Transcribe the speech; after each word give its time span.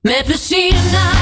Met 0.00 0.24
plezier 0.24 1.17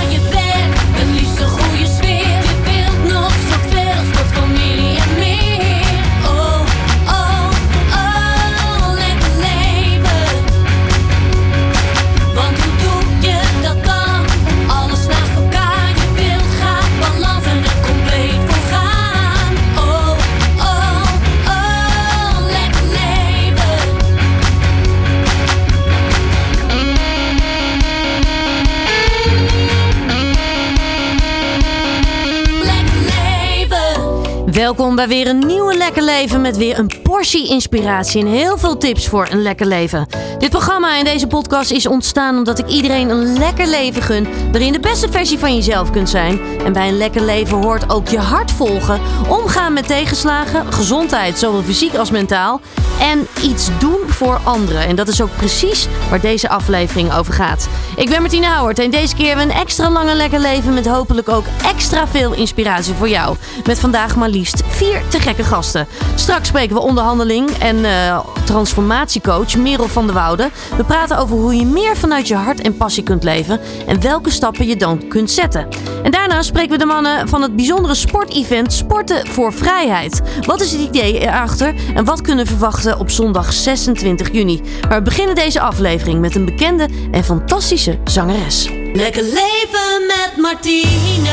Bij 34.96 35.08
weer 35.08 35.26
een 35.26 35.46
nieuwe 35.46 35.76
Lekker 35.76 36.02
Leven 36.02 36.40
met 36.40 36.56
weer 36.56 36.78
een 36.78 36.90
portie 37.16 37.48
inspiratie 37.48 38.20
en 38.20 38.26
heel 38.26 38.58
veel 38.58 38.76
tips 38.76 39.08
voor 39.08 39.28
een 39.30 39.42
lekker 39.42 39.66
leven. 39.66 40.06
Dit 40.38 40.50
programma 40.50 40.98
en 40.98 41.04
deze 41.04 41.26
podcast 41.26 41.70
is 41.70 41.86
ontstaan 41.86 42.36
omdat 42.36 42.58
ik 42.58 42.68
iedereen 42.68 43.08
een 43.08 43.38
lekker 43.38 43.66
leven 43.66 44.02
gun, 44.02 44.28
waarin 44.50 44.72
de 44.72 44.80
beste 44.80 45.10
versie 45.10 45.38
van 45.38 45.54
jezelf 45.54 45.90
kunt 45.90 46.08
zijn. 46.08 46.40
En 46.64 46.72
bij 46.72 46.88
een 46.88 46.96
lekker 46.96 47.22
leven 47.22 47.62
hoort 47.62 47.92
ook 47.92 48.08
je 48.08 48.18
hart 48.18 48.50
volgen, 48.50 49.00
omgaan 49.28 49.72
met 49.72 49.86
tegenslagen, 49.86 50.72
gezondheid, 50.72 51.38
zowel 51.38 51.62
fysiek 51.62 51.94
als 51.94 52.10
mentaal, 52.10 52.60
en 53.00 53.26
iets 53.42 53.68
doen 53.78 54.00
voor 54.06 54.40
anderen. 54.42 54.86
En 54.86 54.96
dat 54.96 55.08
is 55.08 55.22
ook 55.22 55.36
precies 55.36 55.88
waar 56.10 56.20
deze 56.20 56.48
aflevering 56.48 57.12
over 57.12 57.32
gaat. 57.32 57.68
Ik 57.96 58.08
ben 58.08 58.20
Martine 58.20 58.46
Houwert 58.46 58.78
en 58.78 58.90
deze 58.90 59.14
keer 59.14 59.26
hebben 59.26 59.46
we 59.46 59.52
een 59.52 59.60
extra 59.60 59.90
lange 59.90 60.14
lekker 60.14 60.40
leven 60.40 60.74
met 60.74 60.86
hopelijk 60.86 61.28
ook 61.28 61.44
extra 61.64 62.08
veel 62.08 62.32
inspiratie 62.32 62.94
voor 62.94 63.08
jou. 63.08 63.36
Met 63.64 63.78
vandaag 63.78 64.16
maar 64.16 64.28
liefst 64.28 64.62
vier 64.68 65.02
te 65.08 65.20
gekke 65.20 65.44
gasten. 65.44 65.86
Straks 66.14 66.48
spreken 66.48 66.76
we 66.76 66.82
onderhandeling 67.10 67.50
en 67.50 67.84
eh, 67.84 68.18
transformatiecoach 68.44 69.56
Merel 69.56 69.88
van 69.88 70.06
der 70.06 70.14
Woude. 70.14 70.50
We 70.76 70.84
praten 70.84 71.18
over 71.18 71.36
hoe 71.36 71.56
je 71.56 71.64
meer 71.64 71.96
vanuit 71.96 72.28
je 72.28 72.34
hart 72.34 72.60
en 72.60 72.76
passie 72.76 73.02
kunt 73.02 73.24
leven 73.24 73.60
en 73.86 74.00
welke 74.00 74.30
stappen 74.30 74.66
je 74.66 74.76
dan 74.76 75.08
kunt 75.08 75.30
zetten. 75.30 75.68
En 76.02 76.10
daarna 76.10 76.42
spreken 76.42 76.70
we 76.70 76.78
de 76.78 76.84
mannen 76.84 77.28
van 77.28 77.42
het 77.42 77.56
bijzondere 77.56 77.94
sportevent 77.94 78.72
Sporten 78.72 79.26
voor 79.26 79.52
Vrijheid. 79.52 80.22
Wat 80.40 80.60
is 80.60 80.72
het 80.72 80.80
idee 80.80 81.20
erachter 81.20 81.74
en 81.94 82.04
wat 82.04 82.20
kunnen 82.20 82.44
we 82.44 82.50
verwachten 82.50 82.98
op 82.98 83.10
zondag 83.10 83.52
26 83.52 84.32
juni? 84.32 84.62
Maar 84.88 84.98
we 84.98 85.04
beginnen 85.04 85.34
deze 85.34 85.60
aflevering 85.60 86.20
met 86.20 86.34
een 86.34 86.44
bekende 86.44 86.88
en 87.10 87.24
fantastische 87.24 87.98
zangeres. 88.04 88.68
Lekker 88.92 89.22
leven 89.22 90.06
met 90.06 90.32
Martine. 90.36 91.28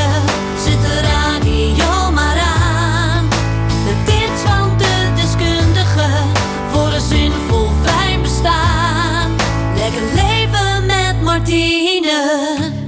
Zet 0.64 0.80
de 0.82 1.13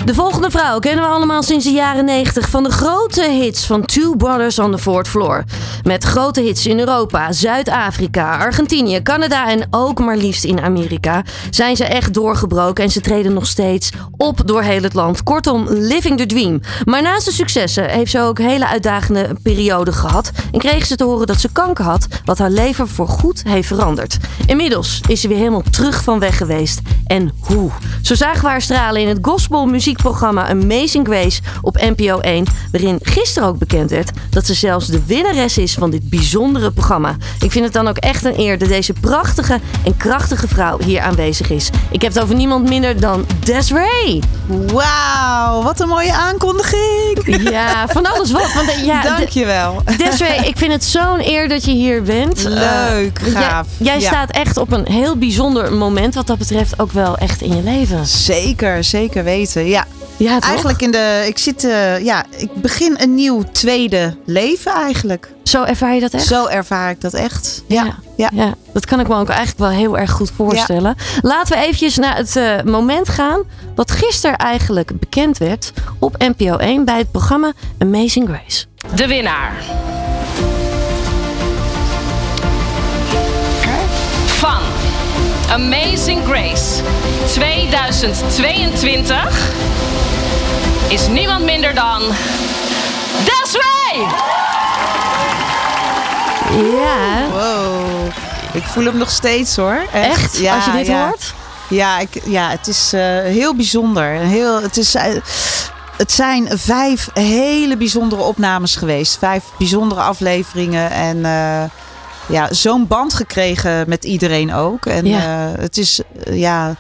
De 0.07 0.15
volgende 0.15 0.51
vrouw 0.51 0.79
kennen 0.79 1.05
we 1.05 1.11
allemaal 1.11 1.43
sinds 1.43 1.65
de 1.65 1.71
jaren 1.71 2.05
90 2.05 2.49
van 2.49 2.63
de 2.63 2.71
grote 2.71 3.23
hits 3.31 3.67
van 3.67 3.85
Two 3.85 4.15
Brothers 4.15 4.59
on 4.59 4.71
the 4.71 4.79
Fourth 4.79 5.09
Floor. 5.09 5.45
Met 5.83 6.05
grote 6.05 6.41
hits 6.41 6.67
in 6.67 6.79
Europa, 6.79 7.33
Zuid-Afrika, 7.33 8.39
Argentinië, 8.39 9.03
Canada 9.03 9.49
en 9.51 9.67
ook 9.71 9.99
maar 9.99 10.17
liefst 10.17 10.45
in 10.45 10.61
Amerika 10.61 11.25
zijn 11.51 11.77
ze 11.77 11.85
echt 11.85 12.15
doorgebroken 12.15 12.85
en 12.85 12.91
ze 12.91 13.01
treden 13.01 13.33
nog 13.33 13.47
steeds 13.47 13.91
op 14.17 14.41
door 14.45 14.63
heel 14.63 14.83
het 14.83 14.95
land. 14.95 15.23
Kortom, 15.23 15.67
living 15.69 16.19
the 16.19 16.27
dream. 16.27 16.61
Maar 16.85 17.03
naast 17.03 17.25
de 17.25 17.33
successen 17.33 17.89
heeft 17.89 18.11
ze 18.11 18.21
ook 18.21 18.39
hele 18.39 18.67
uitdagende 18.67 19.37
perioden 19.43 19.95
gehad 19.95 20.31
en 20.53 20.59
kreeg 20.59 20.87
ze 20.87 20.97
te 20.97 21.05
horen 21.05 21.27
dat 21.27 21.41
ze 21.41 21.53
kanker 21.53 21.85
had, 21.85 22.07
wat 22.25 22.39
haar 22.39 22.51
leven 22.51 22.89
voorgoed 22.89 23.43
heeft 23.49 23.69
veranderd. 23.69 24.17
Inmiddels 24.47 25.01
is 25.09 25.21
ze 25.21 25.29
weer 25.29 25.39
helemaal 25.39 25.65
terug 25.71 26.03
van 26.03 26.19
weg 26.19 26.37
geweest. 26.37 26.81
En 27.07 27.33
hoe? 27.39 27.71
Zo 28.03 28.15
zagen 28.15 28.43
we 28.43 28.49
haar 28.49 28.63
stralen 28.63 29.01
in 29.01 29.09
het 29.09 29.19
gospel 29.23 29.67
muziekprogramma 29.97 30.49
Amazing 30.49 31.07
Grace 31.07 31.41
op 31.63 31.77
NPO 31.97 32.19
1, 32.21 32.45
waarin 32.73 32.99
gisteren 33.03 33.49
ook 33.49 33.59
bekend 33.59 33.91
werd 33.91 34.11
dat 34.31 34.47
ze 34.47 34.55
zelfs 34.55 34.87
de 34.87 35.03
winnares 35.07 35.59
is 35.59 35.75
van 35.75 35.91
dit 35.91 36.09
bijzondere 36.09 36.71
programma. 36.71 37.17
Ik 37.41 37.51
vind 37.53 37.65
het 37.65 37.73
dan 37.73 37.89
ook 37.89 37.97
echt 37.97 38.25
een 38.25 38.39
eer 38.39 38.59
dat 38.59 38.69
deze 38.69 38.93
prachtige 39.01 39.61
en 39.85 39.97
krachtige 39.97 40.49
vrouw 40.49 40.79
hier 40.85 41.01
aanwezig 41.01 41.51
is. 41.51 41.71
Ik 41.91 42.03
heb 42.03 42.13
het 42.15 42.23
over 42.23 42.35
niemand 42.35 42.69
minder 42.69 43.01
dan 43.01 43.27
Desiree. 43.45 44.21
Wauw, 44.73 45.63
wat 45.63 45.81
een 45.81 45.89
mooie 45.89 46.13
aankondiging. 46.13 46.85
Ja, 47.57 47.87
van 47.89 48.07
alles 48.13 48.31
wat. 48.33 48.53
Want, 48.55 48.69
eh, 48.69 48.85
ja, 48.85 49.03
Dankjewel. 49.03 49.83
Desiree, 49.99 50.39
ik 50.49 50.57
vind 50.59 50.73
het 50.73 50.85
zo'n 50.85 51.21
eer 51.21 51.49
dat 51.49 51.65
je 51.65 51.71
hier 51.71 52.03
bent. 52.03 52.43
Leuk, 52.43 53.19
Eh, 53.19 53.33
gaaf. 53.33 53.67
Jij, 53.77 53.87
jij 53.87 54.01
Ja. 54.01 54.07
staat 54.09 54.31
echt 54.31 54.57
op 54.57 54.73
een 54.73 54.87
heel 54.89 55.17
bijzonder 55.17 55.73
moment 55.73 56.15
wat 56.15 56.27
dat 56.27 56.39
betreft 56.39 56.79
ook 56.81 56.93
wel 56.93 57.17
echt 57.17 57.41
in 57.41 57.57
je 57.57 57.63
leven. 57.63 58.07
Zeker, 58.07 58.85
zeker 58.85 59.25
weten. 59.25 59.67
Ja, 59.67 59.86
Ja, 60.17 60.39
toch? 60.39 60.49
eigenlijk 60.49 60.83
in 60.83 60.91
de. 60.91 61.25
Ik 61.27 61.39
zit. 61.39 61.65
eh, 61.65 62.05
ja, 62.05 62.25
ik 62.37 62.55
begin 62.55 62.95
een 62.99 63.15
nieuw 63.15 63.43
tweede 63.53 64.17
leven 64.25 64.73
eigenlijk. 64.73 65.33
Zo 65.43 65.63
ervaar 65.63 65.95
je 65.95 66.01
dat 66.01 66.15
echt? 66.15 66.27
Zo 66.27 66.47
ervaar 66.47 66.91
ik 66.91 67.01
dat 67.01 67.15
echt. 67.15 67.63
Ja, 67.67 67.95
ja. 68.17 68.31
ja, 68.33 68.55
dat 68.73 68.87
kan 68.87 69.01
ik 69.01 69.09
me 69.09 69.15
ook 69.17 69.29
eigenlijk 69.29 69.59
wel 69.59 69.69
heel 69.79 69.99
erg 69.99 70.11
goed 70.11 70.31
voorstellen. 70.37 70.97
Laten 71.23 71.57
we 71.57 71.63
eventjes 71.65 71.97
naar 71.97 72.17
het 72.17 72.37
eh, 72.37 72.63
moment 72.63 73.09
gaan 73.09 73.43
wat 73.75 73.91
gisteren 73.91 74.37
eigenlijk 74.37 75.01
bekend 75.01 75.39
werd 75.39 75.73
op 75.99 76.15
NPO 76.19 76.57
1 76.57 76.85
bij 76.85 76.99
het 76.99 77.11
programma 77.11 77.53
Amazing 77.79 78.29
Grace. 78.29 78.65
de 78.95 79.07
winnaar. 79.07 79.53
Amazing 85.51 86.25
Grace 86.25 86.83
2022 87.27 89.51
is 90.89 91.07
niemand 91.09 91.45
minder 91.45 91.75
dan 91.75 92.03
Desiree! 93.25 94.07
Ja, 96.73 97.27
Wow. 97.33 98.07
Ik 98.53 98.63
voel 98.63 98.85
hem 98.85 98.97
nog 98.97 99.11
steeds 99.11 99.57
hoor. 99.57 99.81
echt? 99.93 100.39
Ja, 100.39 100.55
Als 100.55 100.65
je 100.65 100.71
dit 100.73 100.87
ja. 100.87 101.07
hoort? 101.07 101.35
Ja, 101.69 101.99
ik, 101.99 102.09
ja 102.25 102.51
het 102.51 102.67
is 102.67 102.93
eh, 102.93 103.01
heel 103.21 103.55
bijzonder. 103.55 104.05
Heel, 104.13 104.63
het, 104.63 104.77
is, 104.77 104.95
eh, 104.95 105.03
het 105.97 106.13
zijn 106.13 106.49
vijf 106.59 107.09
hele 107.15 107.77
bijzondere 107.77 108.23
opnames 108.23 108.77
geweest. 108.77 109.19
Vijf 109.19 109.43
bijzondere 109.59 110.01
afleveringen. 110.01 110.91
En 110.91 111.25
eh, 111.25 111.63
ja, 112.29 112.53
zo'n 112.53 112.87
band 112.87 113.15
gekregen 113.15 113.89
met 113.89 114.05
iedereen 114.05 114.53
ook. 114.55 114.87
En 114.87 115.07
Ja. 115.07 115.53
eh, 115.53 115.61
het 115.61 115.77
is 115.77 116.01
eh, 116.25 116.39
ja, 116.39 116.77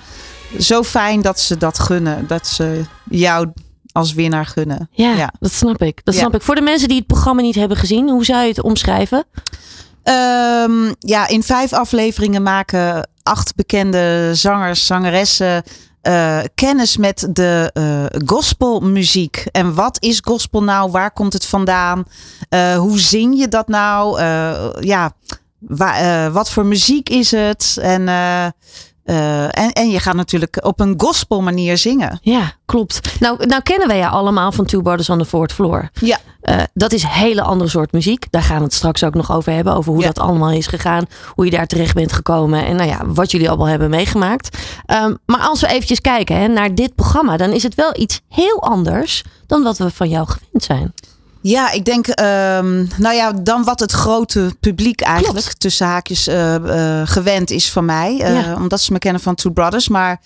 zo 0.58 0.82
fijn 0.82 1.22
dat 1.22 1.40
ze 1.40 1.56
dat 1.56 1.78
gunnen. 1.78 2.26
Dat 2.26 2.46
ze 2.46 2.82
jou 3.10 3.52
als 3.92 4.12
winnaar 4.14 4.46
gunnen. 4.46 4.88
Ja, 4.90 5.12
Ja. 5.12 5.32
dat 5.40 5.52
snap 5.52 5.82
ik. 5.82 6.00
Dat 6.04 6.14
Ja. 6.14 6.20
snap 6.20 6.34
ik. 6.34 6.42
Voor 6.42 6.54
de 6.54 6.60
mensen 6.60 6.88
die 6.88 6.96
het 6.98 7.06
programma 7.06 7.42
niet 7.42 7.54
hebben 7.54 7.76
gezien, 7.76 8.08
hoe 8.08 8.24
zou 8.24 8.42
je 8.42 8.48
het 8.48 8.62
omschrijven? 8.62 9.24
Ehm, 10.02 10.92
ja, 10.98 11.28
in 11.28 11.42
vijf 11.42 11.72
afleveringen 11.72 12.42
maken 12.42 13.08
acht 13.22 13.54
bekende 13.54 14.30
zangers, 14.34 14.86
zangeressen 14.86 15.62
eh, 16.06 16.38
kennis 16.54 16.96
met 16.96 17.28
de 17.32 17.70
eh, 17.72 18.04
gospelmuziek. 18.26 19.46
En 19.52 19.74
wat 19.74 19.96
is 20.02 20.20
gospel 20.24 20.62
nou? 20.62 20.90
Waar 20.90 21.10
komt 21.10 21.32
het 21.32 21.46
vandaan? 21.46 22.04
Eh, 22.48 22.76
hoe 22.78 22.98
zing 23.00 23.38
je 23.38 23.48
dat 23.48 23.68
nou? 23.68 24.20
Ja, 24.80 25.12
wa- 25.58 26.30
wat 26.30 26.50
voor 26.50 26.66
muziek 26.66 27.08
is 27.08 27.30
het? 27.30 27.76
En, 27.80 28.08
eh, 29.06 29.42
en, 29.44 29.72
en 29.72 29.90
je 29.90 29.98
gaat 30.00 30.14
natuurlijk 30.14 30.58
op 30.64 30.80
een 30.80 30.94
gospel 30.96 31.40
manier 31.42 31.78
zingen. 31.78 32.18
Ja, 32.22 32.52
klopt. 32.64 33.20
Nou, 33.20 33.46
nou 33.46 33.62
kennen 33.62 33.88
wij 33.88 33.96
ja 33.96 34.08
allemaal 34.08 34.52
van 34.52 34.64
Two 34.64 34.80
Brothers 34.82 35.10
on 35.10 35.18
the 35.18 35.24
Fourth 35.24 35.52
Floor. 35.52 35.90
Ja. 36.00 36.18
Eh, 36.40 36.56
dat 36.74 36.92
is 36.92 37.02
een 37.02 37.08
hele 37.08 37.42
andere 37.42 37.70
soort 37.70 37.92
muziek. 37.92 38.26
Daar 38.30 38.42
gaan 38.42 38.58
we 38.58 38.64
het 38.64 38.74
straks 38.74 39.04
ook 39.04 39.14
nog 39.14 39.32
over 39.32 39.52
hebben. 39.52 39.74
Over 39.74 39.92
hoe 39.92 40.00
Ja. 40.00 40.06
dat 40.06 40.18
allemaal 40.18 40.50
is 40.50 40.66
gegaan. 40.66 41.04
Hoe 41.34 41.44
je 41.44 41.50
daar 41.50 41.66
terecht 41.66 41.94
bent 41.94 42.12
gekomen. 42.12 42.64
En 42.66 42.76
nou 42.76 42.88
ja, 42.88 43.00
wat 43.06 43.30
jullie 43.30 43.48
allemaal 43.48 43.66
hebben 43.66 43.90
meegemaakt. 43.90 44.58
Ehm, 44.86 45.14
maar 45.26 45.40
als 45.40 45.60
we 45.60 45.66
eventjes 45.66 46.00
kijken 46.00 46.36
hè, 46.36 46.46
naar 46.48 46.74
dit 46.74 46.94
programma. 46.94 47.36
Dan 47.36 47.50
is 47.52 47.62
het 47.62 47.74
wel 47.74 47.96
iets 47.98 48.20
heel 48.28 48.62
anders 48.62 49.24
dan 49.46 49.62
wat 49.62 49.78
we 49.78 49.90
van 49.90 50.08
jou 50.08 50.26
gewend 50.26 50.62
zijn. 50.64 50.94
Ja, 51.48 51.70
ik 51.70 51.84
denk, 51.84 52.06
ehm, 52.06 52.84
nou 52.96 53.14
ja, 53.14 53.32
dan 53.32 53.64
wat 53.64 53.80
het 53.80 53.92
grote 53.92 54.56
publiek 54.60 55.00
eigenlijk 55.00 55.42
Klopt. 55.44 55.60
tussen 55.60 55.86
haakjes 55.86 56.26
eh, 56.26 56.54
eh, 57.00 57.08
gewend 57.08 57.50
is 57.50 57.70
van 57.70 57.84
mij. 57.84 58.18
eh, 58.20 58.34
Ja. 58.34 58.54
Omdat 58.54 58.80
ze 58.80 58.92
me 58.92 58.98
kennen 58.98 59.22
van 59.22 59.34
Two 59.34 59.50
Brothers. 59.50 59.88
Maar 59.88 60.20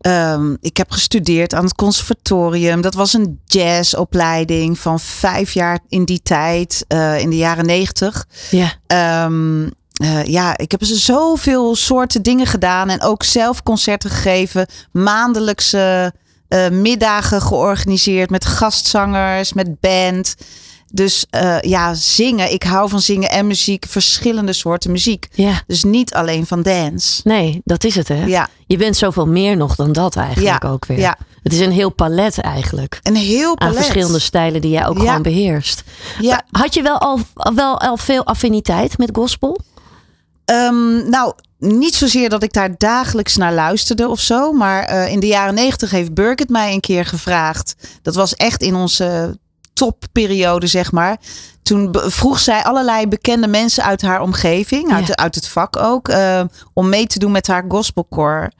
ehm, 0.00 0.54
ik 0.60 0.76
heb 0.76 0.90
gestudeerd 0.90 1.54
aan 1.54 1.64
het 1.64 1.74
conservatorium. 1.74 2.80
Dat 2.80 2.94
was 2.94 3.12
een 3.12 3.40
jazzopleiding 3.46 4.78
van 4.78 5.00
vijf 5.00 5.52
jaar 5.52 5.78
in 5.88 6.04
die 6.04 6.20
tijd, 6.22 6.84
in 7.18 7.30
de 7.30 7.36
jaren 7.36 7.66
negentig. 7.66 8.26
Ja. 8.50 8.72
Ehm, 8.86 9.68
eh, 9.92 10.24
ja, 10.24 10.56
ik 10.58 10.70
heb 10.70 10.84
zoveel 10.84 11.76
soorten 11.76 12.22
dingen 12.22 12.46
gedaan 12.46 12.88
en 12.88 13.02
ook 13.02 13.22
zelf 13.22 13.62
concerten 13.62 14.10
gegeven, 14.10 14.66
maandelijkse 14.92 16.12
eh, 16.50 16.68
middagen 16.68 17.42
georganiseerd 17.42 18.30
met 18.30 18.44
gastzangers, 18.44 19.52
met 19.52 19.80
band. 19.80 20.34
Dus 20.92 21.26
eh, 21.30 21.60
ja, 21.60 21.94
zingen. 21.94 22.52
Ik 22.52 22.62
hou 22.62 22.88
van 22.88 23.00
zingen 23.00 23.30
en 23.30 23.46
muziek. 23.46 23.84
Verschillende 23.88 24.52
soorten 24.52 24.90
muziek. 24.90 25.28
Ja. 25.32 25.62
Dus 25.66 25.84
niet 25.84 26.14
alleen 26.14 26.46
van 26.46 26.62
dance. 26.62 27.20
Nee, 27.24 27.60
dat 27.64 27.84
is 27.84 27.94
het 27.94 28.08
hè. 28.08 28.24
Ja, 28.24 28.48
Je 28.66 28.76
bent 28.76 28.96
zoveel 28.96 29.26
meer 29.26 29.56
nog 29.56 29.74
dan 29.74 29.92
dat 29.92 30.16
eigenlijk 30.16 30.62
Ja, 30.62 30.68
ook 30.70 30.86
weer. 30.86 30.98
ja. 30.98 31.16
Het 31.42 31.52
is 31.52 31.60
een 31.60 31.72
heel 31.72 31.90
palet 31.90 32.38
eigenlijk. 32.40 33.00
een 33.02 33.16
heel 33.16 33.48
Aan 33.48 33.54
palet. 33.56 33.76
verschillende 33.76 34.18
stijlen 34.18 34.60
die 34.60 34.70
jij 34.70 34.86
ook 34.86 34.98
gewoon 34.98 35.22
beheerst. 35.22 35.82
Ja, 36.20 36.42
Had 36.50 36.74
je 36.74 36.82
wel 36.82 36.98
al, 36.98 37.18
wel 37.54 37.80
al 37.80 37.96
veel 37.96 38.24
affiniteit 38.26 38.98
met 38.98 39.10
gospel? 39.12 39.60
Ehm, 40.44 41.08
nou, 41.10 41.32
niet 41.60 41.94
zozeer 41.94 42.28
dat 42.28 42.42
ik 42.42 42.52
daar 42.52 42.74
dagelijks 42.78 43.36
naar 43.36 43.52
luisterde 43.52 44.08
of 44.08 44.20
zo. 44.20 44.52
Maar 44.52 44.82
eh, 44.82 45.12
in 45.12 45.20
de 45.20 45.26
jaren 45.26 45.54
negentig 45.54 45.90
heeft 45.90 46.14
Birgit 46.14 46.48
mij 46.48 46.72
een 46.72 46.80
keer 46.80 47.04
gevraagd. 47.04 47.74
Dat 48.02 48.14
was 48.14 48.34
echt 48.34 48.62
in 48.62 48.74
onze 48.74 49.38
topperiode, 49.72 50.66
zeg 50.66 50.92
maar. 50.92 51.20
Toen 51.70 51.90
vroeg 51.92 52.38
zij 52.38 52.62
allerlei 52.62 53.08
bekende 53.08 53.46
mensen 53.46 53.84
uit 53.84 54.02
haar 54.02 54.20
omgeving, 54.20 54.92
uit, 54.92 55.06
Ja. 55.06 55.16
uit 55.16 55.34
het 55.34 55.48
vak 55.48 55.76
ook, 55.76 56.08
eh, 56.08 56.40
om 56.72 56.88
mee 56.88 57.06
te 57.06 57.18
doen 57.18 57.32
met 57.32 57.46
haar 57.46 57.64
gospelcore. 57.68 58.52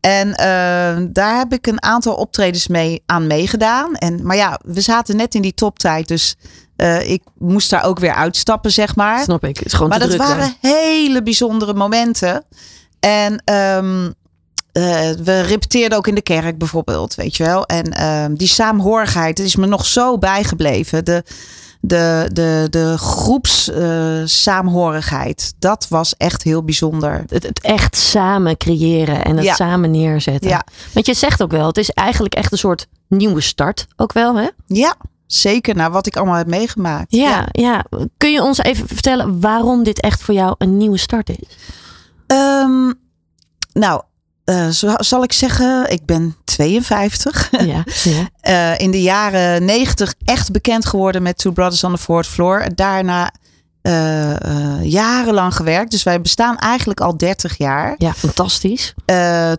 En 0.00 0.34
eh, 0.34 1.04
daar 1.08 1.36
heb 1.36 1.52
ik 1.52 1.66
een 1.66 1.82
aantal 1.82 2.14
optredens 2.14 2.68
mee 2.68 3.02
aan 3.06 3.26
meegedaan. 3.26 3.94
En, 3.94 4.26
maar 4.26 4.36
ja, 4.36 4.60
we 4.64 4.80
zaten 4.80 5.16
net 5.16 5.34
in 5.34 5.42
die 5.42 5.54
toptijd, 5.54 6.08
dus 6.08 6.36
eh, 6.76 7.10
ik 7.10 7.22
moest 7.38 7.70
daar 7.70 7.84
ook 7.84 7.98
weer 7.98 8.14
uitstappen, 8.14 8.70
zeg 8.70 8.96
maar. 8.96 9.22
Snap 9.22 9.44
ik. 9.44 9.56
Het 9.56 9.66
is 9.66 9.72
gewoon 9.72 9.88
Maar 9.88 9.98
dat 9.98 10.08
druk 10.08 10.22
waren 10.22 10.54
hele 10.60 11.22
bijzondere 11.22 11.74
momenten. 11.74 12.44
En 13.00 13.42
ehm, 13.44 14.10
eh, 14.72 15.10
we 15.24 15.40
repeteerden 15.40 15.98
ook 15.98 16.06
in 16.06 16.14
de 16.14 16.22
kerk 16.22 16.58
bijvoorbeeld, 16.58 17.14
weet 17.14 17.36
je 17.36 17.44
wel. 17.44 17.66
En 17.66 17.92
ehm, 17.92 18.34
die 18.34 18.48
saamhorigheid 18.48 19.38
is 19.38 19.56
me 19.56 19.66
nog 19.66 19.86
zo 19.86 20.18
bijgebleven. 20.18 21.04
De, 21.04 21.22
de, 21.86 22.30
de, 22.32 22.66
de 22.70 22.98
groeps 22.98 23.70
eh, 23.70 24.20
saamhorigheid, 24.24 25.54
dat 25.58 25.86
was 25.88 26.14
echt 26.16 26.42
heel 26.42 26.62
bijzonder. 26.64 27.24
Het, 27.28 27.42
het 27.42 27.60
echt 27.60 27.96
samen 27.96 28.56
creëren 28.56 29.24
en 29.24 29.36
het 29.36 29.44
Ja. 29.44 29.54
samen 29.54 29.90
neerzetten. 29.90 30.50
Ja. 30.50 30.64
Want 30.92 31.06
je 31.06 31.14
zegt 31.14 31.42
ook 31.42 31.50
wel, 31.50 31.66
het 31.66 31.78
is 31.78 31.90
eigenlijk 31.90 32.34
echt 32.34 32.52
een 32.52 32.58
soort 32.58 32.86
nieuwe 33.08 33.40
start 33.40 33.86
ook 33.96 34.12
wel 34.12 34.36
hè? 34.36 34.48
Ja, 34.66 34.94
zeker. 35.26 35.74
naar 35.76 35.90
wat 35.90 36.06
ik 36.06 36.16
allemaal 36.16 36.36
heb 36.36 36.46
meegemaakt. 36.46 37.06
Ja, 37.14 37.46
ja. 37.52 37.84
Kun 38.16 38.32
je 38.32 38.42
ons 38.42 38.58
even 38.58 38.88
vertellen 38.88 39.40
waarom 39.40 39.82
dit 39.82 40.00
echt 40.00 40.22
voor 40.22 40.34
jou 40.34 40.54
een 40.58 40.76
nieuwe 40.76 40.98
start 40.98 41.28
is? 41.28 41.56
Ehm, 42.26 42.92
nou, 43.72 44.02
zo, 44.72 44.94
zal 44.96 45.22
ik 45.22 45.32
zeggen, 45.32 45.90
ik 45.90 46.04
ben 46.04 46.36
52. 46.44 47.50
Ja, 47.50 47.84
ja. 48.02 48.28
eh, 48.40 48.78
in 48.78 48.90
de 48.90 49.02
jaren 49.02 49.64
90 49.64 50.14
echt 50.24 50.52
bekend 50.52 50.86
geworden 50.86 51.22
met 51.22 51.38
Two 51.38 51.52
Brothers 51.52 51.84
on 51.84 51.94
the 51.94 51.98
Fourth 51.98 52.26
Floor. 52.26 52.66
Daarna 52.74 53.30
eh, 53.82 54.82
jarenlang 54.82 55.54
gewerkt. 55.54 55.90
Dus 55.90 56.02
wij 56.02 56.20
bestaan 56.20 56.58
eigenlijk 56.58 57.00
al 57.00 57.16
30 57.16 57.58
jaar. 57.58 57.94
ja, 57.98 58.12
fantastisch. 58.12 58.94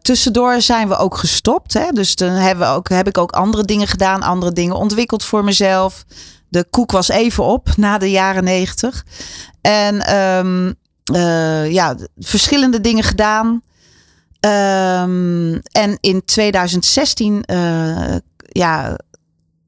Tussendoor 0.02 0.62
zijn 0.62 0.88
we 0.88 0.98
ook 0.98 1.18
gestopt. 1.18 1.74
Hè? 1.74 1.92
Dus 1.92 2.16
dan 2.16 2.30
hebben 2.30 2.68
we 2.68 2.74
ook, 2.74 2.90
heb 2.90 3.08
ik 3.08 3.18
ook 3.18 3.32
andere 3.32 3.64
dingen 3.64 3.88
gedaan, 3.88 4.22
andere 4.22 4.54
dingen 4.54 4.76
ontwikkeld 4.76 5.24
voor 5.24 5.44
mezelf. 5.44 6.06
De 6.50 6.66
koek 6.70 6.92
was 6.92 7.10
even 7.10 7.44
op 7.44 7.70
na 7.76 7.98
de 7.98 8.10
jaren 8.10 8.44
90. 8.44 9.06
En 9.62 10.02
ehm, 10.02 10.74
eh, 11.14 11.72
ja, 11.72 11.96
verschillende 12.18 12.82
dingen 12.82 13.04
gedaan. 13.04 13.62
Ehm, 14.48 15.60
en 15.72 15.98
in 16.00 16.22
2016 16.26 17.44
eh, 17.44 18.16
ja, 18.38 18.98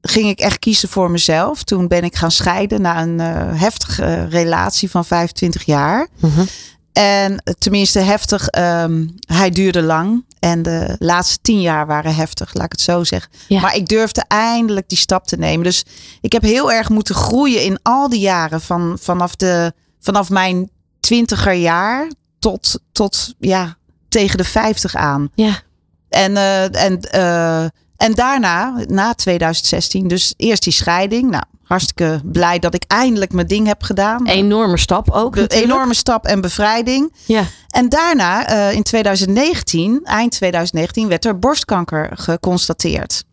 ging 0.00 0.28
ik 0.28 0.38
echt 0.38 0.58
kiezen 0.58 0.88
voor 0.88 1.10
mezelf. 1.10 1.62
Toen 1.62 1.88
ben 1.88 2.02
ik 2.02 2.16
gaan 2.16 2.30
scheiden 2.30 2.80
na 2.80 3.02
een 3.02 3.20
eh, 3.20 3.60
heftige 3.60 4.24
relatie 4.24 4.90
van 4.90 5.04
25 5.04 5.64
jaar. 5.64 6.08
Mhm. 6.20 6.44
En 6.92 7.42
tenminste 7.58 7.98
heftig, 7.98 8.48
ehm, 8.48 9.06
hij 9.20 9.50
duurde 9.50 9.82
lang. 9.82 10.24
En 10.38 10.62
de 10.62 10.96
laatste 10.98 11.38
tien 11.42 11.60
jaar 11.60 11.86
waren 11.86 12.14
heftig, 12.14 12.54
laat 12.54 12.64
ik 12.64 12.72
het 12.72 12.80
zo 12.80 13.04
zeggen. 13.04 13.30
Ja. 13.48 13.60
Maar 13.60 13.76
ik 13.76 13.86
durfde 13.86 14.24
eindelijk 14.28 14.88
die 14.88 14.98
stap 14.98 15.26
te 15.26 15.36
nemen. 15.36 15.64
Dus 15.64 15.84
ik 16.20 16.32
heb 16.32 16.42
heel 16.42 16.72
erg 16.72 16.88
moeten 16.88 17.14
groeien 17.14 17.64
in 17.64 17.78
al 17.82 18.08
die 18.08 18.20
jaren. 18.20 18.60
Van, 18.60 18.98
vanaf, 19.00 19.36
de, 19.36 19.72
vanaf 20.00 20.30
mijn 20.30 20.70
twintiger 21.00 21.54
jaar 21.54 22.10
tot, 22.38 22.80
tot 22.92 23.34
ja, 23.38 23.76
tegen 24.10 24.36
de 24.36 24.44
vijftig 24.44 24.94
aan. 24.94 25.30
Ja, 25.34 25.60
En, 26.08 26.36
eh, 26.36 26.84
en, 26.84 27.00
eh, 27.00 27.62
en 27.96 28.14
daarna, 28.14 28.74
na 28.86 29.14
2016, 29.14 30.08
dus 30.08 30.34
eerst 30.36 30.62
die 30.62 30.72
scheiding. 30.72 31.30
Nou, 31.30 31.42
hartstikke 31.62 32.20
blij 32.24 32.58
dat 32.58 32.74
ik 32.74 32.84
eindelijk 32.86 33.32
mijn 33.32 33.46
ding 33.46 33.66
heb 33.66 33.82
gedaan. 33.82 34.26
enorme 34.26 34.78
stap 34.78 35.10
ook. 35.10 35.36
Een 35.36 35.46
enorme 35.46 35.94
stap 35.94 36.24
en 36.26 36.40
bevrijding. 36.40 37.14
Ja, 37.26 37.44
En 37.68 37.88
daarna, 37.88 38.46
eh, 38.46 38.72
in 38.72 38.82
2019, 38.82 40.00
eind 40.04 40.32
2019, 40.32 41.08
werd 41.08 41.24
er 41.24 41.38
borstkanker 41.38 42.10
geconstateerd. 42.14 43.24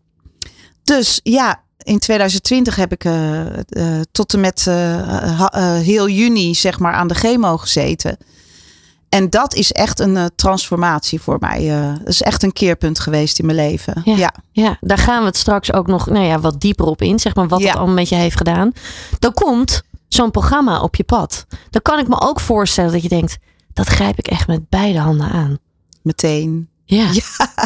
Dus 0.84 1.20
ja, 1.22 1.62
in 1.78 1.98
2020 1.98 2.76
heb 2.76 2.92
ik 2.92 3.06
tot 4.12 4.34
en 4.34 4.40
met 4.40 4.64
heel 5.84 6.08
juni, 6.08 6.54
zeg 6.54 6.78
maar, 6.78 6.92
aan 6.92 7.08
de 7.08 7.14
chemo 7.14 7.56
gezeten. 7.56 8.16
En 9.08 9.30
dat 9.30 9.54
is 9.54 9.72
echt 9.72 10.00
een 10.00 10.16
eh, 10.16 10.24
transformatie 10.36 11.20
voor 11.20 11.36
mij. 11.40 11.70
eh 11.80 11.94
dat 11.98 12.08
is 12.08 12.22
echt 12.22 12.42
een 12.42 12.52
keerpunt 12.52 13.00
geweest 13.00 13.38
in 13.38 13.46
mijn 13.46 13.58
leven. 13.58 14.02
Ja. 14.04 14.16
ja. 14.16 14.32
ja, 14.52 14.76
daar 14.80 14.98
gaan 14.98 15.20
we 15.20 15.26
het 15.26 15.36
straks 15.36 15.72
ook 15.72 15.86
nog 15.86 16.06
nou 16.06 16.24
ja, 16.24 16.40
wat 16.40 16.60
dieper 16.60 16.86
op 16.86 17.02
in. 17.02 17.18
Zeg 17.18 17.34
maar 17.34 17.48
wat 17.48 17.60
Ja. 17.60 17.66
het 17.66 17.76
allemaal 17.76 17.94
met 17.94 18.08
je 18.08 18.14
heeft 18.14 18.36
gedaan. 18.36 18.72
Dan 19.18 19.32
komt 19.32 19.82
zo'n 20.08 20.30
programma 20.30 20.80
op 20.80 20.94
je 20.96 21.04
pad. 21.04 21.46
Dan 21.70 21.82
kan 21.82 21.98
ik 21.98 22.08
me 22.08 22.20
ook 22.20 22.40
voorstellen 22.40 22.92
dat 22.92 23.02
je 23.02 23.08
denkt... 23.08 23.38
dat 23.72 23.86
grijp 23.86 24.18
ik 24.18 24.26
echt 24.28 24.46
met 24.46 24.68
beide 24.68 24.98
handen 24.98 25.28
aan. 25.30 25.58
meteen. 26.02 26.68
Ja, 26.90 27.10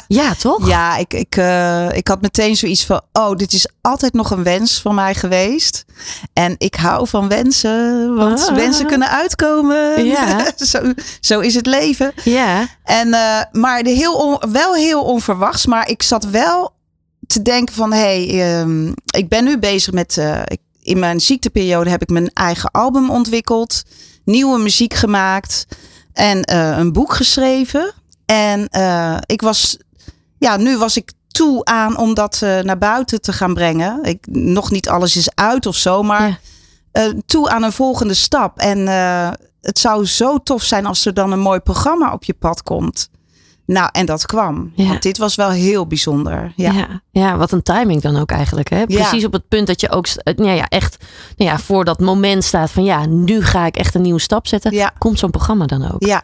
ja. 0.09 0.35
toch? 0.35 0.67
Ja, 0.69 0.97
ik, 0.97 1.15
ik, 1.15 1.37
eh, 1.37 1.89
ik 1.93 2.09
had 2.09 2.21
meteen 2.21 2.57
zoiets 2.57 2.85
van: 2.87 3.01
oh, 3.13 3.37
dit 3.37 3.53
is 3.53 3.67
altijd 3.81 4.13
nog 4.13 4.31
een 4.31 4.43
wens 4.43 4.81
van 4.81 4.95
mij 4.95 5.15
geweest. 5.15 5.85
En 6.33 6.55
ik 6.59 6.75
hou 6.75 7.09
van 7.09 7.29
wensen, 7.29 8.15
want 8.15 8.49
Ah. 8.49 8.55
wensen 8.55 8.87
kunnen 8.87 9.09
uitkomen. 9.11 10.05
Ja. 10.05 10.53
zo, 10.71 10.93
zo 11.21 11.41
is 11.41 11.55
het 11.55 11.67
leven. 11.67 12.13
Ja, 12.25 12.69
En, 12.85 13.15
eh, 13.15 13.41
maar 13.53 13.83
de 13.83 13.91
heel 13.91 14.15
on- 14.15 14.51
wel 14.53 14.75
heel 14.75 15.03
onverwachts. 15.05 15.67
Maar 15.67 15.89
ik 15.89 16.03
zat 16.03 16.25
wel 16.25 16.73
te 17.27 17.43
denken: 17.43 17.75
van 17.75 17.93
hé, 17.93 18.27
hey, 18.27 18.59
ehm, 18.61 18.87
ik 19.17 19.29
ben 19.29 19.45
nu 19.45 19.59
bezig 19.59 19.93
met. 19.93 20.17
eh, 20.19 20.41
ik, 20.45 20.59
in 20.83 20.99
mijn 20.99 21.21
ziekteperiode 21.21 21.91
heb 21.91 22.03
ik 22.03 22.09
mijn 22.09 22.31
eigen 22.35 22.71
album 22.71 23.11
ontwikkeld, 23.11 23.83
nieuwe 24.25 24.59
muziek 24.59 24.95
gemaakt 24.95 25.67
en 26.13 26.53
een 26.79 26.93
boek 26.93 27.15
geschreven. 27.15 27.93
En 28.33 28.69
eh, 28.69 29.17
ik 29.27 29.41
was, 29.41 29.77
ja, 30.39 30.57
nu 30.57 30.79
was 30.79 30.97
ik 30.97 31.13
toe 31.29 31.65
aan 31.65 31.97
om 31.97 32.15
dat 32.15 32.41
eh, 32.43 32.59
naar 32.61 32.79
buiten 32.79 33.21
te 33.21 33.33
gaan 33.33 33.55
brengen. 33.55 33.99
Ik, 34.03 34.27
nog 34.31 34.71
niet 34.71 34.89
alles 34.89 35.17
is 35.17 35.35
uit 35.35 35.67
of 35.67 35.77
zo, 35.77 36.03
maar 36.03 36.29
Ja. 36.29 36.39
eh, 36.93 37.13
toe 37.27 37.49
aan 37.51 37.63
een 37.63 37.73
volgende 37.73 38.15
stap. 38.15 38.59
En 38.59 38.87
het 39.61 39.79
zou 39.79 40.07
zo 40.07 40.39
tof 40.39 40.63
zijn 40.63 40.87
als 40.87 41.07
er 41.07 41.15
dan 41.15 41.33
een 41.33 41.41
mooi 41.41 41.61
programma 41.61 42.13
op 42.13 42.25
je 42.25 42.35
pad 42.35 42.63
komt. 42.63 43.11
Nou, 43.67 43.89
en 43.93 44.07
dat 44.07 44.27
kwam. 44.27 44.73
Ja. 44.75 44.89
Want 44.89 45.03
dit 45.03 45.19
was 45.19 45.35
wel 45.35 45.51
heel 45.51 45.87
bijzonder. 45.87 46.53
Ja. 46.57 46.73
ja. 46.73 47.01
Ja, 47.11 47.37
wat 47.37 47.53
een 47.53 47.63
timing 47.63 48.01
dan 48.03 48.17
ook 48.17 48.31
eigenlijk. 48.31 48.71
Hè? 48.71 48.87
Precies 48.87 49.25
op 49.25 49.33
het 49.33 49.49
punt 49.49 49.67
dat 49.67 49.81
je 49.81 49.91
ook 49.91 50.07
nou 50.25 50.51
ja, 50.51 50.69
echt 50.69 50.97
nou 51.37 51.51
ja, 51.51 51.59
voor 51.59 51.85
dat 51.85 52.01
moment 52.01 52.45
staat 52.45 52.71
van 52.71 52.85
ja, 52.85 53.07
nu 53.07 53.43
ga 53.43 53.67
ik 53.67 53.77
echt 53.77 53.95
een 53.95 54.03
nieuwe 54.03 54.21
stap 54.21 54.47
zetten. 54.47 54.73
Ja. 54.73 54.93
Komt 54.99 55.19
zo'n 55.19 55.31
programma 55.31 55.67
dan 55.67 55.93
ook? 55.93 56.05
Ja. 56.05 56.23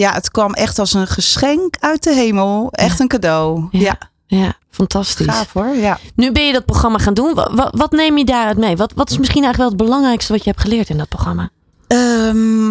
Ja, 0.00 0.12
het 0.12 0.30
kwam 0.30 0.54
echt 0.54 0.78
als 0.78 0.94
een 0.94 1.06
geschenk 1.06 1.76
uit 1.80 2.02
de 2.02 2.14
hemel. 2.14 2.68
Echt 2.70 3.00
een 3.00 3.08
cadeau. 3.08 3.68
Ja, 3.70 3.98
Ja, 4.26 4.54
fantastisch. 4.70 5.26
gaaf 5.26 5.52
hoor. 5.52 5.74
Ja. 5.76 5.98
Nu 6.14 6.32
ben 6.32 6.46
je 6.46 6.52
dat 6.52 6.64
programma 6.64 6.98
gaan 6.98 7.14
doen. 7.14 7.34
Wat, 7.34 7.50
wat, 7.54 7.70
wat 7.76 7.90
neem 7.92 8.18
je 8.18 8.24
daaruit 8.24 8.58
mee? 8.58 8.76
Wat, 8.76 8.92
wat 8.94 9.10
is 9.10 9.18
misschien 9.18 9.42
eigenlijk 9.44 9.70
wel 9.72 9.78
het 9.78 9.90
belangrijkste 9.90 10.32
wat 10.32 10.44
je 10.44 10.50
hebt 10.50 10.62
geleerd 10.62 10.88
in 10.88 10.98
dat 10.98 11.08
programma? 11.08 11.50
Ehm, 11.86 12.70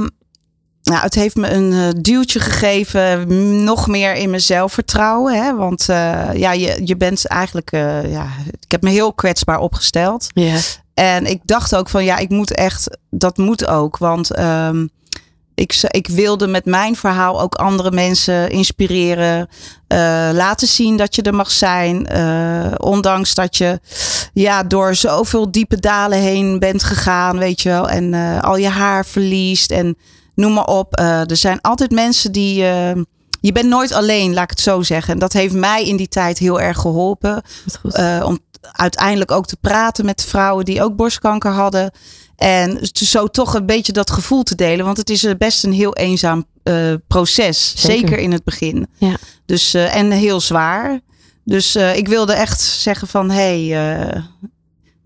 nou, 0.83 1.01
het 1.01 1.15
heeft 1.15 1.35
me 1.35 1.49
een 1.49 1.73
eh, 1.73 2.01
duwtje 2.01 2.39
gegeven, 2.39 3.63
nog 3.63 3.87
meer 3.87 4.13
in 4.15 4.29
mijn 4.29 4.41
zelfvertrouwen. 4.41 5.43
Hè? 5.43 5.55
Want 5.55 5.89
eh, 5.89 6.29
ja, 6.33 6.51
je, 6.51 6.81
je 6.83 6.97
bent 6.97 7.27
eigenlijk, 7.27 7.71
eh, 7.71 8.11
ja, 8.11 8.27
ik 8.59 8.71
heb 8.71 8.81
me 8.81 8.89
heel 8.89 9.13
kwetsbaar 9.13 9.59
opgesteld. 9.59 10.27
Ja. 10.33 10.57
En 10.93 11.25
ik 11.25 11.41
dacht 11.45 11.75
ook 11.75 11.89
van, 11.89 12.03
ja, 12.03 12.17
ik 12.17 12.29
moet 12.29 12.53
echt, 12.53 12.97
dat 13.09 13.37
moet 13.37 13.67
ook. 13.67 13.97
Want 13.97 14.33
ehm, 14.33 14.87
ik, 15.59 15.79
ik 15.89 16.07
wilde 16.07 16.47
met 16.47 16.65
mijn 16.65 16.95
verhaal 16.95 17.41
ook 17.41 17.55
andere 17.55 17.91
mensen 17.91 18.49
inspireren. 18.49 19.47
eh, 19.87 20.29
laten 20.33 20.67
zien 20.67 20.97
dat 20.97 21.15
je 21.15 21.21
er 21.21 21.33
mag 21.35 21.51
zijn. 21.51 22.07
eh, 22.07 22.71
ondanks 22.77 23.33
dat 23.33 23.57
je 23.57 23.79
ja, 24.33 24.63
door 24.63 24.95
zoveel 24.95 25.51
diepe 25.51 25.79
dalen 25.79 26.17
heen 26.19 26.59
bent 26.59 26.83
gegaan, 26.83 27.37
weet 27.37 27.61
je 27.61 27.69
wel. 27.69 27.89
En 27.89 28.13
eh, 28.13 28.39
al 28.41 28.57
je 28.57 28.67
haar 28.69 29.05
verliest 29.05 29.71
en 29.71 29.97
noem 30.35 30.53
maar 30.53 30.65
op. 30.67 30.99
Er 30.99 31.37
zijn 31.37 31.61
altijd 31.61 31.91
mensen 31.91 32.31
die, 32.31 32.63
je 33.41 33.51
bent 33.53 33.69
nooit 33.69 33.91
alleen, 33.91 34.33
laat 34.33 34.43
ik 34.43 34.49
het 34.49 34.59
zo 34.59 34.81
zeggen. 34.81 35.13
En 35.13 35.19
dat 35.19 35.33
heeft 35.33 35.53
mij 35.53 35.85
in 35.85 35.97
die 35.97 36.07
tijd 36.07 36.37
heel 36.37 36.61
erg 36.61 36.77
geholpen. 36.77 37.41
Eh, 37.91 38.23
om 38.25 38.39
uiteindelijk 38.61 39.31
ook 39.31 39.45
te 39.45 39.57
praten 39.61 40.05
met 40.05 40.25
vrouwen 40.25 40.65
die 40.65 40.83
ook 40.83 40.95
borstkanker 40.95 41.51
hadden. 41.51 41.91
En 42.39 42.79
zo 42.91 43.27
toch 43.27 43.53
een 43.53 43.65
beetje 43.65 43.91
dat 43.91 44.11
gevoel 44.11 44.43
te 44.43 44.55
delen. 44.55 44.85
Want 44.85 44.97
het 44.97 45.09
is 45.09 45.23
eh, 45.23 45.35
best 45.37 45.63
een 45.63 45.73
heel 45.73 45.95
eenzaam 45.95 46.45
eh, 46.63 46.93
proces. 47.07 47.73
Zeker. 47.75 47.99
Zeker. 48.07 48.17
in 48.17 48.31
het 48.31 48.43
begin. 48.43 48.87
Ja. 48.97 49.15
Dus, 49.45 49.73
eh, 49.73 49.95
en 49.95 50.11
heel 50.11 50.39
zwaar. 50.39 50.99
Dus 51.43 51.75
ik 51.75 52.07
wilde 52.07 52.33
echt 52.33 52.61
zeggen 52.61 53.07
van... 53.07 53.29
hé, 53.31 53.67
hey, 53.69 54.23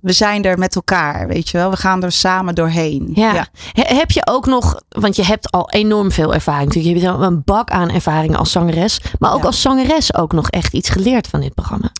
we 0.01 0.11
zijn 0.11 0.43
er 0.43 0.57
met 0.57 0.75
elkaar, 0.75 1.27
weet 1.27 1.49
je 1.49 1.57
wel. 1.57 1.69
We 1.69 1.77
gaan 1.77 2.03
er 2.03 2.11
samen 2.11 2.55
doorheen. 2.55 3.11
Ja. 3.15 3.47
He- 3.71 3.95
heb 3.95 4.11
je 4.11 4.21
ook 4.27 4.45
nog, 4.45 4.81
want 4.89 5.15
je 5.15 5.23
hebt 5.23 5.51
al 5.51 5.69
enorm 5.69 6.11
veel 6.11 6.33
ervaring. 6.33 6.65
natuurlijk. 6.73 7.03
Je 7.05 7.09
hebt 7.11 7.21
een 7.21 7.41
bak 7.45 7.69
aan 7.69 7.89
ervaring 7.89 8.35
als 8.37 8.51
zangeres. 8.51 8.99
Maar 9.19 9.33
ook 9.33 9.39
Ja. 9.39 9.45
als 9.45 9.61
zangeres 9.61 10.15
ook 10.15 10.33
nog 10.33 10.49
echt 10.49 10.73
iets 10.73 10.89
geleerd 10.89 11.27
van 11.27 11.39
dit 11.41 11.53
programma. 11.53 11.91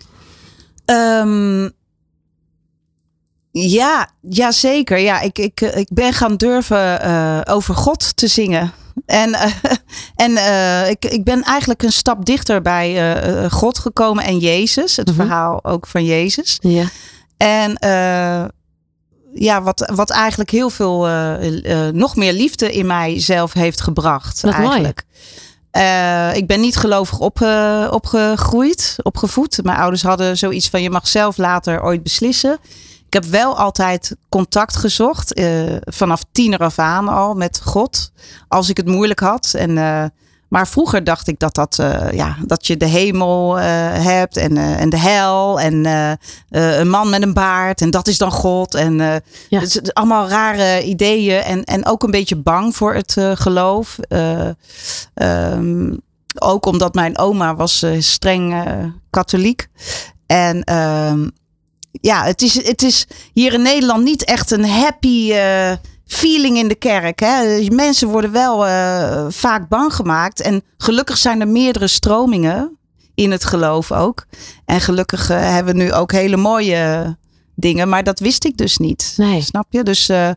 Ehm, 0.85 1.69
ja, 3.53 4.07
ja, 4.21 4.51
zeker. 4.51 4.97
Ja, 4.97 5.19
ik, 5.21 5.37
ik, 5.39 5.61
eh, 5.61 5.77
ik 5.79 5.87
ben 5.91 6.13
gaan 6.13 6.35
durven 6.35 7.01
eh, 7.01 7.39
over 7.43 7.75
God 7.75 8.17
te 8.17 8.27
zingen. 8.27 8.71
En, 9.05 9.33
eh, 9.33 9.51
en 10.37 10.89
ik, 10.89 11.05
ik 11.05 11.23
ben 11.23 11.41
eigenlijk 11.43 11.83
een 11.83 11.91
stap 11.91 12.25
dichter 12.25 12.61
bij 12.61 13.17
God 13.49 13.79
gekomen 13.79 14.23
en 14.23 14.37
Jezus. 14.37 14.95
Het 14.95 15.07
Mhm. 15.07 15.15
verhaal 15.15 15.63
ook 15.63 15.87
van 15.87 16.05
Jezus. 16.05 16.57
Ja. 16.61 16.85
En 17.37 17.77
ja, 19.35 19.61
wat, 19.61 19.91
wat 19.95 20.09
eigenlijk 20.09 20.49
heel 20.51 20.69
veel, 20.69 21.07
nog 21.93 22.15
meer 22.15 22.33
liefde 22.33 22.71
in 22.73 22.85
mijzelf 22.85 23.53
heeft 23.53 23.81
gebracht. 23.81 24.41
Wat 24.41 24.51
mooi. 24.57 24.65
eigenlijk. 24.67 25.03
Eh, 25.71 26.35
ik 26.35 26.47
ben 26.47 26.59
niet 26.59 26.75
gelovig 26.75 27.19
opge- 27.19 27.87
opgegroeid, 27.91 28.95
opgevoed. 29.01 29.59
Mijn 29.63 29.77
ouders 29.77 30.03
hadden 30.03 30.37
zoiets 30.37 30.69
van: 30.69 30.81
je 30.81 30.89
mag 30.89 31.07
zelf 31.07 31.37
later 31.37 31.83
ooit 31.83 32.03
beslissen. 32.03 32.57
Ik 33.13 33.21
heb 33.23 33.31
wel 33.31 33.57
altijd 33.57 34.15
contact 34.29 34.75
gezocht, 34.75 35.33
eh, 35.33 35.75
vanaf 35.79 36.23
tiener 36.31 36.59
af 36.59 36.79
aan 36.79 37.07
al 37.07 37.33
met 37.33 37.61
God, 37.63 38.11
als 38.47 38.69
ik 38.69 38.77
het 38.77 38.85
moeilijk 38.85 39.19
had. 39.19 39.53
En, 39.57 39.77
eh, 39.77 40.05
maar 40.47 40.67
vroeger 40.67 41.03
dacht 41.03 41.27
ik 41.27 41.39
dat, 41.39 41.55
dat, 41.55 41.79
eh, 41.79 42.11
ja, 42.11 42.37
dat 42.45 42.67
je 42.67 42.77
de 42.77 42.85
hemel 42.85 43.55
hebt 43.57 44.37
en, 44.37 44.57
en 44.57 44.89
de 44.89 44.97
hel 44.97 45.59
en 45.59 45.85
een 46.49 46.89
man 46.89 47.09
met 47.09 47.21
een 47.21 47.33
baard 47.33 47.81
en 47.81 47.91
dat 47.91 48.07
is 48.07 48.17
dan 48.17 48.31
God. 48.31 48.75
En 48.75 48.97
Ja. 49.49 49.59
het 49.59 49.81
is 49.81 49.93
allemaal 49.93 50.27
rare 50.27 50.83
ideeën 50.83 51.41
en, 51.41 51.63
en 51.63 51.85
ook 51.85 52.03
een 52.03 52.11
beetje 52.11 52.35
bang 52.35 52.75
voor 52.75 52.93
het 52.93 53.15
geloof. 53.33 53.97
Eh, 53.99 54.49
ehm, 55.13 55.95
ook 56.39 56.65
omdat 56.65 56.93
mijn 56.93 57.17
oma 57.17 57.55
was 57.55 57.85
streng 57.99 58.63
katholiek. 59.09 59.67
En 60.25 60.63
ehm, 60.63 61.27
ja, 62.01 62.23
het 62.23 62.41
is, 62.41 62.67
het 62.67 62.81
is 62.81 63.07
hier 63.33 63.53
in 63.53 63.61
Nederland 63.61 64.03
niet 64.03 64.23
echt 64.23 64.51
een 64.51 64.65
happy 64.69 65.31
eh, 65.33 65.71
feeling 66.05 66.57
in 66.57 66.67
de 66.67 66.75
kerk. 66.75 67.19
Hè? 67.19 67.65
Mensen 67.71 68.07
worden 68.07 68.31
wel 68.31 68.67
eh, 68.67 69.25
vaak 69.29 69.67
bang 69.69 69.93
gemaakt. 69.93 70.41
En 70.41 70.63
gelukkig 70.77 71.17
zijn 71.17 71.41
er 71.41 71.47
meerdere 71.47 71.87
stromingen 71.87 72.77
in 73.15 73.31
het 73.31 73.45
geloof 73.45 73.91
ook. 73.91 74.25
En 74.65 74.81
gelukkig 74.81 75.29
eh, 75.29 75.39
hebben 75.49 75.75
we 75.77 75.83
nu 75.83 75.93
ook 75.93 76.11
hele 76.11 76.37
mooie 76.37 77.17
dingen. 77.55 77.89
Maar 77.89 78.03
dat 78.03 78.19
wist 78.19 78.45
ik 78.45 78.57
dus 78.57 78.77
niet. 78.77 79.13
Nee. 79.17 79.41
Snap 79.41 79.65
je? 79.69 79.83
Dus 79.83 80.09
eh, 80.09 80.29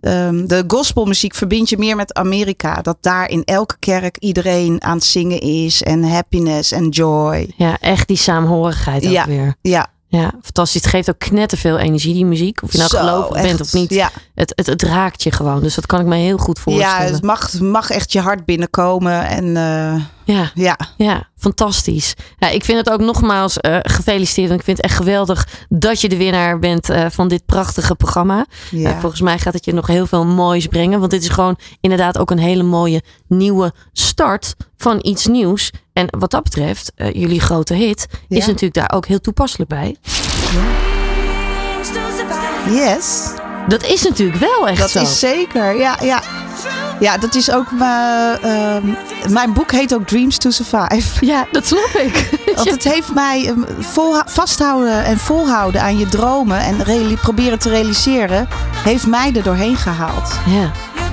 ehm, 0.00 0.46
de 0.46 0.64
gospelmuziek 0.66 1.34
verbind 1.34 1.68
je 1.68 1.78
meer 1.78 1.96
met 1.96 2.14
Amerika. 2.14 2.82
Dat 2.82 2.96
daar 3.00 3.30
in 3.30 3.44
elke 3.44 3.76
kerk 3.78 4.16
iedereen 4.18 4.82
aan 4.82 4.96
het 4.96 5.04
zingen 5.04 5.40
is. 5.40 5.82
En 5.82 6.02
happiness 6.02 6.72
en 6.72 6.88
joy. 6.88 7.52
ja, 7.56 7.78
echt 7.80 8.08
die 8.08 8.16
saamhorigheid 8.16 9.04
ook 9.06 9.12
Ja. 9.12 9.26
weer. 9.26 9.54
Ja, 9.62 9.86
Ja, 10.10 10.32
fantastisch. 10.42 10.82
Het 10.82 10.90
geeft 10.90 11.10
ook 11.10 11.18
knetterveel 11.18 11.78
energie, 11.78 12.14
die 12.14 12.26
muziek. 12.26 12.62
Of 12.62 12.72
je 12.72 12.78
nou 12.78 12.90
gelovig 12.90 13.42
bent 13.42 13.60
of 13.60 13.72
niet. 13.72 13.94
Ja, 13.94 14.10
Het, 14.34 14.52
het, 14.56 14.66
het 14.66 14.82
raakt 14.82 15.22
je 15.22 15.32
gewoon. 15.32 15.62
Dus 15.62 15.74
dat 15.74 15.86
kan 15.86 16.00
ik 16.00 16.06
me 16.06 16.16
heel 16.16 16.38
goed 16.38 16.56
ja 16.56 16.62
voorstellen. 16.62 17.12
het 17.12 17.22
mag, 17.22 17.60
mag 17.60 17.90
echt 17.90 18.12
je 18.12 18.20
hart 18.20 18.44
binnenkomen. 18.44 19.26
En 19.26 19.56
eh, 19.56 20.02
Ja, 20.32 20.50
ja, 20.54 20.78
ja, 20.96 21.28
fantastisch. 21.36 22.14
Ja, 22.38 22.48
ik 22.48 22.64
vind 22.64 22.78
het 22.78 22.90
ook 22.90 23.00
nogmaals 23.00 23.58
eh, 23.58 23.76
gefeliciteerd. 23.82 24.48
Want 24.48 24.58
ik 24.60 24.64
vind 24.66 24.76
het 24.76 24.86
echt 24.86 24.96
geweldig 24.96 25.48
dat 25.68 26.00
je 26.00 26.08
de 26.08 26.16
winnaar 26.16 26.58
bent 26.58 26.90
eh, 26.90 27.06
van 27.10 27.28
dit 27.28 27.46
prachtige 27.46 27.94
programma. 27.94 28.46
ja. 28.70 28.90
Eh, 28.90 29.00
volgens 29.00 29.20
mij 29.20 29.38
gaat 29.38 29.52
het 29.52 29.64
je 29.64 29.72
nog 29.72 29.86
heel 29.86 30.06
veel 30.06 30.24
moois 30.24 30.66
brengen. 30.66 30.98
Want 30.98 31.10
dit 31.10 31.22
is 31.22 31.28
gewoon 31.28 31.58
inderdaad 31.80 32.18
ook 32.18 32.30
een 32.30 32.38
hele 32.38 32.62
mooie 32.62 33.02
nieuwe 33.28 33.72
start 33.92 34.54
van 34.76 34.98
iets 35.02 35.26
nieuws. 35.26 35.70
En 35.92 36.06
wat 36.18 36.30
dat 36.30 36.42
betreft, 36.42 36.92
jullie 36.96 37.40
grote 37.40 37.74
hit, 37.74 38.06
is 38.28 38.38
Ja. 38.38 38.46
natuurlijk 38.46 38.74
daar 38.74 38.92
ook 38.94 39.06
heel 39.06 39.20
toepasselijk 39.20 39.70
bij. 39.70 39.96
yes. 42.70 43.30
Dat 43.68 43.84
is 43.84 44.02
natuurlijk 44.02 44.38
wel 44.38 44.68
echt 44.68 44.78
Dat 44.78 44.90
zo. 44.90 45.00
is 45.00 45.18
zeker. 45.18 45.76
Ja, 45.78 45.98
ja. 46.02 46.22
Ja, 47.00 47.18
dat 47.18 47.34
is 47.34 47.50
ook 47.50 47.70
mijn. 47.78 48.38
ehm, 48.42 48.86
mijn 49.32 49.52
boek 49.52 49.72
heet 49.72 49.94
ook 49.94 50.06
Dreams 50.06 50.38
to 50.38 50.50
Survive. 50.50 51.26
Ja, 51.26 51.46
dat 51.52 51.66
snap 51.66 51.90
ik. 51.94 52.30
Want 52.56 52.70
het 52.70 52.84
heeft 52.84 53.14
mij 53.14 53.46
ehm, 53.46 53.60
vasthouden 54.26 55.04
en 55.04 55.18
volhouden 55.18 55.82
aan 55.82 55.98
je 55.98 56.06
dromen 56.06 56.60
en 56.60 57.16
proberen 57.20 57.58
te 57.58 57.68
realiseren, 57.68 58.48
heeft 58.84 59.06
mij 59.06 59.32
er 59.34 59.42
doorheen 59.42 59.76
gehaald. 59.76 60.38
Ja. 60.46 60.70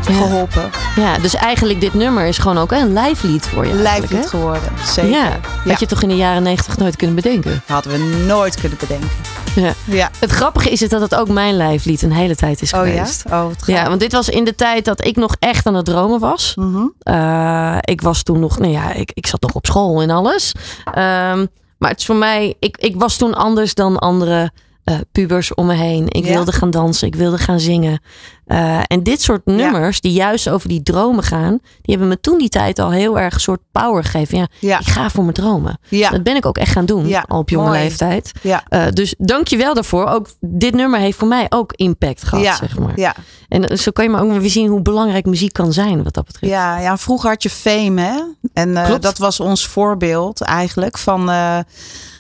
Ja, 0.08 0.14
Geholpen. 0.14 0.70
ja, 0.96 1.18
dus 1.18 1.36
eigenlijk 1.36 1.82
dit 1.82 1.94
nummer 1.94 2.26
is 2.26 2.38
gewoon 2.38 2.58
ook 2.58 2.72
een 2.72 2.94
live 2.94 3.28
lied 3.28 3.46
voor 3.46 3.66
je. 3.68 3.74
Lijflied 3.74 4.28
geworden. 4.30 4.72
Zeker. 4.86 5.12
Ja, 5.12 5.26
Ja. 5.64 5.70
had 5.72 5.80
je 5.80 5.86
toch 5.86 6.02
in 6.02 6.10
de 6.10 6.16
jaren 6.16 6.44
negentig 6.44 6.78
nooit 6.78 6.96
kunnen 6.96 7.16
bedenken. 7.16 7.62
Hadden 7.66 7.92
we 7.92 8.24
nooit 8.26 8.56
kunnen 8.60 8.78
bedenken. 8.78 9.10
Ja. 9.56 9.74
Ja. 9.86 10.10
Het 10.20 10.32
grappige 10.32 10.70
is 10.70 10.80
het 10.80 10.90
dat 10.90 11.02
het 11.02 11.16
ook 11.16 11.28
mijn 11.30 11.56
lijflied 11.56 12.02
een 12.02 12.12
hele 12.12 12.36
tijd 12.36 12.62
is 12.62 12.74
Oh 12.74 12.86
ja? 12.86 12.92
geweest. 12.92 13.24
Oh, 13.26 13.44
wat 13.44 13.64
Ja, 13.66 13.88
want 13.88 14.00
dit 14.00 14.12
was 14.12 14.30
in 14.30 14.44
de 14.44 14.56
tijd 14.56 14.86
dat 14.86 15.06
ik 15.06 15.16
nog 15.16 15.36
echt 15.40 15.66
aan 15.66 15.74
het 15.76 15.86
dromen 15.86 16.20
was. 16.20 16.56
Eh, 17.00 17.78
ik 17.82 18.02
was 18.02 18.24
toen 18.24 18.40
nog, 18.40 18.60
nou 18.60 18.72
ja, 18.72 18.92
ik, 18.94 19.12
ik 19.14 19.28
zat 19.28 19.42
nog 19.42 19.54
op 19.54 19.66
school 19.66 20.02
en 20.02 20.10
alles. 20.10 20.52
Ehm, 20.94 21.46
maar 21.78 21.90
het 21.90 22.00
is 22.00 22.06
voor 22.06 22.16
mij, 22.16 22.56
ik, 22.60 22.78
ik 22.78 22.96
was 22.98 23.18
toen 23.18 23.34
anders 23.34 23.74
dan 23.74 24.00
andere 24.00 24.52
eh, 24.86 24.96
pubers 25.12 25.54
om 25.54 25.66
me 25.66 25.74
heen. 25.74 26.06
Ik 26.10 26.26
Ja. 26.26 26.32
wilde 26.34 26.52
gaan 26.52 26.72
dansen, 26.72 27.08
ik 27.08 27.16
wilde 27.16 27.38
gaan 27.38 27.60
zingen. 27.60 28.00
Eh, 28.46 28.80
en 28.88 29.04
dit 29.04 29.22
soort 29.22 29.46
nummers, 29.46 30.02
die 30.02 30.12
juist 30.12 30.50
over 30.50 30.70
die 30.70 30.84
dromen 30.84 31.24
gaan, 31.24 31.52
die 31.82 31.96
hebben 31.96 32.08
me 32.08 32.20
toen 32.20 32.38
die 32.38 32.50
tijd 32.50 32.80
al 32.80 32.92
heel 32.92 33.20
erg 33.20 33.34
een 33.34 33.40
soort 33.40 33.60
power 33.72 34.04
gegeven. 34.04 34.38
Ja, 34.38 34.48
Ja. 34.60 34.80
ik 34.80 34.88
ga 34.88 35.10
voor 35.10 35.24
mijn 35.24 35.36
dromen. 35.36 35.80
Ja. 35.90 36.10
Dat 36.10 36.24
ben 36.24 36.36
ik 36.36 36.46
ook 36.46 36.58
echt 36.58 36.72
gaan 36.72 36.86
doen, 36.86 37.08
Ja, 37.08 37.26
al 37.28 37.40
op 37.40 37.50
jonge 37.50 37.68
mooi. 37.68 37.80
leeftijd. 37.80 38.32
Ja. 38.42 38.64
Eh, 38.68 38.86
dus 38.94 39.16
dank 39.18 39.48
je 39.48 39.58
wel 39.58 39.74
daarvoor. 39.74 40.06
Ook 40.08 40.28
dit 40.40 40.74
nummer 40.74 41.00
heeft 41.00 41.18
voor 41.18 41.28
mij 41.28 41.46
ook 41.50 41.74
impact 41.74 42.24
gehad, 42.24 42.44
Ja. 42.44 42.56
zeg 42.56 42.80
maar. 42.80 43.00
Ja. 43.00 43.16
En 43.50 43.78
zo 43.78 43.92
kan 43.92 44.04
je 44.06 44.12
maar 44.12 44.24
ook 44.24 44.38
weer 44.40 44.50
zien 44.50 44.68
hoe 44.68 44.82
belangrijk 44.82 45.26
muziek 45.26 45.54
kan 45.54 45.74
zijn, 45.74 46.04
wat 46.04 46.14
dat 46.14 46.26
betreft. 46.26 46.54
Ja, 46.54 46.80
ja, 46.80 46.98
vroeger 46.98 47.30
had 47.30 47.44
je 47.44 47.50
fame, 47.50 48.02
hè? 48.02 48.20
En 48.54 48.74
dat 49.00 49.18
was 49.18 49.40
ons 49.40 49.68
voorbeeld 49.68 50.42
eigenlijk 50.42 50.98
van 50.98 51.30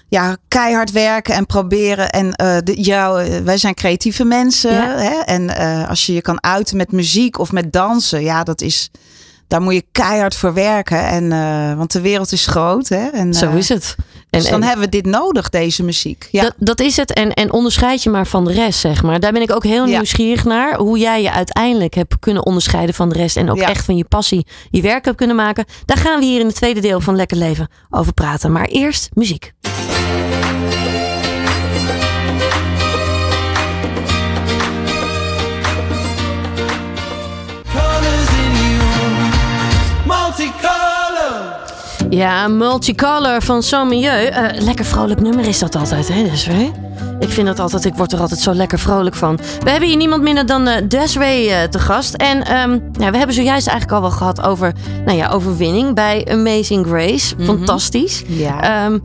ja, 0.08 0.38
keihard 0.48 0.92
werken 0.92 1.36
en 1.36 1.46
proberen. 1.46 2.10
En 2.10 2.34
eh, 2.34 2.58
de, 2.64 2.82
jou, 2.82 3.24
eh, 3.24 3.40
wij 3.40 3.58
zijn 3.58 3.74
creatieve 3.74 4.24
mensen. 4.26 4.74
Ja. 4.74 4.98
Hè? 4.98 5.20
En 5.20 5.58
eh, 5.58 5.90
als 5.90 6.06
je 6.06 6.14
je 6.14 6.22
kan 6.22 6.44
uiten 6.44 6.78
met 6.78 6.92
muziek 6.92 7.40
of 7.40 7.52
met 7.52 7.72
dansen, 7.74 8.22
ja, 8.22 8.44
dat 8.44 8.62
is. 8.62 8.92
Daar 9.48 9.62
moet 9.62 9.74
je 9.74 9.86
keihard 9.92 10.36
voor 10.36 10.54
werken. 10.54 11.06
En, 11.08 11.30
want 11.78 11.92
de 11.92 12.02
wereld 12.02 12.32
is 12.32 12.46
groot. 12.48 12.88
Hè? 12.90 13.08
En, 13.08 13.34
Zo 13.34 13.52
is 13.52 13.70
het. 13.70 13.96
En, 14.30 14.40
dus 14.40 14.50
dan 14.50 14.62
en 14.62 14.68
hebben 14.68 14.86
we 14.86 14.92
dit 14.92 15.06
nodig, 15.06 15.50
deze 15.50 15.84
muziek. 15.84 16.28
Ja. 16.32 16.42
dat, 16.42 16.54
dat 16.58 16.80
is 16.80 16.98
het. 16.98 17.14
En, 17.14 17.34
en 17.34 17.52
onderscheid 17.52 18.04
je 18.04 18.10
maar 18.10 18.28
van 18.28 18.46
de 18.46 18.54
rest, 18.54 18.80
zeg 18.80 19.04
maar. 19.04 19.20
Daar 19.20 19.32
ben 19.32 19.42
ik 19.42 19.52
ook 19.52 19.64
heel 19.64 19.86
Ja. 19.86 19.96
nieuwsgierig 19.98 20.46
naar. 20.46 20.78
Hoe 20.78 20.98
jij 20.98 21.22
je 21.22 21.32
uiteindelijk 21.32 21.94
hebt 21.94 22.20
kunnen 22.20 22.46
onderscheiden 22.46 22.96
van 22.96 23.10
de 23.10 23.16
rest. 23.16 23.38
En 23.38 23.50
ook 23.52 23.58
Ja. 23.58 23.70
echt 23.70 23.86
van 23.86 23.98
je 23.98 24.06
passie 24.06 24.48
je 24.70 24.82
werk 24.82 25.06
hebt 25.06 25.18
kunnen 25.18 25.36
maken. 25.36 25.66
Daar 25.86 25.98
gaan 25.98 26.20
we 26.20 26.26
hier 26.26 26.40
in 26.40 26.46
het 26.46 26.56
tweede 26.56 26.80
deel 26.82 27.02
van 27.02 27.16
Lekker 27.16 27.38
Leven 27.38 27.68
over 27.90 28.14
praten. 28.14 28.52
Maar 28.52 28.66
eerst 28.66 29.10
muziek. 29.14 29.54
Colors 37.74 38.30
in 38.44 38.52
you, 38.62 38.80
multicolor. 40.06 41.64
Ja, 42.10 42.48
Multicolor 42.48 43.42
van 43.42 43.64
Saint 43.64 43.90
Milieu. 43.90 44.26
Eh, 44.26 44.62
lekker 44.62 44.86
vrolijk 44.86 45.22
nummer 45.22 45.48
is 45.48 45.60
dat 45.60 45.76
altijd, 45.76 46.08
hè 46.08 46.24
Desiree? 46.24 46.72
Ik 47.20 47.30
vind 47.30 47.48
dat 47.48 47.60
altijd, 47.60 47.86
ik 47.86 47.94
word 47.94 48.12
er 48.12 48.20
altijd 48.20 48.40
zo 48.40 48.54
lekker 48.54 48.80
vrolijk 48.80 49.16
van. 49.16 49.40
We 49.64 49.70
hebben 49.70 49.90
hier 49.90 49.98
niemand 49.98 50.22
minder 50.22 50.46
dan 50.46 50.68
eh 50.68 50.82
Desiree 50.88 51.50
eh, 51.50 51.64
te 51.64 51.80
gast. 51.80 52.14
En 52.14 52.46
ehm, 52.46 52.80
ja, 53.00 53.12
we 53.12 53.18
hebben 53.18 53.36
zojuist 53.36 53.68
eigenlijk 53.68 53.92
al 53.92 54.02
wel 54.02 54.18
gehad 54.18 54.42
over 54.42 54.74
nou 55.06 55.18
ja, 55.18 55.30
overwinning 55.30 55.96
bij 55.96 56.28
Amazing 56.32 56.86
Grace. 56.88 57.36
Fantastisch. 57.40 58.24
Ja. 58.28 58.86
Ehm, 58.86 59.00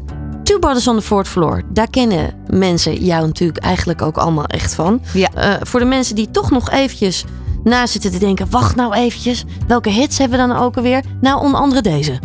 Two 0.50 0.58
Brothers 0.58 0.88
on 0.88 0.96
the 0.96 1.02
fourth 1.02 1.28
Floor, 1.28 1.62
daar 1.68 1.90
kennen 1.90 2.34
mensen 2.48 3.04
jou 3.04 3.26
natuurlijk 3.26 3.64
eigenlijk 3.64 4.02
ook 4.02 4.16
allemaal 4.16 4.44
echt 4.44 4.74
van. 4.74 5.02
Eh, 5.34 5.54
voor 5.60 5.80
de 5.80 5.86
mensen 5.86 6.14
die 6.14 6.30
toch 6.30 6.50
nog 6.50 6.70
eventjes 6.70 7.24
na 7.64 7.86
zitten 7.86 8.10
te 8.10 8.18
denken, 8.18 8.50
wacht 8.50 8.76
nou 8.76 8.94
eventjes, 8.94 9.44
welke 9.66 9.90
hits 9.90 10.18
hebben 10.18 10.38
we 10.38 10.46
dan 10.46 10.56
ook 10.56 10.76
alweer? 10.76 11.02
Nou, 11.20 11.40
onder 11.40 11.60
andere 11.60 11.82
deze. 11.82 12.18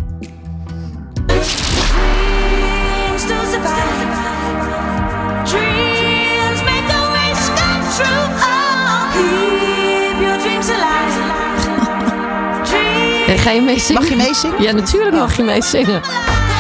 Eh, 13.27 13.39
ga 13.39 13.51
je 13.51 13.62
meezingen? 13.62 14.01
Mag 14.01 14.10
je 14.10 14.15
meezingen? 14.15 14.62
Ja, 14.62 14.72
natuurlijk 14.72 15.15
mag 15.15 15.36
je 15.36 15.41
oh. 15.41 15.48
meezingen. 15.48 16.01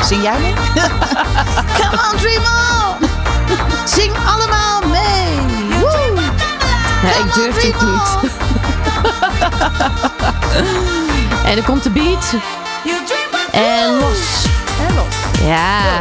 Zing 0.07 0.23
jij 0.23 0.39
mee? 0.39 0.53
Come 1.79 2.01
on, 2.11 2.17
dream 2.17 2.43
on! 2.43 3.09
Zing 3.85 4.13
allemaal 4.25 4.81
mee! 4.81 5.39
Woe! 5.79 6.13
Ja, 7.01 7.25
ik 7.25 7.33
durf 7.33 7.55
het 7.55 7.81
niet. 7.81 8.31
en 11.49 11.55
dan 11.55 11.63
komt 11.65 11.83
de 11.83 11.89
beat. 11.89 12.33
En 13.51 13.99
los. 13.99 14.45
En 14.87 14.95
los. 14.95 15.15
Ja. 15.47 15.97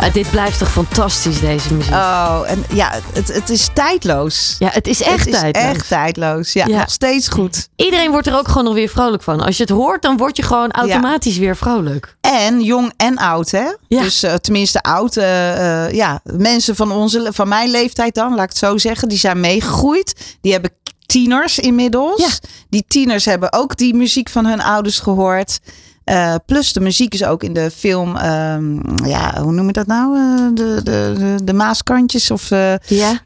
Ah, 0.00 0.12
dit 0.12 0.30
blijft 0.30 0.58
toch 0.58 0.70
fantastisch, 0.72 1.40
deze 1.40 1.74
muziek. 1.74 1.92
Oh, 1.92 2.40
en 2.46 2.64
ja, 2.72 2.92
het, 3.12 3.28
het 3.34 3.48
is 3.50 3.68
tijdloos. 3.72 4.56
ja, 4.58 4.68
het 4.72 4.86
is 4.86 5.02
echt 5.02 5.18
het 5.18 5.26
is 5.34 5.40
tijdloos. 5.40 5.64
echt 5.64 5.88
tijdloos. 5.88 6.52
Ja, 6.52 6.66
Ja. 6.66 6.78
nog 6.78 6.90
steeds 6.90 7.28
goed. 7.28 7.68
Iedereen 7.76 8.10
wordt 8.10 8.26
er 8.26 8.36
ook 8.38 8.48
gewoon 8.48 8.64
nog 8.64 8.74
weer 8.74 8.88
vrolijk 8.88 9.22
van. 9.22 9.40
Als 9.40 9.56
je 9.56 9.62
het 9.62 9.72
hoort, 9.72 10.02
dan 10.02 10.16
word 10.16 10.36
je 10.36 10.42
gewoon 10.42 10.70
automatisch 10.70 11.36
weer 11.38 11.56
vrolijk. 11.56 12.16
En 12.20 12.60
jong 12.62 12.92
en 12.96 13.16
oud, 13.16 13.50
hè? 13.50 13.66
Ja. 13.88 14.02
Dus 14.02 14.22
eh, 14.22 14.34
tenminste 14.34 14.80
oud. 14.82 15.16
eh, 15.16 15.84
eh, 15.86 15.92
ja, 15.94 16.20
mensen 16.24 16.76
van, 16.76 16.92
onze, 16.92 17.28
van 17.32 17.48
mijn 17.48 17.70
leeftijd 17.70 18.14
dan, 18.14 18.34
laat 18.34 18.42
ik 18.44 18.48
het 18.48 18.58
zo 18.58 18.78
zeggen. 18.78 19.08
Die 19.08 19.18
zijn 19.18 19.40
meegegroeid. 19.40 20.36
Die 20.40 20.52
hebben 20.52 20.70
tieners 21.06 21.58
inmiddels. 21.58 22.38
Die 22.70 22.84
tieners 22.88 23.24
hebben 23.24 23.52
ook 23.52 23.76
die 23.76 23.94
muziek 23.94 24.28
van 24.28 24.46
hun 24.46 24.60
ouders 24.62 24.98
gehoord. 24.98 25.58
Eh, 26.08 26.34
plus 26.46 26.72
de 26.72 26.80
muziek 26.80 27.14
is 27.14 27.24
ook 27.24 27.42
in 27.42 27.52
de 27.52 27.70
film, 27.70 28.16
ehm, 28.16 28.74
ja, 29.08 29.42
hoe 29.42 29.52
noem 29.52 29.66
je 29.66 29.72
dat 29.72 29.86
nou? 29.86 30.16
Eh, 30.18 30.46
de, 30.54 30.80
de, 30.82 31.14
de, 31.18 31.44
de 31.44 31.52
Maaskantjes 31.52 32.30
of... 32.30 32.50
eh, 32.50 32.74
Ja. 32.86 33.18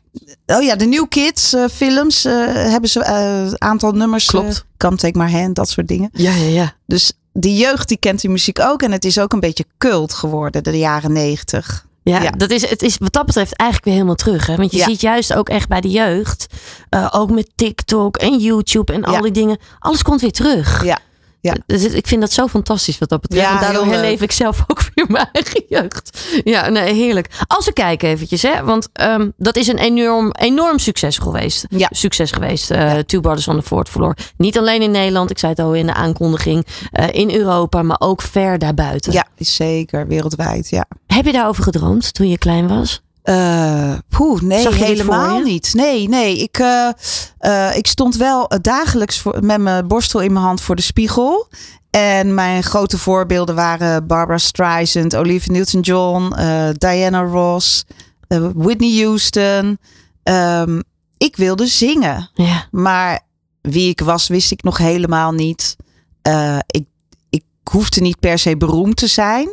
Oh 0.47 0.63
ja, 0.63 0.77
de 0.77 0.85
New 0.85 1.09
Kids 1.09 1.55
films 1.73 2.23
hebben 2.23 2.91
ze 2.91 3.05
een 3.05 3.61
aantal 3.61 3.93
nummers. 3.93 4.27
Klopt. 4.27 4.65
Come 4.77 4.97
Take 4.97 5.19
My 5.19 5.31
Hand, 5.31 5.55
dat 5.55 5.69
soort 5.69 5.89
dingen. 5.89 6.11
Ja, 6.13 6.33
ja, 6.35 6.49
ja. 6.49 6.73
Dus 6.87 7.13
die 7.33 7.57
jeugd 7.57 7.89
die 7.89 7.97
kent 7.97 8.21
die 8.21 8.31
muziek 8.31 8.61
ook. 8.61 8.83
En 8.83 8.93
het 8.93 9.05
is 9.05 9.19
ook 9.19 9.33
een 9.33 9.41
beetje 9.41 9.65
cult 9.79 10.13
geworden, 10.15 10.63
de 10.63 10.79
jaren 10.79 11.13
negentig. 11.13 11.87
Ja, 12.03 12.23
Ja. 12.23 12.31
Dat 12.31 12.51
is, 12.51 12.69
het 12.71 12.83
is 12.83 12.97
wat 12.99 13.13
dat 13.13 13.27
betreft 13.27 13.57
eigenlijk 13.57 13.85
weer 13.85 13.95
helemaal 13.95 14.17
terug. 14.25 14.47
Hè? 14.47 14.57
Want 14.57 14.71
je 14.73 14.79
Ja. 14.79 14.85
ziet 14.85 15.01
juist 15.01 15.35
ook 15.35 15.49
echt 15.49 15.69
bij 15.69 15.81
de 15.81 15.91
jeugd, 15.91 16.47
ook 17.11 17.31
met 17.31 17.51
TikTok 17.55 18.17
en 18.17 18.39
YouTube 18.39 18.93
en 18.93 19.05
al 19.05 19.21
die 19.21 19.33
dingen, 19.33 19.59
alles 19.79 20.03
komt 20.03 20.21
weer 20.21 20.33
terug. 20.33 20.85
Ja. 20.85 20.99
Ja. 21.43 21.57
Dus 21.67 21.85
ik 21.85 22.07
vind 22.07 22.21
dat 22.21 22.33
zo 22.33 22.47
fantastisch 22.49 22.99
wat 22.99 23.09
dat 23.09 23.21
betreft. 23.21 23.47
Ja, 23.47 23.55
en 23.55 23.61
daardoor 23.61 23.85
leuk. 23.85 23.93
herleef 23.95 24.23
ik 24.23 24.33
zelf 24.33 24.65
ook 24.69 24.83
weer 24.95 25.05
mijn 25.09 25.29
eigen 25.33 25.65
jeugd. 25.79 26.29
Ja, 26.45 26.69
nee, 26.69 26.95
heerlijk. 26.95 27.29
Als 27.47 27.65
we 27.65 27.73
kijken 27.73 28.09
eventjes, 28.09 28.43
hè, 28.43 28.65
want 28.65 28.89
ehm, 28.93 29.31
dat 29.37 29.57
is 29.57 29.67
een 29.67 29.79
enorm, 29.79 30.31
enorm 30.33 30.79
succes 30.79 31.19
geweest. 31.19 31.67
Ja. 31.69 31.89
Succes 31.91 32.31
geweest, 32.31 32.71
eh 32.71 32.95
Two 32.99 33.21
Brothers 33.21 33.49
on 33.49 33.57
the 33.57 33.63
Fourth 33.63 33.89
Floor. 33.89 34.17
Niet 34.37 34.59
alleen 34.59 34.83
in 34.83 34.91
Nederland, 34.91 35.31
ik 35.31 35.39
zei 35.39 35.53
het 35.53 35.61
al 35.61 35.75
in 35.75 35.87
de 35.87 35.95
aankondiging, 35.95 36.67
eh, 36.93 37.07
in 37.11 37.31
Europa, 37.31 37.83
maar 37.83 38.01
ook 38.01 38.23
ver 38.23 38.59
daarbuiten. 38.59 39.13
Ja, 39.13 39.27
zeker 39.37 40.07
wereldwijd. 40.07 40.69
Ja. 40.71 40.85
Heb 41.07 41.25
je 41.25 41.33
daarover 41.33 41.63
gedroomd 41.63 42.15
toen 42.15 42.29
je 42.29 42.39
klein 42.39 42.69
was? 42.69 43.03
Poeh, 43.23 44.41
nee, 44.41 44.75
helemaal 44.75 45.41
niet. 45.41 45.75
Nee, 45.75 46.09
nee. 46.09 46.39
Ik, 46.39 46.59
eh, 46.59 46.89
eh, 47.39 47.77
ik 47.77 47.87
stond 47.87 48.17
wel 48.17 48.51
dagelijks 48.61 49.19
voor, 49.19 49.45
met 49.45 49.61
mijn 49.61 49.87
borstel 49.87 50.21
in 50.21 50.33
mijn 50.33 50.45
hand 50.45 50.61
voor 50.61 50.77
de 50.77 50.83
spiegel. 50.83 51.49
En 51.91 52.35
mijn 52.35 52.63
grote 52.63 52.99
voorbeelden 52.99 53.55
waren 53.55 54.07
Barbara 54.07 54.39
Streisand, 54.39 55.17
Olivia 55.17 55.53
Newton-John, 55.53 56.35
Diana 56.79 57.23
Ross, 57.23 57.85
Whitney 58.55 59.03
Houston. 59.05 59.79
Ehm, 60.23 60.81
ik 61.17 61.37
wilde 61.37 61.67
zingen. 61.67 62.31
Ja. 62.35 62.67
Maar 62.71 63.21
wie 63.61 63.89
ik 63.89 64.01
was, 64.01 64.29
wist 64.29 64.51
ik 64.51 64.63
nog 64.63 64.79
helemaal 64.79 65.33
niet. 65.33 65.77
Ik, 66.67 66.85
ik 67.31 67.45
hoefde 67.63 68.01
niet 68.01 68.21
per 68.21 68.39
se 68.39 68.57
beroemd 68.57 68.97
te 68.97 69.07
zijn. 69.07 69.49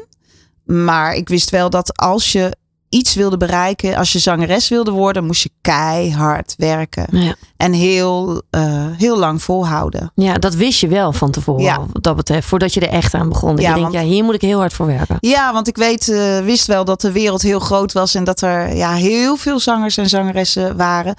Maar 0.66 1.16
ik 1.16 1.30
wist 1.30 1.50
wel 1.50 1.70
dat 1.70 1.98
als 1.98 2.32
je 2.32 2.58
iets 2.90 3.14
wilde 3.16 3.38
bereiken, 3.38 3.96
als 3.96 4.12
je 4.12 4.20
zangeres 4.20 4.70
wilde 4.70 4.92
worden, 4.92 5.26
moest 5.26 5.44
je 5.44 5.50
keihard 5.62 6.54
werken. 6.58 7.06
Ja. 7.12 7.36
En 7.58 7.74
heel, 7.74 8.42
eh, 8.50 8.86
heel 8.98 9.18
lang 9.18 9.42
volhouden. 9.44 10.12
Ja, 10.16 10.34
dat 10.34 10.56
wist 10.56 10.80
je 10.80 10.88
wel 10.88 11.14
van 11.14 11.32
tevoren. 11.32 11.64
Ja. 11.64 11.86
Wat 11.94 12.04
dat 12.04 12.16
betreft, 12.16 12.48
voordat 12.48 12.74
je 12.74 12.80
er 12.80 12.90
echt 12.90 13.14
aan 13.14 13.30
begon. 13.30 13.50
Ja, 13.56 13.62
je 13.62 13.66
denkt, 13.66 13.82
want- 13.82 13.94
ja, 13.94 14.02
hier 14.02 14.24
moet 14.24 14.34
ik 14.34 14.42
heel 14.42 14.60
hard 14.60 14.74
voor 14.74 14.86
werken. 14.86 15.18
Ja, 15.20 15.54
want 15.54 15.68
ik 15.68 15.76
weet, 15.78 16.10
eh, 16.10 16.40
wist 16.40 16.68
wel 16.68 16.86
dat 16.86 17.02
de 17.02 17.12
wereld 17.12 17.42
heel 17.42 17.60
groot 17.60 17.92
was 17.94 18.16
en 18.16 18.24
dat 18.24 18.42
er 18.42 18.76
ja, 18.76 18.94
heel 18.94 19.36
veel 19.36 19.60
zangers 19.60 19.98
en 19.98 20.10
zangeressen 20.10 20.78
waren. 20.78 21.16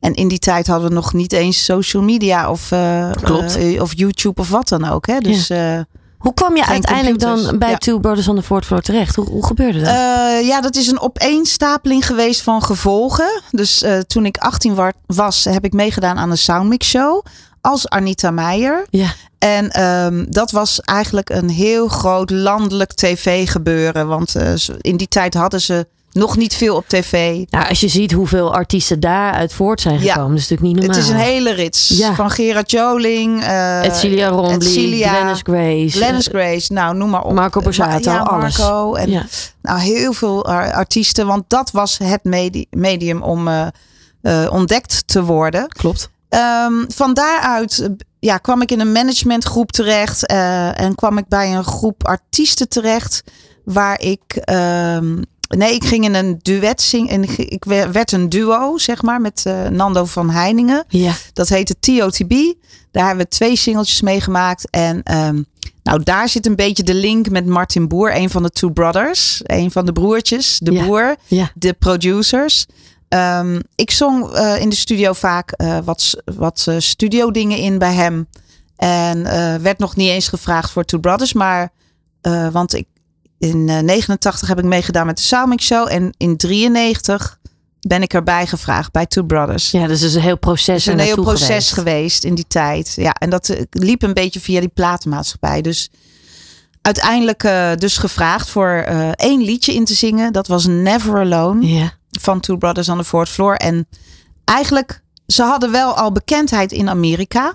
En 0.00 0.14
in 0.14 0.28
die 0.28 0.38
tijd 0.38 0.66
hadden 0.66 0.88
we 0.88 0.94
nog 0.94 1.12
niet 1.12 1.32
eens 1.32 1.64
social 1.64 2.02
media 2.02 2.50
of, 2.50 2.70
eh, 2.72 3.10
Klopt. 3.22 3.58
of 3.80 3.92
YouTube 3.96 4.40
of 4.40 4.48
wat 4.50 4.68
dan 4.68 4.88
ook. 4.88 5.06
Hè? 5.06 5.18
Dus 5.18 5.50
eh, 5.50 5.78
Hoe 6.24 6.34
kwam 6.34 6.56
je 6.56 6.62
Geen 6.62 6.72
uiteindelijk 6.72 7.18
dan 7.20 7.58
bij 7.58 7.70
Ja. 7.70 7.76
Two 7.76 7.98
Brothers 7.98 8.28
on 8.28 8.36
the 8.36 8.42
Fourth 8.42 8.64
Floor 8.64 8.80
terecht? 8.80 9.16
Hoe, 9.16 9.28
hoe 9.28 9.46
gebeurde 9.46 9.78
dat? 9.80 9.88
Eh, 9.88 10.46
ja, 10.46 10.60
dat 10.60 10.76
is 10.76 10.86
een 10.86 11.00
opeenstapeling 11.00 12.06
geweest 12.06 12.40
van 12.42 12.62
gevolgen. 12.62 13.42
Dus 13.50 13.82
eh, 13.82 13.98
toen 13.98 14.26
ik 14.26 14.36
18 14.36 14.74
wa- 14.74 14.92
was, 15.06 15.44
heb 15.44 15.64
ik 15.64 15.72
meegedaan 15.72 16.18
aan 16.18 16.30
een 16.30 16.38
Soundmix 16.38 16.88
Show 16.88 17.24
als 17.60 17.88
Anita 17.88 18.30
Meijer. 18.30 18.86
ja. 18.90 19.08
En 19.38 19.70
ehm, 19.70 20.24
dat 20.28 20.50
was 20.50 20.80
eigenlijk 20.80 21.30
een 21.30 21.48
heel 21.48 21.88
groot 21.88 22.30
landelijk 22.30 22.92
tv 22.92 23.50
gebeuren. 23.50 24.06
Want 24.06 24.34
eh, 24.36 24.52
in 24.80 24.96
die 24.96 25.08
tijd 25.08 25.34
hadden 25.34 25.60
ze 25.60 25.86
nog 26.14 26.36
niet 26.36 26.54
veel 26.54 26.76
op 26.76 26.88
tv. 26.88 27.44
Nou, 27.50 27.68
als 27.68 27.80
je 27.80 27.88
ziet 27.88 28.12
hoeveel 28.12 28.54
artiesten 28.54 29.00
daaruit 29.00 29.52
voort 29.52 29.80
zijn 29.80 30.00
Ja. 30.02 30.12
gekomen, 30.12 30.30
dat 30.30 30.38
is 30.40 30.48
natuurlijk 30.48 30.76
niet 30.76 30.76
normaal. 30.86 30.96
Het 30.96 31.04
is 31.04 31.10
een 31.10 31.32
hele 31.32 31.52
rits. 31.52 31.88
Ja. 31.88 32.14
Van 32.14 32.30
Gerard 32.30 32.70
Joling. 32.70 33.42
eh 33.42 33.82
Edcilia 33.84 34.28
Rombly, 34.28 34.54
Edcilia, 34.54 35.08
Glennis 35.12 35.40
Grace. 35.42 35.88
Glennis 35.90 36.26
Grace, 36.26 36.72
nou 36.72 36.96
noem 36.96 37.10
maar 37.10 37.22
op. 37.22 37.32
Marco 37.32 37.60
Borsato, 37.60 38.10
ja, 38.10 38.18
alles. 38.18 38.58
Marco 38.58 38.94
en 38.94 39.10
Ja. 39.10 39.24
nou, 39.62 39.80
heel 39.80 40.12
veel 40.12 40.44
ar- 40.44 40.72
artiesten. 40.72 41.26
Want 41.26 41.44
dat 41.48 41.70
was 41.70 41.98
het 41.98 42.24
medi- 42.24 42.66
medium 42.70 43.22
om 43.22 43.48
eh, 43.48 43.66
eh, 44.22 44.52
ontdekt 44.52 45.02
te 45.06 45.22
worden. 45.24 45.68
Klopt. 45.68 46.10
Ehm, 46.28 46.72
van 46.88 47.14
daaruit 47.14 47.88
ja, 48.18 48.38
kwam 48.38 48.62
ik 48.62 48.70
in 48.70 48.80
een 48.80 48.92
managementgroep 48.92 49.72
terecht. 49.72 50.26
en 50.26 50.94
kwam 50.94 51.18
ik 51.18 51.28
bij 51.28 51.54
een 51.54 51.64
groep 51.64 52.06
artiesten 52.06 52.68
terecht. 52.68 53.22
Waar 53.64 54.00
ik... 54.00 54.20
ehm, 54.36 55.22
nee, 55.56 55.74
ik 55.74 55.84
ging 55.84 56.04
in 56.04 56.14
een 56.14 56.38
duet 56.42 56.80
zingen. 56.80 57.08
En 57.10 57.22
ik, 57.22 57.30
ik 57.38 57.64
we- 57.64 57.90
werd 57.92 58.12
een 58.12 58.28
duo, 58.28 58.78
zeg 58.78 59.02
maar, 59.02 59.20
met 59.20 59.42
eh, 59.46 59.66
Nando 59.68 60.04
van 60.04 60.30
Heiningen. 60.30 60.84
Ja. 60.88 61.12
Dat 61.32 61.48
heette 61.48 61.78
TOTB. 61.80 62.32
Daar 62.90 63.06
hebben 63.06 63.24
we 63.24 63.30
twee 63.30 63.56
singeltjes 63.56 64.00
mee 64.00 64.20
gemaakt. 64.20 64.70
En 64.70 65.02
ehm, 65.02 65.42
nou, 65.82 66.02
daar 66.02 66.28
zit 66.28 66.46
een 66.46 66.56
beetje 66.56 66.82
de 66.82 66.94
link 66.94 67.28
met 67.30 67.46
Martin 67.46 67.88
Boer, 67.88 68.16
een 68.16 68.30
van 68.30 68.42
de 68.42 68.50
Two 68.50 68.70
Brothers. 68.70 69.40
Een 69.42 69.70
van 69.70 69.86
de 69.86 69.92
broertjes, 69.92 70.58
de 70.62 70.72
Ja. 70.72 70.84
Boer, 70.86 71.16
Ja. 71.26 71.50
de 71.54 71.72
producers. 71.72 72.66
Ehm, 73.08 73.60
ik 73.74 73.90
zong 73.90 74.30
eh, 74.32 74.60
in 74.60 74.68
de 74.68 74.76
studio 74.76 75.12
vaak 75.12 75.50
eh, 75.50 75.78
wat, 75.84 76.14
wat 76.36 76.66
studio 76.78 77.30
dingen 77.30 77.58
in 77.58 77.78
bij 77.78 77.94
hem. 77.94 78.28
En 78.76 79.22
werd 79.62 79.78
nog 79.78 79.96
niet 79.96 80.08
eens 80.08 80.28
gevraagd 80.28 80.70
voor 80.70 80.84
Two 80.84 80.98
Brothers. 80.98 81.32
Maar, 81.32 81.72
want 82.52 82.74
ik, 82.74 82.86
in 83.44 83.68
eh, 83.68 83.78
89 83.78 84.48
heb 84.48 84.58
ik 84.58 84.64
meegedaan 84.64 85.06
met 85.06 85.16
de 85.16 85.22
Soundmix 85.22 85.66
Show. 85.66 85.92
En 85.92 86.14
in 86.16 86.36
93 86.36 87.38
ben 87.86 88.02
ik 88.02 88.14
erbij 88.14 88.46
gevraagd 88.46 88.92
bij 88.92 89.06
Two 89.06 89.24
Brothers. 89.24 89.70
ja, 89.70 89.86
dus 89.86 90.00
het 90.00 90.08
is 90.08 90.14
een 90.14 90.22
heel 90.22 90.38
proces 90.38 90.84
Het 90.84 90.94
is 90.94 91.00
een 91.00 91.14
heel 91.14 91.22
proces 91.22 91.46
geweest. 91.46 91.72
geweest. 91.72 92.24
in 92.24 92.34
die 92.34 92.46
tijd. 92.48 92.92
Ja, 92.96 93.12
en 93.12 93.30
dat 93.30 93.48
eh, 93.48 93.62
liep 93.70 94.02
een 94.02 94.14
beetje 94.14 94.40
via 94.40 94.60
die 94.60 94.68
platenmaatschappij. 94.68 95.62
Dus 95.62 95.90
uiteindelijk 96.82 97.44
eh, 97.44 97.70
dus 97.76 97.98
gevraagd 97.98 98.50
voor 98.50 98.68
eh, 98.68 99.08
één 99.08 99.42
liedje 99.42 99.74
in 99.74 99.84
te 99.84 99.94
zingen. 99.94 100.32
Dat 100.32 100.46
was 100.46 100.66
Never 100.66 101.18
Alone 101.18 101.92
van 102.20 102.40
Two 102.40 102.56
Brothers 102.56 102.88
on 102.88 102.98
the 102.98 103.04
Fourth 103.04 103.28
Floor. 103.28 103.54
En 103.54 103.88
eigenlijk, 104.44 105.02
ze 105.26 105.42
hadden 105.42 105.70
wel 105.70 105.94
al 105.94 106.12
bekendheid 106.12 106.72
in 106.72 106.88
Amerika. 106.88 107.54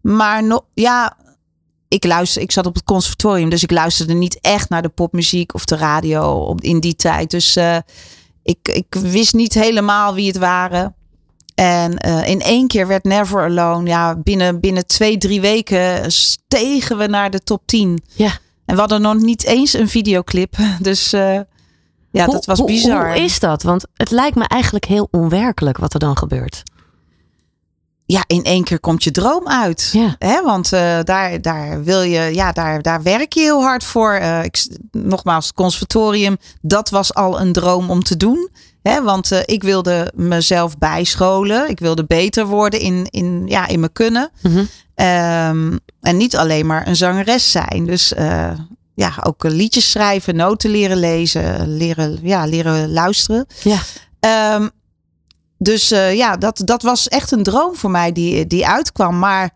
Maar 0.00 0.44
no, 0.44 0.64
ja, 0.74 1.16
ik 1.92 2.04
luister, 2.04 2.42
ik 2.42 2.52
zat 2.52 2.66
op 2.66 2.74
het 2.74 2.84
conservatorium, 2.84 3.48
dus 3.48 3.62
ik 3.62 3.70
luisterde 3.70 4.12
niet 4.14 4.38
echt 4.40 4.68
naar 4.68 4.82
de 4.82 4.88
popmuziek 4.88 5.54
of 5.54 5.64
de 5.64 5.76
radio 5.76 6.32
op, 6.32 6.60
in 6.60 6.80
die 6.80 6.94
tijd. 6.94 7.30
Dus 7.30 7.56
eh, 7.56 7.76
ik, 8.42 8.58
ik 8.62 8.86
wist 8.90 9.34
niet 9.34 9.54
helemaal 9.54 10.14
wie 10.14 10.26
het 10.26 10.36
waren. 10.38 10.94
En 11.54 11.98
eh, 11.98 12.28
in 12.28 12.40
één 12.40 12.66
keer 12.66 12.86
werd 12.86 13.04
Never 13.04 13.42
Alone, 13.42 13.88
ja, 13.88 14.16
binnen, 14.16 14.60
binnen 14.60 14.86
twee, 14.86 15.18
drie 15.18 15.40
weken 15.40 16.12
stegen 16.12 16.98
we 16.98 17.06
naar 17.06 17.30
de 17.30 17.42
top 17.42 17.62
10. 17.66 18.02
Ja. 18.14 18.30
En 18.64 18.74
we 18.74 18.80
hadden 18.80 19.00
nog 19.00 19.14
niet 19.20 19.44
eens 19.44 19.72
een 19.72 19.88
videoclip. 19.88 20.56
Dus 20.80 21.12
eh, 21.12 21.40
ja, 22.10 22.24
Hoe- 22.24 22.34
dat 22.34 22.44
was 22.44 22.58
hoe- 22.58 22.66
bizar. 22.66 23.12
Hoe 23.12 23.22
is 23.24 23.38
dat? 23.38 23.62
Want 23.62 23.84
het 23.94 24.10
lijkt 24.10 24.36
me 24.36 24.44
eigenlijk 24.44 24.84
heel 24.84 25.08
onwerkelijk 25.10 25.78
wat 25.78 25.94
er 25.94 26.00
dan 26.00 26.16
gebeurt. 26.18 26.62
Ja, 28.12 28.24
in 28.26 28.44
één 28.44 28.64
keer 28.64 28.80
komt 28.80 29.04
je 29.04 29.10
droom 29.10 29.48
uit. 29.48 29.90
Ja. 29.92 30.16
Hè? 30.18 30.42
Want 30.42 30.72
eh, 30.72 30.98
daar, 31.04 31.40
daar 31.40 31.84
wil 31.84 32.02
je, 32.02 32.34
ja, 32.34 32.52
daar, 32.52 32.82
daar 32.82 33.02
werk 33.02 33.32
je 33.32 33.40
heel 33.40 33.62
hard 33.62 33.84
voor. 33.84 34.12
Eh, 34.12 34.44
ik, 34.44 34.66
nogmaals, 34.90 35.46
het 35.46 35.54
conservatorium, 35.54 36.36
dat 36.60 36.90
was 36.90 37.14
al 37.14 37.40
een 37.40 37.52
droom 37.52 37.90
om 37.90 38.02
te 38.02 38.16
doen. 38.16 38.50
Hè? 38.82 39.02
Want 39.02 39.32
eh, 39.32 39.38
ik 39.44 39.62
wilde 39.62 40.12
mezelf 40.14 40.78
bijscholen. 40.78 41.68
Ik 41.68 41.78
wilde 41.78 42.04
beter 42.04 42.46
worden 42.46 42.80
in, 42.80 43.06
in, 43.10 43.42
ja, 43.46 43.68
in 43.68 43.80
mijn 43.80 43.92
kunnen. 43.92 44.30
Mhm. 44.42 44.64
Ehm, 44.94 45.76
en 46.00 46.16
niet 46.16 46.36
alleen 46.36 46.66
maar 46.66 46.86
een 46.86 46.96
zangeres 46.96 47.50
zijn. 47.50 47.86
Dus 47.86 48.12
ja, 48.94 49.12
ook 49.22 49.44
liedjes 49.44 49.90
schrijven, 49.90 50.36
noten 50.36 50.70
leren 50.70 50.96
lezen, 50.96 51.76
leren, 51.76 52.18
ja, 52.22 52.44
leren 52.44 52.92
luisteren. 52.92 53.46
Ja. 53.62 53.78
Ehm, 54.20 54.68
dus 55.62 55.90
eh, 55.90 56.14
ja, 56.16 56.36
dat, 56.36 56.60
dat 56.64 56.82
was 56.82 57.08
echt 57.08 57.30
een 57.32 57.42
droom 57.42 57.76
voor 57.76 57.90
mij 57.90 58.12
die, 58.12 58.46
die 58.46 58.66
uitkwam. 58.66 59.18
Maar 59.18 59.50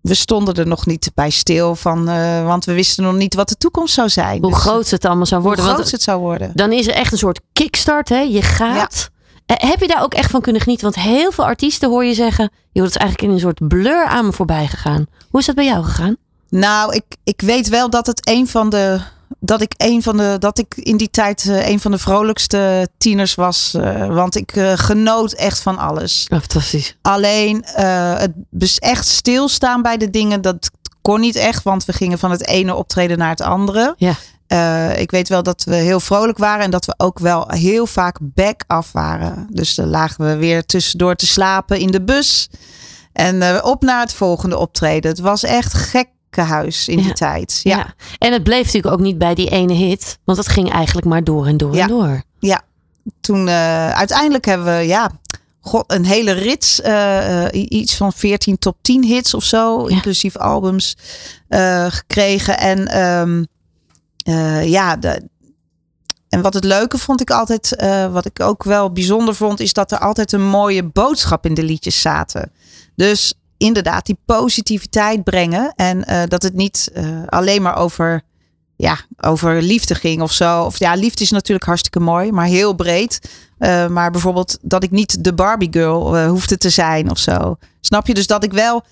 we 0.00 0.14
stonden 0.14 0.54
er 0.54 0.66
nog 0.66 0.86
niet 0.86 1.10
bij 1.14 1.30
stil 1.30 1.76
van, 1.76 2.08
eh, 2.08 2.46
want 2.46 2.64
we 2.64 2.72
wisten 2.72 3.04
nog 3.04 3.14
niet 3.14 3.34
wat 3.34 3.48
de 3.48 3.56
toekomst 3.56 3.94
zou 3.94 4.08
zijn. 4.08 4.40
Hoe 4.40 4.50
Dus, 4.50 4.60
groot 4.60 4.90
het 4.90 5.04
allemaal 5.04 5.26
zou 5.26 5.40
hoe 5.40 5.48
worden. 5.48 5.64
groot 5.64 5.78
want 5.78 5.90
het 5.92 6.02
zou 6.02 6.20
worden. 6.20 6.50
dan 6.54 6.72
is 6.72 6.86
er 6.86 6.94
echt 6.94 7.12
een 7.12 7.18
soort 7.18 7.40
kickstart. 7.52 8.08
Hè? 8.08 8.20
Je 8.20 8.42
gaat. 8.42 9.10
Eh, 9.46 9.56
Heb 9.68 9.80
je 9.80 9.86
daar 9.86 10.02
ook 10.02 10.14
echt 10.14 10.30
van 10.30 10.40
kunnen 10.40 10.62
genieten? 10.62 10.92
Want 10.92 11.06
heel 11.06 11.32
veel 11.32 11.44
artiesten 11.44 11.88
hoor 11.88 12.04
je 12.04 12.14
zeggen... 12.14 12.50
joh, 12.72 12.82
dat 12.84 12.94
is 12.94 13.00
eigenlijk 13.00 13.30
in 13.30 13.34
een 13.36 13.42
soort 13.42 13.68
blur 13.68 14.04
aan 14.04 14.24
me 14.26 14.32
voorbij 14.32 14.66
gegaan. 14.66 15.06
Hoe 15.30 15.40
is 15.40 15.46
dat 15.46 15.54
bij 15.54 15.64
jou 15.64 15.84
gegaan? 15.84 16.16
Nou, 16.48 16.94
ik, 16.94 17.04
ik 17.24 17.40
weet 17.40 17.68
wel 17.68 17.90
dat 17.90 18.06
het 18.06 18.28
een 18.28 18.48
van 18.48 18.70
de. 18.70 19.00
Dat 19.38 19.60
ik 19.60 19.74
een 19.76 20.02
van 20.02 20.16
de. 20.16 20.36
Dat 20.38 20.58
ik 20.58 20.74
in 20.76 20.96
die 20.96 21.10
tijd 21.10 21.48
eh, 21.48 21.68
een 21.68 21.80
van 21.80 21.90
de 21.90 21.98
vrolijkste 21.98 22.88
tieners 22.98 23.34
was. 23.34 23.74
eh, 23.74 24.06
want 24.06 24.36
ik 24.36 24.56
eh, 24.56 24.72
genoot 24.76 25.32
echt 25.32 25.60
van 25.60 25.78
alles. 25.78 26.26
fantastisch. 26.28 26.96
Alleen 27.02 27.64
het 27.64 28.78
echt 28.78 29.06
stilstaan 29.06 29.82
bij 29.82 29.96
de 29.96 30.10
dingen, 30.10 30.40
dat 30.40 30.70
kon 31.02 31.20
niet 31.20 31.36
echt. 31.36 31.62
Want 31.62 31.84
we 31.84 31.92
gingen 31.92 32.18
van 32.18 32.30
het 32.30 32.46
ene 32.46 32.74
optreden 32.74 33.18
naar 33.18 33.30
het 33.30 33.40
andere. 33.40 33.94
Ja. 33.96 34.14
Ik 34.94 35.10
weet 35.10 35.28
wel 35.28 35.42
dat 35.42 35.64
we 35.64 35.74
heel 35.74 36.00
vrolijk 36.00 36.38
waren 36.38 36.64
en 36.64 36.70
dat 36.70 36.84
we 36.84 36.94
ook 36.96 37.18
wel 37.18 37.48
heel 37.48 37.86
vaak 37.86 38.18
back 38.20 38.64
af 38.66 38.92
waren. 38.92 39.46
Dus 39.50 39.74
dan 39.74 39.88
lagen 39.88 40.26
we 40.26 40.36
weer 40.36 40.64
tussendoor 40.64 41.14
te 41.14 41.26
slapen 41.26 41.78
in 41.78 41.90
de 41.90 42.02
bus. 42.02 42.48
En 43.12 43.64
op 43.64 43.82
naar 43.82 44.00
het 44.00 44.14
volgende 44.14 44.58
optreden. 44.58 45.10
Het 45.10 45.20
was 45.20 45.42
echt 45.42 45.74
gekkenhuis 46.36 46.88
in 46.88 46.96
die 46.96 47.06
Ja. 47.06 47.12
tijd. 47.12 47.60
Ja. 47.62 47.76
Ja. 47.76 47.94
En 48.18 48.32
het 48.32 48.42
bleef 48.42 48.64
natuurlijk 48.64 48.94
ook 48.94 49.00
niet 49.00 49.18
bij 49.18 49.34
die 49.34 49.50
ene 49.50 49.72
hit. 49.72 50.18
Want 50.24 50.38
het 50.38 50.48
ging 50.48 50.70
eigenlijk 50.72 51.06
maar 51.06 51.24
door 51.24 51.46
en 51.46 51.56
door 51.56 51.74
Ja. 51.74 51.82
en 51.82 51.88
door. 51.88 52.22
Toen 53.20 53.48
eh, 53.48 53.90
uiteindelijk 53.90 54.44
hebben 54.44 54.76
we 54.76 54.82
ja, 54.86 55.10
god, 55.60 55.84
een 55.92 56.04
hele 56.04 56.32
rits. 56.32 56.80
eh, 56.80 57.44
eh, 57.46 57.66
iets 57.68 57.96
van 57.96 58.12
14 58.12 58.58
top 58.58 58.76
10 58.82 59.04
hits 59.04 59.34
of 59.34 59.44
zo. 59.44 59.82
Ja. 59.88 59.94
Inclusief 59.94 60.36
albums 60.36 60.96
gekregen. 61.88 62.58
En 62.58 62.86
ehm, 62.88 63.44
eh, 64.24 64.68
ja, 64.68 64.96
de, 64.96 65.28
en 66.28 66.42
wat 66.42 66.54
het 66.54 66.64
leuke 66.64 66.98
vond 66.98 67.20
ik 67.20 67.30
altijd, 67.30 67.76
wat 68.12 68.24
ik 68.24 68.40
ook 68.40 68.64
wel 68.64 68.92
bijzonder 68.92 69.34
vond, 69.34 69.60
is 69.60 69.72
dat 69.72 69.92
er 69.92 69.98
altijd 69.98 70.32
een 70.32 70.46
mooie 70.46 70.82
boodschap 70.84 71.46
in 71.46 71.54
de 71.54 71.62
liedjes 71.62 72.00
zaten. 72.00 72.52
Dus 72.96 73.34
inderdaad, 73.58 74.06
die 74.06 74.18
positiviteit 74.24 75.24
brengen. 75.24 75.72
En 75.76 76.04
eh, 76.04 76.22
dat 76.28 76.42
het 76.42 76.54
niet 76.54 76.90
eh, 76.94 77.08
alleen 77.26 77.62
maar 77.62 77.76
over, 77.76 78.22
ja, 78.76 78.98
over 79.20 79.62
liefde 79.62 79.94
ging 79.94 80.22
of 80.22 80.32
zo. 80.32 80.62
Of 80.62 80.78
ja, 80.78 80.94
liefde 80.94 81.24
is 81.24 81.30
natuurlijk 81.30 81.66
hartstikke 81.66 82.00
mooi, 82.00 82.32
maar 82.32 82.46
heel 82.46 82.74
breed. 82.74 83.20
Eh, 83.58 83.86
maar 83.86 84.10
bijvoorbeeld 84.10 84.58
dat 84.62 84.82
ik 84.82 84.90
niet 84.90 85.24
de 85.24 85.34
Barbie 85.34 85.68
girl 85.70 86.26
hoefde 86.26 86.58
te 86.58 86.70
zijn 86.70 87.10
of 87.10 87.18
zo. 87.18 87.56
Snap 87.80 88.06
je? 88.06 88.14
Dus 88.14 88.26
dat 88.26 88.44
ik 88.44 88.52
wel 88.52 88.84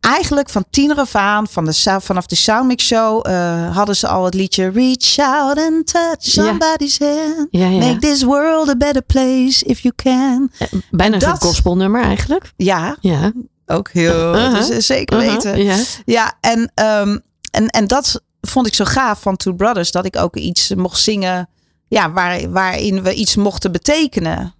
eigenlijk 0.00 0.48
van 0.50 0.64
tiener 0.70 0.96
af 0.96 1.14
aan, 1.14 1.48
van 1.48 1.64
de, 1.64 1.96
vanaf 2.00 2.26
de 2.26 2.34
Soundmix 2.34 2.86
Show, 2.86 3.26
hadden 3.72 3.96
ze 3.96 4.08
al 4.08 4.24
het 4.24 4.34
liedje 4.34 4.70
Reach 4.70 5.18
out 5.18 5.58
and 5.58 5.86
touch 5.86 6.34
Ja. 6.34 6.44
somebody's 6.44 6.98
hand. 6.98 7.46
Ja, 7.50 7.66
ja. 7.66 7.78
Make 7.86 7.98
this 7.98 8.22
world 8.22 8.68
a 8.68 8.76
better 8.76 9.02
place 9.02 9.64
if 9.64 9.80
you 9.80 9.94
can. 9.94 10.50
Bijna 10.90 11.20
soort 11.20 11.42
gospelnummer 11.42 12.02
eigenlijk. 12.02 12.52
Ja, 12.56 12.96
Ja. 13.00 13.32
Ook 13.66 13.90
heel, 13.90 14.34
is 14.54 14.86
zeker 14.86 15.16
weten. 15.18 15.58
Uh-huh, 15.58 15.76
Ja. 15.76 15.84
Ja, 16.04 16.32
en, 16.40 16.72
ehm, 16.74 17.18
en, 17.50 17.66
en 17.66 17.86
dat 17.86 18.22
vond 18.40 18.66
ik 18.66 18.74
zo 18.74 18.84
gaaf 18.84 19.20
van 19.20 19.36
Two 19.36 19.52
Brothers. 19.52 19.90
Dat 19.90 20.04
ik 20.04 20.16
ook 20.16 20.36
iets 20.36 20.74
mocht 20.74 21.00
zingen 21.00 21.48
ja, 21.88 22.12
waar, 22.12 22.50
waarin 22.50 23.02
we 23.02 23.14
iets 23.14 23.36
mochten 23.36 23.72
betekenen. 23.72 24.54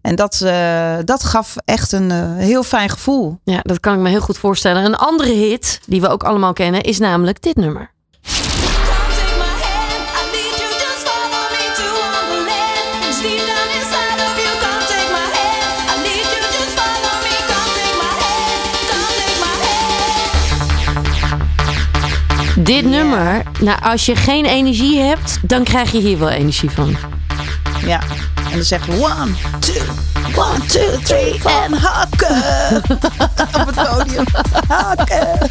En 0.00 0.14
dat, 0.16 0.40
eh, 0.40 0.96
dat 1.04 1.24
gaf 1.24 1.56
echt 1.64 1.92
een 1.92 2.10
eh, 2.10 2.36
heel 2.36 2.62
fijn 2.62 2.88
gevoel. 2.88 3.38
ja, 3.44 3.60
dat 3.62 3.80
kan 3.80 3.94
ik 3.94 4.00
me 4.00 4.08
heel 4.08 4.20
goed 4.20 4.38
voorstellen. 4.38 4.84
Een 4.84 4.96
andere 4.96 5.32
hit 5.32 5.80
die 5.86 6.00
we 6.00 6.08
ook 6.08 6.24
allemaal 6.24 6.52
kennen 6.52 6.82
is 6.82 6.98
namelijk 6.98 7.42
dit 7.42 7.56
nummer. 7.56 7.93
Dit 22.64 22.84
nummer, 22.84 23.42
nou 23.60 23.80
als 23.82 24.06
je 24.06 24.16
geen 24.16 24.44
energie 24.44 25.00
hebt, 25.00 25.38
dan 25.42 25.64
krijg 25.64 25.92
je 25.92 25.98
hier 25.98 26.18
wel 26.18 26.28
energie 26.28 26.70
van. 26.70 26.96
Ja. 27.86 28.00
En 28.44 28.50
dan 28.52 28.62
zeggen 28.62 28.92
we 28.92 29.04
one, 29.04 29.32
two, 29.58 29.82
one, 30.36 30.66
two, 30.66 30.98
three 31.02 31.40
en 31.44 31.72
hakken. 31.72 32.36
Op 33.60 33.66
het 33.66 33.88
podium. 33.88 34.24
Hakken. 34.68 35.50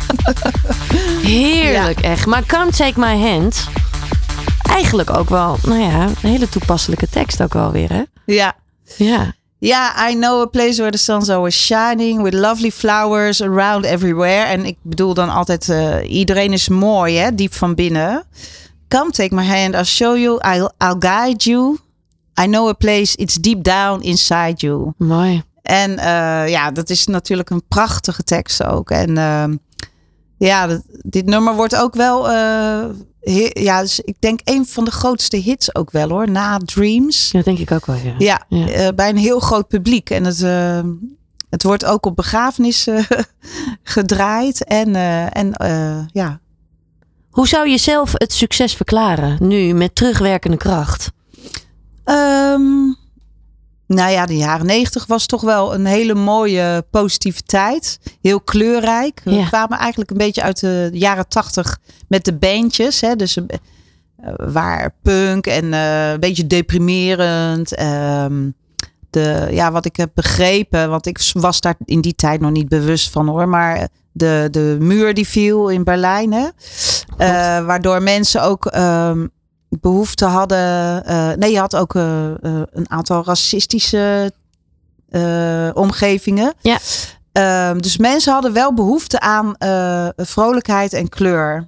Heerlijk 1.21 1.99
echt. 1.99 2.26
Maar 2.26 2.45
Come 2.45 2.71
Take 2.71 2.99
My 2.99 3.30
Hand, 3.30 3.67
eigenlijk 4.62 5.10
ook 5.10 5.30
wel, 5.30 5.58
nou 5.63 5.82
ja, 5.82 6.04
een 6.04 6.30
hele 6.30 6.49
toepasselijke 6.49 7.10
tekst 7.10 7.41
ook 7.41 7.54
wel 7.54 7.71
weer 7.71 7.89
hè? 7.89 8.04
Ja. 8.26 8.56
Ja. 8.97 9.34
Ja, 9.63 10.10
I 10.10 10.13
know 10.13 10.41
a 10.41 10.45
place 10.45 10.78
where 10.78 10.91
the 10.91 10.97
sun's 10.97 11.30
always 11.30 11.56
shining 11.56 12.21
with 12.21 12.34
lovely 12.34 12.71
flowers 12.71 13.41
around 13.41 13.86
everywhere. 13.86 14.45
En 14.45 14.65
ik 14.65 14.78
bedoel 14.82 15.13
dan 15.13 15.30
altijd, 15.30 15.69
eh, 15.69 16.12
iedereen 16.12 16.54
is 16.54 16.69
mooi, 16.69 17.17
hè, 17.17 17.36
diep 17.36 17.54
van 17.54 17.76
binnen. 17.76 18.23
Come 18.88 19.12
take 19.12 19.36
my 19.36 19.45
hand, 19.45 19.73
I'll 19.73 19.84
show 19.84 20.17
you, 20.17 20.39
I'll, 20.56 20.69
I'll 20.78 20.95
guide 20.99 21.49
you. 21.49 21.78
I 22.41 22.45
know 22.45 22.67
a 22.67 22.73
place, 22.73 23.15
it's 23.15 23.36
deep 23.36 23.63
down 23.63 24.02
inside 24.02 24.54
you. 24.58 24.93
Mooi. 24.97 25.43
En 25.62 25.97
eh, 25.97 26.49
ja, 26.49 26.71
dat 26.71 26.89
is 26.89 27.08
natuurlijk 27.08 27.49
een 27.49 27.63
prachtige 27.67 28.23
tekst 28.23 28.63
ook. 28.63 28.91
En 28.91 29.17
ehm, 29.17 29.56
ja, 30.38 30.67
dat- 30.67 30.84
dit 30.88 31.26
nummer 31.26 31.56
wordt 31.56 31.76
ook 31.76 31.96
wel, 31.96 32.26
he- 33.22 33.50
ja, 33.54 33.82
dus 33.82 34.00
ik 34.00 34.15
denk 34.19 34.39
een 34.43 34.65
van 34.65 34.86
de 34.86 34.91
grootste 34.91 35.38
hits 35.38 35.76
ook 35.76 35.91
wel 35.91 36.10
hoor, 36.10 36.30
na 36.30 36.58
Dreams. 36.58 37.32
Dat 37.32 37.46
denk 37.46 37.58
ik 37.60 37.72
ook 37.72 37.86
wel, 37.86 37.96
ja. 37.96 38.13
Ja, 38.17 38.46
Ja. 38.50 38.67
eh, 38.67 38.88
bij 38.96 39.10
een 39.10 39.17
heel 39.17 39.39
groot 39.39 39.67
publiek. 39.67 40.10
En 40.10 40.24
het, 40.24 40.41
eh, 40.41 40.80
het 41.50 41.63
wordt 41.63 41.86
ook 41.86 42.06
op 42.06 42.15
begrafenissen 42.15 43.06
gedraaid. 43.84 44.63
En, 44.63 44.96
en 45.34 45.54
ja. 46.12 46.39
Hoe 47.30 47.48
zou 47.48 47.69
je 47.69 47.78
zelf 47.78 48.12
het 48.13 48.34
succes 48.34 48.76
verklaren, 48.76 49.38
nu 49.48 49.74
met 49.74 49.96
terugwerkende 49.96 50.58
kracht? 50.58 51.12
Ehm, 52.04 52.63
nou 53.88 54.12
ja, 54.12 54.26
de 54.26 54.38
jaren 54.38 54.65
negentig 54.65 55.06
was 55.06 55.26
toch 55.26 55.41
wel 55.41 55.74
een 55.74 55.86
hele 55.86 56.13
mooie 56.15 56.86
positiviteit. 56.91 58.00
Heel 58.22 58.41
kleurrijk. 58.41 59.22
We 59.24 59.32
Ja. 59.32 59.48
kwamen 59.48 59.78
eigenlijk 59.78 60.12
een 60.12 60.17
beetje 60.17 60.41
uit 60.41 60.60
de 60.60 60.89
jaren 60.93 61.28
tachtig 61.28 61.78
met 62.08 62.26
de 62.26 62.34
bandjes. 62.34 63.02
Hè? 63.02 63.15
Dus 63.15 63.38
eh, 63.38 63.43
waar 64.38 64.96
punk 65.02 65.48
en 65.48 65.74
eh, 65.74 66.12
een 66.12 66.19
beetje 66.19 66.48
deprimerend. 66.48 67.76
Ehm, 67.76 68.50
de, 69.10 69.48
ja, 69.52 69.72
wat 69.72 69.86
ik 69.86 69.96
heb 69.96 70.12
begrepen, 70.13 70.89
want 70.89 71.06
ik 71.06 71.32
was 71.34 71.62
daar 71.62 71.76
in 71.86 72.02
die 72.02 72.15
tijd 72.15 72.41
nog 72.41 72.52
niet 72.52 72.69
bewust 72.69 73.10
van 73.10 73.28
hoor. 73.28 73.50
Maar 73.50 73.88
de, 74.12 74.48
de 74.52 74.78
muur 74.80 75.13
die 75.13 75.28
viel 75.28 75.69
in 75.69 75.84
Berlijn. 75.84 76.34
Hè? 76.34 76.48
Eh, 77.17 77.65
waardoor 77.65 78.02
mensen 78.04 78.43
ook 78.43 78.65
ehm, 78.65 79.28
behoefte 79.82 80.26
hadden. 80.26 81.06
eh, 81.06 81.32
nee, 81.32 81.52
je 81.52 81.60
had 81.60 81.76
ook 81.76 81.96
eh, 81.96 82.30
eh, 82.30 82.62
een 82.72 82.90
aantal 82.90 83.24
racistische 83.26 84.32
omgevingen. 85.74 86.54
Ja. 86.62 86.78
Ehm, 87.32 87.78
dus 87.78 87.98
mensen 87.98 88.34
hadden 88.34 88.54
wel 88.54 88.74
behoefte 88.74 89.20
aan 89.20 89.56
vrolijkheid 90.16 90.94
en 90.94 91.10
kleur. 91.10 91.68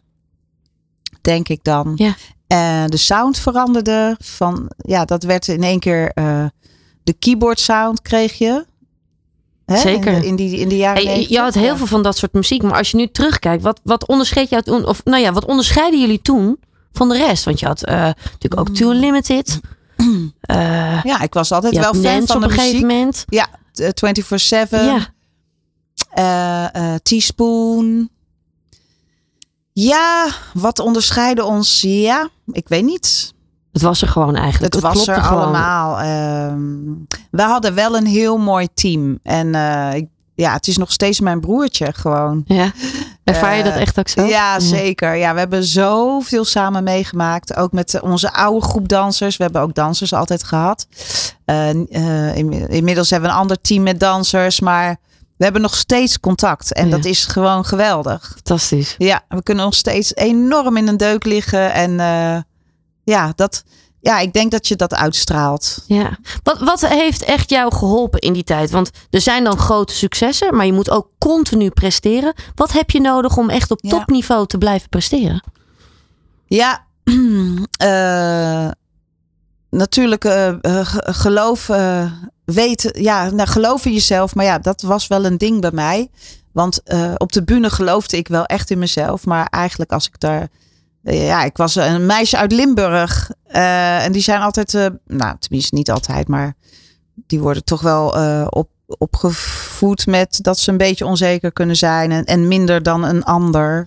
Denk 1.21 1.47
ik 1.49 1.63
dan. 1.63 1.91
Ja. 1.95 2.15
En 2.47 2.89
de 2.89 2.97
sound 2.97 3.37
veranderde. 3.37 4.15
Van, 4.19 4.71
ja, 4.77 5.05
dat 5.05 5.23
werd 5.23 5.47
in 5.47 5.63
één 5.63 5.79
keer 5.79 6.11
de 7.03 7.13
keyboard 7.19 7.59
sound 7.59 8.01
kreeg 8.01 8.33
je. 8.37 8.65
Hè? 9.65 9.77
Zeker. 9.77 10.13
In, 10.13 10.19
de, 10.21 10.27
in, 10.27 10.35
die, 10.35 10.57
in 10.59 10.69
de 10.69 10.77
jaren 10.77 11.03
Hey, 11.03 11.05
90. 11.05 11.29
je 11.35 11.39
had 11.39 11.53
heel 11.53 11.63
Ja. 11.63 11.77
veel 11.77 11.85
van 11.87 12.03
dat 12.03 12.17
soort 12.17 12.33
muziek, 12.33 12.61
maar 12.63 12.77
als 12.77 12.91
je 12.91 12.97
nu 12.97 13.07
terugkijkt, 13.07 13.63
wat, 13.63 13.79
wat 13.83 14.07
onderscheid 14.07 14.49
jou 14.49 14.63
toen, 14.63 14.85
of 14.87 15.03
nou 15.03 15.21
ja, 15.21 15.33
wat 15.33 15.45
onderscheiden 15.45 15.99
jullie 15.99 16.21
toen 16.21 16.59
van 16.97 17.09
de 17.09 17.17
rest? 17.17 17.43
Want 17.45 17.59
je 17.59 17.65
had 17.65 17.83
eh, 17.83 17.95
natuurlijk 18.03 18.59
ook 18.59 18.69
Too 18.69 18.91
Limited. 18.91 19.59
Eh 20.41 21.03
Ja, 21.03 21.21
ik 21.21 21.33
was 21.33 21.51
altijd 21.51 21.77
wel 21.77 21.93
fan 21.93 22.25
van 22.25 22.35
op 22.35 22.41
de 22.41 22.47
een 22.47 22.53
gegeven 22.53 22.71
muziek. 22.71 22.81
moment. 22.97 23.25
Ja, 23.27 23.47
eh, 23.73 23.89
24-7. 23.93 24.85
Ja, 24.85 25.13
Eh, 26.09 26.93
eh, 26.93 26.99
teaspoon. 27.03 28.09
Ja, 29.73 30.27
wat 30.53 30.79
onderscheiden 30.79 31.45
ons? 31.45 31.81
Ja, 31.81 32.29
ik 32.51 32.67
weet 32.67 32.83
niet. 32.83 33.33
Het 33.71 33.81
was 33.81 34.01
er 34.01 34.07
gewoon 34.07 34.35
eigenlijk. 34.35 34.73
Het, 34.73 34.83
was 34.83 35.07
er 35.07 35.21
gewoon. 35.21 35.41
allemaal. 35.43 35.99
Ehm, 35.99 36.93
we 37.31 37.41
hadden 37.41 37.73
wel 37.75 37.95
een 37.97 38.05
heel 38.05 38.37
mooi 38.37 38.67
team. 38.73 39.19
En 39.23 39.55
eh, 39.55 39.93
ik, 39.95 40.07
ja, 40.35 40.53
het 40.53 40.67
is 40.67 40.77
nog 40.77 40.91
steeds 40.91 41.19
mijn 41.19 41.39
broertje 41.39 41.93
gewoon. 41.93 42.43
Ja. 42.45 42.71
Ervaar 43.23 43.57
je 43.57 43.63
dat 43.63 43.73
Eh, 43.73 43.81
echt 43.81 43.99
ook 43.99 44.07
zo? 44.09 44.23
Ja, 44.25 44.59
zeker. 44.59 45.15
Ja, 45.15 45.33
we 45.33 45.39
hebben 45.39 45.63
zoveel 45.63 46.45
samen 46.45 46.83
meegemaakt. 46.83 47.55
Ook 47.55 47.71
met 47.71 47.99
onze 48.01 48.33
oude 48.33 48.65
groep 48.65 48.87
dansers. 48.87 49.37
We 49.37 49.43
hebben 49.43 49.61
ook 49.61 49.73
dansers 49.73 50.13
altijd 50.13 50.43
gehad. 50.43 50.87
Eh, 51.45 51.69
eh, 51.69 52.35
in- 52.37 52.69
inmiddels 52.69 53.09
hebben 53.09 53.29
we 53.29 53.35
een 53.35 53.41
ander 53.41 53.61
team 53.61 53.83
met 53.83 53.99
dansers. 53.99 54.59
Maar 54.59 54.97
we 55.37 55.43
hebben 55.43 55.61
nog 55.61 55.75
steeds 55.75 56.19
contact. 56.19 56.73
En 56.73 56.85
Ja. 56.85 56.91
dat 56.95 57.05
is 57.05 57.25
gewoon 57.25 57.65
geweldig. 57.65 58.31
Fantastisch. 58.33 58.95
Ja, 58.97 59.21
we 59.27 59.43
kunnen 59.43 59.63
nog 59.65 59.75
steeds 59.75 60.15
enorm 60.15 60.77
in 60.77 60.87
een 60.87 60.97
deuk 60.97 61.25
liggen. 61.25 61.73
En 61.73 61.91
ja, 63.03 63.31
dat, 63.35 63.63
ja, 64.05 64.19
ik 64.19 64.33
denk 64.33 64.51
dat 64.51 64.67
je 64.67 64.75
dat 64.75 64.93
uitstraalt. 64.95 65.83
Ja. 65.87 66.17
Wat, 66.43 66.59
wat 66.59 66.87
heeft 66.87 67.23
echt 67.23 67.49
jou 67.49 67.75
geholpen 67.75 68.19
in 68.19 68.33
die 68.33 68.43
tijd? 68.43 68.71
Want 68.71 68.89
er 69.09 69.21
zijn 69.21 69.43
dan 69.43 69.57
grote 69.57 69.93
successen, 69.95 70.55
maar 70.55 70.65
je 70.65 70.73
moet 70.73 70.89
ook 70.89 71.09
continu 71.17 71.69
presteren. 71.69 72.33
Wat 72.55 72.71
heb 72.71 72.91
je 72.91 73.01
nodig 73.01 73.37
om 73.37 73.49
echt 73.49 73.71
op 73.71 73.79
Ja. 73.81 73.89
topniveau 73.89 74.47
te 74.47 74.57
blijven 74.57 74.89
presteren? 74.89 75.43
Ja, 76.45 76.85
eh, 77.77 78.67
natuurlijk 79.69 80.23
geloof, 81.03 81.69
eh, 81.69 82.11
weten, 82.45 83.01
ja, 83.01 83.29
nou, 83.29 83.49
geloof 83.49 83.85
in 83.85 83.93
jezelf. 83.93 84.35
Maar 84.35 84.45
ja, 84.45 84.59
dat 84.59 84.81
was 84.81 85.07
wel 85.07 85.25
een 85.25 85.37
ding 85.37 85.61
bij 85.61 85.71
mij. 85.73 86.09
Want 86.51 86.81
op 87.17 87.31
de 87.31 87.43
bühne 87.43 87.69
geloofde 87.69 88.17
ik 88.17 88.27
wel 88.27 88.45
echt 88.45 88.69
in 88.69 88.79
mezelf. 88.79 89.25
Maar 89.25 89.45
eigenlijk 89.45 89.91
als 89.91 90.07
ik 90.07 90.19
daar... 90.19 90.49
eh, 91.05 91.25
ja, 91.25 91.43
ik 91.43 91.57
was 91.57 91.75
een 91.75 92.05
meisje 92.05 92.37
uit 92.37 92.51
Limburg. 92.51 93.31
eh, 93.47 94.05
en 94.05 94.11
die 94.11 94.21
zijn 94.21 94.41
altijd... 94.41 94.73
eh, 94.73 94.85
nou, 95.05 95.35
tenminste 95.39 95.75
niet 95.75 95.91
altijd, 95.91 96.27
maar... 96.27 96.53
Die 97.27 97.39
worden 97.39 97.63
toch 97.63 97.81
wel 97.81 98.07
op, 98.49 98.69
opgevoed 98.87 100.07
met 100.07 100.39
dat 100.41 100.59
ze 100.59 100.71
een 100.71 100.77
beetje 100.77 101.05
onzeker 101.05 101.51
kunnen 101.51 101.75
zijn. 101.75 102.11
En, 102.11 102.23
en 102.23 102.47
minder 102.47 102.83
dan 102.83 103.03
een 103.03 103.23
ander. 103.23 103.85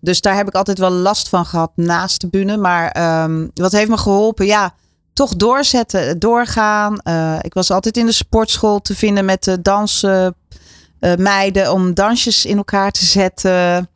Dus 0.00 0.20
daar 0.20 0.36
heb 0.36 0.46
ik 0.46 0.54
altijd 0.54 0.78
wel 0.78 0.90
last 0.90 1.28
van 1.28 1.46
gehad 1.46 1.70
naast 1.74 2.20
de 2.20 2.28
bühne. 2.28 2.56
Maar 2.56 2.90
ehm, 2.90 3.46
wat 3.54 3.72
heeft 3.72 3.88
me 3.88 3.96
geholpen? 3.96 4.46
Ja, 4.46 4.74
toch 5.12 5.36
doorzetten, 5.36 6.18
doorgaan. 6.18 6.98
Ik 7.40 7.54
was 7.54 7.70
altijd 7.70 7.96
in 7.96 8.06
de 8.06 8.12
sportschool 8.12 8.80
te 8.80 8.94
vinden 8.94 9.24
met 9.24 9.44
de 9.44 9.62
dansmeiden 9.62 11.72
om 11.72 11.94
dansjes 11.94 12.44
in 12.44 12.56
elkaar 12.56 12.90
te 12.90 13.04
zetten. 13.04 13.88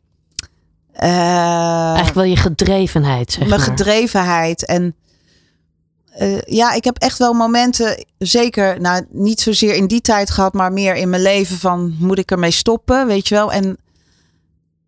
Eh, 0.93 1.85
Eigenlijk 1.85 2.13
wel 2.15 2.23
je 2.23 2.35
gedrevenheid, 2.35 3.31
zeg 3.31 3.47
mijn 3.47 3.49
maar. 3.61 3.69
gedrevenheid. 3.69 4.65
En 4.65 4.95
eh, 6.11 6.41
ja, 6.41 6.71
ik 6.73 6.83
heb 6.83 6.97
echt 6.97 7.17
wel 7.17 7.33
momenten, 7.33 8.05
zeker, 8.17 8.81
nou 8.81 9.05
niet 9.09 9.41
zozeer 9.41 9.75
in 9.75 9.87
die 9.87 10.01
tijd 10.01 10.29
gehad, 10.31 10.53
maar 10.53 10.73
meer 10.73 10.95
in 10.95 11.09
mijn 11.09 11.21
leven 11.21 11.57
van 11.57 11.95
moet 11.99 12.17
ik 12.17 12.31
ermee 12.31 12.51
stoppen, 12.51 13.07
weet 13.07 13.27
je 13.27 13.35
wel? 13.35 13.51
En 13.51 13.77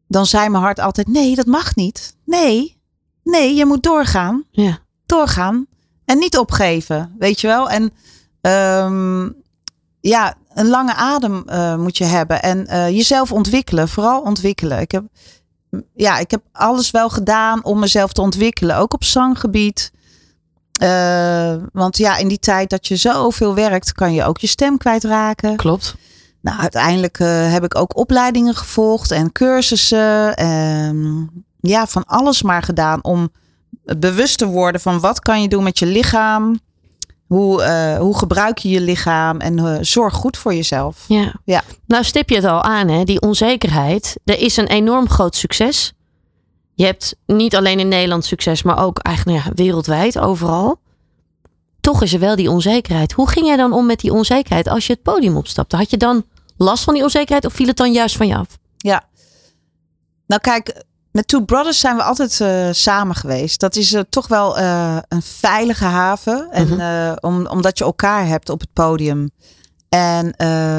dan 0.08 0.26
zei 0.26 0.50
mijn 0.50 0.64
hart 0.64 0.80
altijd: 0.80 1.08
nee, 1.08 1.36
dat 1.36 1.46
mag 1.46 1.76
niet. 1.76 2.16
Nee, 2.26 2.78
nee, 3.24 3.56
je 3.56 3.66
moet 3.66 3.84
doorgaan, 3.84 4.44
Ja. 4.52 4.80
doorgaan 5.06 5.66
en 6.06 6.18
niet 6.18 6.38
opgeven, 6.38 7.16
weet 7.20 7.42
je 7.42 7.48
wel? 7.48 7.70
En 7.70 7.92
ehm, 8.42 9.30
ja, 10.00 10.36
een 10.54 10.68
lange 10.68 10.94
adem 10.94 11.44
eh, 11.46 11.76
moet 11.78 11.98
je 11.98 12.04
hebben 12.04 12.42
en 12.42 12.94
jezelf 12.96 13.32
ontwikkelen, 13.32 13.90
vooral 13.90 14.22
ontwikkelen. 14.22 14.80
Ik 14.80 14.92
heb 14.92 15.04
ja, 15.94 16.18
ik 16.18 16.32
heb 16.32 16.42
alles 16.52 16.92
wel 16.92 17.10
gedaan 17.10 17.64
om 17.64 17.80
mezelf 17.80 18.14
te 18.14 18.22
ontwikkelen. 18.22 18.78
Ook 18.78 18.94
op 18.94 19.04
zanggebied. 19.04 19.92
Eh, 20.74 21.56
want 21.74 21.98
ja, 21.98 22.18
in 22.18 22.28
die 22.28 22.40
tijd 22.40 22.70
dat 22.70 22.88
je 22.88 22.96
zoveel 22.96 23.56
werkt, 23.56 23.92
kan 23.92 24.14
je 24.14 24.24
ook 24.24 24.38
je 24.38 24.48
stem 24.48 24.78
kwijtraken. 24.78 25.56
Klopt. 25.56 25.96
Nou, 26.42 26.60
uiteindelijk 26.60 27.20
eh, 27.20 27.52
heb 27.52 27.64
ik 27.64 27.76
ook 27.76 27.98
opleidingen 27.98 28.56
gevolgd 28.56 29.12
en 29.12 29.32
cursussen. 29.32 30.36
ehm, 30.36 31.22
ja, 31.60 31.88
van 31.88 32.06
alles 32.06 32.42
maar 32.42 32.64
gedaan 32.64 33.04
om 33.04 33.32
bewust 33.84 34.38
te 34.38 34.46
worden 34.46 34.82
van 34.82 35.00
wat 35.00 35.20
kan 35.20 35.42
je 35.42 35.48
doen 35.48 35.64
met 35.64 35.80
je 35.80 35.86
lichaam. 35.86 36.60
Hoe, 37.28 37.64
eh, 37.64 37.98
hoe 37.98 38.18
gebruik 38.18 38.58
je 38.58 38.70
je 38.70 38.82
lichaam 38.82 39.40
en 39.40 39.60
eh, 39.60 39.78
zorg 39.82 40.14
goed 40.14 40.38
voor 40.38 40.54
jezelf. 40.54 41.06
Ja. 41.08 41.34
Ja. 41.46 41.64
Nou 41.86 42.04
stip 42.04 42.30
je 42.30 42.36
het 42.36 42.46
al 42.46 42.62
aan, 42.62 42.88
hè? 42.88 43.04
die 43.04 43.22
onzekerheid. 43.22 44.18
Er 44.26 44.40
is 44.40 44.58
een 44.58 44.68
enorm 44.68 45.10
groot 45.10 45.36
succes. 45.36 45.94
Je 46.74 46.86
hebt 46.86 47.16
niet 47.26 47.56
alleen 47.56 47.80
in 47.80 47.88
Nederland 47.88 48.26
succes, 48.26 48.64
maar 48.64 48.84
ook 48.84 49.00
eigenlijk 49.00 49.38
nou 49.38 49.50
ja, 49.50 49.64
wereldwijd, 49.64 50.20
overal. 50.20 50.80
Toch 51.82 52.02
is 52.02 52.14
er 52.14 52.20
wel 52.20 52.36
die 52.36 52.50
onzekerheid. 52.50 53.12
Hoe 53.12 53.30
ging 53.30 53.46
jij 53.46 53.56
dan 53.56 53.74
om 53.74 53.86
met 53.86 54.00
die 54.00 54.14
onzekerheid 54.14 54.68
als 54.68 54.88
je 54.88 54.94
het 54.94 55.02
podium 55.02 55.38
opstapte? 55.38 55.76
Had 55.76 55.90
je 55.90 55.98
dan 55.98 56.26
last 56.58 56.84
van 56.84 56.94
die 56.94 57.04
onzekerheid 57.04 57.46
of 57.46 57.54
viel 57.54 57.68
het 57.68 57.78
dan 57.78 57.92
juist 57.92 58.18
van 58.18 58.28
je 58.28 58.36
af? 58.36 58.58
Ja. 58.78 59.04
Nou 60.28 60.42
kijk, 60.42 60.84
met 61.14 61.28
Two 61.28 61.42
Brothers 61.42 61.80
zijn 61.80 61.96
we 61.96 62.04
altijd 62.04 62.42
eh, 62.42 62.68
samen 62.72 63.16
geweest. 63.16 63.60
Dat 63.60 63.76
is 63.76 63.94
eh, 63.94 64.02
toch 64.10 64.28
wel 64.28 64.58
eh, 64.58 64.98
een 65.08 65.22
veilige 65.22 65.86
haven. 65.86 66.48
En, 66.52 66.68
Mhm. 66.68 67.16
om, 67.20 67.48
omdat 67.48 67.78
je 67.78 67.84
elkaar 67.84 68.28
hebt 68.28 68.50
op 68.50 68.60
het 68.60 68.74
podium. 68.74 69.30
En, 69.90 70.34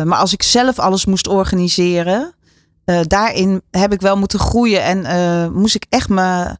maar 0.09 0.19
als 0.19 0.33
ik 0.33 0.43
zelf 0.43 0.79
alles 0.79 1.05
moest 1.05 1.27
organiseren, 1.29 2.35
daarin 3.03 3.63
heb 3.71 3.93
ik 3.93 4.01
wel 4.01 4.17
moeten 4.17 4.39
groeien. 4.39 4.83
En 5.07 5.53
moest 5.53 5.75
ik 5.75 5.87
echt 5.89 6.09
mijn 6.09 6.59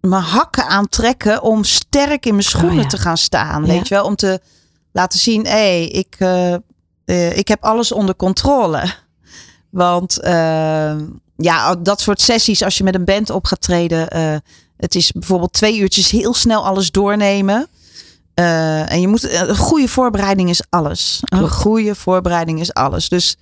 mijn 0.00 0.22
hakken 0.22 0.66
aantrekken 0.66 1.42
om 1.42 1.64
sterk 1.64 2.26
in 2.26 2.32
mijn 2.32 2.44
schoenen 2.46 2.76
Oh 2.76 2.82
ja. 2.82 2.88
te 2.88 2.98
gaan 2.98 3.16
staan. 3.16 3.62
Ja. 3.62 3.68
Weet 3.72 3.88
je 3.88 3.94
wel, 3.94 4.04
om 4.04 4.16
te 4.16 4.40
laten 4.92 5.18
zien, 5.18 5.44
hé, 5.46 5.50
hey, 5.50 5.86
ik, 5.88 6.16
ik 7.36 7.48
heb 7.48 7.64
alles 7.64 7.92
onder 7.92 8.16
controle. 8.16 8.94
Want 9.76 10.20
eh, 10.20 10.96
ja, 11.36 11.74
dat 11.74 12.00
soort 12.00 12.20
sessies, 12.20 12.62
als 12.62 12.78
je 12.78 12.84
met 12.84 12.94
een 12.94 13.04
band 13.04 13.30
op 13.30 13.44
gaat 13.44 13.60
treden, 13.60 14.08
eh, 14.08 14.36
het 14.76 14.94
is 14.94 15.12
bijvoorbeeld 15.12 15.52
twee 15.52 15.78
uurtjes 15.78 16.10
heel 16.10 16.34
snel 16.34 16.64
alles 16.64 16.90
doornemen. 16.90 17.68
Eh, 18.34 18.92
en 18.92 19.00
je 19.00 19.08
moet, 19.08 19.32
een 19.32 19.56
goede 19.56 19.88
voorbereiding 19.88 20.48
is 20.48 20.62
alles. 20.68 21.20
Een 21.24 21.50
goede 21.50 21.94
voorbereiding 21.94 22.60
is 22.60 22.74
alles. 22.74 23.08
Dus 23.08 23.36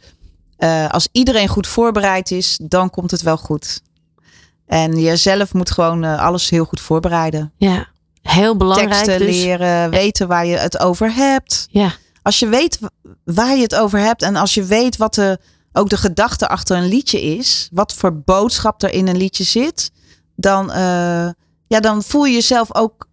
eh, 0.57 0.89
als 0.89 1.09
iedereen 1.13 1.49
goed 1.49 1.67
voorbereid 1.67 2.31
is, 2.31 2.59
dan 2.63 2.91
komt 2.91 3.11
het 3.11 3.23
wel 3.23 3.37
goed. 3.37 3.81
En 4.67 5.01
jezelf 5.01 5.53
moet 5.55 5.71
gewoon 5.71 6.05
eh, 6.05 6.19
alles 6.19 6.51
heel 6.51 6.65
goed 6.65 6.81
voorbereiden. 6.81 7.53
Ja, 7.57 7.89
heel 8.23 8.57
belangrijk. 8.57 8.91
Teksten 8.91 9.19
dus. 9.19 9.37
leren, 9.37 9.91
weten 9.91 10.29
waar 10.29 10.47
je 10.47 10.57
het 10.57 10.79
over 10.79 11.15
hebt. 11.15 11.67
Ja, 11.71 11.93
Als 12.23 12.39
je 12.39 12.49
weet 12.49 12.79
waar 13.25 13.57
je 13.57 13.63
het 13.63 13.75
over 13.75 13.99
hebt 13.99 14.23
en 14.23 14.37
als 14.37 14.55
je 14.55 14.65
weet 14.65 14.97
wat 14.97 15.15
de, 15.15 15.39
ook 15.77 15.89
de 15.89 15.97
gedachte 15.97 16.49
achter 16.49 16.77
een 16.77 16.89
liedje 16.89 17.23
is, 17.23 17.69
wat 17.73 17.95
voor 17.95 18.17
boodschap 18.17 18.83
er 18.83 18.93
in 18.93 19.09
een 19.09 19.17
liedje 19.17 19.45
zit, 19.45 19.91
dan, 20.37 20.71
eh, 20.73 21.29
ja, 21.67 21.81
dan 21.81 22.03
voel 22.03 22.25
je 22.25 22.33
jezelf 22.33 22.75
ook 22.75 23.09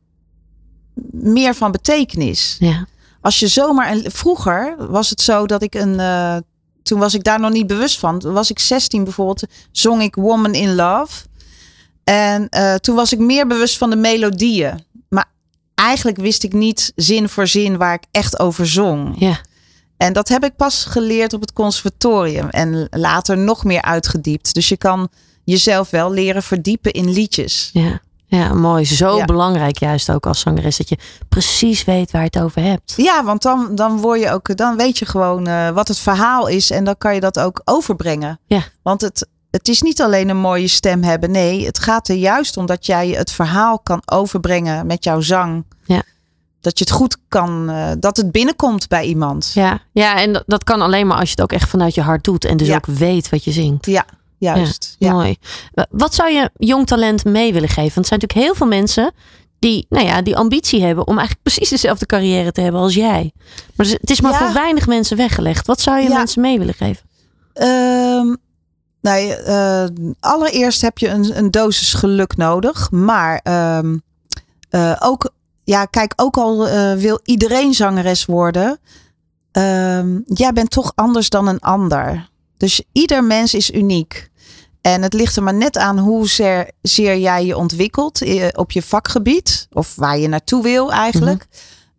meer 1.11 1.55
van 1.55 1.71
betekenis. 1.71 2.55
ja. 2.59 2.87
Als 3.21 3.39
je 3.39 3.47
zomaar, 3.47 3.91
een, 3.91 4.11
vroeger 4.11 4.75
was 4.89 5.09
het 5.09 5.21
zo 5.21 5.45
dat 5.45 5.61
ik 5.61 5.75
een, 5.75 5.99
eh, 5.99 6.37
toen 6.83 6.99
was 6.99 7.13
ik 7.13 7.23
daar 7.23 7.39
nog 7.39 7.51
niet 7.51 7.67
bewust 7.67 7.99
van. 7.99 8.19
Toen 8.19 8.33
was 8.33 8.49
ik 8.49 8.59
16 8.59 9.03
bijvoorbeeld, 9.03 9.43
zong 9.71 10.01
ik 10.01 10.15
Woman 10.15 10.53
in 10.53 10.75
Love. 10.75 11.25
En 12.03 12.49
eh, 12.49 12.73
toen 12.73 12.95
was 12.95 13.13
ik 13.13 13.19
meer 13.19 13.47
bewust 13.47 13.77
van 13.77 13.89
de 13.89 13.95
melodieën. 13.95 14.85
Maar 15.09 15.29
eigenlijk 15.75 16.17
wist 16.17 16.43
ik 16.43 16.53
niet 16.53 16.91
zin 16.95 17.29
voor 17.29 17.47
zin 17.47 17.77
waar 17.77 17.93
ik 17.93 18.03
echt 18.11 18.39
over 18.39 18.67
zong. 18.67 19.15
ja. 19.19 19.39
En 20.01 20.13
dat 20.13 20.27
heb 20.27 20.43
ik 20.43 20.55
pas 20.55 20.85
geleerd 20.85 21.33
op 21.33 21.41
het 21.41 21.53
conservatorium. 21.53 22.49
En 22.49 22.87
later 22.89 23.37
nog 23.37 23.63
meer 23.63 23.81
uitgediept. 23.81 24.53
Dus 24.53 24.69
je 24.69 24.77
kan 24.77 25.09
jezelf 25.43 25.89
wel 25.89 26.11
leren 26.11 26.43
verdiepen 26.43 26.91
in 26.91 27.09
liedjes. 27.11 27.69
Ja, 27.73 27.99
ja 28.25 28.53
mooi. 28.53 28.85
Zo 28.85 29.17
Ja. 29.17 29.25
belangrijk 29.25 29.77
juist 29.77 30.11
ook 30.11 30.25
als 30.25 30.39
zangeres 30.39 30.77
dat 30.77 30.89
je 30.89 30.97
precies 31.29 31.83
weet 31.83 32.11
waar 32.11 32.21
je 32.21 32.29
het 32.31 32.43
over 32.43 32.61
hebt. 32.61 32.93
Ja, 32.97 33.23
want 33.23 33.41
dan, 33.41 33.75
dan, 33.75 33.97
word 33.97 34.19
je 34.21 34.31
ook, 34.31 34.57
dan 34.57 34.77
weet 34.77 34.97
je 34.99 35.05
gewoon 35.05 35.47
eh, 35.47 35.69
wat 35.69 35.87
het 35.87 35.99
verhaal 35.99 36.47
is. 36.47 36.71
En 36.71 36.83
dan 36.83 36.97
kan 36.97 37.13
je 37.13 37.19
dat 37.19 37.39
ook 37.39 37.61
overbrengen. 37.65 38.39
Ja. 38.45 38.61
Want 38.83 39.01
het, 39.01 39.27
het 39.51 39.67
is 39.67 39.81
niet 39.81 40.01
alleen 40.01 40.29
een 40.29 40.37
mooie 40.37 40.67
stem 40.67 41.03
hebben. 41.03 41.31
Nee, 41.31 41.65
het 41.65 41.79
gaat 41.79 42.07
er 42.07 42.15
juist 42.15 42.57
om 42.57 42.65
dat 42.65 42.85
jij 42.85 43.09
het 43.09 43.31
verhaal 43.31 43.79
kan 43.79 44.01
overbrengen 44.05 44.85
met 44.85 45.03
jouw 45.03 45.21
zang. 45.21 45.65
Ja. 45.83 46.03
Dat 46.61 46.77
je 46.79 46.83
het 46.83 46.93
goed 46.93 47.17
kan, 47.27 47.69
eh, 47.69 47.91
dat 47.99 48.17
het 48.17 48.31
binnenkomt 48.31 48.87
bij 48.87 49.05
iemand. 49.05 49.51
Ja, 49.53 49.79
ja 49.91 50.19
en 50.21 50.33
dat, 50.33 50.43
dat 50.45 50.63
kan 50.63 50.81
alleen 50.81 51.07
maar 51.07 51.17
als 51.17 51.25
je 51.29 51.31
het 51.35 51.41
ook 51.41 51.51
echt 51.51 51.69
vanuit 51.69 51.95
je 51.95 52.01
hart 52.01 52.23
doet 52.23 52.45
en 52.45 52.57
dus 52.57 52.67
Ja. 52.67 52.75
ook 52.75 52.85
weet 52.85 53.29
wat 53.29 53.43
je 53.43 53.51
zingt. 53.51 53.85
Ja, 53.85 54.05
juist. 54.37 54.95
Ja. 54.99 55.11
Mooi. 55.11 55.35
Wat 55.89 56.13
zou 56.15 56.31
je 56.31 56.49
jong 56.57 56.87
talent 56.87 57.25
mee 57.25 57.53
willen 57.53 57.69
geven? 57.69 57.93
Want 57.93 57.97
er 57.97 58.05
zijn 58.05 58.19
natuurlijk 58.19 58.47
heel 58.47 58.55
veel 58.55 58.67
mensen 58.67 59.11
die, 59.59 59.85
nou 59.89 60.05
ja, 60.05 60.21
die 60.21 60.37
ambitie 60.37 60.83
hebben 60.83 61.07
om 61.07 61.17
eigenlijk 61.17 61.43
precies 61.47 61.69
dezelfde 61.69 62.05
carrière 62.05 62.51
te 62.51 62.61
hebben 62.61 62.81
als 62.81 62.93
jij. 62.93 63.31
Maar 63.75 63.87
het 63.87 64.09
is 64.09 64.21
maar 64.21 64.31
Ja. 64.31 64.37
voor 64.37 64.53
weinig 64.53 64.87
mensen 64.87 65.17
weggelegd. 65.17 65.67
Wat 65.67 65.81
zou 65.81 65.99
je 66.01 66.09
mensen 66.09 66.41
mee 66.41 66.57
willen 66.59 66.73
geven? 66.73 67.09
Nee, 69.01 69.35
eh, 69.35 69.85
allereerst 70.19 70.81
heb 70.81 70.97
je 70.97 71.07
een, 71.07 71.37
een 71.37 71.51
dosis 71.51 71.93
geluk 71.93 72.37
nodig. 72.37 72.91
Maar 72.91 73.39
ehm, 73.43 73.97
eh, 74.69 74.95
ook, 74.99 75.31
ja, 75.63 75.85
kijk, 75.85 76.13
ook 76.15 76.37
al 76.37 76.67
eh, 76.67 76.93
wil 76.93 77.19
iedereen 77.23 77.73
zangeres 77.73 78.25
worden. 78.25 78.79
ehm, 79.51 80.19
jij 80.25 80.53
bent 80.53 80.69
toch 80.69 80.91
anders 80.95 81.29
dan 81.29 81.47
een 81.47 81.59
ander. 81.59 82.29
Dus 82.57 82.83
ieder 82.91 83.23
mens 83.23 83.53
is 83.53 83.71
uniek. 83.71 84.29
En 84.81 85.01
het 85.01 85.13
ligt 85.13 85.35
er 85.35 85.43
maar 85.43 85.53
net 85.53 85.77
aan 85.77 85.99
hoe 85.99 86.27
zeer, 86.81 87.17
jij 87.17 87.45
je 87.45 87.57
ontwikkelt 87.57 88.21
eh, 88.21 88.47
op 88.51 88.71
je 88.71 88.81
vakgebied. 88.81 89.67
Of 89.71 89.95
waar 89.95 90.17
je 90.17 90.27
naartoe 90.27 90.63
wil 90.63 90.91
eigenlijk. 90.91 91.47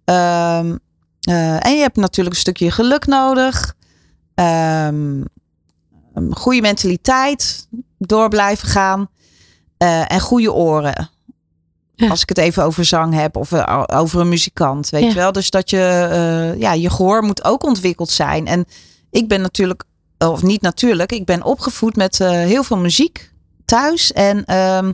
Ehm, 0.04 0.76
eh, 1.20 1.66
en 1.66 1.74
je 1.74 1.80
hebt 1.80 1.96
natuurlijk 1.96 2.34
een 2.34 2.40
stukje 2.40 2.70
geluk 2.70 3.06
nodig. 3.06 3.74
Een 4.34 5.28
goede 6.30 6.60
mentaliteit. 6.60 7.68
Door 7.98 8.28
blijven 8.28 8.68
gaan. 8.68 9.08
en 10.06 10.20
goede 10.20 10.52
oren. 10.52 11.10
Ja. 12.02 12.08
Als 12.10 12.22
ik 12.22 12.28
het 12.28 12.38
even 12.38 12.64
over 12.64 12.84
zang 12.84 13.14
heb 13.14 13.36
of 13.36 13.52
eh, 13.52 13.82
over 13.86 14.20
een 14.20 14.28
muzikant, 14.28 14.88
weet 14.90 15.02
Ja. 15.02 15.08
je 15.08 15.14
wel. 15.14 15.32
Dus 15.32 15.50
dat 15.50 15.70
je, 15.70 16.08
eh, 16.10 16.60
ja, 16.60 16.72
je 16.72 16.90
gehoor 16.90 17.22
moet 17.22 17.44
ook 17.44 17.64
ontwikkeld 17.64 18.10
zijn. 18.10 18.46
En 18.46 18.64
ik 19.10 19.28
ben 19.28 19.40
natuurlijk, 19.40 19.84
of 20.18 20.42
niet 20.42 20.60
natuurlijk, 20.60 21.12
ik 21.12 21.24
ben 21.24 21.42
opgevoed 21.42 21.96
met 21.96 22.20
eh, 22.20 22.30
heel 22.30 22.64
veel 22.64 22.76
muziek 22.76 23.30
thuis. 23.64 24.12
En 24.12 24.44
ehm, 24.44 24.92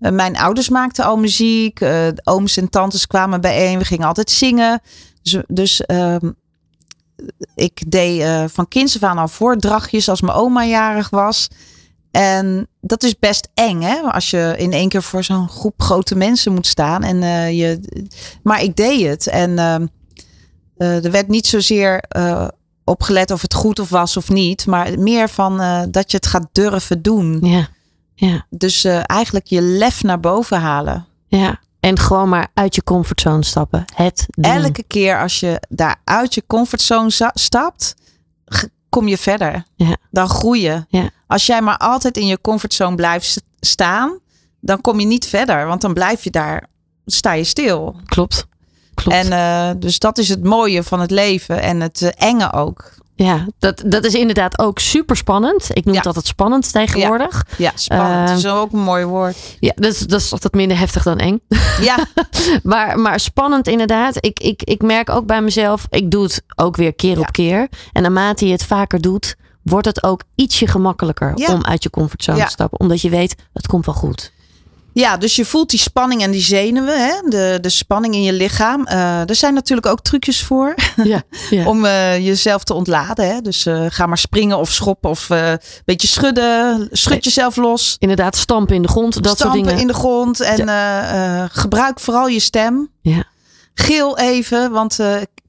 eh, 0.00 0.12
mijn 0.12 0.36
ouders 0.38 0.68
maakten 0.68 1.04
al 1.04 1.16
muziek. 1.16 1.80
ooms 2.24 2.56
en 2.56 2.70
tantes 2.70 3.06
kwamen 3.06 3.40
bijeen. 3.40 3.78
We 3.78 3.84
gingen 3.84 4.06
altijd 4.06 4.30
zingen. 4.30 4.80
Dus, 5.22 5.36
dus 5.48 5.86
ehm, 5.86 6.30
ik 7.54 7.90
deed 7.90 8.50
van 8.52 8.68
kinds 8.68 8.96
af 8.96 9.02
aan 9.02 9.18
al 9.18 9.28
voordrachtjes 9.28 10.08
als 10.08 10.20
mijn 10.20 10.36
oma 10.36 10.64
jarig 10.64 11.10
was. 11.10 11.48
En 12.12 12.68
dat 12.80 13.02
is 13.02 13.18
best 13.18 13.48
eng, 13.54 13.80
hè? 13.80 14.00
Als 14.00 14.30
je 14.30 14.54
in 14.56 14.72
één 14.72 14.88
keer 14.88 15.02
voor 15.02 15.24
zo'n 15.24 15.48
groep 15.48 15.82
grote 15.82 16.14
mensen 16.14 16.52
moet 16.52 16.66
staan. 16.66 17.02
En, 17.02 17.22
eh, 17.22 17.58
je, 17.58 17.80
maar 18.42 18.62
ik 18.62 18.76
deed 18.76 19.06
het. 19.06 19.26
En 19.26 19.58
ehm, 19.58 19.86
eh, 20.76 21.04
er 21.04 21.10
werd 21.10 21.28
niet 21.28 21.46
zozeer 21.46 21.98
eh, 21.98 22.48
opgelet 22.84 23.30
of 23.30 23.42
het 23.42 23.54
goed 23.54 23.78
of 23.78 23.88
was 23.88 24.16
of 24.16 24.28
niet. 24.28 24.66
Maar 24.66 24.98
meer 24.98 25.28
van 25.28 25.56
dat 25.90 26.10
je 26.10 26.16
het 26.16 26.26
gaat 26.26 26.48
durven 26.52 27.02
doen. 27.02 27.38
Ja, 27.42 27.68
ja, 28.14 28.46
Dus 28.50 28.84
eigenlijk 28.84 29.46
je 29.46 29.60
lef 29.62 30.02
naar 30.02 30.20
boven 30.20 30.60
halen. 30.60 31.06
ja. 31.28 31.60
En 31.80 31.98
gewoon 31.98 32.28
maar 32.28 32.48
uit 32.54 32.74
je 32.74 32.82
comfortzone 32.82 33.44
stappen. 33.44 33.84
Het 33.94 34.26
doen. 34.28 34.52
Elke 34.52 34.82
keer 34.82 35.20
als 35.20 35.40
je 35.40 35.62
daar 35.68 36.00
uit 36.04 36.34
je 36.34 36.42
comfortzone 36.46 37.30
stapt, 37.34 37.94
kom 38.88 39.08
je 39.08 39.18
verder. 39.18 39.64
Ja. 39.74 39.96
Dan 40.10 40.28
groei 40.28 40.60
je. 40.60 40.84
Ja. 40.88 41.10
Als 41.32 41.46
jij 41.46 41.60
maar 41.62 41.76
altijd 41.76 42.16
in 42.16 42.26
je 42.26 42.40
comfortzone 42.40 42.96
blijft 42.96 43.42
staan, 43.60 44.18
dan 44.60 44.80
kom 44.80 45.00
je 45.00 45.06
niet 45.06 45.26
verder. 45.26 45.66
Want 45.66 45.80
dan 45.80 45.94
blijf 45.94 46.24
je 46.24 46.30
daar, 46.30 46.66
sta 47.06 47.32
je 47.32 47.44
stil. 47.44 47.96
Klopt. 48.04 48.46
Klopt. 48.94 49.16
En 49.16 49.32
eh, 49.32 49.70
dus 49.80 49.98
dat 49.98 50.18
is 50.18 50.28
het 50.28 50.44
mooie 50.44 50.82
van 50.82 51.00
het 51.00 51.10
leven 51.10 51.62
en 51.62 51.80
het 51.80 52.02
eh, 52.02 52.28
enge 52.28 52.52
ook. 52.52 52.90
ja, 53.14 53.46
dat, 53.58 53.82
dat 53.86 54.04
is 54.04 54.14
inderdaad 54.14 54.58
ook 54.58 54.78
super 54.78 55.16
spannend. 55.16 55.68
Ik 55.72 55.84
noem 55.84 55.94
Ja. 55.94 56.10
het 56.12 56.26
spannend 56.26 56.72
tegenwoordig. 56.72 57.46
Ja, 57.58 57.72
spannend. 57.74 58.20
Eh, 58.20 58.26
dat 58.26 58.36
is 58.44 58.46
ook 58.46 58.72
een 58.72 58.78
mooi 58.78 59.04
woord. 59.04 59.36
Ja, 59.60 59.72
dat 59.74 59.92
is, 59.92 59.98
dat 59.98 60.20
is 60.20 60.32
altijd 60.32 60.54
minder 60.54 60.78
heftig 60.78 61.02
dan 61.02 61.18
eng. 61.18 61.40
Ja, 61.80 61.96
Maar, 62.62 62.98
maar 62.98 63.20
spannend 63.20 63.68
inderdaad. 63.68 64.16
Ik, 64.24 64.40
ik, 64.40 64.62
ik 64.62 64.82
merk 64.82 65.10
ook 65.10 65.26
bij 65.26 65.42
mezelf, 65.42 65.86
ik 65.90 66.10
doe 66.10 66.22
het 66.22 66.42
ook 66.56 66.76
weer 66.76 66.94
keer 66.94 67.14
Ja. 67.14 67.20
op 67.20 67.32
keer. 67.32 67.68
En 67.92 68.02
naarmate 68.02 68.46
je 68.46 68.52
het 68.52 68.64
vaker 68.64 69.00
doet, 69.00 69.36
wordt 69.62 69.86
het 69.86 70.02
ook 70.02 70.22
ietsje 70.34 70.66
gemakkelijker 70.66 71.32
Ja. 71.34 71.52
om 71.54 71.64
uit 71.64 71.82
je 71.82 71.90
comfortzone 71.90 72.38
Ja. 72.38 72.44
te 72.44 72.50
stappen. 72.50 72.80
Omdat 72.80 73.00
je 73.00 73.10
weet, 73.10 73.34
het 73.52 73.66
komt 73.66 73.86
wel 73.86 73.94
goed. 73.94 74.32
Ja, 74.94 75.16
dus 75.16 75.36
je 75.36 75.44
voelt 75.44 75.70
die 75.70 75.78
spanning 75.80 76.22
en 76.22 76.30
die 76.30 76.40
zenuwen, 76.40 77.06
hè? 77.06 77.28
De, 77.28 77.58
de 77.60 77.68
spanning 77.68 78.14
in 78.14 78.22
je 78.22 78.32
lichaam. 78.32 78.86
Eh, 78.86 79.28
er 79.28 79.34
zijn 79.34 79.54
natuurlijk 79.54 79.86
ook 79.86 80.00
trucjes 80.00 80.42
voor 80.42 80.74
Ja, 81.04 81.22
ja. 81.50 81.66
om 81.72 81.84
eh, 81.84 82.26
jezelf 82.26 82.64
te 82.64 82.74
ontladen. 82.74 83.28
Hè? 83.34 83.40
Dus 83.40 83.66
eh, 83.66 83.84
ga 83.88 84.06
maar 84.06 84.18
springen 84.18 84.58
of 84.58 84.70
schoppen 84.72 85.10
of 85.10 85.28
een 85.28 85.58
beetje 85.84 86.08
schudden. 86.08 86.88
Schud 86.90 87.24
jezelf 87.24 87.56
los. 87.56 87.96
Inderdaad, 87.98 88.36
stampen 88.36 88.74
in 88.74 88.82
de 88.82 88.88
grond, 88.88 89.14
dat 89.14 89.24
soort 89.24 89.38
Stampen 89.38 89.62
dingen. 89.62 89.80
in 89.80 89.86
de 89.86 89.94
grond 89.94 90.40
en 90.40 91.50
gebruik 91.50 92.00
vooral 92.00 92.28
je 92.28 92.40
stem. 92.40 92.90
Ja. 93.00 93.24
Gil 93.74 94.18
even, 94.18 94.70
want 94.70 94.98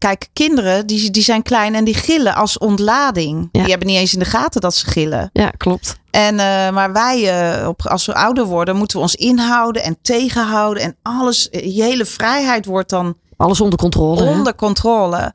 kijk, 0.04 0.28
kinderen 0.34 0.88
die, 0.88 1.12
die 1.12 1.24
zijn 1.24 1.42
klein 1.44 1.76
en 1.76 1.84
die 1.84 1.94
gillen 1.94 2.36
als 2.36 2.58
ontlading. 2.58 3.50
Ja. 3.52 3.62
Die 3.62 3.70
hebben 3.70 3.88
niet 3.88 3.98
eens 3.98 4.14
in 4.14 4.20
de 4.20 4.26
gaten 4.26 4.62
dat 4.62 4.76
ze 4.76 4.86
gillen. 4.86 5.30
Ja, 5.34 5.50
klopt. 5.50 5.96
En, 6.12 6.40
eh, 6.40 6.70
maar 6.70 6.94
wij, 6.94 7.30
eh, 7.60 7.68
op, 7.68 7.88
als 7.88 8.06
we 8.06 8.14
ouder 8.14 8.46
worden, 8.46 8.76
moeten 8.76 8.98
we 8.98 9.04
ons 9.04 9.16
inhouden 9.16 9.84
en 9.84 9.98
tegenhouden. 10.02 10.84
En 10.84 10.96
alles, 11.02 11.50
eh, 11.50 11.76
je 11.76 11.84
hele 11.84 12.06
vrijheid 12.06 12.66
wordt 12.66 12.90
dan 12.90 13.16
Alles 13.38 13.62
onder 13.62 13.80
controle. 13.80 14.24
hè? 14.24 14.32
onder 14.32 14.56
controle. 14.56 15.34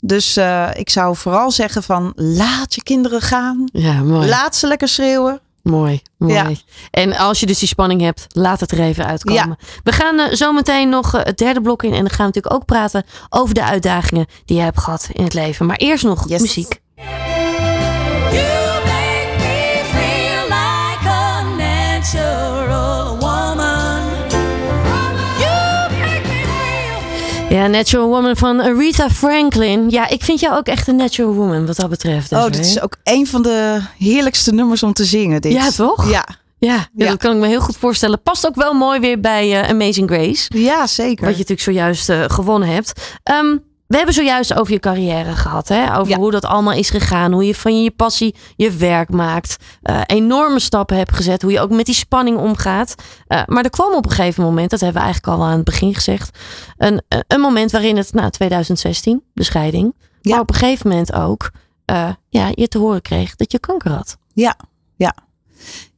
Dus 0.00 0.36
eh, 0.36 0.68
ik 0.74 0.90
zou 0.90 1.16
vooral 1.16 1.50
zeggen 1.50 1.82
van 1.82 2.12
laat 2.16 2.74
je 2.74 2.82
kinderen 2.82 3.20
gaan. 3.20 3.64
Ja, 3.72 3.92
mooi. 4.02 4.28
Laat 4.28 4.56
ze 4.56 4.66
lekker 4.66 4.88
schreeuwen. 4.88 5.40
Mooi, 5.64 6.02
mooi. 6.18 6.32
Ja. 6.34 6.50
En 6.90 7.16
als 7.16 7.40
je 7.40 7.46
dus 7.46 7.58
die 7.58 7.68
spanning 7.68 8.00
hebt, 8.00 8.26
laat 8.28 8.60
het 8.60 8.70
er 8.72 8.80
even 8.80 9.06
uitkomen. 9.06 9.56
We 9.82 9.92
gaan 9.92 10.18
eh, 10.18 10.32
zo 10.34 10.52
meteen 10.52 10.88
nog 10.88 11.14
eh, 11.14 11.24
het 11.24 11.38
derde 11.38 11.60
blok 11.60 11.82
in. 11.82 11.92
En 11.92 11.98
dan 12.00 12.08
gaan 12.10 12.16
we 12.26 12.32
natuurlijk 12.34 12.54
ook 12.54 12.64
praten 12.64 13.04
over 13.30 13.54
de 13.54 13.64
uitdagingen 13.64 14.26
die 14.44 14.56
je 14.56 14.62
hebt 14.62 14.80
gehad 14.80 15.08
in 15.12 15.24
het 15.24 15.34
leven. 15.34 15.66
Maar 15.66 15.76
eerst 15.76 16.04
nog 16.04 16.28
Yes. 16.28 16.40
muziek. 16.40 16.80
Ja, 27.64 27.70
Natural 27.70 28.08
Woman 28.08 28.36
van 28.36 28.60
Aretha 28.60 29.10
Franklin. 29.10 29.90
Ja, 29.90 30.08
ik 30.08 30.24
vind 30.24 30.40
jou 30.40 30.56
ook 30.56 30.66
echt 30.66 30.88
een 30.88 30.96
natural 30.96 31.32
woman 31.34 31.66
wat 31.66 31.76
dat 31.76 31.88
betreft. 31.90 32.32
Oh, 32.32 32.38
Desiree. 32.38 32.50
dit 32.60 32.66
is 32.66 32.80
ook 32.80 32.96
een 33.04 33.26
van 33.26 33.42
de 33.42 33.80
heerlijkste 33.98 34.52
nummers 34.54 34.82
om 34.82 34.92
te 34.92 35.04
zingen. 35.04 35.40
Dit. 35.40 35.52
Ja, 35.52 35.70
toch? 35.70 36.10
Ja, 36.10 36.26
Ja, 36.58 36.70
ja, 36.70 36.86
Ja. 36.94 37.08
dat 37.08 37.18
kan 37.18 37.32
ik 37.34 37.38
me 37.40 37.46
heel 37.46 37.60
goed 37.60 37.76
voorstellen. 37.76 38.22
Past 38.22 38.46
ook 38.46 38.54
wel 38.54 38.72
mooi 38.74 39.00
weer 39.00 39.20
bij 39.20 39.60
eh, 39.62 39.68
Amazing 39.70 40.10
Grace. 40.10 40.58
ja 40.58 40.86
zeker. 40.86 41.24
Wat 41.24 41.32
je 41.32 41.38
natuurlijk 41.44 41.60
zojuist 41.60 42.08
eh, 42.08 42.24
gewonnen 42.26 42.68
hebt. 42.68 43.00
Ehm, 43.22 43.56
we 43.86 43.96
hebben 43.96 44.14
zojuist 44.14 44.54
over 44.54 44.72
je 44.72 44.78
carrière 44.78 45.32
gehad. 45.34 45.68
Hè? 45.68 45.96
Over 45.98 46.12
Ja. 46.12 46.18
hoe 46.18 46.30
dat 46.30 46.44
allemaal 46.44 46.72
is 46.74 46.90
gegaan. 46.90 47.32
Hoe 47.32 47.46
je 47.46 47.54
van 47.54 47.82
je 47.82 47.90
passie 47.90 48.34
je 48.56 48.70
werk 48.70 49.10
maakt. 49.10 49.56
eh, 49.82 50.00
enorme 50.06 50.60
stappen 50.60 50.96
hebt 50.96 51.12
gezet. 51.16 51.42
Hoe 51.42 51.52
je 51.52 51.60
ook 51.60 51.70
met 51.70 51.86
die 51.86 51.94
spanning 51.94 52.38
omgaat. 52.38 52.94
Eh, 53.26 53.42
maar 53.46 53.64
er 53.64 53.70
kwam 53.70 53.94
op 53.94 54.04
een 54.04 54.10
gegeven 54.10 54.44
moment, 54.44 54.70
dat 54.70 54.80
hebben 54.80 54.98
we 55.00 55.04
eigenlijk 55.06 55.38
al 55.38 55.44
aan 55.46 55.56
het 55.56 55.64
begin 55.64 55.94
gezegd. 55.94 56.38
Een, 56.76 57.02
een 57.26 57.40
moment 57.40 57.70
waarin 57.70 57.96
het, 57.96 58.12
nou 58.12 58.30
2016, 58.30 59.22
de 59.34 59.42
scheiding. 59.42 59.94
Ja. 60.20 60.30
Maar 60.30 60.40
op 60.40 60.48
een 60.50 60.54
gegeven 60.56 60.88
moment 60.88 61.12
ook 61.12 61.50
eh, 61.84 62.08
ja, 62.28 62.50
je 62.54 62.68
te 62.68 62.78
horen 62.78 63.02
kreeg 63.02 63.36
dat 63.36 63.52
je 63.52 63.58
kanker 63.58 63.90
had. 63.90 64.16
Ja, 64.32 64.56
ja. 64.96 65.14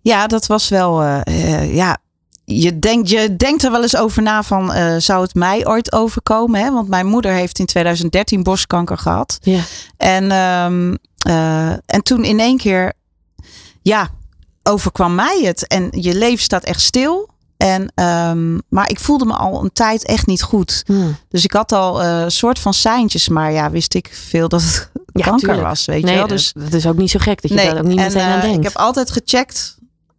Ja, 0.03 0.27
dat 0.27 0.47
was 0.47 0.69
wel. 0.69 1.03
eh, 1.03 1.21
eh, 1.27 1.75
ja, 1.75 1.99
je 2.49 2.79
denkt, 2.79 3.11
je 3.11 3.37
denkt 3.37 3.63
er 3.65 3.71
wel 3.71 3.83
eens 3.83 3.97
over 3.97 4.23
na 4.23 4.43
van 4.43 4.73
eh, 4.73 4.95
zou 4.99 5.23
het 5.23 5.35
mij 5.35 5.67
ooit 5.67 5.93
overkomen? 5.93 6.61
Hè? 6.61 6.71
Want 6.73 6.89
mijn 6.89 7.07
moeder 7.07 7.33
heeft 7.33 7.59
in 7.59 7.67
2013 7.67 8.43
borstkanker 8.43 8.99
gehad. 8.99 9.39
Ja. 9.43 9.61
En, 9.97 10.31
ehm, 10.31 10.95
eh, 11.19 11.71
en 11.71 12.03
toen 12.03 12.25
in 12.25 12.41
één 12.41 12.57
keer, 12.57 12.93
ja, 13.83 14.09
overkwam 14.63 15.15
mij 15.15 15.41
het. 15.45 15.67
En 15.67 15.89
je 15.91 16.15
leven 16.15 16.45
staat 16.45 16.65
echt 16.65 16.81
stil. 16.81 17.29
En, 17.57 17.93
ehm, 17.95 18.59
maar 18.69 18.91
ik 18.91 19.01
voelde 19.01 19.25
me 19.25 19.33
al 19.35 19.63
een 19.65 19.73
tijd 19.73 20.05
echt 20.05 20.27
niet 20.27 20.43
goed. 20.43 20.83
Hmm. 20.87 21.17
Dus 21.29 21.45
ik 21.45 21.53
had 21.53 21.73
al 21.73 22.03
eh, 22.03 22.21
een 22.21 22.31
soort 22.31 22.59
van 22.59 22.75
seintjes, 22.75 23.29
maar 23.29 23.53
ja, 23.53 23.71
wist 23.71 23.95
ik 23.95 24.11
veel 24.13 24.49
dat 24.49 24.63
het 24.63 24.91
Ja, 25.13 25.25
kanker 25.25 25.47
tuurlijk. 25.49 25.69
was, 25.69 25.85
weet 25.85 26.03
Nee, 26.03 26.13
je 26.13 26.19
wel. 26.19 26.29
Dus 26.29 26.53
dat 26.57 26.73
is 26.73 26.87
ook 26.87 26.97
niet 26.97 27.11
zo 27.11 27.19
gek 27.19 27.43
dat 27.43 27.51
je 27.51 27.57
daar 27.57 27.79
ook 27.79 27.83
niet 27.87 27.99
en, 27.99 28.05
meteen 28.05 28.23
aan 28.23 28.41
denkt. 28.41 28.57
Ik 28.57 28.63
heb 28.65 28.77
altijd 28.77 29.11
gecheckt. 29.11 29.77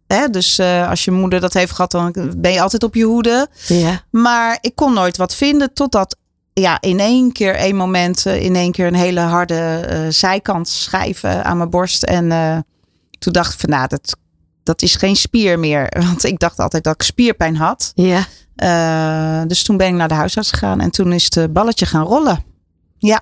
Hè? 0.08 0.28
Dus 0.28 0.58
eh, 0.58 0.88
als 0.88 1.04
je 1.04 1.10
moeder 1.10 1.40
dat 1.40 1.52
heeft 1.52 1.72
gehad, 1.72 1.90
dan 1.90 2.32
ben 2.36 2.52
je 2.52 2.60
altijd 2.60 2.82
op 2.82 2.94
je 2.94 3.04
hoede. 3.04 3.48
Ja. 3.66 4.02
Maar 4.10 4.58
ik 4.60 4.74
kon 4.74 4.92
nooit 4.92 5.16
wat 5.16 5.34
vinden 5.34 5.72
totdat 5.72 6.16
ja, 6.52 6.80
in 6.80 7.00
één 7.00 7.32
keer, 7.32 7.54
één 7.54 7.76
moment, 7.76 8.26
eh, 8.26 8.42
in 8.42 8.56
één 8.56 8.72
keer 8.72 8.86
een 8.86 8.94
hele 8.94 9.20
harde 9.20 9.54
eh, 9.54 10.00
zijkant 10.08 10.68
schijven 10.68 11.44
aan 11.44 11.56
mijn 11.56 11.70
borst. 11.70 12.02
En 12.02 12.28
toen 13.18 13.32
dacht 13.32 13.52
ik 13.52 13.60
van 13.60 13.70
nou, 13.70 13.88
dat, 13.88 14.16
dat 14.62 14.82
is 14.82 14.94
geen 14.94 15.16
spier 15.16 15.58
meer. 15.58 15.92
Want 16.06 16.24
ik 16.24 16.38
dacht 16.38 16.58
altijd 16.58 16.84
dat 16.84 16.94
ik 16.94 17.02
spierpijn 17.02 17.56
had. 17.56 17.92
Ja. 17.94 18.26
Dus 19.46 19.62
toen 19.62 19.76
ben 19.76 19.88
ik 19.88 19.94
naar 19.94 20.08
de 20.08 20.14
huisarts 20.14 20.50
gegaan 20.50 20.80
en 20.80 20.90
toen 20.90 21.12
is 21.12 21.34
het 21.34 21.52
balletje 21.52 21.86
gaan 21.86 22.04
rollen. 22.04 22.44
Ja, 22.98 23.20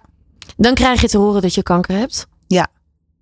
Dan 0.57 0.75
krijg 0.75 1.01
je 1.01 1.09
te 1.09 1.19
horen 1.19 1.43
dat 1.43 1.55
je 1.55 1.63
kanker 1.63 1.97
hebt. 1.97 2.27
Ja. 2.47 2.69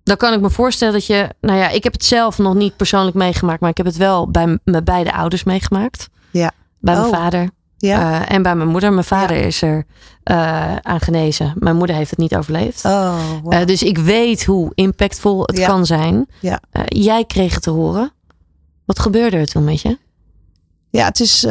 Dan 0.05 0.17
kan 0.17 0.33
ik 0.33 0.41
me 0.41 0.49
voorstellen 0.49 0.93
dat 0.93 1.05
je, 1.05 1.29
nou 1.41 1.57
ja, 1.59 1.69
ik 1.69 1.83
heb 1.83 1.93
het 1.93 2.05
zelf 2.05 2.37
nog 2.37 2.53
niet 2.53 2.75
persoonlijk 2.75 3.15
meegemaakt, 3.15 3.59
maar 3.59 3.69
ik 3.69 3.77
heb 3.77 3.85
het 3.85 3.97
wel 3.97 4.31
bij 4.31 4.59
mijn 4.63 4.83
beide 4.83 5.13
ouders 5.13 5.43
meegemaakt. 5.43 6.09
Ja. 6.31 6.51
Bij 6.79 6.93
mijn 6.95 7.05
Oh. 7.07 7.13
vader 7.13 7.49
Ja. 7.77 8.21
Eh, 8.25 8.35
en 8.35 8.41
bij 8.41 8.55
mijn 8.55 8.69
moeder. 8.69 8.93
Mijn 8.93 9.05
vader 9.05 9.37
is 9.37 9.61
er 9.61 9.85
eh, 10.23 10.75
aan 10.75 10.99
genezen. 10.99 11.53
Mijn 11.55 11.75
moeder 11.75 11.95
heeft 11.95 12.09
het 12.09 12.19
niet 12.19 12.35
overleefd. 12.35 12.85
Oh, 12.85 13.15
wow. 13.43 13.53
Eh, 13.53 13.65
dus 13.65 13.83
ik 13.83 13.97
weet 13.97 14.45
hoe 14.45 14.71
impactvol 14.73 15.41
het 15.45 15.57
Ja. 15.57 15.67
kan 15.67 15.85
zijn. 15.85 16.27
Ja. 16.39 16.59
Jij 16.85 17.25
kreeg 17.25 17.53
het 17.53 17.63
te 17.63 17.69
horen. 17.69 18.11
Wat 18.85 18.99
gebeurde 18.99 19.37
er 19.37 19.45
toen 19.45 19.63
met 19.63 19.81
je? 19.81 19.97
Ja, 20.95 21.05
het 21.05 21.19
is, 21.19 21.45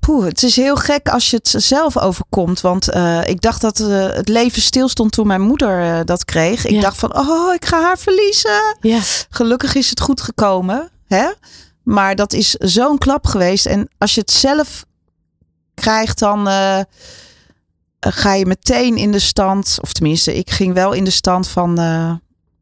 poeh, 0.00 0.24
het 0.24 0.42
is 0.42 0.56
heel 0.56 0.76
gek 0.76 1.08
als 1.08 1.30
je 1.30 1.36
het 1.36 1.62
zelf 1.64 1.98
overkomt. 1.98 2.60
Want 2.60 2.90
eh, 2.90 3.20
ik 3.26 3.40
dacht 3.40 3.60
dat 3.60 3.80
eh, 3.80 4.06
het 4.12 4.28
leven 4.28 4.62
stilstond 4.62 5.12
toen 5.12 5.26
mijn 5.26 5.40
moeder 5.40 6.04
dat 6.04 6.24
kreeg. 6.24 6.64
Ik 6.64 6.70
Ja. 6.70 6.80
dacht 6.80 6.96
van, 6.98 7.16
oh, 7.18 7.54
ik 7.54 7.64
ga 7.64 7.80
haar 7.82 7.98
verliezen. 7.98 8.76
Ja. 8.80 8.98
Gelukkig 9.30 9.74
is 9.74 9.90
het 9.90 10.00
goed 10.00 10.20
gekomen. 10.20 10.90
Hè? 11.06 11.30
Maar 11.82 12.14
dat 12.16 12.32
is 12.32 12.50
zo'n 12.50 12.98
klap 12.98 13.26
geweest. 13.26 13.66
En 13.66 13.88
als 13.98 14.14
je 14.14 14.20
het 14.20 14.30
zelf 14.30 14.84
krijgt, 15.74 16.18
dan 16.18 16.46
ga 18.00 18.34
je 18.34 18.46
meteen 18.46 18.96
in 18.96 19.12
de 19.12 19.18
stand. 19.18 19.78
Of 19.80 19.92
tenminste, 19.92 20.34
ik 20.34 20.50
ging 20.50 20.74
wel 20.74 20.92
in 20.92 21.04
de 21.04 21.10
stand 21.10 21.48
van. 21.48 21.78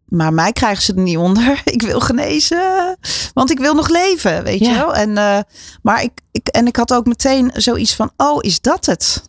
Maar 0.09 0.33
mij 0.35 0.53
krijgen 0.53 0.83
ze 0.83 0.95
er 0.95 1.01
niet 1.03 1.17
onder. 1.17 1.63
Ik 1.75 1.83
wil 1.83 2.01
genezen. 2.01 2.97
Want 3.35 3.51
ik 3.51 3.59
wil 3.59 3.75
nog 3.75 3.89
leven, 3.89 4.45
weet 4.45 4.59
Ja. 4.59 4.71
je 4.71 4.77
wel. 4.77 4.95
En, 4.95 5.19
eh, 5.19 5.39
maar 5.83 6.03
ik, 6.03 6.13
ik, 6.33 6.49
en 6.49 6.67
ik 6.67 6.77
had 6.77 6.93
ook 6.95 7.07
meteen 7.07 7.51
zoiets 7.55 7.95
van: 7.95 8.11
oh, 8.17 8.37
is 8.41 8.61
dat 8.61 8.87
het? 8.87 9.23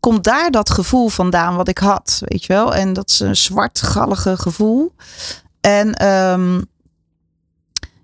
Komt 0.00 0.24
daar 0.24 0.50
dat 0.50 0.70
gevoel 0.70 1.08
vandaan 1.08 1.56
wat 1.56 1.68
ik 1.68 1.78
had, 1.78 2.22
weet 2.24 2.44
je 2.44 2.52
wel? 2.52 2.74
En 2.74 2.92
dat 2.92 3.10
is 3.10 3.20
een 3.20 3.36
zwartgallige 3.36 4.36
gevoel. 4.36 4.94
En 5.60 5.94
ehm, 5.94 6.60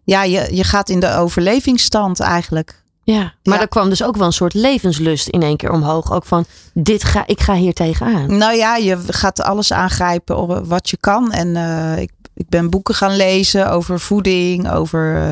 ja, 0.05 0.23
je, 0.23 0.49
je 0.55 0.65
gaat 0.65 0.89
in 0.89 1.01
de 1.01 1.15
overlevingsstand 1.15 2.21
eigenlijk. 2.21 2.83
Ja, 3.13 3.33
maar 3.43 3.55
Ja. 3.55 3.61
er 3.61 3.69
kwam 3.69 3.89
dus 3.89 4.03
ook 4.03 4.17
wel 4.17 4.27
een 4.27 4.33
soort 4.33 4.55
levenslust 4.55 5.29
in 5.29 5.43
één 5.43 5.57
keer 5.57 5.73
omhoog. 5.73 6.13
Ook 6.13 6.25
van, 6.25 6.45
dit 6.75 7.05
ga, 7.05 7.27
ik 7.27 7.41
ga 7.41 7.55
hier 7.55 7.75
tegenaan. 7.75 8.37
Nou 8.37 8.57
ja, 8.57 8.77
je 8.77 8.99
gaat 9.07 9.43
alles 9.43 9.73
aangrijpen 9.73 10.69
wat 10.69 10.91
je 10.91 10.97
kan. 10.97 11.33
En 11.33 11.57
eh, 11.57 12.01
ik, 12.01 12.11
ik 12.35 12.49
ben 12.49 12.71
boeken 12.71 12.95
gaan 12.95 13.17
lezen 13.17 13.71
over 13.71 14.01
voeding, 14.01 14.71
over 14.71 15.17
eh, 15.17 15.31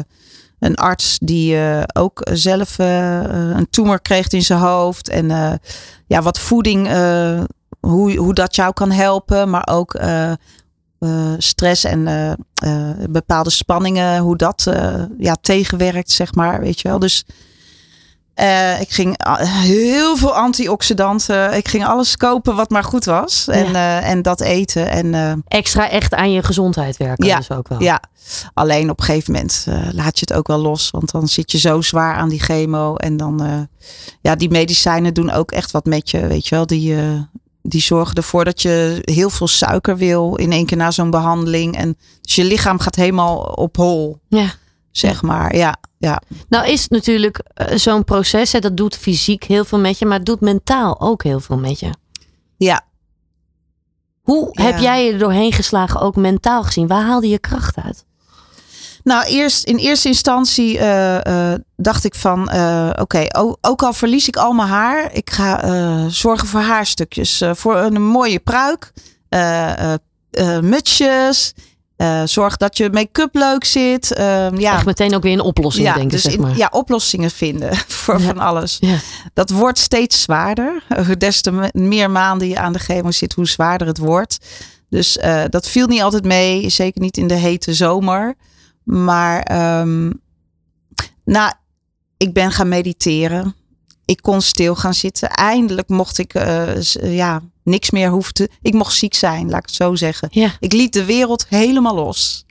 een 0.58 0.74
arts 0.74 1.18
die 1.18 1.56
eh, 1.56 1.82
ook 1.92 2.26
zelf 2.32 2.78
een 2.78 3.66
tumor 3.70 4.00
kreeg 4.00 4.28
in 4.28 4.42
zijn 4.42 4.60
hoofd. 4.60 5.08
En 5.08 5.60
ja, 6.06 6.22
wat 6.22 6.38
voeding, 6.38 6.88
hoe, 7.80 8.16
hoe 8.16 8.34
dat 8.34 8.56
jou 8.56 8.72
kan 8.72 8.90
helpen, 8.90 9.50
maar 9.50 9.68
ook 9.70 10.00
stress 11.38 11.84
en 11.84 12.04
bepaalde 13.10 13.50
spanningen, 13.50 14.18
hoe 14.18 14.36
dat 14.36 14.66
ja, 15.18 15.36
tegenwerkt, 15.40 16.10
zeg 16.10 16.34
maar, 16.34 16.60
weet 16.60 16.80
je 16.80 16.88
wel. 16.88 16.98
Dus 16.98 17.24
eh, 18.36 18.80
ik 18.80 18.90
ging 18.90 19.18
ah, 19.18 19.38
heel 19.40 20.16
veel 20.16 20.34
antioxidanten. 20.34 21.56
Ik 21.56 21.68
ging 21.68 21.86
alles 21.86 22.16
kopen 22.16 22.56
wat 22.56 22.70
maar 22.70 22.84
goed 22.84 23.04
was. 23.04 23.48
En, 23.48 23.74
eh, 23.74 24.10
en 24.10 24.22
dat 24.22 24.40
eten. 24.40 24.90
En 24.90 25.14
eh, 25.14 25.32
Extra 25.48 25.90
echt 25.90 26.14
aan 26.14 26.32
je 26.32 26.42
gezondheid 26.42 26.96
werken 26.96 27.26
Ja, 27.26 27.36
dus 27.36 27.50
ook 27.50 27.68
wel. 27.68 27.82
ja, 27.82 28.00
alleen 28.54 28.90
op 28.90 28.98
een 28.98 29.04
gegeven 29.04 29.32
moment 29.32 29.66
laat 29.92 30.18
je 30.18 30.26
het 30.28 30.32
ook 30.32 30.46
wel 30.46 30.58
los. 30.58 30.90
Want 30.90 31.10
dan 31.10 31.28
zit 31.28 31.52
je 31.52 31.58
zo 31.58 31.80
zwaar 31.80 32.14
aan 32.14 32.28
die 32.28 32.40
chemo. 32.40 32.96
En 32.96 33.16
dan, 33.16 33.68
ja, 34.20 34.34
die 34.34 34.50
medicijnen 34.50 35.14
doen 35.14 35.30
ook 35.30 35.50
echt 35.52 35.70
wat 35.70 35.84
met 35.84 36.10
je. 36.10 36.26
Weet 36.26 36.46
je 36.46 36.54
wel, 36.54 36.66
die, 36.66 36.96
die 37.62 37.82
zorgen 37.82 38.14
ervoor 38.16 38.44
dat 38.44 38.62
je 38.62 38.98
heel 39.04 39.30
veel 39.30 39.48
suiker 39.48 39.96
wil 39.96 40.34
in 40.34 40.52
één 40.52 40.66
keer 40.66 40.76
na 40.76 40.90
zo'n 40.90 41.10
behandeling. 41.10 41.76
En 41.76 41.96
dus 42.20 42.34
je 42.34 42.44
lichaam 42.44 42.78
gaat 42.78 42.96
helemaal 42.96 43.38
op 43.38 43.76
hol, 43.76 44.18
Ja. 44.28 44.54
Zeg 44.98 45.22
maar. 45.22 45.56
Ja, 45.56 45.76
ja. 45.98 46.22
Nou 46.48 46.66
is 46.68 46.82
het 46.82 46.90
natuurlijk 46.90 47.40
eh, 47.54 47.76
zo'n 47.78 48.04
proces, 48.04 48.52
hè, 48.52 48.58
dat 48.58 48.76
doet 48.76 48.96
fysiek 48.96 49.44
heel 49.44 49.64
veel 49.64 49.78
met 49.78 49.98
je, 49.98 50.06
maar 50.06 50.16
het 50.16 50.26
doet 50.26 50.40
mentaal 50.40 51.00
ook 51.00 51.22
heel 51.22 51.40
veel 51.40 51.58
met 51.58 51.80
je. 51.80 51.90
ja. 52.56 52.84
Hoe 54.22 54.48
Ja. 54.52 54.62
heb 54.64 54.78
jij 54.78 55.04
je 55.06 55.12
er 55.12 55.18
doorheen 55.18 55.52
geslagen, 55.52 56.00
ook 56.00 56.16
mentaal 56.16 56.62
gezien? 56.62 56.86
Waar 56.86 57.02
haalde 57.04 57.28
je 57.28 57.38
kracht 57.38 57.76
uit? 57.76 58.04
Nou, 59.04 59.24
eerst 59.26 59.64
in 59.64 59.76
eerste 59.76 60.08
instantie 60.08 60.78
eh, 60.78 61.52
eh, 61.52 61.58
dacht 61.76 62.04
ik 62.04 62.14
van, 62.14 62.40
oké, 63.00 63.26
o- 63.38 63.56
ook 63.60 63.82
al 63.82 63.92
verlies 63.92 64.28
ik 64.28 64.36
al 64.36 64.52
mijn 64.52 64.68
haar, 64.68 65.12
ik 65.12 65.30
ga 65.30 66.08
zorgen 66.08 66.48
voor 66.48 66.60
haarstukjes, 66.60 67.42
voor 67.52 67.76
een 67.76 68.02
mooie 68.02 68.38
pruik, 68.38 68.92
mutsjes, 70.60 71.54
eh, 71.96 72.22
zorg 72.24 72.56
dat 72.56 72.76
je 72.76 72.90
make-up 72.90 73.34
leuk 73.34 73.64
zit. 73.64 74.12
eh, 74.12 74.50
ja, 74.50 74.74
Echt 74.74 74.84
meteen 74.86 75.14
ook 75.14 75.22
weer 75.22 75.32
in 75.32 75.40
oplossingen 75.40 75.88
ja, 75.88 75.94
denken, 75.94 76.12
dus 76.12 76.22
zeg 76.22 76.32
in- 76.34 76.40
maar. 76.40 76.56
ja, 76.56 76.68
oplossingen 76.72 77.30
vinden 77.30 77.76
voor 77.88 78.20
Ja. 78.20 78.26
van 78.26 78.38
alles. 78.38 78.76
Ja. 78.80 78.96
Dat 79.34 79.50
wordt 79.50 79.78
steeds 79.78 80.22
zwaarder. 80.22 80.82
Des 81.18 81.40
te 81.40 81.50
me- 81.52 81.70
meer 81.72 82.10
maanden 82.10 82.48
je 82.48 82.58
aan 82.58 82.72
de 82.72 82.78
chemo 82.78 83.10
zit, 83.10 83.32
hoe 83.32 83.46
zwaarder 83.48 83.86
het 83.86 83.98
wordt. 83.98 84.38
Dus 84.88 85.18
eh, 85.18 85.44
dat 85.48 85.68
viel 85.68 85.86
niet 85.86 86.02
altijd 86.02 86.24
mee. 86.24 86.68
Zeker 86.68 87.00
niet 87.00 87.16
in 87.16 87.26
de 87.26 87.34
hete 87.34 87.74
zomer. 87.74 88.34
Maar 88.84 89.40
ehm, 89.42 90.10
nou, 91.24 91.52
ik 92.16 92.32
ben 92.32 92.52
gaan 92.52 92.68
mediteren. 92.68 93.54
Ik 94.06 94.22
kon 94.22 94.40
stil 94.42 94.74
gaan 94.76 94.94
zitten. 94.94 95.28
Eindelijk 95.30 95.88
mocht 95.88 96.18
ik 96.18 96.32
s- 96.80 96.96
ja, 97.02 97.42
niks 97.62 97.90
meer 97.90 98.10
hoeven 98.10 98.34
te... 98.34 98.50
Ik 98.62 98.74
mocht 98.74 98.94
ziek 98.94 99.14
zijn, 99.14 99.48
laat 99.50 99.58
ik 99.58 99.66
het 99.66 99.74
zo 99.74 99.94
zeggen. 99.94 100.28
Ja. 100.30 100.50
Ik 100.60 100.72
liet 100.72 100.92
de 100.92 101.04
wereld 101.04 101.46
helemaal 101.48 101.94
los. 101.94 102.44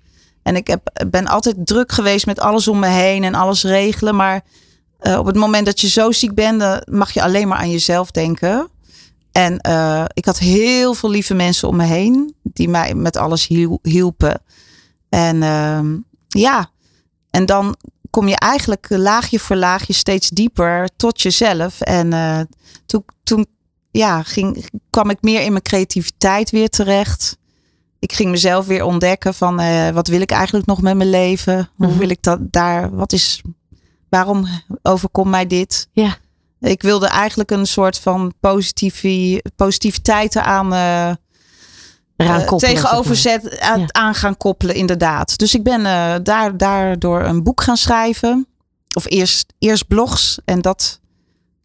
En 0.44 0.56
ik 0.56 0.68
heb, 0.68 1.06
ben 1.10 1.28
altijd 1.28 1.56
druk 1.64 1.92
geweest 1.92 2.26
met 2.26 2.40
alles 2.40 2.68
om 2.68 2.80
me 2.80 2.88
heen 2.88 3.24
en 3.24 3.36
alles 3.36 3.64
regelen. 3.64 4.16
Maar 4.16 4.42
eh, 5.00 5.18
op 5.18 5.26
het 5.26 5.36
moment 5.36 5.66
dat 5.66 5.82
je 5.82 5.90
zo 5.90 6.12
ziek 6.12 6.34
bent, 6.34 6.60
dan 6.60 6.82
mag 6.90 7.12
je 7.12 7.22
alleen 7.24 7.48
maar 7.48 7.58
aan 7.58 7.72
jezelf 7.72 8.12
denken. 8.12 8.70
En 9.32 9.54
ik 10.14 10.26
had 10.26 10.40
heel 10.40 10.94
veel 10.94 11.10
lieve 11.10 11.34
mensen 11.34 11.68
om 11.68 11.76
me 11.76 11.84
heen 11.84 12.36
die 12.44 12.70
mij 12.70 12.94
met 12.94 13.16
alles 13.16 13.48
hiel- 13.48 13.80
hielpen. 13.82 14.42
En 15.10 15.44
ehm, 15.44 15.98
ja, 16.28 16.70
en 17.30 17.46
dan 17.46 17.76
kom 18.16 18.28
je 18.28 18.36
eigenlijk 18.36 18.86
laagje 18.90 19.40
voor 19.40 19.56
laagje 19.56 19.94
steeds 19.94 20.30
dieper 20.30 20.90
tot 20.96 21.22
jezelf. 21.22 21.82
En 21.82 22.14
eh, 22.14 22.40
toen, 22.86 23.06
toen 23.24 23.46
ja, 23.92 24.24
ging, 24.24 24.66
kwam 24.90 25.10
ik 25.10 25.22
meer 25.22 25.42
in 25.42 25.52
mijn 25.52 25.64
creativiteit 25.64 26.50
weer 26.50 26.70
terecht. 26.70 27.38
Ik 28.00 28.14
ging 28.14 28.32
mezelf 28.32 28.66
weer 28.66 28.84
ontdekken 28.84 29.34
van 29.34 29.60
eh, 29.60 29.90
wat 29.90 30.08
wil 30.08 30.22
ik 30.22 30.32
eigenlijk 30.32 30.66
nog 30.66 30.82
met 30.82 30.96
mijn 30.96 31.10
leven? 31.10 31.70
Hoe 31.76 31.88
Mhm. 31.88 31.98
wil 31.98 32.10
ik 32.10 32.24
dat 32.24 32.40
daar? 32.42 32.96
Wat 32.96 33.14
is, 33.14 33.42
waarom 34.10 34.48
overkomt 34.82 35.30
mij 35.30 35.48
dit? 35.48 35.88
Ja. 35.92 36.18
Ik 36.60 36.82
wilde 36.82 37.08
eigenlijk 37.08 37.52
een 37.52 37.66
soort 37.68 38.00
van 38.00 38.34
positivi, 38.40 39.40
positiviteit 39.56 40.36
eraan 40.36 40.74
eh, 42.18 42.28
zeg 42.38 42.50
maar. 42.50 42.60
tegenoverzet 42.60 43.60
aan, 43.60 43.80
Ja. 43.80 43.86
aan 43.92 44.16
gaan 44.16 44.38
koppelen, 44.38 44.76
inderdaad. 44.76 45.38
Dus 45.38 45.56
ik 45.56 45.64
ben 45.64 45.86
eh, 45.86 46.14
daar, 46.24 46.58
daardoor 46.58 47.22
een 47.22 47.44
boek 47.44 47.62
gaan 47.62 47.78
schrijven. 47.78 48.48
Of 48.94 49.06
eerst, 49.10 49.54
eerst 49.60 49.88
blogs. 49.88 50.40
En 50.46 50.62
dat, 50.62 51.00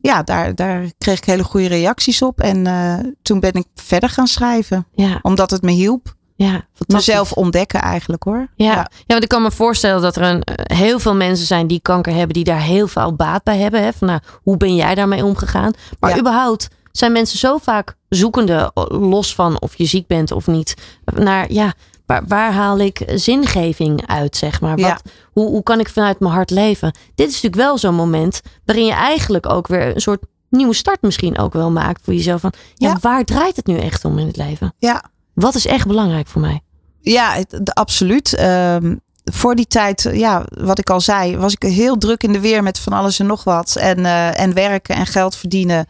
ja, 0.00 0.22
daar, 0.22 0.54
daar 0.54 0.84
kreeg 0.98 1.18
ik 1.18 1.24
hele 1.24 1.42
goede 1.44 1.68
reacties 1.68 2.22
op. 2.22 2.40
En 2.40 2.66
eh, 2.66 2.94
toen 3.22 3.40
ben 3.40 3.52
ik 3.52 3.66
verder 3.74 4.08
gaan 4.08 4.26
schrijven. 4.26 4.86
Ja, 4.92 5.18
Omdat 5.22 5.50
het 5.50 5.62
me 5.62 5.70
hielp. 5.70 6.14
ja. 6.36 6.64
Mezelf 6.86 7.32
ontdekken 7.32 7.80
eigenlijk 7.80 8.22
hoor. 8.22 8.48
Ja. 8.54 8.72
ja. 8.74 8.90
want 9.06 9.22
ik 9.22 9.28
kan 9.28 9.42
me 9.42 9.50
voorstellen 9.50 10.02
dat 10.02 10.16
er 10.16 10.22
een, 10.22 10.42
heel 10.74 10.98
veel 10.98 11.14
mensen 11.14 11.46
zijn 11.46 11.66
die 11.66 11.80
kanker 11.80 12.12
hebben, 12.14 12.34
die 12.34 12.44
daar 12.44 12.60
heel 12.60 12.88
veel 12.88 13.14
baat 13.16 13.42
bij 13.42 13.58
hebben. 13.58 13.82
Hè? 13.82 13.92
Van, 13.92 14.06
nou, 14.08 14.20
hoe 14.42 14.56
ben 14.56 14.74
jij 14.74 14.94
daarmee 14.94 15.24
omgegaan? 15.24 15.72
Maar 16.00 16.10
Ja. 16.10 16.18
überhaupt 16.18 16.68
zijn 16.92 17.12
mensen 17.12 17.38
zo 17.38 17.58
vaak 17.58 17.94
zoekende, 18.08 18.70
los 18.88 19.34
van 19.34 19.60
of 19.60 19.76
je 19.76 19.84
ziek 19.84 20.06
bent 20.06 20.32
of 20.32 20.46
niet, 20.46 20.74
naar 21.14 21.52
ja, 21.52 21.74
waar, 22.06 22.22
waar 22.26 22.52
haal 22.52 22.78
ik 22.78 23.02
zingeving 23.14 24.06
uit, 24.06 24.36
zeg 24.36 24.60
maar? 24.60 24.70
Wat, 24.76 24.80
Ja. 24.86 24.98
hoe, 25.32 25.48
hoe 25.48 25.62
kan 25.62 25.80
ik 25.80 25.88
vanuit 25.88 26.20
mijn 26.20 26.32
hart 26.32 26.50
leven? 26.50 26.92
Dit 27.14 27.26
is 27.28 27.34
natuurlijk 27.34 27.62
wel 27.62 27.78
zo'n 27.78 27.94
moment 27.94 28.40
waarin 28.64 28.84
je 28.86 28.92
eigenlijk 28.92 29.48
ook 29.48 29.66
weer 29.66 29.94
een 29.94 30.00
soort 30.00 30.22
nieuwe 30.48 30.74
start 30.74 31.02
misschien 31.02 31.38
ook 31.38 31.52
wel 31.52 31.70
maakt 31.70 32.00
voor 32.04 32.14
jezelf. 32.14 32.40
Van, 32.40 32.52
ja, 32.74 32.88
Ja. 32.88 32.96
waar 33.00 33.24
draait 33.24 33.56
het 33.56 33.66
nu 33.66 33.78
echt 33.78 34.04
om 34.04 34.18
in 34.18 34.26
het 34.26 34.36
leven? 34.36 34.74
Ja, 34.78 35.04
Wat 35.34 35.54
is 35.54 35.66
echt 35.66 35.86
belangrijk 35.86 36.26
voor 36.26 36.40
mij? 36.40 36.60
Ja, 37.00 37.36
de- 37.48 37.74
absoluut. 37.74 38.34
Ehm, 38.34 38.96
voor 39.24 39.54
die 39.54 39.66
tijd, 39.66 40.10
ja, 40.12 40.44
wat 40.60 40.78
ik 40.78 40.90
al 40.90 41.00
zei, 41.00 41.36
was 41.36 41.52
ik 41.52 41.62
heel 41.62 41.96
druk 41.98 42.22
in 42.22 42.32
de 42.32 42.40
weer 42.40 42.62
met 42.62 42.78
van 42.78 42.92
alles 42.92 43.18
en 43.18 43.26
nog 43.26 43.44
wat. 43.44 43.76
En, 43.76 44.04
eh, 44.04 44.40
en 44.40 44.54
werken 44.54 44.94
en 44.96 45.06
geld 45.06 45.36
verdienen. 45.36 45.86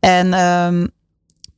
En, 0.00 0.32
ehm, 0.32 0.86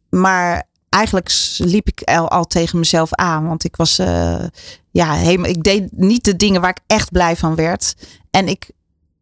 maar 0.08 0.68
eigenlijk 0.88 1.56
liep 1.58 1.88
ik 1.88 2.02
al, 2.10 2.44
tegen 2.44 2.78
mezelf 2.78 3.14
aan. 3.14 3.46
Want 3.46 3.64
ik 3.64 3.76
was, 3.76 3.98
eh, 3.98 4.44
ja, 4.90 5.14
ik 5.14 5.62
deed 5.62 5.88
niet 5.90 6.24
de 6.24 6.36
dingen 6.36 6.60
waar 6.60 6.70
ik 6.70 6.82
echt 6.86 7.10
blij 7.12 7.36
van 7.36 7.54
werd. 7.54 7.94
En 8.30 8.48
ik 8.48 8.70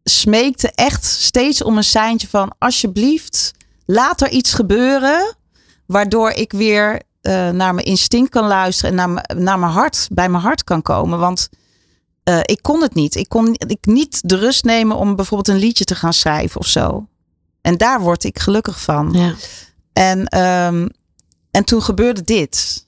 smeekte 0.03 0.71
echt 0.75 1.05
steeds 1.05 1.63
om 1.63 1.77
een 1.77 1.83
seintje 1.83 2.27
van, 2.27 2.53
alsjeblieft, 2.57 3.51
laat 3.85 4.21
er 4.21 4.29
iets 4.29 4.53
gebeuren. 4.53 5.35
Waardoor 5.85 6.29
ik 6.29 6.51
weer 6.51 7.01
eh, 7.21 7.49
naar 7.49 7.73
mijn 7.73 7.87
instinct 7.87 8.29
kan 8.29 8.47
luisteren 8.47 8.99
en 8.99 9.13
naar, 9.13 9.35
naar 9.37 9.59
mijn 9.59 9.71
hart, 9.71 10.07
bij 10.11 10.29
mijn 10.29 10.43
hart 10.43 10.63
kan 10.63 10.81
komen. 10.81 11.19
Want 11.19 11.49
eh, 12.23 12.39
ik 12.41 12.59
kon 12.61 12.81
het 12.81 12.93
niet. 12.93 13.15
Ik 13.15 13.29
kon 13.29 13.55
ik 13.57 13.85
niet 13.85 14.29
de 14.29 14.35
rust 14.35 14.63
nemen 14.63 14.97
om 14.97 15.15
bijvoorbeeld 15.15 15.47
een 15.47 15.63
liedje 15.63 15.83
te 15.83 15.95
gaan 15.95 16.13
schrijven 16.13 16.59
of 16.59 16.67
zo. 16.67 17.07
En 17.61 17.77
daar 17.77 17.99
word 18.01 18.23
ik 18.23 18.39
gelukkig 18.39 18.81
van. 18.81 19.09
Ja. 19.13 19.33
En, 19.93 20.25
ehm, 20.25 20.87
en 21.51 21.63
toen 21.63 21.81
gebeurde 21.81 22.23
dit. 22.23 22.85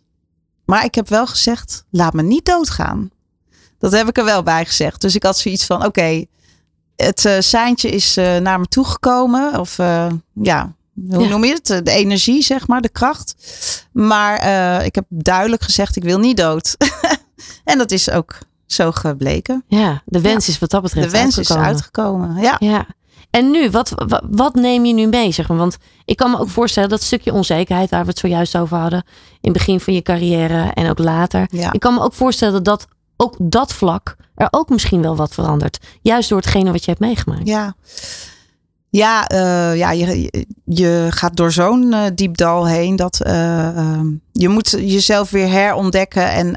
Maar 0.65 0.83
ik 0.85 0.95
heb 0.95 1.09
wel 1.09 1.27
gezegd, 1.27 1.85
laat 1.89 2.13
me 2.13 2.21
niet 2.21 2.45
doodgaan. 2.45 3.09
Dat 3.79 3.91
heb 3.91 4.07
ik 4.07 4.17
er 4.17 4.25
wel 4.25 4.43
bij 4.43 4.65
gezegd. 4.65 5.01
Dus 5.01 5.15
ik 5.15 5.23
had 5.23 5.37
zoiets 5.37 5.65
van, 5.65 5.85
oké, 5.85 6.25
het 6.95 7.25
eh 7.25 7.39
seintje 7.39 7.89
is 7.89 8.17
eh, 8.17 8.37
naar 8.37 8.59
me 8.59 8.65
toegekomen. 8.67 9.59
Of 9.59 9.79
eh, 9.79 10.07
ja, 10.33 10.75
hoe 11.09 11.23
Ja. 11.23 11.29
noem 11.29 11.43
je 11.45 11.53
het? 11.53 11.65
De 11.85 11.91
energie, 11.91 12.41
zeg 12.43 12.67
maar, 12.67 12.81
de 12.81 12.89
kracht. 12.89 13.35
Maar 13.91 14.35
ik 14.85 14.95
heb 14.95 15.05
duidelijk 15.09 15.61
gezegd, 15.63 15.95
ik 15.95 16.03
wil 16.03 16.19
niet 16.19 16.37
dood. 16.37 16.75
en 17.63 17.77
dat 17.77 17.91
is 17.91 18.09
ook 18.09 18.37
zo 18.65 18.91
gebleken. 18.91 19.63
ja, 19.67 20.01
de 20.05 20.21
wens 20.21 20.47
is 20.47 20.59
wat 20.59 20.69
dat 20.69 20.81
betreft 20.81 21.11
De 21.11 21.17
wens 21.17 21.37
uitgekomen. 21.37 21.65
is 21.65 21.71
uitgekomen. 21.73 22.41
Ja. 22.41 22.55
Ja. 22.59 22.85
En 23.35 23.51
nu, 23.51 23.69
wat, 23.69 23.91
wat, 24.07 24.23
wat 24.29 24.55
neem 24.55 24.85
je 24.85 24.93
nu 24.93 25.07
mee? 25.07 25.31
Zeg 25.31 25.47
maar? 25.47 25.57
Want 25.57 25.77
ik 26.05 26.17
kan 26.17 26.31
me 26.31 26.39
ook 26.39 26.49
voorstellen 26.49 26.89
dat 26.89 27.01
stukje 27.01 27.33
onzekerheid 27.33 27.89
waar 27.89 28.01
we 28.03 28.09
het 28.09 28.17
zojuist 28.19 28.57
over 28.57 28.77
hadden. 28.77 29.03
In 29.41 29.49
het 29.49 29.53
begin 29.53 29.79
van 29.79 29.93
je 29.93 30.01
carrière 30.01 30.71
en 30.73 30.89
ook 30.89 30.97
later. 30.99 31.47
Ja. 31.51 31.71
Ik 31.73 31.79
kan 31.79 31.93
me 31.93 31.99
ook 32.01 32.13
voorstellen 32.13 32.63
dat, 32.63 32.87
ook 33.17 33.35
dat 33.39 33.73
vlak 33.73 34.15
er 34.35 34.47
ook 34.51 34.69
misschien 34.69 35.01
wel 35.01 35.15
wat 35.15 35.33
verandert. 35.33 35.77
Juist 36.01 36.29
door 36.29 36.37
hetgene 36.37 36.71
wat 36.71 36.83
je 36.83 36.89
hebt 36.89 37.01
meegemaakt. 37.01 37.47
Ja, 37.47 37.73
ja, 38.89 39.27
eh, 39.27 39.75
ja 39.77 39.91
je, 39.91 40.45
je- 40.65 41.07
gaat 41.09 41.35
door 41.35 41.51
zo'n 41.51 41.93
eh, 41.93 42.01
diep 42.15 42.37
dal 42.37 42.67
heen 42.67 42.95
dat 42.95 43.21
eh, 43.21 43.67
ehm, 43.77 44.07
je 44.31 44.49
moet 44.49 44.69
jezelf 44.69 45.29
weer 45.29 45.49
herontdekken 45.49 46.31
en 46.31 46.55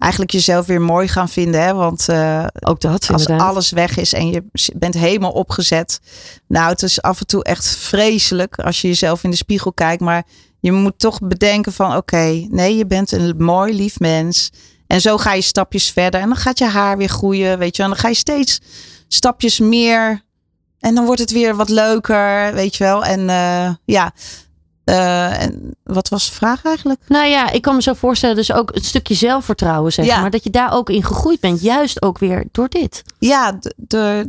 eigenlijk 0.00 0.32
jezelf 0.32 0.66
weer 0.66 0.80
mooi 0.80 1.08
gaan 1.08 1.28
vinden. 1.28 1.62
Hè? 1.62 1.74
Want 1.74 2.08
eh, 2.08 2.44
Ook 2.60 2.80
dat, 2.80 3.10
als 3.10 3.22
inderdaad. 3.22 3.48
alles 3.48 3.70
weg 3.70 3.96
is 3.96 4.12
en 4.12 4.30
je 4.30 4.44
bent 4.74 4.94
helemaal 4.94 5.30
opgezet. 5.32 6.00
Nou, 6.48 6.68
het 6.70 6.82
is 6.82 7.02
af 7.02 7.20
en 7.20 7.26
toe 7.26 7.44
echt 7.44 7.66
vreselijk 7.66 8.58
als 8.58 8.80
je 8.80 8.88
jezelf 8.88 9.24
in 9.24 9.30
de 9.30 9.36
spiegel 9.36 9.72
kijkt. 9.72 10.02
Maar 10.02 10.26
je 10.60 10.72
moet 10.72 10.98
toch 10.98 11.18
bedenken 11.18 11.72
van 11.72 11.96
oké, 11.96 12.46
nee, 12.48 12.76
je 12.76 12.86
bent 12.86 13.12
een 13.12 13.34
mooi, 13.38 13.74
lief 13.74 13.98
mens. 13.98 14.50
En 14.86 15.00
zo 15.00 15.16
ga 15.18 15.32
je 15.32 15.42
stapjes 15.42 15.90
verder. 15.90 16.20
En 16.20 16.28
dan 16.28 16.36
gaat 16.36 16.58
je 16.58 16.64
haar 16.66 16.96
weer 16.96 17.08
groeien, 17.08 17.58
weet 17.58 17.76
je 17.76 17.82
wel. 17.82 17.90
En 17.90 17.92
dan 17.92 18.02
ga 18.04 18.08
je 18.08 18.14
steeds 18.14 18.60
stapjes 19.08 19.58
meer. 19.58 20.22
En 20.78 20.94
dan 20.94 21.04
wordt 21.04 21.20
het 21.20 21.30
weer 21.30 21.56
wat 21.56 21.68
leuker, 21.68 22.54
weet 22.54 22.76
je 22.76 22.84
wel. 22.84 23.04
En 23.04 23.28
eh, 23.30 23.74
ja, 23.84 24.12
Eh, 24.90 25.42
en 25.42 25.74
wat 25.84 26.08
was 26.08 26.26
de 26.28 26.32
vraag 26.34 26.64
eigenlijk? 26.64 27.00
Nou 27.08 27.26
ja, 27.26 27.50
ik 27.50 27.62
kan 27.62 27.74
me 27.74 27.82
zo 27.82 27.94
voorstellen, 27.94 28.36
dus 28.36 28.52
ook 28.52 28.74
het 28.74 28.84
stukje 28.84 29.14
zelfvertrouwen, 29.14 29.92
zeg 29.92 30.04
Ja. 30.06 30.20
maar. 30.20 30.30
Dat 30.30 30.44
je 30.44 30.50
daar 30.50 30.72
ook 30.72 30.90
in 30.90 31.04
gegroeid 31.04 31.40
bent. 31.40 31.60
Juist 31.60 32.02
ook 32.02 32.18
weer 32.18 32.44
door 32.52 32.68
dit. 32.68 33.02
Ja, 33.18 33.58
door, 33.76 34.24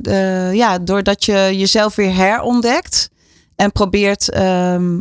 ja, 0.53 0.79
doordat 0.79 1.25
je 1.25 1.49
jezelf 1.57 1.95
weer 1.95 2.13
herontdekt 2.15 3.09
en 3.55 3.71
probeert, 3.71 4.29
ehm, 4.29 4.99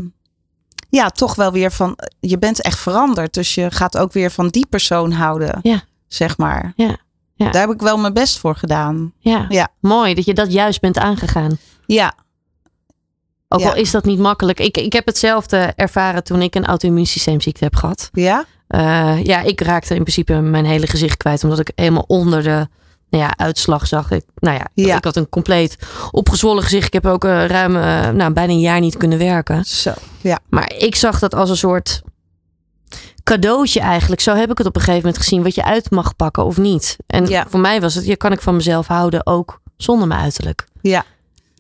ja, 0.89 1.09
toch 1.09 1.35
wel 1.35 1.53
weer 1.53 1.73
van, 1.73 1.99
je 2.21 2.39
bent 2.39 2.63
echt 2.63 2.79
veranderd. 2.79 3.35
Dus 3.35 3.55
je 3.55 3.71
gaat 3.71 3.97
ook 3.99 4.13
weer 4.13 4.31
van 4.31 4.49
die 4.49 4.67
persoon 4.67 5.13
houden, 5.13 5.59
Ja. 5.63 5.83
zeg 6.09 6.37
maar. 6.39 6.73
Ja, 6.77 6.97
ja. 7.35 7.51
Daar 7.51 7.61
heb 7.67 7.71
ik 7.75 7.81
wel 7.81 7.99
mijn 7.99 8.13
best 8.13 8.39
voor 8.39 8.57
gedaan. 8.57 9.13
Ja. 9.19 9.47
Ja. 9.49 9.69
Mooi 9.81 10.15
dat 10.15 10.25
je 10.25 10.35
dat 10.35 10.53
juist 10.53 10.81
bent 10.81 10.99
aangegaan. 10.99 11.59
Ja, 11.87 12.15
Ook 13.53 13.61
Ja. 13.61 13.69
al 13.69 13.75
is 13.77 13.91
dat 13.91 14.05
niet 14.05 14.19
makkelijk. 14.19 14.61
Ik, 14.61 14.77
ik 14.77 14.93
heb 14.93 15.07
hetzelfde 15.07 15.73
ervaren 15.77 16.25
toen 16.25 16.43
ik 16.43 16.55
een 16.55 16.67
auto-immuunsysteemziekte 16.67 17.65
heb 17.65 17.77
gehad. 17.77 18.09
ja, 18.13 18.45
Eh, 18.69 19.25
ja, 19.25 19.41
ik 19.41 19.61
raakte 19.61 19.95
in 19.95 20.01
principe 20.03 20.33
mijn 20.35 20.65
hele 20.65 20.87
gezicht 20.87 21.17
kwijt. 21.17 21.45
Omdat 21.45 21.59
ik 21.59 21.73
helemaal 21.75 22.05
onder 22.07 22.43
de 22.43 22.69
nou 23.11 23.25
ja, 23.25 23.33
uitslag 23.37 23.87
zag. 23.87 24.11
Ik, 24.11 24.25
nou 24.35 24.57
ja, 24.57 24.67
Ja. 24.75 24.97
ik 24.97 25.05
had 25.05 25.17
een 25.17 25.29
compleet 25.29 25.77
opgezwollen 26.11 26.63
gezicht. 26.63 26.87
Ik 26.87 26.93
heb 26.93 27.07
ook 27.07 27.25
eh, 27.25 27.47
ruim 27.47 27.77
eh, 27.77 28.09
nou, 28.09 28.33
bijna 28.33 28.53
een 28.53 28.61
jaar 28.61 28.81
niet 28.81 28.97
kunnen 28.97 29.19
werken. 29.19 29.65
zo. 29.65 29.93
Ja, 30.21 30.39
Maar 30.49 30.73
ik 30.79 30.95
zag 30.97 31.19
dat 31.19 31.35
als 31.35 31.51
een 31.51 31.57
soort 31.57 32.03
cadeautje 33.25 33.81
eigenlijk. 33.81 34.21
Zo 34.21 34.35
heb 34.35 34.51
ik 34.51 34.59
het 34.59 34.67
op 34.67 34.75
een 34.77 34.81
gegeven 34.83 35.05
moment 35.05 35.23
gezien. 35.23 35.43
Wat 35.43 35.55
je 35.55 35.65
uit 35.65 35.91
mag 35.91 36.17
pakken 36.17 36.45
of 36.45 36.57
niet. 36.57 36.97
En 37.07 37.27
Ja. 37.27 37.47
voor 37.49 37.61
mij 37.61 37.81
was 37.81 37.95
het, 37.95 38.07
ja, 38.07 38.15
kan 38.15 38.33
ik 38.33 38.41
van 38.43 38.57
mezelf 38.57 38.87
houden 38.87 39.27
ook 39.27 39.61
zonder 39.77 40.09
mijn 40.09 40.21
uiterlijk. 40.21 40.67
ja. 40.81 41.05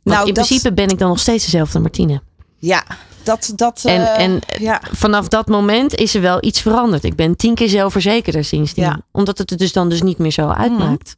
Want 0.02 0.16
Nou, 0.16 0.28
in 0.28 0.34
dat- 0.34 0.44
principe 0.46 0.72
ben 0.74 0.88
ik 0.88 0.98
dan 0.98 1.08
nog 1.08 1.18
steeds 1.18 1.44
dezelfde 1.44 1.78
Martine. 1.78 2.22
Ja, 2.58 2.84
dat, 3.22 3.52
dat, 3.56 3.82
En, 3.84 4.14
eh, 4.14 4.24
en 4.24 4.40
ja. 4.58 4.80
vanaf 4.92 5.28
dat 5.28 5.46
moment 5.48 5.94
is 5.94 6.14
er 6.14 6.20
wel 6.20 6.38
iets 6.44 6.60
veranderd. 6.60 7.04
Ik 7.04 7.16
ben 7.16 7.36
tien 7.36 7.54
keer 7.54 7.68
zelfverzekerder 7.68 8.44
sindsdien. 8.44 8.84
Ja. 8.84 8.90
Mhm. 8.90 9.00
Omdat 9.12 9.38
het 9.38 9.50
er 9.50 9.56
dus 9.56 9.72
dan 9.72 9.88
dus 9.88 10.02
niet 10.02 10.18
meer 10.18 10.30
zo 10.30 10.48
uitmaakt. 10.48 11.16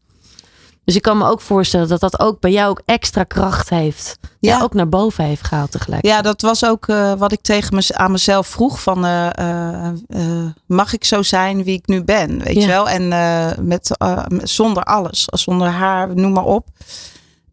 Dus 0.84 0.96
ik 0.96 1.02
kan 1.02 1.18
me 1.18 1.26
ook 1.28 1.40
voorstellen 1.40 1.88
dat 1.88 2.00
dat 2.00 2.20
ook 2.20 2.40
bij 2.40 2.50
jou 2.50 2.70
ook 2.70 2.82
extra 2.84 3.24
kracht 3.24 3.68
heeft. 3.70 4.18
Ja. 4.40 4.56
Ja. 4.56 4.62
ook 4.62 4.74
naar 4.74 4.88
boven 4.88 5.24
heeft 5.24 5.46
gehaald 5.46 5.70
tegelijk. 5.70 6.06
Ja, 6.06 6.22
dat 6.22 6.40
was 6.40 6.64
ook 6.64 6.88
eh, 6.88 7.12
wat 7.12 7.32
ik 7.32 7.40
tegen 7.42 7.74
me, 7.74 7.84
aan 7.92 8.10
mezelf 8.12 8.46
vroeg. 8.46 8.82
Van, 8.82 9.04
eh, 9.04 9.26
eh, 9.38 9.86
eh, 10.08 10.46
mag 10.66 10.92
ik 10.92 11.04
zo 11.04 11.22
zijn 11.22 11.64
wie 11.64 11.74
ik 11.78 11.86
nu 11.86 12.04
ben? 12.04 12.38
Weet 12.42 12.54
Ja. 12.54 12.60
je 12.60 12.66
wel? 12.66 12.88
En 12.88 13.12
eh, 13.12 13.50
met, 13.60 13.96
eh, 13.96 14.24
met- 14.28 14.50
zonder 14.50 14.82
alles. 14.82 15.24
Zonder 15.26 15.68
haar, 15.68 16.14
noem 16.14 16.32
maar 16.32 16.44
op. 16.44 16.66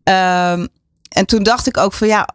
Ehm, 0.03 0.67
en 1.09 1.25
toen 1.25 1.43
dacht 1.43 1.67
ik 1.67 1.77
ook 1.77 1.93
van 1.93 2.07
ja, 2.07 2.27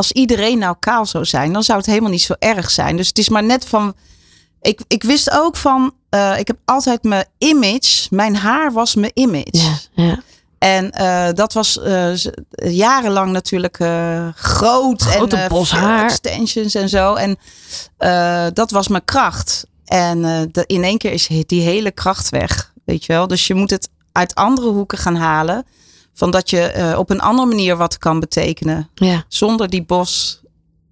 als 0.00 0.12
iedereen 0.12 0.58
nou 0.58 0.76
kaal 0.78 1.06
zou 1.06 1.24
zijn, 1.24 1.52
dan 1.52 1.62
zou 1.62 1.78
het 1.78 1.86
helemaal 1.86 2.10
niet 2.10 2.22
zo 2.22 2.34
erg 2.38 2.70
zijn. 2.70 2.96
Dus 2.96 3.08
het 3.08 3.18
is 3.18 3.28
maar 3.28 3.44
net 3.44 3.64
van. 3.64 3.94
Ik, 4.60 4.80
ik 4.88 5.02
wist 5.02 5.30
ook 5.30 5.56
van, 5.56 5.94
eh, 6.08 6.38
ik 6.38 6.46
heb 6.46 6.56
altijd 6.64 7.02
mijn 7.02 7.24
image, 7.38 8.06
mijn 8.10 8.36
haar 8.36 8.72
was 8.72 8.94
mijn 8.94 9.12
image. 9.14 9.48
Ja, 9.50 9.78
ja. 9.92 10.22
En 10.58 10.90
eh, 10.90 11.28
dat 11.34 11.52
was 11.52 11.78
eh, 11.78 12.12
jarenlang 12.50 13.32
natuurlijk 13.32 13.76
groot. 14.34 15.02
Grote 15.02 15.36
en, 15.36 15.48
bos 15.48 15.70
haar. 15.70 16.04
Extensions 16.04 16.74
en 16.74 16.88
zo. 16.88 17.14
En 17.14 17.38
dat 18.54 18.70
was 18.70 18.88
mijn 18.88 19.04
kracht. 19.04 19.66
En 19.84 20.22
de, 20.52 20.64
in 20.66 20.84
één 20.84 20.98
keer 20.98 21.12
is 21.12 21.28
die 21.46 21.62
hele 21.62 21.90
kracht 21.90 22.28
weg. 22.28 22.72
Weet 22.84 23.04
je 23.04 23.12
wel? 23.12 23.26
Dus 23.26 23.46
je 23.46 23.54
moet 23.54 23.70
het 23.70 23.88
uit 24.12 24.34
andere 24.34 24.68
hoeken 24.68 24.98
gaan 24.98 25.16
halen. 25.16 25.66
Van 26.20 26.30
dat 26.30 26.50
je 26.50 26.60
eh, 26.60 26.98
op 26.98 27.10
een 27.10 27.20
andere 27.20 27.48
manier 27.48 27.76
wat 27.76 27.98
kan 27.98 28.20
betekenen. 28.20 28.88
ja, 28.94 29.24
Zonder 29.28 29.68
die 29.68 29.82
bos 29.84 30.40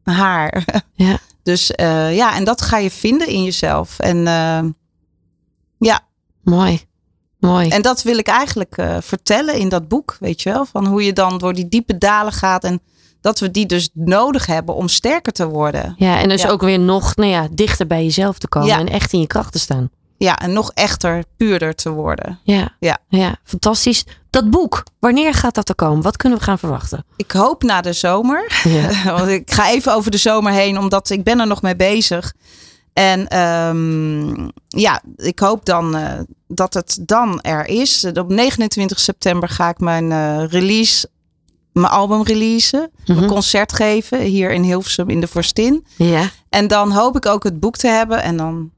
haar. 0.02 0.64
ja. 0.94 1.18
Dus 1.42 1.70
eh, 1.70 2.16
ja, 2.16 2.34
en 2.36 2.44
dat 2.44 2.62
ga 2.62 2.78
je 2.78 2.90
vinden 2.90 3.28
in 3.28 3.44
jezelf. 3.44 3.98
En 3.98 4.26
eh, 4.26 4.60
ja, 5.78 6.00
Mooi. 6.42 6.80
Mooi. 7.40 7.68
en 7.68 7.82
dat 7.82 8.02
wil 8.02 8.18
ik 8.18 8.26
eigenlijk 8.26 8.74
vertellen 9.00 9.54
in 9.58 9.68
dat 9.68 9.88
boek, 9.88 10.16
weet 10.20 10.42
je 10.42 10.52
wel? 10.52 10.64
Van 10.64 10.86
hoe 10.86 11.04
je 11.04 11.12
dan 11.12 11.38
door 11.38 11.54
die 11.54 11.68
diepe 11.68 11.98
dalen 11.98 12.32
gaat 12.32 12.64
en 12.64 12.80
dat 13.20 13.38
we 13.38 13.50
die 13.50 13.66
dus 13.66 13.88
nodig 13.92 14.46
hebben 14.46 14.74
om 14.74 14.88
sterker 14.88 15.32
te 15.32 15.48
worden. 15.48 15.94
ja, 15.96 16.20
en 16.20 16.28
dus 16.28 16.42
Ja. 16.42 16.48
ook 16.48 16.60
weer 16.62 16.78
nog 16.80 17.16
nou 17.16 17.30
ja, 17.30 17.48
dichter 17.50 17.86
bij 17.86 18.04
jezelf 18.04 18.38
te 18.38 18.48
komen. 18.48 18.68
Ja. 18.68 18.78
En 18.78 18.88
echt 18.88 19.12
in 19.12 19.20
je 19.20 19.26
kracht 19.26 19.52
te 19.52 19.58
staan. 19.58 19.90
Ja, 20.18 20.38
en 20.38 20.52
nog 20.52 20.70
echter, 20.74 21.24
puurder 21.36 21.74
te 21.74 21.90
worden. 21.90 22.38
Ja. 22.42 22.76
Ja. 22.80 22.98
ja, 23.08 23.36
fantastisch. 23.44 24.04
Dat 24.38 24.50
boek, 24.50 24.84
wanneer 24.98 25.34
gaat 25.34 25.54
dat 25.54 25.68
er 25.68 25.74
komen? 25.74 26.02
Wat 26.02 26.16
kunnen 26.16 26.38
we 26.38 26.44
gaan 26.44 26.58
verwachten? 26.58 27.04
Ik 27.16 27.30
hoop 27.30 27.62
na 27.62 27.80
de 27.80 27.92
zomer. 27.92 28.60
Ja. 28.64 29.02
Want 29.16 29.28
ik 29.28 29.52
ga 29.52 29.70
even 29.70 29.94
over 29.94 30.10
de 30.10 30.16
zomer 30.16 30.52
heen, 30.52 30.78
omdat 30.78 31.10
ik 31.10 31.24
ben 31.24 31.40
er 31.40 31.46
nog 31.46 31.62
mee 31.62 31.76
bezig. 31.76 32.34
En 32.92 33.28
ehm, 33.28 34.48
ja, 34.68 35.02
ik 35.16 35.38
hoop 35.38 35.64
dan 35.64 35.96
eh, 35.96 36.12
dat 36.46 36.74
het 36.74 36.98
dan 37.02 37.40
er 37.40 37.66
is. 37.66 38.04
Op 38.14 38.28
29 38.28 39.00
september 39.00 39.48
ga 39.48 39.68
ik 39.68 39.78
mijn 39.78 40.12
eh, 40.12 40.44
release, 40.48 41.08
mijn 41.72 41.92
album 41.92 42.22
releasen. 42.22 42.90
Mhm. 43.06 43.22
Een 43.22 43.28
concert 43.28 43.72
geven 43.72 44.20
hier 44.20 44.50
in 44.50 44.62
Hilversum 44.62 45.10
in 45.10 45.20
de 45.20 45.28
Vorstin. 45.28 45.86
ja. 45.96 46.30
En 46.48 46.66
dan 46.68 46.92
hoop 46.92 47.16
ik 47.16 47.26
ook 47.26 47.44
het 47.44 47.60
boek 47.60 47.76
te 47.76 47.88
hebben. 47.88 48.22
En 48.22 48.36
dan, 48.36 48.70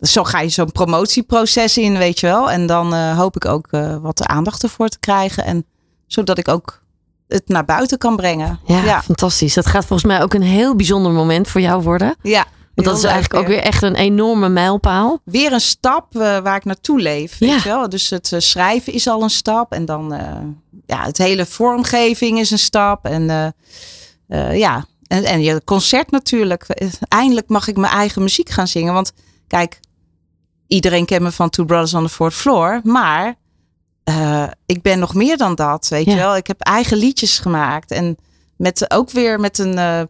zo 0.00 0.24
ga 0.24 0.40
je 0.40 0.48
zo'n 0.48 0.72
promotieproces 0.72 1.78
in, 1.78 1.98
weet 1.98 2.20
je 2.20 2.26
wel. 2.26 2.50
En 2.50 2.66
dan 2.66 2.94
eh, 2.94 3.18
hoop 3.18 3.36
ik 3.36 3.44
ook 3.44 3.66
eh, 3.70 3.96
wat 3.96 4.26
aandacht 4.26 4.62
ervoor 4.62 4.88
te 4.88 4.98
krijgen. 4.98 5.44
En 5.44 5.64
zodat 6.06 6.38
ik 6.38 6.48
ook 6.48 6.82
het 7.28 7.48
naar 7.48 7.64
buiten 7.64 7.98
kan 7.98 8.16
brengen. 8.16 8.60
Ja, 8.66 8.84
ja. 8.84 9.02
fantastisch. 9.02 9.54
Dat 9.54 9.66
gaat 9.66 9.84
volgens 9.86 10.08
mij 10.12 10.22
ook 10.22 10.34
een 10.34 10.42
heel 10.42 10.76
bijzonder 10.76 11.12
moment 11.12 11.48
voor 11.48 11.60
jou 11.60 11.82
worden. 11.82 12.16
ja. 12.22 12.44
Want 12.74 12.88
dat 12.92 12.98
is 12.98 13.04
eigenlijk 13.04 13.42
ook 13.42 13.48
weer 13.48 13.62
echt 13.62 13.82
een 13.82 13.94
enorme 13.94 14.48
mijlpaal. 14.48 15.18
Weer 15.24 15.52
een 15.52 15.60
stap 15.60 16.16
eh, 16.16 16.20
waar 16.38 16.56
ik 16.56 16.64
naartoe 16.64 17.00
leef. 17.00 17.38
Weet 17.38 17.48
Ja. 17.50 17.56
je 17.56 17.62
wel? 17.62 17.88
Dus 17.88 18.10
het 18.10 18.34
schrijven 18.38 18.92
is 18.92 19.08
al 19.08 19.22
een 19.22 19.30
stap. 19.30 19.72
En 19.72 19.84
dan 19.84 20.14
ja, 20.86 21.02
het 21.04 21.18
hele 21.18 21.46
vormgeving 21.46 22.38
is 22.38 22.50
een 22.50 22.58
stap. 22.58 23.04
En 23.04 23.54
ja, 24.52 24.84
en, 25.06 25.24
en 25.24 25.42
je 25.42 25.62
concert 25.64 26.10
natuurlijk. 26.10 26.66
Eindelijk 27.08 27.48
mag 27.48 27.68
ik 27.68 27.76
mijn 27.76 27.92
eigen 27.92 28.22
muziek 28.22 28.48
gaan 28.48 28.68
zingen. 28.68 28.92
Want 28.94 29.12
kijk, 29.46 29.80
iedereen 30.70 31.04
kent 31.06 31.22
me 31.22 31.30
van 31.32 31.50
Two 31.50 31.64
Brothers 31.64 31.94
on 31.94 32.02
the 32.02 32.08
Fourth 32.08 32.34
Floor. 32.34 32.80
Maar 32.84 33.34
eh, 34.04 34.44
ik 34.66 34.82
ben 34.82 34.98
nog 34.98 35.14
meer 35.14 35.36
dan 35.36 35.54
dat, 35.54 35.88
weet 35.88 36.04
Ja. 36.06 36.12
je 36.12 36.18
wel. 36.18 36.36
Ik 36.36 36.46
heb 36.46 36.60
eigen 36.60 36.96
liedjes 36.96 37.38
gemaakt. 37.38 37.90
En 37.90 38.16
met, 38.56 38.90
ook 38.90 39.10
weer 39.10 39.40
met 39.40 39.58
een, 39.58 39.78
eh, 39.78 40.02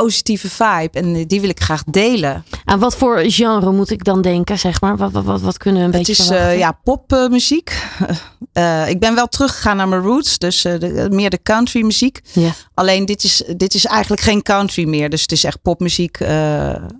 positieve 0.00 0.48
vibe. 0.50 0.90
En 0.98 1.26
die 1.26 1.40
wil 1.40 1.48
ik 1.48 1.60
graag 1.62 1.84
delen. 1.84 2.44
Aan 2.64 2.78
wat 2.78 2.96
voor 2.96 3.18
genre 3.26 3.72
moet 3.72 3.90
ik 3.90 4.04
dan 4.04 4.22
denken, 4.22 4.58
zeg 4.58 4.80
maar? 4.80 4.96
Wat, 4.96 5.12
wat, 5.12 5.24
wat, 5.24 5.40
wat 5.40 5.56
kunnen 5.58 5.80
we 5.80 5.86
een 5.86 5.94
Het 5.94 6.06
beetje 6.06 6.22
is 6.22 6.28
verwachten? 6.28 6.52
eh, 6.52 6.58
ja, 6.58 6.72
popmuziek. 6.84 7.72
Eh, 8.52 8.88
ik 8.88 9.00
ben 9.00 9.14
wel 9.14 9.26
teruggegaan 9.26 9.76
naar 9.76 9.88
mijn 9.88 10.02
roots. 10.02 10.38
Dus 10.38 10.64
eh, 10.64 10.78
de- 10.80 11.08
meer 11.10 11.30
de 11.30 11.42
country 11.42 11.82
muziek. 11.84 12.20
Ja. 12.32 12.50
Alleen 12.74 13.04
dit 13.06 13.24
is, 13.24 13.42
dit 13.56 13.74
is 13.74 13.84
eigenlijk 13.86 14.22
geen 14.22 14.42
country 14.42 14.88
meer. 14.88 15.10
Dus 15.10 15.22
het 15.22 15.32
is 15.32 15.44
echt 15.44 15.62
popmuziek. 15.62 16.18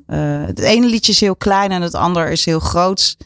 Het 0.06 0.58
ene 0.58 0.86
liedje 0.86 1.12
is 1.12 1.20
heel 1.20 1.36
klein 1.36 1.70
en 1.70 1.82
het 1.82 1.94
ander 1.94 2.30
is 2.30 2.44
heel 2.44 2.60
groot. 2.60 3.16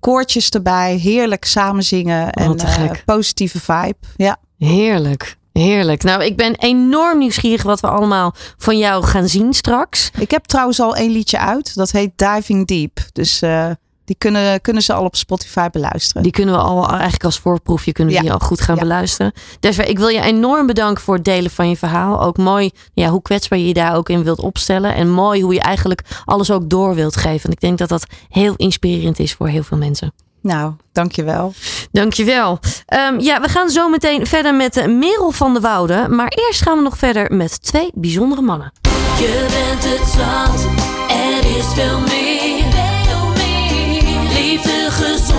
Koortjes 0.00 0.50
erbij. 0.50 0.94
Heerlijk 0.96 1.44
samen 1.44 1.82
zingen. 1.84 2.30
En 2.32 2.56
positieve 3.04 3.60
vibe. 3.60 3.96
Ja. 4.16 4.36
Heerlijk. 4.58 5.36
Heerlijk. 5.58 6.02
Nou, 6.02 6.24
ik 6.24 6.36
ben 6.36 6.54
enorm 6.56 7.18
nieuwsgierig 7.18 7.62
wat 7.62 7.80
we 7.80 7.88
allemaal 7.88 8.34
van 8.56 8.78
jou 8.78 9.04
gaan 9.04 9.28
zien 9.28 9.52
straks. 9.54 10.10
Ik 10.18 10.30
heb 10.30 10.44
trouwens 10.44 10.80
al 10.80 10.96
één 10.96 11.10
liedje 11.12 11.38
uit. 11.38 11.74
Dat 11.74 11.90
heet 11.90 12.10
Diving 12.16 12.66
Deep. 12.66 12.98
Dus 13.12 13.42
eh, 13.42 13.70
die 14.04 14.16
kunnen, 14.18 14.60
kunnen 14.60 14.82
ze 14.82 14.92
al 14.92 15.04
op 15.04 15.16
Spotify 15.16 15.68
beluisteren. 15.70 16.22
Die 16.22 16.32
kunnen 16.32 16.54
we 16.54 16.60
al 16.60 16.88
eigenlijk 16.90 17.24
als 17.24 17.38
voorproefje 17.38 17.92
kunnen 17.92 18.12
we 18.12 18.18
Ja. 18.18 18.24
die 18.26 18.34
al 18.40 18.46
goed 18.46 18.60
gaan 18.60 18.74
Ja. 18.74 18.80
beluisteren. 18.80 19.32
Dus 19.60 19.78
ik 19.78 19.98
wil 19.98 20.08
je 20.08 20.20
enorm 20.20 20.66
bedanken 20.66 21.02
voor 21.04 21.14
het 21.14 21.24
delen 21.24 21.50
van 21.50 21.68
je 21.68 21.76
verhaal. 21.76 22.22
Ook 22.22 22.36
mooi 22.36 22.70
ja, 22.92 23.08
hoe 23.08 23.22
kwetsbaar 23.22 23.58
je 23.58 23.66
je 23.66 23.74
daar 23.74 23.96
ook 23.96 24.08
in 24.08 24.22
wilt 24.24 24.40
opstellen. 24.40 24.94
En 24.94 25.10
mooi 25.10 25.42
hoe 25.42 25.54
je 25.54 25.60
eigenlijk 25.60 26.02
alles 26.24 26.50
ook 26.50 26.70
door 26.70 26.94
wilt 26.94 27.16
geven. 27.16 27.44
En 27.44 27.52
ik 27.52 27.60
denk 27.60 27.78
dat 27.78 27.88
dat 27.88 28.06
heel 28.28 28.54
inspirerend 28.56 29.18
is 29.18 29.32
voor 29.34 29.48
heel 29.48 29.62
veel 29.62 29.78
mensen. 29.78 30.12
Nou, 30.42 30.72
dankjewel. 30.92 31.52
Dankjewel. 31.92 32.58
Ehm 32.86 33.18
ja, 33.18 33.40
we 33.40 33.48
gaan 33.48 33.68
zo 33.70 33.88
meteen 33.88 34.26
verder 34.26 34.54
met 34.54 34.76
eh, 34.76 34.86
Merel 34.86 35.30
van 35.30 35.54
de 35.54 35.60
Woude. 35.60 36.06
Maar 36.08 36.32
eerst 36.46 36.62
gaan 36.62 36.76
we 36.76 36.82
nog 36.82 36.98
verder 36.98 37.34
met 37.34 37.62
twee 37.62 37.90
bijzondere 37.94 38.40
mannen. 38.42 38.72
Je 39.18 39.46
bent 39.50 39.84
het 39.84 40.08
zat, 40.08 40.66
er 41.08 41.56
is 41.58 41.66
veel 41.74 42.00
meer. 42.00 42.64
Veel 42.72 43.28
meer. 43.28 44.42
Liefde, 44.42 44.86
gezondheid, 44.90 45.35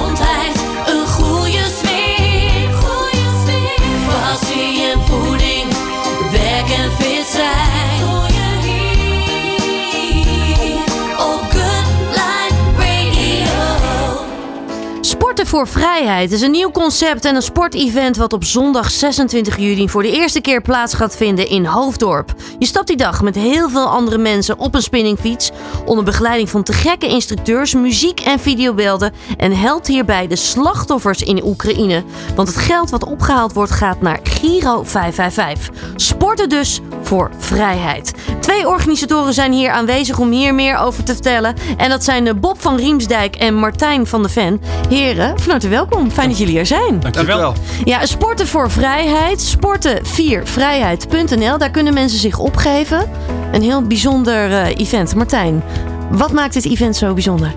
voor 15.47 15.67
Vrijheid 15.67 16.31
is 16.31 16.41
een 16.41 16.51
nieuw 16.51 16.71
concept 16.71 17.25
en 17.25 17.35
een 17.35 17.41
sportevent 17.41 18.17
wat 18.17 18.33
op 18.33 18.43
zondag 18.43 18.91
26 18.91 19.57
juli 19.57 19.89
voor 19.89 20.01
de 20.01 20.11
eerste 20.11 20.41
keer 20.41 20.61
plaats 20.61 20.93
gaat 20.93 21.15
vinden 21.15 21.49
in 21.49 21.65
Hoofddorp. 21.65 22.33
Je 22.59 22.65
stapt 22.65 22.87
die 22.87 22.97
dag 22.97 23.21
met 23.21 23.35
heel 23.35 23.69
veel 23.69 23.87
andere 23.87 24.17
mensen 24.17 24.59
op 24.59 24.75
een 24.75 24.81
spinningfiets 24.81 25.51
onder 25.85 26.03
begeleiding 26.03 26.49
van 26.49 26.63
te 26.63 26.73
gekke 26.73 27.07
instructeurs, 27.07 27.73
muziek 27.73 28.19
en 28.19 28.39
videobeelden 28.39 29.13
en 29.37 29.57
helpt 29.57 29.87
hierbij 29.87 30.27
de 30.27 30.35
slachtoffers 30.35 31.21
in 31.21 31.43
Oekraïne. 31.43 32.03
Want 32.35 32.47
het 32.47 32.57
geld 32.57 32.89
wat 32.89 33.05
opgehaald 33.05 33.53
wordt 33.53 33.71
gaat 33.71 34.01
naar 34.01 34.19
Giro 34.23 34.83
555. 34.83 35.69
Sporten 35.95 36.49
dus 36.49 36.79
voor 37.01 37.31
vrijheid. 37.37 38.13
Twee 38.39 38.67
organisatoren 38.67 39.33
zijn 39.33 39.51
hier 39.51 39.71
aanwezig 39.71 40.19
om 40.19 40.31
hier 40.31 40.53
meer 40.53 40.77
over 40.77 41.03
te 41.03 41.13
vertellen. 41.13 41.55
En 41.77 41.89
dat 41.89 42.03
zijn 42.03 42.27
eh, 42.27 42.33
Bob 42.33 42.61
van 42.61 42.75
Riemsdijk 42.75 43.35
en 43.35 43.55
Martijn 43.55 44.07
van 44.07 44.23
de 44.23 44.29
Ven. 44.29 44.61
Heren, 44.89 45.36
van 45.41 45.51
harte 45.51 45.67
welkom. 45.67 46.11
Fijn 46.11 46.29
dat 46.29 46.37
jullie 46.37 46.59
er 46.59 46.65
zijn. 46.65 46.99
Dankjewel. 46.99 47.53
Ja, 47.83 48.05
Sporten 48.05 48.47
voor 48.47 48.71
Vrijheid. 48.71 49.57
Sporten4vrijheid.nl. 49.57 51.57
Daar 51.57 51.71
kunnen 51.71 51.93
mensen 51.93 52.19
zich 52.19 52.39
opgeven. 52.39 53.09
Een 53.51 53.61
heel 53.61 53.81
bijzonder 53.81 54.51
eh, 54.51 54.77
event. 54.77 55.15
Martijn, 55.15 55.63
wat 56.11 56.31
maakt 56.31 56.53
dit 56.53 56.65
event 56.65 56.95
zo 56.95 57.13
bijzonder? 57.13 57.53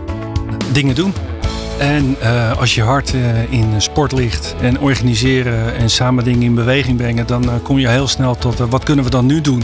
Dingen 0.72 0.94
doen. 0.94 1.12
En 1.78 2.16
eh, 2.20 2.58
als 2.58 2.74
je 2.74 2.82
hart 2.82 3.14
eh, 3.14 3.52
in 3.52 3.82
sport 3.82 4.12
ligt 4.12 4.54
en 4.60 4.80
organiseren 4.80 5.76
en 5.76 5.90
samen 5.90 6.24
dingen 6.24 6.42
in 6.42 6.54
beweging 6.54 6.96
brengen, 6.96 7.26
dan 7.26 7.62
kom 7.62 7.78
je 7.78 7.88
heel 7.88 8.08
snel 8.08 8.36
tot 8.36 8.58
wat 8.58 8.84
kunnen 8.84 9.04
we 9.04 9.10
dan 9.10 9.26
nu 9.26 9.40
doen 9.40 9.62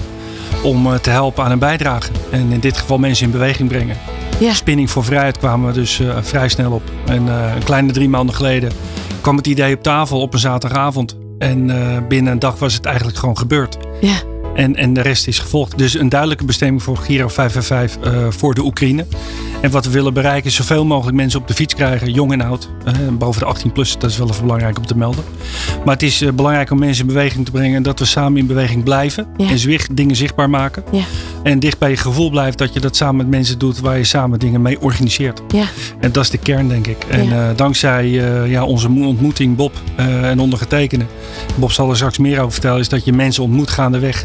om 0.63 0.87
eh, 0.87 0.95
te 0.95 1.11
helpen 1.11 1.45
aan 1.45 1.51
een 1.51 1.59
bijdrage. 1.59 2.11
En 2.31 2.53
in 2.53 2.61
dit 2.61 2.77
geval 2.77 2.99
mensen 2.99 3.27
in 3.27 3.33
beweging 3.33 3.69
brengen. 3.69 3.97
Ja. 4.39 4.55
Spinning 4.55 4.91
voor 4.91 5.05
vrijheid 5.05 5.39
kwamen 5.39 5.67
we 5.67 5.73
dus 5.73 6.01
eh, 6.01 6.17
vrij 6.21 6.49
snel 6.49 6.73
op. 6.73 6.83
En 7.07 7.29
eh, 7.29 7.55
een 7.55 7.65
kleine 7.65 7.93
drie 7.93 8.09
maanden 8.09 8.35
geleden 8.35 8.73
kwam 9.21 9.37
het 9.37 9.47
idee 9.47 9.75
op 9.75 9.83
tafel 9.83 10.21
op 10.21 10.33
een 10.33 10.39
zaterdagavond. 10.39 11.17
En 11.39 11.71
eh, 11.71 12.07
binnen 12.09 12.33
een 12.33 12.39
dag 12.39 12.59
was 12.59 12.75
het 12.75 12.85
eigenlijk 12.85 13.19
gewoon 13.19 13.39
gebeurd. 13.39 13.77
Ja. 14.01 14.17
En, 14.57 14.77
en 14.77 14.93
de 14.93 15.01
rest 15.01 15.27
is 15.27 15.39
gevolgd. 15.39 15.79
Dus 15.79 15.99
een 15.99 16.09
duidelijke 16.09 16.45
bestemming 16.45 16.83
voor 16.83 16.97
Giro 16.97 17.29
555 17.29 18.13
eh, 18.13 18.27
voor 18.31 18.55
de 18.55 18.65
Oekraïne. 18.65 19.07
En 19.61 19.71
wat 19.71 19.85
we 19.85 19.91
willen 19.91 20.15
bereiken 20.15 20.51
is 20.51 20.55
zoveel 20.57 20.85
mogelijk 20.85 21.17
mensen 21.17 21.41
op 21.41 21.49
de 21.49 21.55
fiets 21.55 21.75
krijgen, 21.75 22.13
jong 22.13 22.33
en 22.33 22.41
oud. 22.41 22.69
Eh, 22.85 22.93
boven 23.13 23.41
de 23.41 23.47
18 23.47 23.73
plus, 23.73 23.99
dat 23.99 24.11
is 24.11 24.19
wel 24.19 24.29
even 24.31 24.43
belangrijk 24.43 24.79
om 24.79 24.87
te 24.87 24.97
melden. 24.97 25.25
Maar 25.85 25.95
het 25.95 26.03
is 26.03 26.21
eh, 26.23 26.33
belangrijk 26.33 26.71
om 26.71 26.79
mensen 26.79 27.01
in 27.07 27.13
beweging 27.15 27.45
te 27.45 27.51
brengen. 27.51 27.77
En 27.77 27.83
dat 27.83 27.99
we 27.99 28.05
samen 28.05 28.39
in 28.39 28.47
beweging 28.47 28.85
blijven. 28.85 29.27
Ja. 29.37 29.49
En 29.49 29.59
zwicht 29.59 29.97
dingen 29.97 30.17
zichtbaar 30.17 30.51
maken. 30.51 30.85
Ja. 30.93 31.03
En 31.43 31.59
dicht 31.59 31.79
bij 31.79 31.91
je 31.91 31.97
gevoel 31.97 32.31
blijft 32.31 32.59
dat 32.59 32.73
je 32.75 32.81
dat 32.81 32.97
samen 32.97 33.17
met 33.17 33.29
mensen 33.29 33.59
doet 33.59 33.81
waar 33.81 33.97
je 33.99 34.05
samen 34.05 34.39
dingen 34.39 34.63
mee 34.63 34.81
organiseert. 34.81 35.43
Ja. 35.49 35.65
En 36.01 36.13
dat 36.13 36.25
is 36.25 36.31
de 36.31 36.39
kern, 36.39 36.69
denk 36.69 36.87
ik. 36.87 37.05
En 37.09 37.25
Ja. 37.29 37.53
dankzij 37.53 38.09
ja, 38.49 38.65
onze 38.65 38.89
mo- 38.89 39.07
ontmoeting, 39.07 39.57
Bob 39.57 39.73
en 39.97 40.39
ondergetekende. 40.41 41.05
Bob 41.57 41.73
zal 41.73 41.91
er 41.91 41.97
straks 41.97 42.19
meer 42.19 42.39
over 42.41 42.53
vertellen. 42.53 42.81
Is 42.81 42.89
dat 42.89 43.05
je 43.05 43.13
mensen 43.13 43.43
ontmoet 43.43 43.71
gaandeweg. 43.71 44.25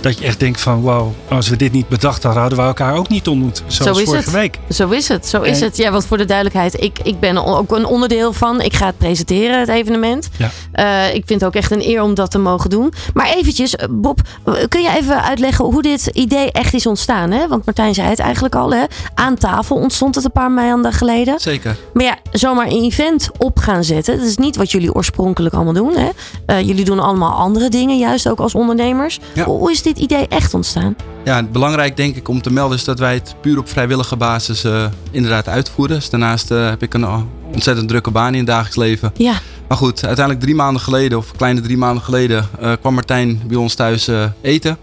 Dat 0.00 0.18
je 0.18 0.24
echt 0.24 0.40
denkt 0.40 0.60
van 0.60 0.80
wow, 0.80 1.08
als 1.28 1.48
we 1.48 1.56
dit 1.56 1.72
niet 1.72 1.88
bedacht 1.88 2.22
hadden, 2.22 2.40
hadden 2.40 2.58
we 2.60 2.64
elkaar 2.64 2.96
ook 2.96 3.08
niet 3.08 3.28
ontmoet. 3.28 3.62
Zoals 3.66 3.96
Zo 3.96 4.02
is 4.02 4.08
vorige 4.08 4.24
het. 4.24 4.32
week. 4.34 4.58
Zo 4.68 4.88
is 4.88 5.08
het, 5.08 5.26
zo 5.26 5.42
is 5.42 5.58
En- 5.60 5.64
het. 5.66 5.76
Ja, 5.76 5.90
want 5.90 6.06
voor 6.06 6.16
de 6.18 6.24
duidelijkheid, 6.24 6.80
ik, 6.82 6.98
ik 7.02 7.20
ben 7.20 7.44
ook 7.46 7.72
een 7.72 7.84
onderdeel 7.86 8.32
van. 8.32 8.60
Ik 8.60 8.74
ga 8.74 8.86
het 8.86 8.98
presenteren, 8.98 9.58
het 9.60 9.68
evenement. 9.68 10.28
Ja. 10.36 10.50
Eh, 10.72 11.14
ik 11.14 11.22
vind 11.26 11.40
het 11.40 11.44
ook 11.44 11.54
echt 11.54 11.70
een 11.70 11.88
eer 11.88 12.02
om 12.02 12.14
dat 12.14 12.30
te 12.30 12.38
mogen 12.38 12.70
doen. 12.70 12.92
Maar 13.14 13.26
eventjes, 13.26 13.76
eh, 13.76 13.86
Bob, 13.90 14.20
kun 14.68 14.82
je 14.82 14.90
even 14.98 15.22
uitleggen 15.24 15.64
hoe 15.64 15.82
dit 15.82 16.06
idee 16.06 16.52
echt 16.52 16.74
is 16.74 16.86
ontstaan? 16.86 17.30
Hè? 17.30 17.48
Want 17.48 17.64
Martijn 17.64 17.94
zei 17.94 18.08
het 18.08 18.18
eigenlijk 18.18 18.54
al, 18.54 18.72
hè? 18.72 18.84
aan 19.14 19.34
tafel 19.36 19.76
ontstond 19.76 20.14
het 20.14 20.24
een 20.24 20.32
paar 20.32 20.50
maanden 20.50 20.92
geleden. 20.92 21.40
Zeker. 21.40 21.76
Maar 21.92 22.04
ja, 22.04 22.16
zomaar 22.32 22.66
een 22.66 22.82
event 22.84 23.30
op 23.38 23.58
gaan 23.58 23.84
zetten, 23.84 24.18
dat 24.18 24.26
is 24.26 24.36
niet 24.36 24.56
wat 24.56 24.70
jullie 24.70 24.94
oorspronkelijk 24.94 25.54
allemaal 25.54 25.72
doen. 25.72 25.96
Hè? 25.96 26.08
Eh, 26.46 26.60
jullie 26.60 26.84
doen 26.84 27.00
allemaal 27.00 27.32
andere 27.32 27.68
dingen, 27.68 27.98
juist 27.98 28.28
ook 28.28 28.40
als 28.40 28.54
ondernemers. 28.54 29.18
Ja. 29.32 29.44
Hoe 29.44 29.70
is 29.70 29.79
dit 29.82 29.98
idee 29.98 30.28
echt 30.28 30.54
ontstaan? 30.54 30.96
Ja, 31.24 31.42
belangrijk 31.42 31.96
denk 31.96 32.16
ik 32.16 32.28
om 32.28 32.42
te 32.42 32.52
melden 32.52 32.76
is 32.78 32.84
dat 32.84 32.98
wij 32.98 33.14
het 33.14 33.34
puur 33.40 33.58
op 33.58 33.68
vrijwillige 33.68 34.16
basis 34.16 34.64
eh, 34.64 34.84
inderdaad 35.10 35.48
uitvoeren. 35.48 35.96
Dus 35.96 36.10
daarnaast 36.10 36.50
eh, 36.50 36.68
heb 36.68 36.82
ik 36.82 36.94
een 36.94 37.02
eh, 37.04 37.20
ontzettend 37.52 37.88
drukke 37.88 38.10
baan 38.10 38.32
in 38.32 38.38
het 38.38 38.46
dagelijks 38.46 38.76
leven. 38.76 39.12
Ja, 39.16 39.34
Maar 39.68 39.76
goed, 39.78 40.04
uiteindelijk 40.04 40.44
drie 40.44 40.56
maanden 40.56 40.82
geleden, 40.82 41.18
of 41.18 41.32
kleine 41.36 41.60
drie 41.60 41.76
maanden 41.76 42.02
geleden, 42.04 42.48
kwam 42.80 42.94
Martijn 42.94 43.40
bij 43.46 43.56
ons 43.56 43.74
thuis 43.74 44.08
eten. 44.40 44.76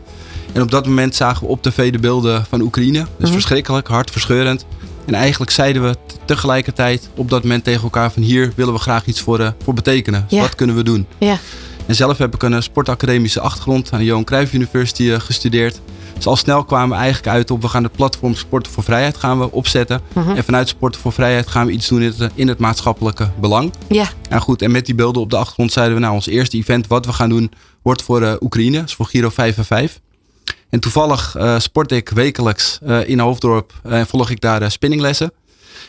En 0.54 0.62
op 0.62 0.72
dat 0.72 0.86
moment 0.86 1.16
zagen 1.16 1.44
we 1.46 1.52
op 1.52 1.62
tv 1.62 1.92
de 1.92 2.00
beelden 2.00 2.46
van 2.50 2.62
Oekraïne. 2.62 3.00
Dus 3.00 3.08
Mhm. 3.26 3.32
verschrikkelijk, 3.32 3.88
hartverscheurend. 3.88 4.66
En 5.06 5.14
eigenlijk 5.14 5.52
zeiden 5.52 5.84
we 5.84 5.96
tegelijkertijd 6.26 7.10
op 7.16 7.30
dat 7.30 7.42
moment 7.44 7.64
tegen 7.64 7.84
elkaar 7.84 8.12
van 8.12 8.22
hier 8.22 8.52
willen 8.56 8.74
we 8.74 8.80
graag 8.80 9.06
iets 9.06 9.22
voor, 9.22 9.54
voor 9.64 9.74
betekenen. 9.74 10.26
Dus 10.30 10.38
Ja. 10.38 10.42
wat 10.44 10.56
kunnen 10.56 10.76
we 10.76 10.84
doen? 10.84 11.06
ja, 11.18 11.38
En 11.88 11.96
zelf 11.96 12.18
heb 12.18 12.36
ik 12.36 12.44
een 12.44 12.54
eh, 12.54 12.62
sportacademische 12.62 13.40
achtergrond 13.40 13.90
aan 13.92 14.00
de 14.00 14.06
Johan 14.06 14.24
Cruijff 14.24 14.54
University 14.54 15.12
eh, 15.12 15.20
gestudeerd. 15.20 15.82
Dus 16.18 16.28
al 16.28 16.36
snel 16.36 16.64
kwamen 16.64 16.90
we 16.90 16.96
eigenlijk 17.04 17.28
uit 17.36 17.52
op 17.52 17.62
we 17.62 17.68
gaan 17.68 17.84
het 17.84 17.92
platform 17.92 18.36
Sporten 18.36 18.72
voor 18.72 18.84
Vrijheid 18.84 19.18
gaan 19.18 19.40
we 19.40 19.52
opzetten. 19.52 20.02
Mhm. 20.14 20.30
En 20.30 20.44
vanuit 20.44 20.68
Sporten 20.68 21.02
voor 21.02 21.12
Vrijheid 21.12 21.48
gaan 21.48 21.66
we 21.66 21.72
iets 21.72 21.88
doen 21.88 22.02
in 22.02 22.08
het, 22.08 22.20
eh, 22.20 22.28
in 22.34 22.48
het 22.48 22.60
maatschappelijke 22.60 23.30
belang. 23.40 23.74
ja. 23.90 24.08
En 24.30 24.42
goed, 24.42 24.62
en 24.62 24.72
met 24.72 24.86
die 24.86 24.96
beelden 24.96 25.22
op 25.22 25.30
de 25.30 25.38
achtergrond 25.38 25.72
zeiden 25.72 25.96
we 25.96 26.02
nou 26.02 26.14
ons 26.14 26.28
eerste 26.28 26.58
event 26.58 26.88
wat 26.88 27.06
we 27.06 27.14
gaan 27.14 27.30
doen 27.30 27.52
wordt 27.82 28.02
voor 28.02 28.22
eh, 28.22 28.34
Oekraïne, 28.40 28.82
dus 28.82 28.96
voor 28.96 29.06
Giro 29.06 29.30
5 29.30 29.58
en 29.58 29.66
5. 29.66 30.00
En 30.70 30.80
toevallig 30.80 31.36
eh, 31.36 31.60
sport 31.60 31.92
ik 31.92 32.10
wekelijks 32.10 32.80
in 33.06 33.20
Hoofddorp 33.20 33.74
en 33.84 34.08
volg 34.08 34.30
ik 34.30 34.42
daar 34.42 34.72
spinninglessen. 34.72 35.32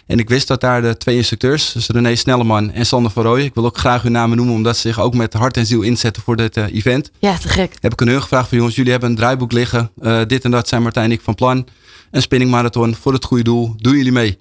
En 0.09 0.18
ik 0.18 0.28
wist 0.28 0.48
dat 0.48 0.61
daar 0.61 0.82
de 0.82 0.96
twee 0.96 1.16
instructeurs, 1.16 1.72
dus 1.72 1.88
René 1.88 2.14
Snelleman 2.14 2.72
en 2.72 2.86
Sander 2.86 3.11
van 3.11 3.22
Rooij, 3.22 3.44
ik 3.44 3.54
wil 3.54 3.64
ook 3.64 3.78
graag 3.78 4.02
hun 4.02 4.12
namen 4.12 4.36
noemen 4.36 4.54
omdat 4.54 4.76
ze 4.76 4.88
zich 4.88 5.00
ook 5.00 5.14
met 5.14 5.32
hart 5.32 5.56
en 5.56 5.66
ziel 5.66 5.82
inzetten 5.82 6.22
voor 6.22 6.36
dit 6.36 6.56
eh, 6.56 6.74
event. 6.74 7.11
Ja, 7.18 7.38
te 7.38 7.48
gek. 7.48 7.74
Heb 7.80 7.92
ik 7.92 8.00
aan 8.00 8.09
hun 8.09 8.22
gevraagd 8.22 8.48
van 8.48 8.59
jongens, 8.59 8.76
jullie 8.76 8.90
hebben 8.90 9.11
een 9.11 9.16
draaiboek 9.16 9.52
liggen. 9.52 9.90
Eh, 10.00 10.20
dit 10.26 10.44
en 10.44 10.50
dat 10.50 10.68
zijn 10.68 10.82
Martijn 10.82 11.04
en 11.04 11.12
ik 11.12 11.20
van 11.20 11.34
plan. 11.34 11.66
Een 12.11 12.22
spinningmarathon 12.22 12.94
voor 12.94 13.12
het 13.12 13.24
goede 13.24 13.42
doel. 13.42 13.74
Doen 13.76 13.96
jullie 13.96 14.12
mee? 14.12 14.38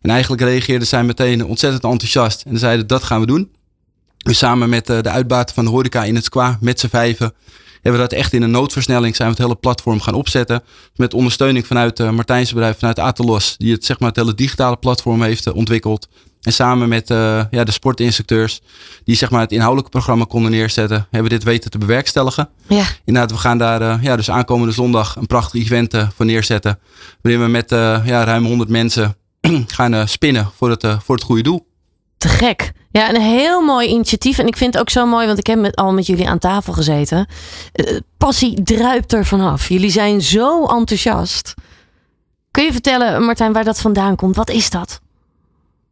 En 0.00 0.10
eigenlijk 0.10 0.42
reageerden 0.42 0.88
zij 0.88 1.04
meteen 1.04 1.44
ontzettend 1.44 1.84
enthousiast. 1.84 2.42
En 2.46 2.58
zeiden 2.58 2.86
dat 2.86 3.02
gaan 3.02 3.20
we 3.20 3.26
doen. 3.26 3.50
Dus 4.16 4.38
samen 4.38 4.68
met 4.68 4.90
eh, 4.90 5.02
de 5.02 5.10
uitbater 5.10 5.54
van 5.54 5.64
de 5.64 5.70
horeca 5.70 6.04
in 6.04 6.14
het 6.14 6.24
Squa, 6.24 6.58
met 6.60 6.80
z'n 6.80 6.88
vijven, 6.88 7.34
hebben 7.86 8.02
we 8.02 8.08
dat 8.08 8.18
echt 8.18 8.32
in 8.32 8.42
een 8.42 8.50
noodversnelling 8.50 9.16
zijn 9.16 9.28
we 9.28 9.34
het 9.34 9.44
hele 9.44 9.58
platform 9.58 10.00
gaan 10.00 10.14
opzetten. 10.14 10.62
Met 10.96 11.14
ondersteuning 11.14 11.66
vanuit 11.66 12.00
uh, 12.00 12.10
Martijn's 12.10 12.52
bedrijf, 12.52 12.78
vanuit 12.78 12.98
Atelos, 12.98 13.54
die 13.58 13.72
het 13.72 13.84
zeg 13.84 13.98
maar 13.98 14.08
het 14.08 14.18
hele 14.18 14.34
digitale 14.34 14.76
platform 14.76 15.22
heeft 15.22 15.46
eh, 15.46 15.54
ontwikkeld. 15.54 16.08
En 16.46 16.52
samen 16.52 16.88
met 16.88 17.10
eh, 17.10 17.44
ja, 17.50 17.64
de 17.64 17.72
sportinstructeurs, 17.72 18.60
die 19.04 19.16
zeg 19.16 19.30
maar 19.30 19.40
het 19.40 19.52
inhoudelijke 19.52 19.90
programma 19.90 20.24
konden 20.24 20.50
neerzetten, 20.50 21.06
hebben 21.10 21.30
we 21.30 21.36
dit 21.36 21.44
weten 21.44 21.70
te 21.70 21.78
bewerkstelligen. 21.78 22.48
Ja. 22.68 22.84
Inderdaad, 23.04 23.30
we 23.30 23.38
gaan 23.38 23.58
daar 23.58 23.82
eh, 23.82 24.02
ja, 24.02 24.16
dus 24.16 24.30
aankomende 24.30 24.72
zondag 24.72 25.16
een 25.16 25.26
prachtig 25.26 25.62
event 25.62 25.94
eh, 25.94 26.08
voor 26.14 26.26
neerzetten. 26.26 26.78
Waarin 27.22 27.42
we 27.42 27.48
met 27.48 27.72
eh, 27.72 28.02
ja, 28.04 28.24
ruim 28.24 28.44
100 28.44 28.70
mensen 28.70 29.16
gaan 29.66 29.94
eh, 29.94 30.06
spinnen 30.06 30.50
voor 30.56 30.70
het, 30.70 30.84
eh, 30.84 31.00
voor 31.00 31.14
het 31.14 31.24
goede 31.24 31.42
doel. 31.42 31.66
Te 32.18 32.28
gek. 32.28 32.72
Ja, 32.96 33.08
een 33.08 33.20
heel 33.20 33.60
mooi 33.60 33.88
initiatief. 33.88 34.38
En 34.38 34.46
ik 34.46 34.56
vind 34.56 34.72
het 34.72 34.82
ook 34.82 34.90
zo 34.90 35.06
mooi, 35.06 35.26
want 35.26 35.38
ik 35.38 35.46
heb 35.46 35.58
met, 35.58 35.76
al 35.76 35.92
met 35.92 36.06
jullie 36.06 36.28
aan 36.28 36.38
tafel 36.38 36.72
gezeten. 36.72 37.26
Eh, 37.72 37.96
passie 38.16 38.62
druipt 38.62 39.12
er 39.12 39.26
vanaf. 39.26 39.68
Jullie 39.68 39.90
zijn 39.90 40.22
zo 40.22 40.66
enthousiast. 40.66 41.54
Kun 42.50 42.64
je 42.64 42.72
vertellen, 42.72 43.22
Martijn, 43.24 43.52
waar 43.52 43.64
dat 43.64 43.80
vandaan 43.80 44.16
komt? 44.16 44.36
Wat 44.36 44.50
is 44.50 44.70
dat? 44.70 45.00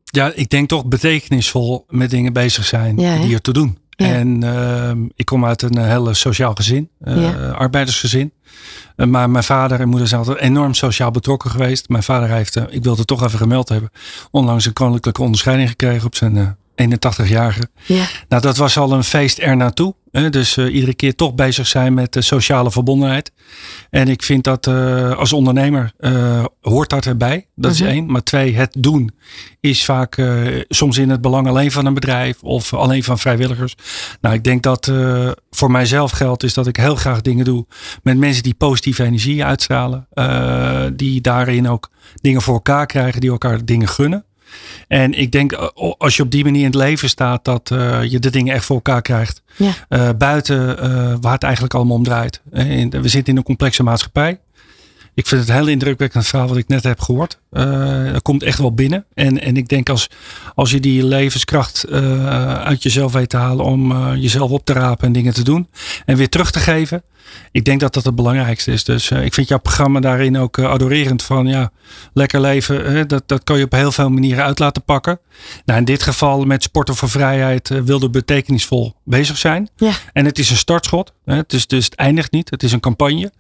Ja, 0.05 0.33
ik 0.35 0.51
denk 0.51 0.69
toch 0.69 0.87
betekenisvol 0.87 1.85
met 1.89 2.11
dingen 2.11 2.33
bezig 2.33 2.65
zijn 2.65 2.99
Ja, 2.99 3.19
die 3.19 3.35
er 3.35 3.41
te 3.41 3.53
doen. 3.53 3.79
Ja. 3.91 4.07
En 4.07 4.43
ehm, 4.43 5.05
ik 5.15 5.25
kom 5.25 5.45
uit 5.45 5.63
een 5.63 5.79
hele 5.79 6.15
sociaal 6.15 6.55
gezin, 6.55 6.89
eh, 7.01 7.23
Ja. 7.23 7.49
arbeidersgezin. 7.51 8.33
Eh, 8.97 9.07
maar 9.07 9.31
mijn 9.31 9.45
vader 9.45 9.81
en 9.81 9.89
moeder 9.89 10.09
zijn 10.09 10.21
altijd 10.21 10.39
enorm 10.39 10.75
sociaal 10.75 11.11
betrokken 11.11 11.51
geweest. 11.51 11.89
Mijn 11.89 12.03
vader 12.03 12.29
heeft, 12.29 12.57
eh, 12.57 12.63
ik 12.69 12.83
wil 12.83 12.97
het 12.97 13.07
toch 13.07 13.25
even 13.25 13.39
gemeld 13.39 13.69
hebben, 13.69 13.91
onlangs 14.31 14.67
een 14.67 14.73
koninklijke 14.73 15.23
onderscheiding 15.23 15.69
gekregen 15.69 16.07
op 16.07 16.15
zijn 16.15 16.37
eh, 16.37 16.47
81-jarige. 16.83 17.69
Ja. 17.87 18.07
Nou, 18.29 18.43
dat 18.43 18.57
was 18.57 18.77
al 18.79 18.93
een 18.93 19.05
feest 19.05 19.39
er 19.39 19.57
naartoe. 19.57 19.95
Hè? 20.11 20.31
Dus 20.31 20.57
eh, 20.57 20.75
iedere 20.75 20.95
keer 20.95 21.15
toch 21.15 21.35
bezig 21.35 21.67
zijn 21.67 21.95
met 21.95 22.13
de 22.13 22.23
sociale 22.23 22.71
verbondenheid. 22.71 23.33
En 23.91 24.09
ik 24.09 24.23
vind 24.23 24.45
dat 24.45 24.67
eh, 24.67 25.11
als 25.13 25.33
ondernemer 25.33 25.93
eh, 25.99 26.45
hoort 26.61 26.91
dat 26.91 27.07
erbij. 27.07 27.47
Dat 27.55 27.73
Mhm. 27.73 27.83
is 27.83 27.89
één. 27.89 28.07
Maar 28.07 28.23
twee, 28.23 28.55
het 28.57 28.77
doen 28.79 29.11
is 29.61 29.85
vaak 29.85 30.23
soms 30.69 30.99
in 30.99 31.11
het 31.11 31.21
belang 31.21 31.49
alleen 31.49 31.71
van 31.73 31.87
een 31.87 31.95
bedrijf 31.95 32.43
of 32.43 32.75
alleen 32.75 33.05
van 33.05 33.19
vrijwilligers. 33.19 33.75
Nou, 34.21 34.35
ik 34.35 34.45
denk 34.45 34.63
dat 34.63 34.93
voor 35.51 35.71
mijzelf 35.71 36.11
geldt 36.11 36.43
is 36.43 36.55
dat 36.55 36.67
ik 36.67 36.77
heel 36.77 36.97
graag 36.97 37.21
dingen 37.21 37.45
doe 37.45 37.67
met 38.03 38.17
mensen 38.17 38.43
die 38.43 38.55
positieve 38.55 39.05
energie 39.05 39.45
uitstralen. 39.45 40.09
die 40.97 41.21
daarin 41.21 41.69
ook 41.69 41.91
dingen 42.21 42.43
voor 42.43 42.55
elkaar 42.55 42.87
krijgen, 42.87 43.21
die 43.21 43.31
elkaar 43.31 43.65
dingen 43.65 43.89
gunnen. 43.89 44.25
En 44.89 45.13
ik 45.13 45.33
denk, 45.33 45.53
eh, 45.53 45.69
als 45.99 46.17
je 46.17 46.23
op 46.23 46.31
die 46.31 46.45
manier 46.45 46.61
in 46.61 46.67
het 46.67 46.75
leven 46.75 47.09
staat, 47.09 47.45
dat 47.45 47.71
eh, 47.71 48.03
je 48.03 48.19
de 48.19 48.31
dingen 48.31 48.55
echt 48.55 48.65
voor 48.65 48.77
elkaar 48.77 49.03
krijgt. 49.03 49.43
Ja. 49.57 49.73
Eh, 49.89 50.09
buiten 50.19 50.67
waar 51.21 51.33
het 51.33 51.43
eigenlijk 51.43 51.75
allemaal 51.75 51.97
om 51.97 52.03
draait. 52.03 52.41
We 52.51 53.09
zitten 53.09 53.33
in 53.33 53.37
een 53.37 53.43
complexe 53.43 53.83
maatschappij. 53.83 54.39
Ik 55.15 55.27
vind 55.27 55.41
het 55.41 55.53
heel 55.53 55.67
indrukwekkend 55.67 56.27
verhaal 56.27 56.49
wat 56.49 56.57
ik 56.57 56.69
net 56.69 56.83
heb 56.83 57.01
gehoord. 57.01 57.39
Eh 57.51 58.13
dat 58.13 58.23
komt 58.23 58.43
echt 58.43 58.59
wel 58.59 58.75
binnen. 58.75 59.05
En, 59.15 59.41
en 59.41 59.57
ik 59.57 59.69
denk 59.69 59.89
als, 59.89 60.09
als 60.55 60.71
je 60.71 60.81
die 60.81 61.05
levenskracht 61.05 61.89
uit 62.65 62.83
jezelf 62.83 63.13
weet 63.13 63.29
te 63.29 63.37
halen 63.37 63.65
om 63.65 64.15
jezelf 64.17 64.51
op 64.51 64.65
te 64.65 64.73
rapen 64.73 65.07
en 65.07 65.13
dingen 65.13 65.35
te 65.35 65.45
doen. 65.45 65.69
En 66.05 66.17
weer 66.17 66.29
terug 66.29 66.51
te 66.51 66.59
geven. 66.59 67.03
Ik 67.53 67.65
denk 67.65 67.81
dat 67.81 67.95
dat 67.95 68.05
het 68.05 68.15
belangrijkste 68.15 68.73
is. 68.73 68.85
Dus 68.85 69.11
eh, 69.11 69.25
ik 69.25 69.35
vind 69.35 69.49
jouw 69.49 69.59
programma 69.59 70.01
daarin 70.01 70.39
ook 70.39 70.59
eh, 70.59 70.71
adorerend 70.71 71.23
van 71.23 71.47
ja, 71.47 71.71
lekker 72.13 72.41
leven. 72.41 72.93
hè, 72.93 73.07
dat, 73.07 73.23
dat 73.27 73.45
kan 73.45 73.59
je 73.59 73.65
op 73.65 73.73
heel 73.73 73.93
veel 73.93 74.11
manieren 74.11 74.45
uit 74.45 74.59
laten 74.59 74.85
pakken. 74.85 75.19
Nou, 75.65 75.79
in 75.79 75.85
dit 75.85 76.03
geval 76.03 76.45
met 76.45 76.63
Sporten 76.63 76.97
voor 76.97 77.09
Vrijheid 77.09 77.71
eh, 77.71 77.81
wilde 77.81 78.11
betekenisvol 78.11 78.95
bezig 79.05 79.39
zijn. 79.39 79.69
Ja. 79.77 79.93
En 80.13 80.25
het 80.25 80.39
is 80.39 80.51
een 80.51 80.57
startschot. 80.57 81.13
Hè, 81.25 81.37
het, 81.37 81.53
is, 81.53 81.67
dus 81.67 81.85
het 81.85 81.95
eindigt 81.95 82.33
niet. 82.33 82.51
Het 82.51 82.63
is 82.63 82.73
een 82.73 82.81
campagne. 82.81 83.33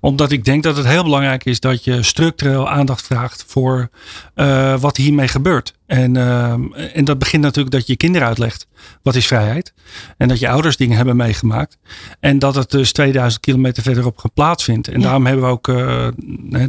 Omdat 0.00 0.32
ik 0.32 0.44
denk 0.44 0.62
dat 0.62 0.76
het 0.76 0.86
heel 0.86 1.02
belangrijk 1.02 1.44
is 1.44 1.60
dat 1.60 1.84
je 1.84 2.02
structureel 2.02 2.68
aandacht 2.68 3.06
vraagt 3.06 3.44
voor 3.46 3.88
eh, 4.34 4.78
wat 4.80 4.96
hiermee 4.96 5.28
gebeurt. 5.28 5.74
En, 5.86 6.16
ehm, 6.16 6.72
en 6.72 7.04
dat 7.04 7.18
begint 7.18 7.42
natuurlijk 7.42 7.74
dat 7.74 7.86
je 7.86 7.92
je 7.92 7.98
kinderen 7.98 8.28
uitlegt. 8.28 8.66
Wat 9.02 9.14
is 9.14 9.26
vrijheid? 9.26 9.72
En 10.16 10.28
dat 10.28 10.38
je 10.38 10.48
ouders 10.48 10.76
dingen 10.76 10.96
hebben 10.96 11.16
meegemaakt. 11.16 11.78
En 12.20 12.38
dat 12.38 12.54
het 12.54 12.70
dus 12.70 12.92
2000 12.92 13.42
kilometer 13.42 13.82
verderop 13.82 14.24
plaatsvindt. 14.34 14.88
En 14.88 14.98
Ja. 14.98 15.02
daarom 15.04 15.26
hebben 15.26 15.44
we 15.44 15.50
ook, 15.50 15.68
eh, 15.68 16.08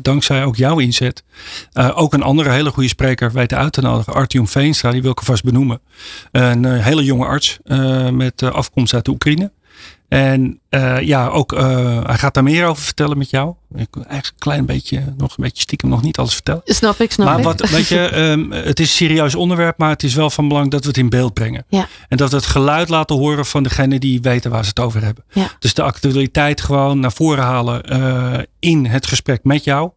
dankzij 0.01 0.45
ook 0.45 0.55
jouw 0.55 0.79
inzet, 0.79 1.23
eh, 1.73 1.91
ook 1.95 2.13
een 2.13 2.23
andere 2.23 2.49
hele 2.49 2.69
goede 2.71 2.89
spreker 2.89 3.31
weten 3.31 3.57
uit 3.57 3.73
te 3.73 3.81
nodigen. 3.81 4.13
Artyom 4.13 4.47
Veenstra, 4.47 4.91
die 4.91 5.01
wil 5.01 5.11
ik 5.11 5.19
alvast 5.19 5.43
benoemen. 5.43 5.79
Een 6.31 6.65
eh, 6.65 6.83
hele 6.83 7.03
jonge 7.03 7.25
arts 7.25 7.59
met 8.11 8.43
afkomst 8.43 8.93
uit 8.93 9.05
de 9.05 9.11
Oekraïne. 9.11 9.51
En 10.07 10.59
ja, 11.01 11.27
ook, 11.27 11.51
hij 12.05 12.17
gaat 12.17 12.33
daar 12.33 12.43
meer 12.43 12.65
over 12.65 12.83
vertellen 12.83 13.17
met 13.17 13.29
jou. 13.29 13.53
Ik 13.75 13.87
eigenlijk 13.95 14.27
een 14.27 14.33
klein 14.37 14.65
beetje, 14.65 15.13
nog 15.17 15.29
een 15.29 15.43
beetje 15.43 15.61
stiekem 15.61 15.89
nog 15.89 16.01
niet 16.01 16.17
alles 16.17 16.33
vertellen. 16.33 16.61
Snap 16.65 16.99
ik, 16.99 17.11
snap 17.11 17.27
Maar 17.27 17.37
ik. 17.37 17.43
wat, 17.43 17.69
weet 17.69 17.87
je, 17.87 17.99
ehm, 18.09 18.51
het 18.51 18.79
is 18.79 18.89
een 18.89 18.95
serieus 18.95 19.35
onderwerp, 19.35 19.77
maar 19.77 19.89
het 19.89 20.03
is 20.03 20.13
wel 20.13 20.29
van 20.29 20.47
belang 20.47 20.71
dat 20.71 20.81
we 20.81 20.87
het 20.87 20.97
in 20.97 21.09
beeld 21.09 21.33
brengen. 21.33 21.65
Ja. 21.69 21.87
En 22.07 22.17
dat 22.17 22.29
we 22.29 22.35
het 22.35 22.45
geluid 22.45 22.89
laten 22.89 23.15
horen 23.15 23.45
van 23.45 23.63
degene 23.63 23.99
die 23.99 24.21
weten 24.21 24.51
waar 24.51 24.63
ze 24.63 24.69
het 24.69 24.79
over 24.79 25.03
hebben. 25.03 25.23
Ja. 25.31 25.51
Dus 25.59 25.73
de 25.73 25.81
actualiteit 25.81 26.61
gewoon 26.61 26.99
naar 26.99 27.11
voren 27.11 27.43
halen 27.43 27.83
eh, 27.83 28.39
in 28.59 28.85
het 28.85 29.05
gesprek 29.07 29.43
met 29.43 29.63
jou. 29.63 29.91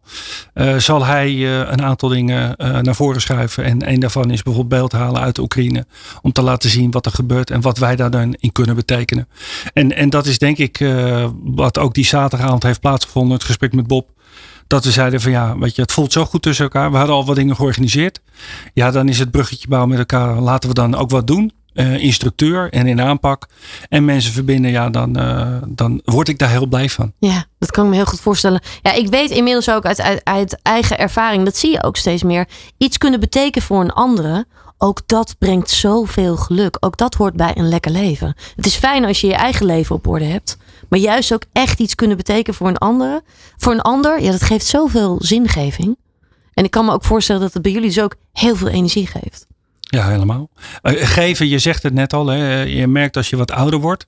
Eh, 0.53 0.77
zal 0.77 1.05
hij 1.05 1.29
eh, 1.29 1.57
een 1.71 1.81
aantal 1.81 2.09
dingen 2.09 2.55
naar 2.57 2.95
voren 2.95 3.21
schuiven. 3.21 3.63
En 3.63 3.89
een 3.89 3.99
daarvan 3.99 4.31
is 4.31 4.43
bijvoorbeeld 4.43 4.79
beeld 4.79 5.01
halen 5.01 5.21
uit 5.21 5.35
de 5.35 5.41
Oekraïne. 5.41 5.85
Om 6.21 6.31
te 6.31 6.41
laten 6.41 6.69
zien 6.69 6.91
wat 6.91 7.05
er 7.05 7.11
gebeurt 7.11 7.49
en 7.49 7.61
wat 7.61 7.77
wij 7.77 7.95
daar 7.95 8.11
dan 8.11 8.33
in 8.33 8.51
kunnen 8.51 8.75
betekenen. 8.75 9.27
En, 9.73 9.95
en 9.95 10.09
dat 10.09 10.25
is 10.25 10.37
denk 10.37 10.57
ik 10.57 10.85
wat 11.43 11.77
ook 11.77 11.93
die 11.93 12.05
zaterdagavond 12.05 12.63
heeft 12.63 12.79
plaatsgevonden. 12.79 13.33
Het 13.33 13.43
gesprek 13.43 13.60
met 13.61 13.87
Bob. 13.87 14.09
Dat 14.67 14.85
we 14.85 14.91
zeiden 14.91 15.21
van 15.21 15.31
ja, 15.31 15.57
weet 15.57 15.75
je, 15.75 15.81
het 15.81 15.91
voelt 15.91 16.11
zo 16.11 16.25
goed 16.25 16.41
tussen 16.41 16.65
elkaar. 16.65 16.91
We 16.91 16.97
hadden 16.97 17.15
al 17.15 17.25
wat 17.25 17.35
dingen 17.35 17.55
georganiseerd. 17.55 18.21
Ja, 18.73 18.91
dan 18.91 19.09
is 19.09 19.19
het 19.19 19.31
bruggetje 19.31 19.67
bouwen 19.67 19.89
met 19.89 19.99
elkaar. 19.99 20.39
Laten 20.39 20.69
we 20.69 20.75
dan 20.75 20.95
ook 20.95 21.09
wat 21.09 21.27
doen. 21.27 21.51
Eh, 21.73 21.97
in 22.03 22.13
structuur 22.13 22.69
en 22.71 22.87
in 22.87 23.01
aanpak. 23.01 23.47
En 23.89 24.05
mensen 24.05 24.31
verbinden. 24.31 24.71
Ja, 24.71 24.89
dan, 24.89 25.15
eh, 25.15 25.57
dan 25.67 26.01
word 26.03 26.27
ik 26.27 26.39
daar 26.39 26.49
heel 26.49 26.65
blij 26.65 26.89
van. 26.89 27.13
Ja, 27.19 27.45
dat 27.59 27.71
kan 27.71 27.83
ik 27.83 27.89
me 27.89 27.95
heel 27.95 28.05
goed 28.05 28.19
voorstellen. 28.19 28.61
Ja, 28.81 28.93
ik 28.93 29.07
weet 29.07 29.29
inmiddels 29.29 29.69
ook 29.69 29.85
uit, 29.85 30.01
uit, 30.01 30.21
uit 30.23 30.59
eigen 30.61 30.97
ervaring, 30.97 31.43
dat 31.45 31.57
zie 31.57 31.71
je 31.71 31.83
ook 31.83 31.97
steeds 31.97 32.23
meer. 32.23 32.47
Iets 32.77 32.97
kunnen 32.97 33.19
betekenen 33.19 33.67
voor 33.67 33.81
een 33.81 33.91
andere, 33.91 34.45
ook 34.77 35.01
dat 35.05 35.35
brengt 35.39 35.69
zoveel 35.69 36.37
geluk. 36.37 36.77
Ook 36.79 36.97
dat 36.97 37.13
hoort 37.13 37.33
bij 37.33 37.51
een 37.57 37.69
lekker 37.69 37.91
leven. 37.91 38.35
Het 38.55 38.65
is 38.65 38.75
fijn 38.75 39.05
als 39.05 39.21
je 39.21 39.27
je 39.27 39.33
eigen 39.33 39.65
leven 39.65 39.95
op 39.95 40.07
orde 40.07 40.25
hebt. 40.25 40.57
Maar 40.91 40.99
juist 40.99 41.33
ook 41.33 41.43
echt 41.51 41.79
iets 41.79 41.95
kunnen 41.95 42.17
betekenen 42.17 42.55
voor 42.55 42.67
een 42.67 42.77
andere. 42.77 43.23
Voor 43.57 43.71
een 43.71 43.81
ander, 43.81 44.21
ja, 44.21 44.31
dat 44.31 44.41
geeft 44.41 44.65
zoveel 44.65 45.17
zingeving. 45.19 45.97
En 46.53 46.63
ik 46.63 46.71
kan 46.71 46.85
me 46.85 46.91
ook 46.91 47.03
voorstellen 47.03 47.41
dat 47.41 47.53
het 47.53 47.61
bij 47.61 47.71
jullie 47.71 47.87
dus 47.87 48.03
ook 48.03 48.15
heel 48.31 48.55
veel 48.55 48.67
energie 48.67 49.07
geeft. 49.07 49.47
Ja, 49.91 50.09
helemaal. 50.09 50.49
Eh, 50.81 50.93
geven, 51.07 51.47
je 51.47 51.59
zegt 51.59 51.83
het 51.83 51.93
net 51.93 52.13
al. 52.13 52.27
Hè, 52.27 52.61
je 52.61 52.87
merkt 52.87 53.17
als 53.17 53.29
je 53.29 53.35
wat 53.35 53.51
ouder 53.51 53.79
wordt. 53.79 54.05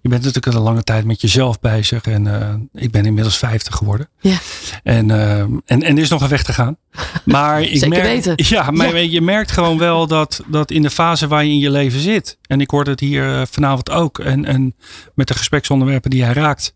Je 0.00 0.08
bent 0.08 0.22
natuurlijk 0.22 0.46
al 0.54 0.60
een 0.60 0.66
lange 0.66 0.82
tijd 0.82 1.04
met 1.04 1.20
jezelf 1.20 1.60
bezig. 1.60 2.04
En 2.04 2.40
eh, 2.40 2.82
ik 2.82 2.90
ben 2.90 3.04
inmiddels 3.04 3.38
50 3.38 3.74
geworden. 3.74 4.08
Ja. 4.20 4.36
En, 4.82 5.10
eh, 5.10 5.38
en, 5.38 5.62
en 5.64 5.82
er 5.96 5.98
is 5.98 6.08
nog 6.08 6.22
een 6.22 6.28
weg 6.28 6.42
te 6.42 6.52
gaan. 6.52 6.76
Maar 7.24 7.62
ik 7.62 7.68
Zeker 7.68 7.88
merk, 7.88 8.02
weten. 8.02 8.32
Ja, 8.36 8.70
maar 8.70 8.96
Ja. 8.96 9.10
je 9.10 9.20
merkt 9.20 9.50
gewoon 9.50 9.78
wel 9.78 10.06
dat, 10.06 10.42
dat 10.46 10.70
in 10.70 10.82
de 10.82 10.90
fase 10.90 11.26
waar 11.28 11.44
je 11.44 11.50
in 11.52 11.58
je 11.58 11.70
leven 11.70 12.00
zit. 12.00 12.38
En 12.46 12.60
ik 12.60 12.70
hoorde 12.70 12.90
het 12.90 13.00
hier 13.00 13.46
vanavond 13.50 13.90
ook. 13.90 14.18
En, 14.18 14.44
en 14.44 14.74
met 15.14 15.28
de 15.28 15.34
gespreksonderwerpen 15.34 16.10
die 16.10 16.24
hij 16.24 16.32
raakt. 16.32 16.74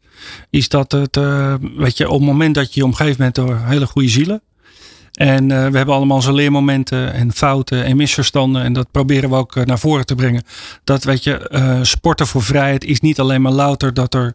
Is 0.51 0.69
dat 0.69 0.93
het, 0.93 1.17
weet 1.77 1.97
je, 1.97 2.09
op 2.09 2.19
het 2.19 2.29
moment 2.29 2.55
dat 2.55 2.75
je 2.75 2.81
je 2.81 2.87
omgeeft 2.87 3.19
bent 3.19 3.35
door 3.35 3.61
hele 3.65 3.87
goede 3.87 4.09
zielen. 4.09 4.43
En 5.19 5.51
eh, 5.51 5.69
we 5.71 5.77
hebben 5.77 5.95
allemaal 5.95 6.17
onze 6.17 6.33
leermomenten 6.33 7.13
en 7.13 7.33
fouten 7.33 7.85
en 7.85 7.97
misverstanden. 7.97 8.63
En 8.63 8.73
dat 8.73 8.91
proberen 8.91 9.31
we 9.31 9.37
ook 9.37 9.57
eh, 9.57 9.65
naar 9.65 9.79
voren 9.79 10.07
te 10.07 10.15
brengen. 10.15 10.43
Dat 10.85 11.05
weet 11.05 11.25
je, 11.25 11.49
eh, 11.49 11.79
sporten 11.83 12.27
voor 12.27 12.43
vrijheid 12.43 12.85
is 12.85 13.01
niet 13.01 13.21
alleen 13.21 13.43
maar 13.43 13.53
louter 13.53 13.95
dat 13.95 14.15
er 14.15 14.35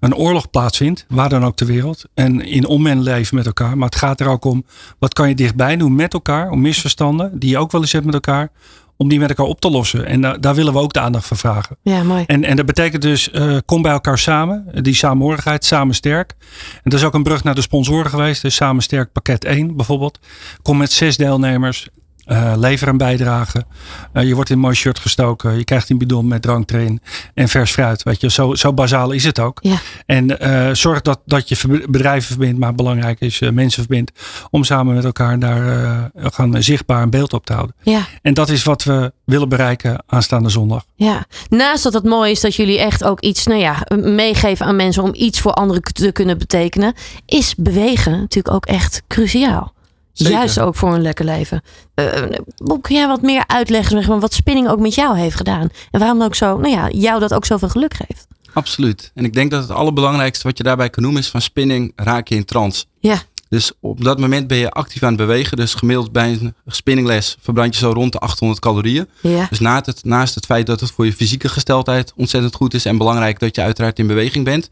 een 0.00 0.14
oorlog 0.14 0.50
plaatsvindt, 0.50 1.06
waar 1.08 1.28
dan 1.28 1.44
ook 1.44 1.56
ter 1.56 1.66
wereld. 1.66 2.04
En 2.14 2.40
in 2.40 2.66
onmen 2.66 3.02
leven 3.02 3.36
met 3.36 3.46
elkaar. 3.46 3.78
Maar 3.78 3.88
het 3.88 3.98
gaat 3.98 4.20
er 4.20 4.26
ook 4.26 4.44
om, 4.44 4.64
wat 4.98 5.12
kan 5.12 5.28
je 5.28 5.34
dichtbij 5.34 5.76
doen 5.76 5.94
met 5.94 6.12
elkaar? 6.12 6.50
Om 6.50 6.60
misverstanden, 6.60 7.38
die 7.38 7.50
je 7.50 7.58
ook 7.58 7.72
wel 7.72 7.80
eens 7.80 7.92
hebt 7.92 8.04
met 8.04 8.14
elkaar. 8.14 8.50
Om 8.96 9.08
die 9.08 9.18
met 9.18 9.28
elkaar 9.28 9.46
op 9.46 9.60
te 9.60 9.70
lossen. 9.70 10.06
En 10.06 10.20
da- 10.20 10.36
daar 10.38 10.54
willen 10.54 10.72
we 10.72 10.78
ook 10.78 10.92
de 10.92 11.00
aandacht 11.00 11.26
voor 11.26 11.36
vragen. 11.36 11.76
Ja, 11.82 12.02
mooi. 12.02 12.24
En, 12.26 12.44
en 12.44 12.56
dat 12.56 12.66
betekent 12.66 13.02
dus, 13.02 13.30
eh, 13.30 13.56
kom 13.64 13.82
bij 13.82 13.92
elkaar 13.92 14.18
samen. 14.18 14.66
Die 14.82 14.94
samenhorigheid, 14.94 15.64
samen 15.64 15.94
sterk. 15.94 16.34
En 16.74 16.90
dat 16.90 17.00
is 17.00 17.04
ook 17.06 17.14
een 17.14 17.22
brug 17.22 17.44
naar 17.44 17.54
de 17.54 17.60
sponsoren 17.60 18.10
geweest. 18.10 18.42
Dus 18.42 18.54
samen 18.54 18.82
sterk 18.82 19.12
pakket 19.12 19.44
1 19.44 19.76
bijvoorbeeld. 19.76 20.18
Kom 20.62 20.76
met 20.76 20.92
zes 20.92 21.16
deelnemers. 21.16 21.88
Eh, 22.24 22.52
lever 22.56 22.88
een 22.88 22.96
bijdrage. 22.96 23.64
Eh, 24.12 24.26
je 24.26 24.34
wordt 24.34 24.50
in 24.50 24.56
een 24.56 24.62
mooi 24.62 24.74
shirt 24.74 24.98
gestoken. 24.98 25.56
Je 25.56 25.64
krijgt 25.64 25.90
een 25.90 25.98
bidon 25.98 26.28
met 26.28 26.42
drank 26.42 26.70
erin. 26.70 27.00
En 27.34 27.48
vers 27.48 27.72
fruit. 27.72 28.02
Weet 28.02 28.20
je, 28.20 28.30
zo, 28.30 28.54
zo 28.54 28.72
bazaal 28.72 29.10
is 29.10 29.24
het 29.24 29.38
ook. 29.38 29.58
Ja. 29.62 29.76
En 30.06 30.40
eh, 30.40 30.74
zorg 30.74 31.00
dat, 31.02 31.20
dat 31.26 31.48
je 31.48 31.84
bedrijven 31.90 32.28
verbindt. 32.28 32.58
Maar 32.58 32.74
belangrijk 32.74 33.20
is 33.20 33.40
mensen 33.40 33.82
verbindt. 33.82 34.12
Om 34.50 34.64
samen 34.64 34.94
met 34.94 35.04
elkaar 35.04 35.38
daar 35.38 36.10
gaan 36.14 36.62
zichtbaar 36.62 37.02
een 37.02 37.10
beeld 37.10 37.32
op 37.32 37.46
te 37.46 37.52
houden. 37.52 37.74
Ja. 37.82 38.06
En 38.22 38.34
dat 38.34 38.48
is 38.48 38.64
wat 38.64 38.82
we 38.82 39.12
willen 39.24 39.48
bereiken 39.48 40.02
aanstaande 40.06 40.48
zondag. 40.48 40.84
Ja, 40.94 41.24
naast 41.48 41.82
dat 41.82 41.92
het 41.92 42.04
mooi 42.04 42.30
is 42.30 42.40
dat 42.40 42.54
jullie 42.54 42.78
echt 42.78 43.04
ook 43.04 43.20
iets 43.20 43.46
nou 43.46 43.60
ja, 43.60 43.86
meegeven 43.96 44.66
aan 44.66 44.76
mensen 44.76 45.02
om 45.02 45.10
iets 45.14 45.40
voor 45.40 45.52
anderen 45.52 45.82
te 45.82 46.12
kunnen 46.12 46.38
betekenen, 46.38 46.94
is 47.26 47.54
bewegen 47.54 48.12
natuurlijk 48.12 48.54
ook 48.54 48.66
echt 48.66 49.02
cruciaal. 49.08 49.73
Zeker. 50.14 50.34
Juist 50.34 50.60
ook 50.60 50.74
voor 50.74 50.94
een 50.94 51.02
lekker 51.02 51.24
leven. 51.24 51.62
Eh, 51.94 52.22
Bob, 52.56 52.82
kun 52.82 52.94
jij 52.94 53.06
wat 53.06 53.22
meer 53.22 53.44
uitleggen 53.46 53.96
zeg 53.96 54.08
maar, 54.08 54.20
wat 54.20 54.34
spinning 54.34 54.68
ook 54.68 54.80
met 54.80 54.94
jou 54.94 55.18
heeft 55.18 55.36
gedaan? 55.36 55.68
En 55.90 56.00
waarom 56.00 56.22
ook 56.22 56.34
zo, 56.34 56.56
nou 56.56 56.74
ja, 56.74 56.88
jou 56.90 57.20
dat 57.20 57.34
ook 57.34 57.44
zoveel 57.44 57.68
geluk 57.68 57.94
geeft? 57.94 58.26
Absoluut. 58.52 59.10
En 59.14 59.24
ik 59.24 59.32
denk 59.32 59.50
dat 59.50 59.62
het 59.62 59.70
allerbelangrijkste 59.70 60.46
wat 60.46 60.56
je 60.56 60.64
daarbij 60.64 60.90
kan 60.90 61.02
noemen 61.02 61.20
is 61.20 61.28
van 61.30 61.40
spinning 61.40 61.92
raak 61.96 62.28
je 62.28 62.34
in 62.34 62.44
trance. 62.44 62.84
Ja, 62.98 63.22
Dus 63.48 63.72
op 63.80 64.04
dat 64.04 64.18
moment 64.18 64.46
ben 64.46 64.56
je 64.56 64.70
actief 64.70 65.02
aan 65.02 65.08
het 65.08 65.16
bewegen. 65.16 65.56
Dus 65.56 65.74
gemiddeld 65.74 66.12
bij 66.12 66.30
een 66.30 66.54
spinningles 66.66 67.36
verbrand 67.40 67.74
je 67.74 67.80
zo 67.80 67.90
rond 67.90 68.12
de 68.12 68.18
800 68.18 68.60
calorieën. 68.60 69.08
ja. 69.20 69.46
Dus 69.50 69.60
naast 69.60 69.86
het, 69.86 70.04
naast 70.04 70.34
het 70.34 70.46
feit 70.46 70.66
dat 70.66 70.80
het 70.80 70.90
voor 70.90 71.04
je 71.04 71.12
fysieke 71.12 71.48
gesteldheid 71.48 72.12
ontzettend 72.16 72.54
goed 72.54 72.74
is 72.74 72.84
en 72.84 72.98
belangrijk 72.98 73.38
dat 73.38 73.56
je 73.56 73.62
uiteraard 73.62 73.98
in 73.98 74.06
beweging 74.06 74.44
bent, 74.44 74.70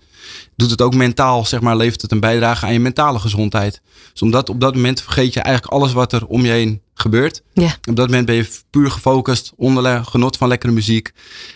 doet 0.56 0.70
het 0.70 0.82
ook 0.82 0.94
mentaal, 0.94 1.44
zeg 1.44 1.60
maar, 1.60 1.76
levert 1.76 2.02
het 2.02 2.12
een 2.12 2.20
bijdrage 2.20 2.66
aan 2.66 2.72
je 2.72 2.80
mentale 2.80 3.18
gezondheid. 3.18 3.80
Dus 4.12 4.22
omdat 4.22 4.48
op 4.48 4.60
dat 4.60 4.74
moment 4.74 5.00
vergeet 5.02 5.34
je 5.34 5.40
eigenlijk 5.40 5.74
alles 5.74 5.92
wat 5.92 6.12
er 6.12 6.26
om 6.26 6.44
je 6.44 6.50
heen 6.50 6.82
gebeurt. 7.02 7.42
Ja. 7.52 7.76
Op 7.88 7.96
dat 7.96 8.06
moment 8.06 8.26
ben 8.26 8.34
je 8.34 8.48
puur 8.70 8.90
gefocust, 8.90 9.52
onder 9.56 10.04
genot 10.04 10.36
van 10.36 10.48
lekkere 10.48 10.72
muziek. 10.72 11.10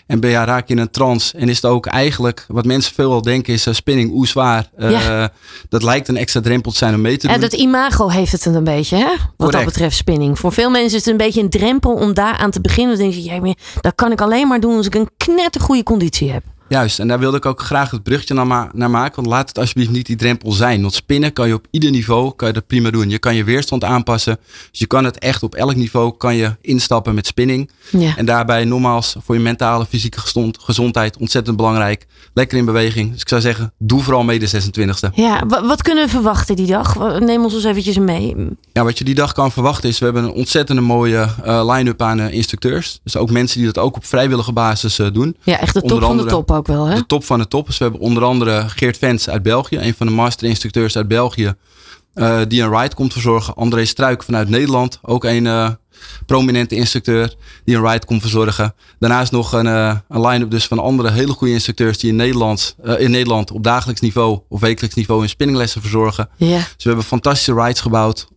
En 0.07 0.19
ben 0.19 0.29
je, 0.29 0.35
raak 0.37 0.67
je 0.67 0.73
in 0.73 0.79
een 0.79 0.91
trance. 0.91 1.37
En 1.37 1.49
is 1.49 1.55
het 1.55 1.65
ook 1.65 1.85
eigenlijk, 1.85 2.45
wat 2.47 2.65
mensen 2.65 2.93
veel 2.93 3.09
wel 3.09 3.21
denken, 3.21 3.53
is 3.53 3.65
eh, 3.65 3.73
spinning, 3.73 4.11
hoe 4.11 4.27
zwaar. 4.27 4.69
Eh, 4.77 4.91
Ja. 4.91 5.31
Dat 5.69 5.83
lijkt 5.83 6.07
een 6.07 6.17
extra 6.17 6.41
drempel 6.41 6.71
te 6.71 6.77
zijn 6.77 6.93
om 6.93 7.01
mee 7.01 7.17
te 7.17 7.25
doen. 7.27 7.35
En 7.35 7.41
dat 7.41 7.53
imago 7.53 8.09
heeft 8.09 8.31
het 8.31 8.45
een 8.45 8.63
beetje, 8.63 8.95
hè? 8.97 9.13
Wat 9.37 9.51
dat 9.51 9.65
betreft 9.65 9.95
spinning. 9.95 10.39
Voor 10.39 10.51
veel 10.51 10.69
mensen 10.69 10.97
is 10.97 11.05
het 11.05 11.11
een 11.11 11.17
beetje 11.25 11.41
een 11.41 11.49
drempel 11.49 11.93
om 11.93 12.13
daar 12.13 12.37
aan 12.37 12.51
te 12.51 12.61
beginnen. 12.61 12.97
Dan 12.97 13.09
denk 13.09 13.23
je, 13.23 13.23
ja, 13.23 13.53
dat 13.81 13.95
kan 13.95 14.11
ik 14.11 14.21
alleen 14.21 14.47
maar 14.47 14.59
doen 14.59 14.77
als 14.77 14.85
ik 14.85 14.95
een 14.95 15.09
knettergoede 15.17 15.83
conditie 15.83 16.31
heb. 16.31 16.43
Juist, 16.69 16.99
en 16.99 17.07
daar 17.07 17.19
wilde 17.19 17.37
ik 17.37 17.45
ook 17.45 17.61
graag 17.61 17.91
het 17.91 18.03
bruggetje 18.03 18.33
naar, 18.33 18.47
ma- 18.47 18.69
naar 18.73 18.89
maken. 18.89 19.15
Want 19.15 19.27
laat 19.27 19.47
het 19.47 19.57
alsjeblieft 19.57 19.89
niet 19.91 20.05
die 20.05 20.15
drempel 20.15 20.51
zijn. 20.51 20.81
Want 20.81 20.93
spinnen 20.93 21.33
kan 21.33 21.47
je 21.47 21.53
op 21.53 21.67
ieder 21.71 21.91
niveau 21.91 22.33
kan 22.35 22.47
je 22.47 22.53
dat 22.53 22.67
prima 22.67 22.89
doen. 22.89 23.09
Je 23.09 23.17
kan 23.19 23.35
je 23.35 23.43
weerstand 23.43 23.83
aanpassen. 23.83 24.37
Dus 24.71 24.79
je 24.79 24.85
kan 24.87 25.03
het 25.05 25.19
echt 25.19 25.43
op 25.43 25.55
elk 25.55 25.75
niveau 25.75 26.17
kan 26.17 26.35
je 26.35 26.55
instappen 26.61 27.15
met 27.15 27.27
spinning. 27.27 27.69
Ja. 27.91 28.17
En 28.17 28.25
daarbij 28.25 28.65
nogmaals 28.65 29.15
voor 29.23 29.35
je 29.35 29.41
mentale, 29.41 29.85
fysieke 29.85 30.19
gezond- 30.19 30.57
gezondheid 30.61 31.17
ontzettend 31.17 31.57
belangrijk. 31.57 32.05
Lekker 32.33 32.57
in 32.57 32.65
beweging. 32.65 33.11
Dus 33.11 33.21
ik 33.21 33.29
zou 33.29 33.41
zeggen, 33.41 33.73
doe 33.77 34.01
vooral 34.01 34.23
mee 34.23 34.39
de 34.39 34.47
26e. 34.47 35.09
Ja, 35.13 35.45
wa- 35.47 35.65
wat 35.65 35.81
kunnen 35.81 36.03
we 36.05 36.09
verwachten 36.09 36.55
die 36.55 36.67
dag? 36.67 37.19
Neem 37.19 37.43
ons 37.43 37.53
eens 37.53 37.63
eventjes 37.63 37.97
mee. 37.97 38.35
Ja, 38.73 38.83
wat 38.83 38.97
je 38.97 39.03
die 39.03 39.15
dag 39.15 39.31
kan 39.31 39.51
verwachten 39.51 39.89
is, 39.89 39.99
we 39.99 40.05
hebben 40.05 40.23
een 40.23 40.31
ontzettende 40.31 40.81
mooie 40.81 41.27
eh, 41.43 41.69
line-up 41.73 42.01
aan 42.01 42.19
eh, 42.19 42.33
instructeurs. 42.33 42.99
Dus 43.03 43.17
ook 43.17 43.31
mensen 43.31 43.57
die 43.57 43.71
dat 43.71 43.83
ook 43.83 43.95
op 43.95 44.05
vrijwillige 44.05 44.51
basis 44.51 44.99
eh, 44.99 45.07
doen. 45.13 45.35
Ja, 45.43 45.59
echt 45.59 45.73
de 45.73 45.81
top 45.81 46.01
van 46.01 46.17
de 46.17 46.25
top 46.25 46.51
ook 46.57 46.67
wel, 46.67 46.85
hè? 46.85 46.95
De 46.95 47.05
top 47.05 47.23
van 47.23 47.39
de 47.39 47.47
top. 47.47 47.65
Dus 47.65 47.77
we 47.77 47.83
hebben 47.83 48.01
onder 48.01 48.23
andere 48.23 48.69
Geert 48.69 48.97
Vens 48.97 49.29
uit 49.29 49.43
België. 49.43 49.77
Een 49.77 49.93
van 49.93 50.07
de 50.07 50.13
masterinstructeurs 50.13 50.95
uit 50.97 51.07
België. 51.07 51.53
eh, 52.13 52.41
die 52.47 52.61
een 52.61 52.77
ride 52.77 52.95
komt 52.95 53.13
verzorgen. 53.13 53.53
André 53.55 53.85
Struik 53.85 54.23
vanuit 54.23 54.49
Nederland. 54.49 54.99
Ook 55.01 55.23
een 55.23 55.47
eh, 55.47 55.69
prominente 56.25 56.75
instructeur 56.75 57.35
die 57.63 57.75
een 57.75 57.87
ride 57.87 58.05
komt 58.05 58.21
verzorgen. 58.21 58.73
Daarnaast 58.99 59.31
nog 59.31 59.51
een, 59.53 59.67
eh, 59.67 59.95
een 60.09 60.27
line-up 60.27 60.51
dus 60.51 60.67
van 60.67 60.79
andere 60.79 61.11
hele 61.11 61.31
goede 61.31 61.53
instructeurs. 61.53 61.97
Die 61.97 62.09
in 62.09 62.15
Nederland, 62.15 62.75
in 62.97 63.11
Nederland 63.11 63.51
op 63.51 63.63
dagelijks 63.63 64.01
niveau 64.01 64.39
of 64.49 64.59
wekelijks 64.59 64.95
niveau 64.95 65.19
hun 65.19 65.29
spinninglessen 65.29 65.81
verzorgen. 65.81 66.29
Ja. 66.35 66.57
Dus 66.57 66.83
we 66.83 66.89
hebben 66.89 67.03
fantastische 67.03 67.53
rides 67.53 67.81
gebouwd. 67.81 68.27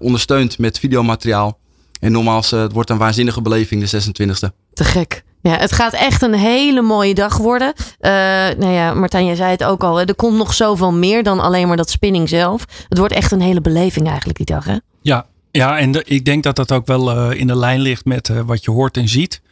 ondersteund 0.00 0.58
met 0.58 0.78
videomateriaal. 0.78 1.58
En 2.00 2.12
nogmaals, 2.12 2.50
het 2.50 2.72
wordt 2.72 2.90
een 2.90 2.98
waanzinnige 2.98 3.42
beleving 3.42 3.80
de 3.80 3.86
26e. 3.86 4.52
Te 4.72 4.84
gek. 4.84 5.24
Ja, 5.48 5.56
het 5.56 5.72
gaat 5.72 5.92
echt 5.92 6.22
een 6.22 6.34
hele 6.34 6.82
mooie 6.82 7.14
dag 7.14 7.36
worden. 7.36 7.72
Eh 7.98 8.10
nou 8.58 8.72
ja, 8.72 8.94
Martijn, 8.94 9.26
jij 9.26 9.34
zei 9.34 9.50
het 9.50 9.64
ook 9.64 9.84
al. 9.84 10.00
Er 10.00 10.14
komt 10.14 10.36
nog 10.36 10.54
zoveel 10.54 10.92
meer 10.92 11.22
dan 11.22 11.40
alleen 11.40 11.68
maar 11.68 11.76
dat 11.76 11.90
spinning 11.90 12.28
zelf. 12.28 12.64
Het 12.88 12.98
wordt 12.98 13.14
echt 13.14 13.32
een 13.32 13.40
hele 13.40 13.60
beleving 13.60 14.06
eigenlijk 14.06 14.36
die 14.36 14.46
dag, 14.46 14.64
hè? 14.64 14.76
Ja, 15.02 15.26
ja 15.50 15.78
en 15.78 16.02
ik 16.04 16.24
denk 16.24 16.42
dat 16.42 16.56
dat 16.56 16.72
ook 16.72 16.86
wel 16.86 17.10
eh, 17.10 17.40
in 17.40 17.46
de 17.46 17.56
lijn 17.56 17.80
ligt 17.80 18.04
met 18.04 18.28
eh, 18.28 18.40
wat 18.40 18.64
je 18.64 18.70
hoort 18.70 18.96
en 18.96 19.08
ziet. 19.08 19.42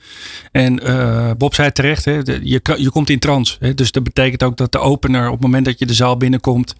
En 0.53 0.79
eh, 0.79 1.31
Bob 1.39 1.55
zei 1.55 1.73
terecht, 1.73 2.05
hè, 2.05 2.13
je, 2.43 2.61
je 2.77 2.91
komt 2.91 3.11
in 3.11 3.19
trance. 3.19 3.57
Hè, 3.59 3.75
dus 3.75 3.93
dat 3.93 4.03
betekent 4.03 4.43
ook 4.43 4.57
dat 4.57 4.73
de 4.73 4.79
opener, 4.79 5.27
op 5.27 5.33
het 5.33 5.41
moment 5.41 5.65
dat 5.65 5.79
je 5.79 5.87
de 5.87 5.95
zaal 5.95 6.17
binnenkomt, 6.17 6.75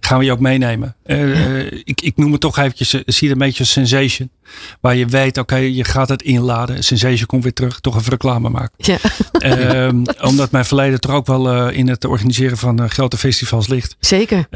gaan 0.00 0.18
we 0.18 0.24
je 0.24 0.32
ook 0.32 0.40
meenemen. 0.40 0.94
Eh, 1.02 1.58
eh, 1.60 1.72
ik, 1.84 2.00
ik 2.00 2.16
noem 2.16 2.32
het 2.32 2.40
toch 2.40 2.58
eventjes, 2.58 2.90
zie 2.90 3.28
het 3.28 3.30
een 3.30 3.46
beetje 3.46 3.58
als 3.58 3.72
sensation. 3.72 4.30
Waar 4.80 4.96
je 4.96 5.06
weet, 5.06 5.38
oké, 5.38 5.56
je 5.56 5.84
gaat 5.84 6.08
het 6.08 6.22
inladen. 6.22 6.84
Sensation 6.84 7.26
komt 7.26 7.42
weer 7.42 7.52
terug, 7.52 7.80
toch 7.80 7.96
even 7.96 8.10
reclame 8.10 8.48
maken. 8.48 8.72
Ja. 8.76 8.98
Ehm, 9.32 10.02
omdat 10.30 10.50
mijn 10.50 10.64
verleden 10.64 11.00
toch 11.00 11.12
ook 11.12 11.26
wel 11.26 11.68
in 11.68 11.88
het 11.88 12.04
organiseren 12.04 12.56
van 12.56 12.90
grote 12.90 13.16
festivals 13.16 13.68
ligt. 13.68 13.96
Zeker. 14.00 14.46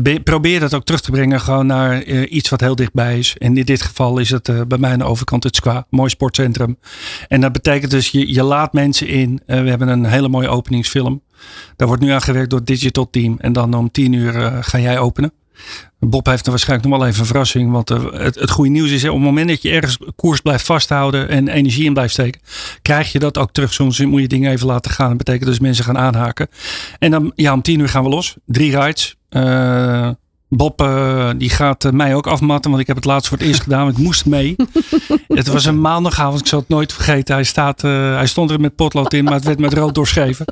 Be- 0.00 0.20
probeer 0.24 0.60
dat 0.60 0.74
ook 0.74 0.84
terug 0.84 1.00
te 1.00 1.10
brengen 1.10 1.40
gewoon 1.40 1.66
naar 1.66 2.02
iets 2.04 2.48
wat 2.48 2.60
heel 2.60 2.74
dichtbij 2.74 3.18
is. 3.18 3.36
En 3.38 3.56
in 3.56 3.64
dit 3.64 3.82
geval 3.82 4.18
is 4.18 4.30
het 4.30 4.68
bij 4.68 4.78
mij 4.78 4.92
aan 4.92 4.98
de 4.98 5.04
overkant 5.04 5.44
het 5.44 5.56
SQUA, 5.56 5.86
mooi 5.90 6.10
sportcentrum. 6.10 6.78
En 7.28 7.40
dat 7.52 7.62
betekent 7.62 7.90
dus 7.90 8.08
je, 8.08 8.32
je 8.32 8.42
laat 8.42 8.72
mensen 8.72 9.06
in. 9.06 9.40
Eh, 9.46 9.62
we 9.62 9.68
hebben 9.68 9.88
een 9.88 10.04
hele 10.04 10.28
mooie 10.28 10.48
openingsfilm. 10.48 11.22
Daar 11.76 11.88
wordt 11.88 12.02
nu 12.02 12.10
aan 12.10 12.22
gewerkt 12.22 12.50
door 12.50 12.58
het 12.58 12.68
digital 12.68 13.10
team. 13.10 13.36
En 13.38 13.52
dan 13.52 13.74
om 13.74 13.90
tien 13.90 14.12
uur 14.12 14.36
eh, 14.36 14.56
ga 14.60 14.78
jij 14.78 14.98
openen. 14.98 15.32
Bob 15.98 16.26
heeft 16.26 16.44
er 16.44 16.50
waarschijnlijk 16.50 16.88
nog 16.88 16.98
wel 16.98 17.08
even 17.08 17.20
een 17.20 17.26
verrassing. 17.26 17.70
Want 17.70 17.90
eh, 17.90 18.04
het, 18.12 18.34
het 18.34 18.50
goede 18.50 18.70
nieuws 18.70 18.90
is, 18.90 19.04
op 19.04 19.14
het 19.14 19.22
moment 19.22 19.48
dat 19.48 19.62
je 19.62 19.70
ergens 19.70 19.98
koers 20.16 20.40
blijft 20.40 20.64
vasthouden 20.64 21.28
en 21.28 21.48
energie 21.48 21.84
in 21.84 21.92
blijft 21.92 22.12
steken, 22.12 22.40
krijg 22.82 23.12
je 23.12 23.18
dat 23.18 23.38
ook 23.38 23.52
terug. 23.52 23.72
Soms 23.72 24.00
moet 24.00 24.20
je 24.20 24.28
dingen 24.28 24.50
even 24.50 24.66
laten 24.66 24.90
gaan. 24.90 25.08
Dat 25.08 25.18
betekent 25.18 25.46
dus 25.46 25.60
mensen 25.60 25.84
gaan 25.84 25.98
aanhaken. 25.98 26.48
En 26.98 27.10
dan, 27.10 27.32
ja, 27.34 27.52
om 27.52 27.62
tien 27.62 27.80
uur 27.80 27.88
gaan 27.88 28.02
we 28.02 28.08
los. 28.08 28.36
Drie 28.46 28.80
rides. 28.80 29.16
Bob 30.48 30.80
eh, 30.80 31.30
die 31.36 31.50
gaat 31.50 31.84
eh, 31.84 31.92
mij 31.92 32.14
ook 32.14 32.26
afmatten, 32.26 32.70
want 32.70 32.82
ik 32.82 32.88
heb 32.88 32.96
het 32.96 33.04
laatst 33.04 33.28
voor 33.28 33.38
het 33.38 33.46
eerst 33.46 33.62
gedaan. 33.62 33.88
Ik 33.88 33.98
moest 33.98 34.26
mee. 34.26 34.56
het 35.28 35.46
was 35.46 35.64
een 35.64 35.80
maandagavond, 35.80 36.40
ik 36.40 36.46
zal 36.46 36.58
het 36.58 36.68
nooit 36.68 36.92
vergeten. 36.92 37.34
Hij, 37.34 37.44
staat, 37.44 37.84
eh, 37.84 38.14
hij 38.14 38.26
stond 38.26 38.50
er 38.50 38.60
met 38.60 38.76
potlood 38.76 39.12
in, 39.12 39.24
maar 39.24 39.32
het 39.32 39.44
werd 39.44 39.58
met 39.58 39.72
rood 39.72 39.94
doorschreven. 39.94 40.46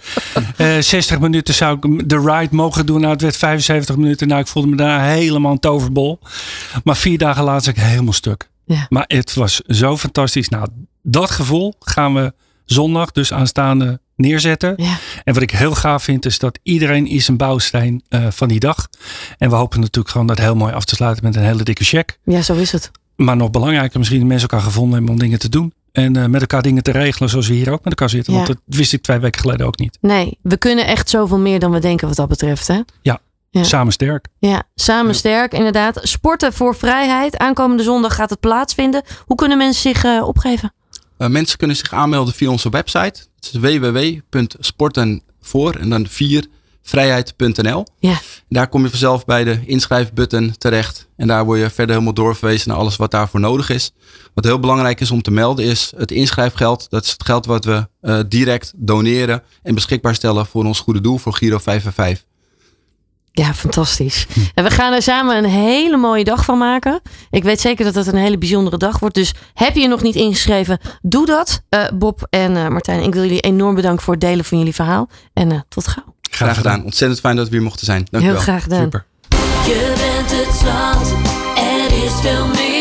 Eh 0.56 0.78
60 0.78 1.20
minuten 1.20 1.54
zou 1.54 1.78
ik 1.80 2.08
de 2.08 2.20
ride 2.20 2.54
mogen 2.54 2.86
doen. 2.86 3.00
Nou, 3.00 3.12
het 3.12 3.22
werd 3.22 3.36
75 3.36 3.96
minuten. 3.96 4.28
Nou, 4.28 4.40
ik 4.40 4.46
voelde 4.46 4.68
me 4.68 4.76
daarna 4.76 5.04
helemaal 5.04 5.52
een 5.52 5.58
toverbol. 5.58 6.18
Maar 6.84 6.96
vier 6.96 7.18
dagen 7.18 7.44
later 7.44 7.62
zat 7.62 7.76
ik 7.76 7.82
helemaal 7.82 8.12
stuk. 8.12 8.50
Ja. 8.64 8.86
Maar 8.88 9.04
het 9.06 9.34
was 9.34 9.60
zo 9.66 9.96
fantastisch. 9.96 10.48
Nou, 10.48 10.68
dat 11.02 11.30
gevoel 11.30 11.74
gaan 11.80 12.14
we 12.14 12.32
zondag, 12.64 13.12
dus 13.12 13.32
aanstaande, 13.32 14.00
neerzetten. 14.16 14.74
Ja. 14.76 14.98
En 15.24 15.34
wat 15.34 15.42
ik 15.42 15.50
heel 15.50 15.74
gaaf 15.74 16.02
vind, 16.02 16.26
is 16.26 16.38
dat 16.38 16.58
iedereen 16.62 17.06
is 17.06 17.28
een 17.28 17.36
bouwsteen 17.36 18.02
eh, 18.08 18.26
van 18.30 18.48
die 18.48 18.60
dag. 18.60 18.88
En 19.38 19.50
we 19.50 19.56
hopen 19.56 19.80
natuurlijk 19.80 20.08
gewoon 20.08 20.26
dat 20.26 20.38
heel 20.38 20.54
mooi 20.54 20.72
af 20.72 20.84
te 20.84 20.94
sluiten 20.94 21.24
met 21.24 21.36
een 21.36 21.42
hele 21.42 21.62
dikke 21.62 21.84
check. 21.84 22.18
ja, 22.24 22.42
zo 22.42 22.54
is 22.54 22.72
het. 22.72 22.90
Maar 23.16 23.36
nog 23.36 23.50
belangrijker, 23.50 23.98
misschien 23.98 24.20
dat 24.20 24.28
mensen 24.28 24.48
elkaar 24.48 24.66
gevonden 24.66 24.92
hebben 24.92 25.12
om 25.12 25.18
dingen 25.18 25.38
te 25.38 25.48
doen. 25.48 25.72
En 25.92 26.16
eh, 26.16 26.26
met 26.26 26.40
elkaar 26.40 26.62
dingen 26.62 26.82
te 26.82 26.90
regelen 26.90 27.28
zoals 27.28 27.48
we 27.48 27.54
hier 27.54 27.72
ook 27.72 27.84
met 27.84 27.92
elkaar 27.92 28.10
zitten. 28.10 28.32
Ja. 28.32 28.38
Want 28.38 28.52
dat 28.52 28.76
wist 28.76 28.92
ik 28.92 29.02
twee 29.02 29.18
weken 29.18 29.40
geleden 29.40 29.66
ook 29.66 29.78
niet. 29.78 29.98
Nee, 30.00 30.38
we 30.42 30.56
kunnen 30.56 30.86
echt 30.86 31.10
zoveel 31.10 31.38
meer 31.38 31.58
dan 31.58 31.70
we 31.70 31.78
denken 31.78 32.08
wat 32.08 32.16
dat 32.16 32.28
betreft, 32.28 32.66
hè? 32.66 32.80
Ja. 33.02 33.20
Samen 33.62 33.92
sterk. 33.92 34.28
Ja, 34.38 34.62
samen 34.74 35.14
sterk, 35.14 35.52
inderdaad. 35.52 36.00
Sporten 36.02 36.52
voor 36.52 36.76
vrijheid. 36.76 37.38
Aankomende 37.38 37.82
zondag 37.82 38.14
gaat 38.14 38.30
het 38.30 38.40
plaatsvinden. 38.40 39.02
Hoe 39.26 39.36
kunnen 39.36 39.58
mensen 39.58 39.82
zich 39.82 40.04
eh, 40.04 40.26
opgeven? 40.26 40.72
Eh, 41.16 41.28
mensen 41.28 41.58
kunnen 41.58 41.76
zich 41.76 41.92
aanmelden 41.92 42.34
via 42.34 42.50
onze 42.50 42.68
website. 42.68 43.22
Het 43.36 43.50
is 43.52 43.52
www.sportenvoor 43.52 45.74
en 45.74 45.90
dan 45.90 46.06
4 46.06 46.46
vrijheid.nl. 46.82 47.86
Ja. 47.98 48.20
Daar 48.48 48.68
kom 48.68 48.82
je 48.82 48.88
vanzelf 48.88 49.24
bij 49.24 49.44
de 49.44 49.60
inschrijfbutton 49.66 50.54
terecht. 50.58 51.08
En 51.16 51.26
daar 51.26 51.44
word 51.44 51.60
je 51.60 51.70
verder 51.70 51.94
helemaal 51.94 52.14
doorverwezen 52.14 52.68
naar 52.68 52.78
alles 52.78 52.96
wat 52.96 53.10
daarvoor 53.10 53.40
nodig 53.40 53.70
is. 53.70 53.92
Wat 54.34 54.44
heel 54.44 54.60
belangrijk 54.60 55.00
is 55.00 55.10
om 55.10 55.22
te 55.22 55.30
melden 55.30 55.64
is 55.64 55.92
het 55.96 56.10
inschrijfgeld. 56.10 56.86
Dat 56.90 57.04
is 57.04 57.10
het 57.10 57.24
geld 57.24 57.46
wat 57.46 57.64
we 57.64 57.88
eh, 58.00 58.20
direct 58.28 58.72
doneren 58.76 59.42
en 59.62 59.74
beschikbaar 59.74 60.14
stellen 60.14 60.46
voor 60.46 60.64
ons 60.64 60.80
goede 60.80 61.00
doel 61.00 61.18
voor 61.18 61.32
Giro 61.32 61.58
555. 61.58 62.33
Ja, 63.36 63.54
fantastisch. 63.54 64.26
En 64.54 64.64
we 64.64 64.70
gaan 64.70 64.92
er 64.92 65.02
samen 65.02 65.36
een 65.36 65.44
hele 65.50 65.96
mooie 65.96 66.24
dag 66.24 66.44
van 66.44 66.58
maken. 66.58 67.00
Ik 67.30 67.42
weet 67.42 67.60
zeker 67.60 67.84
dat 67.84 67.94
het 67.94 68.06
een 68.06 68.16
hele 68.16 68.38
bijzondere 68.38 68.76
dag 68.76 68.98
wordt. 68.98 69.14
Dus 69.14 69.34
heb 69.54 69.74
je 69.74 69.80
je 69.80 69.88
nog 69.88 70.02
niet 70.02 70.14
ingeschreven, 70.14 70.78
doe 71.02 71.26
dat. 71.26 71.62
Eh, 71.68 71.84
Bob 71.94 72.26
en 72.30 72.56
eh, 72.56 72.68
Martijn, 72.68 73.02
ik 73.02 73.14
wil 73.14 73.22
jullie 73.22 73.40
enorm 73.40 73.74
bedanken 73.74 74.04
voor 74.04 74.12
het 74.12 74.22
delen 74.22 74.44
van 74.44 74.58
jullie 74.58 74.74
verhaal. 74.74 75.08
En 75.32 75.52
eh, 75.52 75.58
tot 75.68 75.88
gauw. 75.88 76.14
Graag 76.30 76.56
gedaan. 76.56 76.84
Ontzettend 76.84 77.20
fijn 77.20 77.36
dat 77.36 77.48
we 77.48 77.54
hier 77.54 77.64
mochten 77.64 77.86
zijn. 77.86 78.06
Dank 78.10 78.22
u 78.22 78.26
Heel 78.26 78.34
wel. 78.34 78.42
graag 78.42 78.62
gedaan. 78.62 78.82
Super. 78.82 79.04
Je 79.66 79.92
bent 79.96 80.30
het 80.46 80.54
zat, 80.56 81.14
er 81.56 82.04
is 82.04 82.12
veel 82.20 82.46
meer. 82.46 82.73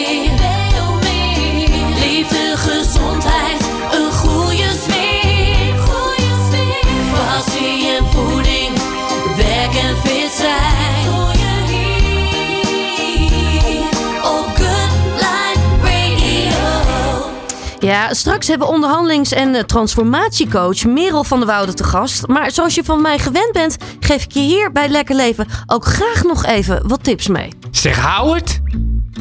Ja, 17.84 18.14
straks 18.14 18.48
hebben 18.48 18.68
we 18.68 18.74
onderhandelings- 18.74 19.32
en 19.32 19.56
eh, 19.56 19.64
transformatiecoach 19.64 20.86
Merel 20.86 21.24
van 21.24 21.38
der 21.40 21.48
Woude 21.48 21.74
te 21.74 21.84
gast. 21.84 22.28
Maar 22.28 22.52
zoals 22.52 22.76
je 22.76 22.84
van 22.84 23.02
mij 23.02 23.20
gewend 23.20 23.52
bent, 23.52 23.78
geef 24.00 24.24
ik 24.24 24.32
je 24.32 24.40
hier 24.40 24.72
bij 24.72 24.88
Lekker 24.88 25.16
Leven 25.16 25.48
ook 25.66 25.86
graag 25.86 26.24
nog 26.24 26.46
even 26.46 26.88
wat 26.88 27.04
tips 27.04 27.28
mee. 27.28 27.54
Zeg 27.72 28.00
Howard, 28.06 28.60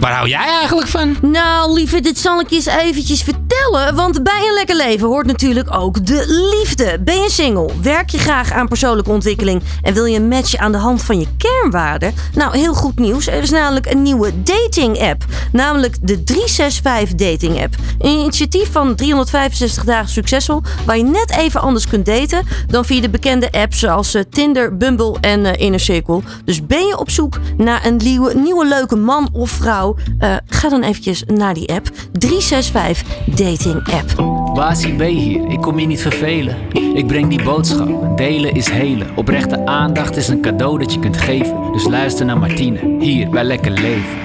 Waar 0.01 0.13
hou 0.13 0.29
jij 0.29 0.47
eigenlijk 0.47 0.89
van? 0.89 1.17
Nou, 1.23 1.73
lieve, 1.73 2.01
dit 2.01 2.19
zal 2.19 2.41
ik 2.41 2.51
je 2.51 2.57
eens 2.57 2.67
eventjes 2.67 3.23
vertellen. 3.23 3.95
Want 3.95 4.23
bij 4.23 4.47
een 4.49 4.55
lekker 4.55 4.77
leven 4.77 5.07
hoort 5.09 5.27
natuurlijk 5.27 5.75
ook 5.75 6.07
de 6.07 6.51
liefde. 6.59 7.01
Ben 7.01 7.23
je 7.23 7.31
single? 7.31 7.71
Werk 7.83 8.11
je 8.11 8.19
graag 8.19 8.53
aan 8.53 8.69
persoonlijke 8.69 9.11
ontwikkeling? 9.11 9.63
En 9.83 9.95
wil 9.95 10.05
je 10.05 10.17
een 10.17 10.29
match 10.29 10.57
aan 10.57 10.73
de 10.73 10.79
hand 10.79 11.03
van 11.03 11.21
je 11.21 11.27
kernwaarden? 11.37 12.15
Nou, 12.35 12.57
heel 12.59 12.75
goed 12.75 12.99
nieuws. 12.99 13.27
Er 13.27 13.43
is 13.43 13.51
namelijk 13.51 13.87
een 13.87 14.03
nieuwe 14.03 14.43
dating-app. 14.43 15.25
Namelijk 15.53 15.97
de 16.01 16.25
365 16.25 17.15
Dating-app. 17.15 17.75
Een 17.99 18.19
initiatief 18.19 18.73
van 18.73 18.95
365 18.95 19.85
dagen 19.85 20.11
succesvol. 20.11 20.63
Waar 20.87 20.97
je 20.97 21.05
net 21.05 21.31
even 21.31 21.61
anders 21.61 21.89
kunt 21.89 22.07
daten 22.07 22.47
dan 22.67 22.85
via 22.85 23.01
de 23.01 23.11
bekende 23.11 23.53
apps 23.53 23.79
zoals 23.79 24.15
eh, 24.15 24.23
Tinder, 24.31 24.77
Bumble 24.77 25.17
en 25.21 25.47
eh, 25.47 25.61
Inner 25.65 25.81
Circle. 25.81 26.21
Dus 26.45 26.67
ben 26.67 26.87
je 26.87 26.99
op 26.99 27.11
zoek 27.11 27.39
naar 27.57 27.87
een 27.87 28.01
nieuwe 28.35 28.67
leuke 28.67 28.97
man 28.97 29.29
of 29.33 29.51
vrouw? 29.51 29.82
Eh, 30.19 30.37
ga 30.47 30.69
dan 30.69 30.83
eventjes 30.83 31.25
naar 31.27 31.55
die 31.55 31.69
app. 31.69 31.91
365 32.13 33.17
Dating 33.27 33.93
App. 33.93 34.41
Basie 34.55 34.95
B 34.95 35.01
hier, 35.01 35.51
ik 35.51 35.61
kom 35.61 35.79
je 35.79 35.87
niet 35.87 36.01
vervelen. 36.01 36.57
Ik 36.95 37.07
breng 37.07 37.29
die 37.29 37.43
boodschap, 37.43 38.17
delen 38.17 38.55
is 38.55 38.71
helen. 38.71 39.07
Oprechte 39.17 39.67
aandacht 39.67 40.17
is 40.17 40.29
een 40.29 40.41
cadeau 40.41 40.79
dat 40.79 40.93
je 40.93 40.99
kunt 40.99 41.17
geven. 41.17 41.73
Dus 41.73 41.85
luister 41.85 42.27
naar 42.27 42.39
Martine, 42.39 42.97
hier 42.99 43.31
bij 43.31 43.45
Lekker 43.45 43.71
Leven. 43.71 44.21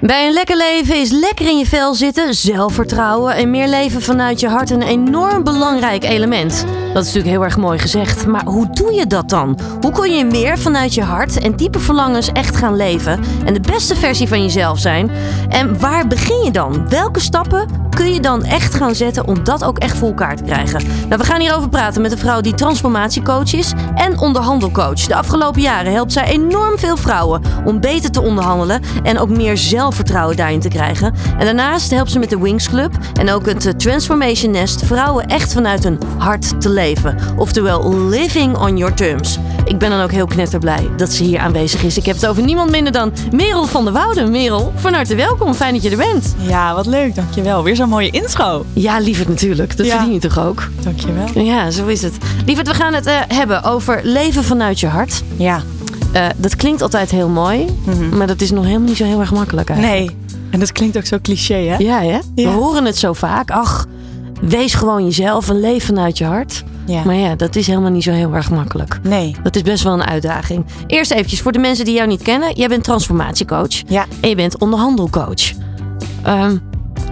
Bij 0.00 0.26
een 0.26 0.32
lekker 0.32 0.56
leven 0.56 1.00
is 1.00 1.10
lekker 1.10 1.46
in 1.46 1.58
je 1.58 1.66
vel 1.66 1.94
zitten, 1.94 2.34
zelfvertrouwen 2.34 3.34
en 3.34 3.50
meer 3.50 3.68
leven 3.68 4.02
vanuit 4.02 4.40
je 4.40 4.48
hart 4.48 4.70
een 4.70 4.82
enorm 4.82 5.44
belangrijk 5.44 6.04
element. 6.04 6.64
Dat 6.92 7.02
is 7.02 7.12
natuurlijk 7.12 7.34
heel 7.34 7.44
erg 7.44 7.56
mooi 7.56 7.78
gezegd, 7.78 8.26
maar 8.26 8.44
hoe 8.44 8.70
doe 8.70 8.92
je 8.92 9.06
dat 9.06 9.28
dan? 9.28 9.58
Hoe 9.80 9.92
kun 9.92 10.16
je 10.16 10.24
meer 10.24 10.58
vanuit 10.58 10.94
je 10.94 11.02
hart 11.02 11.38
en 11.38 11.56
diepe 11.56 11.78
verlangens 11.78 12.32
echt 12.32 12.56
gaan 12.56 12.76
leven 12.76 13.20
en 13.44 13.54
de 13.54 13.60
beste 13.60 13.96
versie 13.96 14.28
van 14.28 14.42
jezelf 14.42 14.78
zijn? 14.78 15.01
En 15.48 15.78
waar 15.78 16.06
begin 16.06 16.44
je 16.44 16.50
dan? 16.50 16.88
Welke 16.88 17.20
stappen 17.20 17.68
kun 17.90 18.12
je 18.12 18.20
dan 18.20 18.44
echt 18.44 18.74
gaan 18.74 18.94
zetten 18.94 19.26
om 19.26 19.44
dat 19.44 19.64
ook 19.64 19.78
echt 19.78 19.98
voor 19.98 20.08
elkaar 20.08 20.36
te 20.36 20.42
krijgen? 20.42 20.82
Nou, 21.08 21.20
we 21.20 21.24
gaan 21.24 21.40
hierover 21.40 21.68
praten 21.68 22.02
met 22.02 22.12
een 22.12 22.18
vrouw 22.18 22.40
die 22.40 22.54
transformatiecoach 22.54 23.54
is 23.54 23.72
en 23.94 24.18
onderhandelcoach. 24.18 25.00
De 25.00 25.14
afgelopen 25.14 25.60
jaren 25.60 25.92
helpt 25.92 26.12
zij 26.12 26.24
enorm 26.24 26.78
veel 26.78 26.96
vrouwen 26.96 27.42
om 27.64 27.80
beter 27.80 28.10
te 28.10 28.22
onderhandelen 28.22 28.82
en 29.02 29.18
ook 29.18 29.28
meer 29.28 29.56
zelfvertrouwen 29.56 30.36
daarin 30.36 30.60
te 30.60 30.68
krijgen. 30.68 31.14
En 31.38 31.44
daarnaast 31.44 31.90
helpt 31.90 32.10
ze 32.10 32.18
met 32.18 32.30
de 32.30 32.38
Wings 32.38 32.68
Club 32.68 32.92
en 33.20 33.30
ook 33.30 33.46
het 33.46 33.66
eh, 33.66 33.72
Transformation 33.72 34.50
Nest 34.50 34.84
vrouwen 34.84 35.26
echt 35.26 35.52
vanuit 35.52 35.84
hun 35.84 35.98
hart 36.18 36.60
te 36.60 36.68
leven. 36.68 37.16
Oftewel 37.36 37.98
living 37.98 38.56
on 38.58 38.76
your 38.76 38.94
terms. 38.94 39.38
Ik 39.64 39.78
ben 39.78 39.90
dan 39.90 40.00
ook 40.00 40.10
heel 40.10 40.26
knetterblij 40.26 40.90
dat 40.96 41.12
ze 41.12 41.24
hier 41.24 41.38
aanwezig 41.38 41.82
is. 41.82 41.96
Ik 41.96 42.06
heb 42.06 42.14
het 42.14 42.26
over 42.26 42.42
niemand 42.42 42.70
minder 42.70 42.92
dan 42.92 43.12
Merel 43.30 43.64
van 43.64 43.84
der 43.84 43.92
Wouden. 43.92 44.30
Merel, 44.30 44.72
van 44.76 44.91
harte 44.94 45.14
welkom. 45.14 45.54
Fijn 45.54 45.72
dat 45.74 45.82
je 45.82 45.90
er 45.90 45.96
bent. 45.96 46.34
Ja, 46.38 46.74
wat 46.74 46.86
leuk. 46.86 47.14
Dankjewel. 47.14 47.62
Weer 47.62 47.76
zo'n 47.76 47.88
mooie 47.88 48.10
intro. 48.10 48.64
Ja, 48.72 48.98
lieverd 48.98 49.28
natuurlijk. 49.28 49.76
Dat 49.76 49.86
Ja. 49.86 49.96
verdien 49.96 50.12
je 50.12 50.20
toch 50.20 50.38
ook? 50.38 50.68
Dankjewel. 50.82 51.42
Ja, 51.44 51.70
zo 51.70 51.86
is 51.86 52.02
het. 52.02 52.16
Lieverd, 52.46 52.68
we 52.68 52.74
gaan 52.74 52.94
het 52.94 53.06
eh, 53.06 53.14
hebben 53.28 53.62
over 53.64 54.00
leven 54.02 54.44
vanuit 54.44 54.80
je 54.80 54.86
hart. 54.86 55.22
Ja. 55.36 55.62
Eh, 56.12 56.26
dat 56.36 56.56
klinkt 56.56 56.82
altijd 56.82 57.10
heel 57.10 57.28
mooi, 57.28 57.66
maar 58.12 58.26
dat 58.26 58.40
is 58.40 58.50
nog 58.50 58.64
helemaal 58.64 58.88
niet 58.88 58.96
zo 58.96 59.04
heel 59.04 59.20
erg 59.20 59.32
makkelijk 59.32 59.68
eigenlijk. 59.70 59.98
Nee. 60.00 60.16
En 60.50 60.58
dat 60.60 60.72
klinkt 60.72 60.96
ook 60.96 61.06
zo 61.06 61.18
cliché, 61.22 61.54
hè? 61.54 61.76
Ja, 61.76 62.00
hè? 62.00 62.18
We 62.34 62.46
horen 62.48 62.84
het 62.84 62.96
zo 62.98 63.12
vaak. 63.12 63.50
Ach, 63.50 63.86
wees 64.48 64.74
gewoon 64.74 65.04
jezelf 65.04 65.48
en 65.48 65.60
leef 65.60 65.86
vanuit 65.86 66.18
je 66.18 66.24
hart. 66.24 66.64
Ja. 66.86 67.04
Maar 67.04 67.14
ja, 67.14 67.34
dat 67.34 67.56
is 67.56 67.66
helemaal 67.66 67.90
niet 67.90 68.02
zo 68.02 68.12
heel 68.12 68.34
erg 68.34 68.50
makkelijk. 68.50 68.98
Nee. 69.02 69.36
Dat 69.42 69.56
is 69.56 69.62
best 69.62 69.84
wel 69.84 69.92
een 69.92 70.04
uitdaging. 70.04 70.64
Eerst 70.86 71.10
eventjes 71.10 71.40
voor 71.40 71.52
de 71.52 71.58
mensen 71.58 71.84
die 71.84 71.94
jou 71.94 72.08
niet 72.08 72.22
kennen. 72.22 72.54
Jij 72.54 72.68
bent 72.68 72.84
transformatiecoach. 72.84 73.82
Ja. 73.88 74.06
En 74.20 74.28
je 74.28 74.34
bent 74.34 74.58
onderhandelcoach. 74.58 75.52
Ehm, 76.22 76.56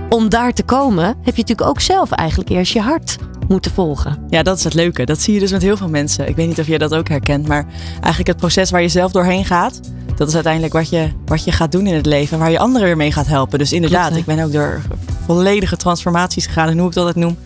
om 0.09 0.29
daar 0.29 0.53
te 0.53 0.63
komen 0.63 1.05
heb 1.05 1.37
je 1.37 1.41
natuurlijk 1.41 1.69
ook 1.69 1.81
zelf 1.81 2.11
eigenlijk 2.11 2.51
eerst 2.51 2.73
je 2.73 2.81
hart 2.81 3.17
moeten 3.49 3.71
volgen. 3.71 4.19
Ja, 4.29 4.43
dat 4.43 4.57
is 4.57 4.65
het 4.65 4.75
leuke. 4.75 5.05
Dat 5.05 5.21
zie 5.21 5.35
je 5.35 5.41
dus 5.41 5.51
met 5.51 5.63
heel 5.63 5.77
veel 5.77 5.89
mensen. 5.89 6.29
Ik 6.29 6.37
weet 6.37 6.49
niet 6.49 6.61
of 6.61 6.67
jij 6.67 6.79
dat 6.79 6.95
ook 6.95 7.09
herkent, 7.09 7.49
maar 7.49 7.67
eigenlijk 7.93 8.27
het 8.27 8.37
proces 8.37 8.71
waar 8.71 8.83
je 8.83 8.89
zelf 8.89 9.13
doorheen 9.13 9.45
gaat, 9.45 9.81
dat 10.21 10.29
is 10.29 10.35
uiteindelijk 10.35 10.73
wat 10.73 10.89
je, 10.89 11.09
wat 11.27 11.45
je 11.45 11.53
gaat 11.53 11.73
doen 11.73 11.87
in 11.87 11.95
het 11.95 12.07
leven, 12.07 12.39
waar 12.39 12.51
je 12.51 12.59
anderen 12.59 12.87
weer 12.87 12.97
mee 12.97 13.13
gaat 13.13 13.27
helpen. 13.27 13.59
Dus 13.59 13.73
inderdaad, 13.73 14.07
Klopt, 14.07 14.29
ik 14.29 14.35
ben 14.35 14.45
ook 14.45 14.53
door 14.53 14.81
volledige 15.27 15.77
transformaties 15.77 16.47
gegaan 16.47 16.69
en 16.69 16.79
hoe 16.79 16.89
ik 16.89 16.95
dat 16.95 17.09
ook 17.09 17.15
noem, 17.15 17.37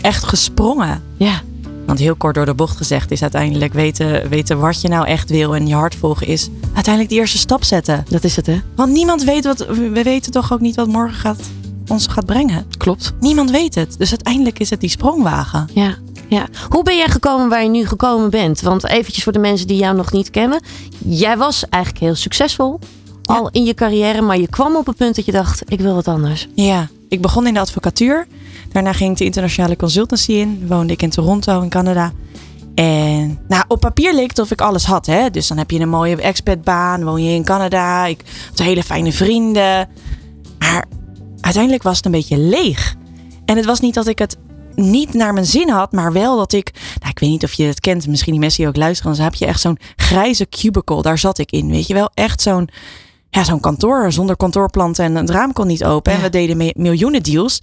echt 0.00 0.24
gesprongen. 0.24 1.02
Ja, 1.16 1.40
Want 1.86 1.98
heel 1.98 2.14
kort 2.14 2.34
door 2.34 2.44
de 2.44 2.54
bocht 2.54 2.76
gezegd 2.76 3.10
is 3.10 3.22
uiteindelijk 3.22 3.72
weten, 3.72 4.28
weten 4.28 4.58
wat 4.58 4.80
je 4.80 4.88
nou 4.88 5.06
echt 5.06 5.30
wil 5.30 5.54
en 5.54 5.66
je 5.66 5.74
hart 5.74 5.94
volgen 5.94 6.26
is 6.26 6.48
uiteindelijk 6.74 7.14
de 7.14 7.20
eerste 7.20 7.38
stap 7.38 7.64
zetten. 7.64 8.04
dat 8.08 8.24
is 8.24 8.36
het 8.36 8.46
hè? 8.46 8.60
Want 8.76 8.92
niemand 8.92 9.24
weet 9.24 9.44
wat, 9.44 9.66
we 9.66 10.02
weten 10.02 10.32
toch 10.32 10.52
ook 10.52 10.60
niet 10.60 10.76
wat 10.76 10.88
morgen 10.88 11.18
gaat, 11.18 11.40
ons 11.88 12.06
gaat 12.06 12.26
brengen. 12.26 12.66
Klopt. 12.78 13.12
Niemand 13.20 13.50
weet 13.50 13.74
het. 13.74 13.94
Dus 13.98 14.10
uiteindelijk 14.10 14.58
is 14.58 14.70
het 14.70 14.80
die 14.80 14.90
sprongwagen. 14.90 15.68
Ja, 15.74 15.94
ja. 16.34 16.48
Hoe 16.68 16.82
ben 16.82 16.96
jij 16.96 17.08
gekomen 17.08 17.48
waar 17.48 17.62
je 17.62 17.68
nu 17.68 17.86
gekomen 17.86 18.30
bent? 18.30 18.60
Want 18.60 18.86
eventjes 18.86 19.24
voor 19.24 19.32
de 19.32 19.38
mensen 19.38 19.66
die 19.66 19.76
jou 19.76 19.96
nog 19.96 20.12
niet 20.12 20.30
kennen. 20.30 20.62
Jij 20.98 21.36
was 21.36 21.68
eigenlijk 21.68 22.04
heel 22.04 22.14
succesvol 22.14 22.78
al 23.24 23.48
in 23.50 23.64
je 23.64 23.74
carrière, 23.74 24.20
maar 24.20 24.38
je 24.38 24.48
kwam 24.48 24.76
op 24.76 24.86
het 24.86 24.96
punt 24.96 25.16
dat 25.16 25.24
je 25.24 25.32
dacht, 25.32 25.62
ik 25.66 25.80
wil 25.80 25.94
wat 25.94 26.08
anders. 26.08 26.48
Ja, 26.54 26.88
ik 27.08 27.20
begon 27.20 27.46
in 27.46 27.54
de 27.54 27.60
advocatuur. 27.60 28.26
Daarna 28.72 28.92
ging 28.92 29.10
ik 29.10 29.16
de 29.16 29.24
internationale 29.24 29.76
consultancy 29.76 30.32
in. 30.32 30.64
Woonde 30.68 30.92
ik 30.92 31.02
in 31.02 31.10
Toronto 31.10 31.60
in 31.60 31.68
Canada. 31.68 32.12
En 32.74 33.38
nou, 33.48 33.64
op 33.68 33.80
papier 33.80 34.14
leek 34.14 34.28
het 34.28 34.38
of 34.38 34.50
ik 34.50 34.60
alles 34.60 34.84
had. 34.84 35.06
Hè? 35.06 35.30
Dus 35.30 35.46
dan 35.46 35.58
heb 35.58 35.70
je 35.70 35.80
een 35.80 35.88
mooie 35.88 36.16
expatbaan, 36.16 37.04
woon 37.04 37.22
je 37.22 37.34
in 37.34 37.44
Canada. 37.44 38.06
Ik 38.06 38.20
had 38.48 38.58
hele 38.58 38.82
fijne 38.82 39.12
vrienden. 39.12 39.88
Maar 40.58 40.84
uiteindelijk 41.40 41.82
was 41.82 41.96
het 41.96 42.04
een 42.04 42.12
beetje 42.12 42.38
leeg. 42.38 42.94
En 43.44 43.56
het 43.56 43.64
was 43.64 43.80
niet 43.80 43.94
dat 43.94 44.06
ik 44.06 44.18
het 44.18 44.36
niet 44.74 45.14
naar 45.14 45.32
mijn 45.32 45.46
zin 45.46 45.70
had, 45.70 45.92
maar 45.92 46.12
wel 46.12 46.36
dat 46.36 46.52
ik... 46.52 46.70
Nou, 46.98 47.10
ik 47.10 47.18
weet 47.18 47.30
niet 47.30 47.44
of 47.44 47.52
je 47.52 47.64
het 47.64 47.80
kent, 47.80 48.06
misschien 48.06 48.32
die 48.32 48.40
mensen 48.40 48.60
die 48.60 48.68
ook 48.68 48.76
luisteren. 48.76 49.14
Dan 49.14 49.24
heb 49.24 49.34
je 49.34 49.46
echt 49.46 49.60
zo'n 49.60 49.78
grijze 49.96 50.48
cubicle, 50.48 51.02
daar 51.02 51.18
zat 51.18 51.38
ik 51.38 51.50
in. 51.50 51.70
Weet 51.70 51.86
je 51.86 51.94
wel, 51.94 52.10
echt 52.14 52.40
zo'n 52.40 52.68
ja, 53.30 53.44
zo'n 53.44 53.60
kantoor 53.60 54.12
zonder 54.12 54.36
kantoorplanten 54.36 55.04
en 55.04 55.14
het 55.14 55.30
raam 55.30 55.52
kon 55.52 55.66
niet 55.66 55.84
open. 55.84 56.12
En 56.12 56.20
we 56.20 56.28
deden 56.28 56.72
miljoenen 56.76 57.22
deals. 57.22 57.58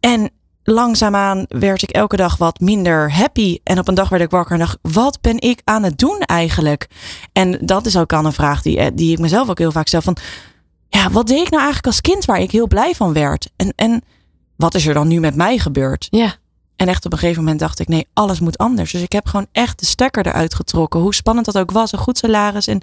En 0.00 0.30
langzaamaan 0.62 1.44
werd 1.48 1.82
ik 1.82 1.90
elke 1.90 2.16
dag 2.16 2.36
wat 2.36 2.60
minder 2.60 3.12
happy. 3.12 3.58
En 3.64 3.78
op 3.78 3.88
een 3.88 3.94
dag 3.94 4.08
werd 4.08 4.22
ik 4.22 4.30
wakker 4.30 4.52
en 4.52 4.58
dacht, 4.58 4.78
wat 4.82 5.20
ben 5.20 5.40
ik 5.40 5.60
aan 5.64 5.82
het 5.82 5.98
doen 5.98 6.18
eigenlijk? 6.18 6.86
En 7.32 7.58
dat 7.60 7.86
is 7.86 7.96
ook 7.96 8.12
al 8.12 8.24
een 8.24 8.32
vraag 8.32 8.62
die, 8.62 8.78
eh, 8.78 8.86
die 8.94 9.12
ik 9.12 9.18
mezelf 9.18 9.48
ook 9.48 9.58
heel 9.58 9.72
vaak 9.72 9.86
stel. 9.86 10.02
Van, 10.02 10.16
ja, 10.88 11.10
wat 11.10 11.26
deed 11.26 11.40
ik 11.40 11.50
nou 11.50 11.62
eigenlijk 11.62 11.86
als 11.86 12.00
kind 12.00 12.24
waar 12.24 12.40
ik 12.40 12.50
heel 12.50 12.66
blij 12.66 12.94
van 12.94 13.12
werd? 13.12 13.50
En, 13.56 13.72
en 13.76 14.02
wat 14.58 14.74
is 14.74 14.86
er 14.86 14.94
dan 14.94 15.08
nu 15.08 15.20
met 15.20 15.34
mij 15.34 15.58
gebeurd? 15.58 16.06
Ja, 16.10 16.34
En 16.76 16.88
echt 16.88 17.04
op 17.06 17.12
een 17.12 17.18
gegeven 17.18 17.42
moment 17.42 17.60
dacht 17.60 17.78
ik, 17.78 17.88
nee, 17.88 18.06
alles 18.12 18.40
moet 18.40 18.58
anders. 18.58 18.92
Dus 18.92 19.02
ik 19.02 19.12
heb 19.12 19.26
gewoon 19.26 19.46
echt 19.52 19.78
de 19.78 19.86
stekker 19.86 20.26
eruit 20.26 20.54
getrokken. 20.54 21.00
Hoe 21.00 21.14
spannend 21.14 21.46
dat 21.46 21.58
ook 21.58 21.70
was, 21.70 21.92
een 21.92 21.98
goed 21.98 22.18
salaris. 22.18 22.66
En 22.66 22.80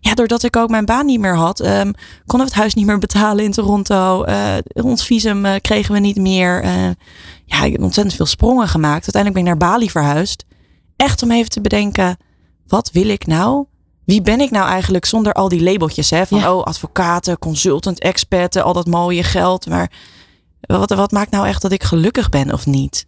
ja, 0.00 0.14
doordat 0.14 0.42
ik 0.42 0.56
ook 0.56 0.68
mijn 0.70 0.84
baan 0.84 1.06
niet 1.06 1.20
meer 1.20 1.36
had, 1.36 1.60
ehm, 1.60 1.92
konden 2.26 2.46
we 2.46 2.52
het 2.52 2.60
huis 2.60 2.74
niet 2.74 2.86
meer 2.86 2.98
betalen 2.98 3.44
in 3.44 3.52
Toronto. 3.52 4.22
Eh, 4.24 4.54
ons 4.72 5.04
visum 5.06 5.44
eh, 5.44 5.60
kregen 5.60 5.94
we 5.94 6.00
niet 6.00 6.16
meer. 6.16 6.62
Eh, 6.62 6.72
ja, 7.44 7.62
ik 7.64 7.72
heb 7.72 7.82
ontzettend 7.82 8.16
veel 8.16 8.26
sprongen 8.26 8.68
gemaakt. 8.68 9.14
Uiteindelijk 9.14 9.34
ben 9.44 9.52
ik 9.52 9.58
naar 9.58 9.70
Bali 9.70 9.90
verhuisd. 9.90 10.44
Echt 10.96 11.22
om 11.22 11.30
even 11.30 11.50
te 11.50 11.60
bedenken, 11.60 12.16
wat 12.66 12.90
wil 12.92 13.08
ik 13.08 13.26
nou? 13.26 13.64
Wie 14.04 14.22
ben 14.22 14.40
ik 14.40 14.50
nou 14.50 14.68
eigenlijk 14.68 15.04
zonder 15.04 15.32
al 15.32 15.48
die 15.48 15.62
labeltjes? 15.62 16.10
Hè? 16.10 16.26
Van, 16.26 16.38
Ja. 16.38 16.54
oh, 16.54 16.62
advocaten, 16.62 17.38
consultant, 17.38 17.98
expert, 18.00 18.56
al 18.56 18.72
dat 18.72 18.86
mooie 18.86 19.22
geld. 19.22 19.66
Maar 19.68 19.90
wat, 20.66 20.90
wat 20.90 21.12
maakt 21.12 21.30
nou 21.30 21.46
echt 21.46 21.62
dat 21.62 21.72
ik 21.72 21.82
gelukkig 21.82 22.28
ben 22.28 22.52
of 22.52 22.66
niet? 22.66 23.06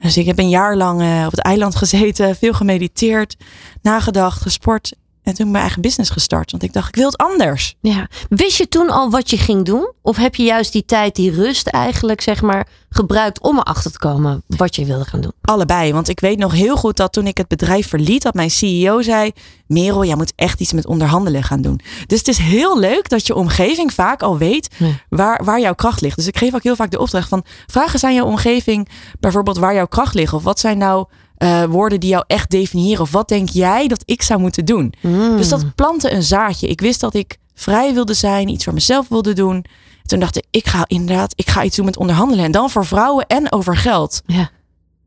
Dus 0.00 0.16
ik 0.16 0.26
heb 0.26 0.38
een 0.38 0.48
jaar 0.48 0.76
lang 0.76 1.00
eh, 1.00 1.22
op 1.24 1.30
het 1.30 1.40
eiland 1.40 1.76
gezeten, 1.76 2.36
veel 2.36 2.52
gemediteerd, 2.52 3.36
nagedacht, 3.82 4.42
gesport. 4.42 4.94
En 5.22 5.34
toen 5.34 5.50
mijn 5.50 5.62
eigen 5.62 5.82
business 5.82 6.10
gestart. 6.10 6.50
Want 6.50 6.62
ik 6.62 6.72
dacht, 6.72 6.88
ik 6.88 6.94
wil 6.94 7.06
het 7.06 7.16
anders. 7.16 7.74
ja. 7.80 8.08
Wist 8.28 8.56
je 8.56 8.68
toen 8.68 8.90
al 8.90 9.10
wat 9.10 9.30
je 9.30 9.36
ging 9.36 9.64
doen? 9.64 9.92
Of 10.02 10.16
heb 10.16 10.34
je 10.34 10.42
juist 10.42 10.72
die 10.72 10.84
tijd, 10.84 11.14
die 11.14 11.30
rust 11.30 11.66
eigenlijk, 11.66 12.20
zeg 12.20 12.42
maar, 12.42 12.68
gebruikt 12.90 13.40
om 13.40 13.58
erachter 13.58 13.92
te 13.92 13.98
komen 13.98 14.42
wat 14.46 14.76
je 14.76 14.84
wilde 14.84 15.04
gaan 15.04 15.20
doen? 15.20 15.32
Allebei. 15.40 15.92
Want 15.92 16.08
ik 16.08 16.20
weet 16.20 16.38
nog 16.38 16.52
heel 16.52 16.76
goed 16.76 16.96
dat 16.96 17.12
toen 17.12 17.26
ik 17.26 17.36
het 17.36 17.48
bedrijf 17.48 17.88
verliet, 17.88 18.22
dat 18.22 18.34
mijn 18.34 18.50
CEO 18.50 19.02
zei: 19.02 19.32
Merel, 19.66 20.04
jij 20.04 20.16
moet 20.16 20.32
echt 20.36 20.60
iets 20.60 20.72
met 20.72 20.86
onderhandelen 20.86 21.42
gaan 21.42 21.62
doen. 21.62 21.80
Dus 22.06 22.18
het 22.18 22.28
is 22.28 22.38
heel 22.38 22.78
leuk 22.78 23.08
dat 23.08 23.26
je 23.26 23.34
omgeving 23.34 23.92
vaak 23.92 24.22
al 24.22 24.38
weet 24.38 24.68
waar, 25.08 25.44
waar 25.44 25.60
jouw 25.60 25.74
kracht 25.74 26.00
ligt. 26.00 26.16
Dus 26.16 26.26
ik 26.26 26.36
geef 26.38 26.54
ook 26.54 26.62
heel 26.62 26.76
vaak 26.76 26.90
de 26.90 26.98
opdracht 26.98 27.28
van: 27.28 27.44
vraag 27.66 27.92
eens 27.92 28.04
aan 28.04 28.14
jouw 28.14 28.26
omgeving 28.26 28.88
bijvoorbeeld 29.20 29.58
waar 29.58 29.74
jouw 29.74 29.86
kracht 29.86 30.14
ligt. 30.14 30.32
Of 30.32 30.42
wat 30.42 30.60
zijn 30.60 30.78
nou 30.78 31.06
eh, 31.40 31.64
woorden 31.64 32.00
die 32.00 32.10
jou 32.10 32.24
echt 32.26 32.50
definiëren? 32.50 33.00
Of 33.00 33.10
wat 33.10 33.28
denk 33.28 33.48
jij 33.48 33.88
dat 33.88 34.02
ik 34.04 34.22
zou 34.22 34.40
moeten 34.40 34.64
doen? 34.64 34.94
Dus 35.36 35.48
dat 35.48 35.74
plantte 35.74 36.12
een 36.12 36.22
zaadje. 36.22 36.66
Ik 36.66 36.80
wist 36.80 37.00
dat 37.00 37.14
ik 37.14 37.38
vrij 37.54 37.94
wilde 37.94 38.14
zijn, 38.14 38.48
iets 38.48 38.64
voor 38.64 38.72
mezelf 38.74 39.08
wilde 39.08 39.32
doen. 39.32 39.64
Toen 40.02 40.20
dacht 40.20 40.36
ik, 40.36 40.44
ik 40.50 40.66
ga 40.66 40.84
inderdaad, 40.86 41.32
ik 41.36 41.50
ga 41.50 41.64
iets 41.64 41.76
doen 41.76 41.84
met 41.84 41.96
onderhandelen. 41.96 42.44
En 42.44 42.52
dan 42.52 42.70
voor 42.70 42.86
vrouwen 42.86 43.26
en 43.26 43.52
over 43.52 43.76
geld. 43.76 44.22
Ja. 44.26 44.50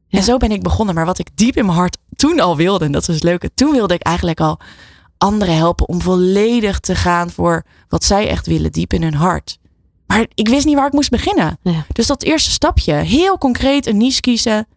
Ja. 0.07 0.19
En 0.19 0.23
zo 0.23 0.37
ben 0.37 0.51
ik 0.51 0.63
begonnen. 0.63 0.95
Maar 0.95 1.05
wat 1.05 1.19
ik 1.19 1.27
diep 1.35 1.57
in 1.57 1.65
mijn 1.65 1.77
hart 1.77 1.97
toen 2.15 2.39
al 2.39 2.55
wilde, 2.55 2.85
en 2.85 2.91
dat 2.91 3.01
is 3.01 3.15
het 3.15 3.23
leuke. 3.23 3.53
Toen 3.53 3.71
wilde 3.71 3.93
ik 3.93 4.01
eigenlijk 4.01 4.39
al 4.39 4.59
anderen 5.17 5.55
helpen 5.55 5.87
om 5.87 6.01
volledig 6.01 6.79
te 6.79 6.95
gaan 6.95 7.31
voor 7.31 7.63
wat 7.87 8.03
zij 8.03 8.27
echt 8.27 8.47
willen, 8.47 8.71
diep 8.71 8.93
in 8.93 9.03
hun 9.03 9.13
hart. 9.13 9.57
Maar 10.07 10.25
ik 10.33 10.47
wist 10.47 10.65
niet 10.65 10.75
waar 10.75 10.87
ik 10.87 10.93
moest 10.93 11.09
beginnen. 11.09 11.57
Ja. 11.61 11.85
Dus 11.91 12.07
dat 12.07 12.23
eerste 12.23 12.51
stapje, 12.51 12.93
heel 12.93 13.37
concreet 13.37 13.87
een 13.87 13.97
niche 13.97 14.21
kiezen. 14.21 14.67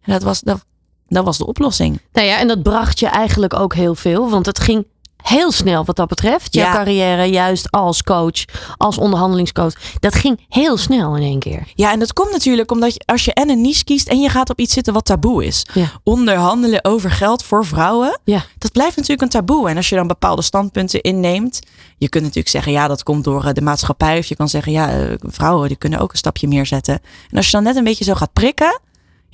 En 0.00 0.12
dat 0.12 0.22
was, 0.22 0.40
dat, 0.40 0.64
dat 1.08 1.24
was 1.24 1.38
de 1.38 1.46
oplossing. 1.46 2.00
Nou 2.12 2.26
ja, 2.26 2.38
en 2.38 2.48
dat 2.48 2.62
bracht 2.62 2.98
je 2.98 3.06
eigenlijk 3.06 3.54
ook 3.54 3.74
heel 3.74 3.94
veel. 3.94 4.30
Want 4.30 4.46
het 4.46 4.60
ging 4.60 4.86
heel 5.22 5.52
snel 5.52 5.84
wat 5.84 5.96
dat 5.96 6.08
betreft. 6.08 6.54
Je 6.54 6.60
Ja. 6.60 6.72
carrière, 6.72 7.24
juist 7.24 7.70
als 7.70 8.02
coach, 8.02 8.44
als 8.76 8.98
onderhandelingscoach. 8.98 9.72
Dat 10.00 10.14
ging 10.14 10.40
heel 10.48 10.76
snel 10.76 11.16
in 11.16 11.22
één 11.22 11.38
keer. 11.38 11.62
Ja, 11.74 11.92
en 11.92 11.98
dat 11.98 12.12
komt 12.12 12.32
natuurlijk 12.32 12.70
omdat 12.70 12.92
je, 12.94 13.00
als 13.04 13.24
je 13.24 13.32
en 13.32 13.50
een 13.50 13.60
niche 13.60 13.84
kiest 13.84 14.08
en 14.08 14.20
je 14.20 14.28
gaat 14.28 14.50
op 14.50 14.58
iets 14.58 14.72
zitten 14.74 14.92
wat 14.92 15.04
taboe 15.04 15.44
is. 15.44 15.66
Ja. 15.74 15.86
Onderhandelen 16.02 16.84
over 16.84 17.10
geld 17.10 17.42
voor 17.44 17.64
vrouwen. 17.66 18.20
Ja. 18.24 18.44
Dat 18.58 18.72
blijft 18.72 18.96
natuurlijk 18.96 19.22
een 19.22 19.28
taboe. 19.28 19.68
En 19.68 19.76
als 19.76 19.88
je 19.88 19.94
dan 19.96 20.06
bepaalde 20.06 20.42
standpunten 20.42 21.00
inneemt. 21.00 21.60
Je 21.98 22.08
kunt 22.08 22.22
natuurlijk 22.22 22.50
zeggen, 22.50 22.72
ja, 22.72 22.88
dat 22.88 23.02
komt 23.02 23.24
door 23.24 23.44
eh, 23.44 23.52
de 23.52 23.60
maatschappij. 23.62 24.18
Of 24.18 24.26
je 24.26 24.36
kan 24.36 24.48
zeggen, 24.48 24.72
ja, 24.72 24.90
eh, 24.90 25.14
vrouwen 25.20 25.68
die 25.68 25.76
kunnen 25.76 25.98
ook 25.98 26.12
een 26.12 26.18
stapje 26.18 26.48
meer 26.48 26.66
zetten. 26.66 26.94
En 27.30 27.36
als 27.36 27.46
je 27.46 27.52
dan 27.52 27.62
net 27.62 27.76
een 27.76 27.84
beetje 27.84 28.04
zo 28.04 28.14
gaat 28.14 28.32
prikken. 28.32 28.80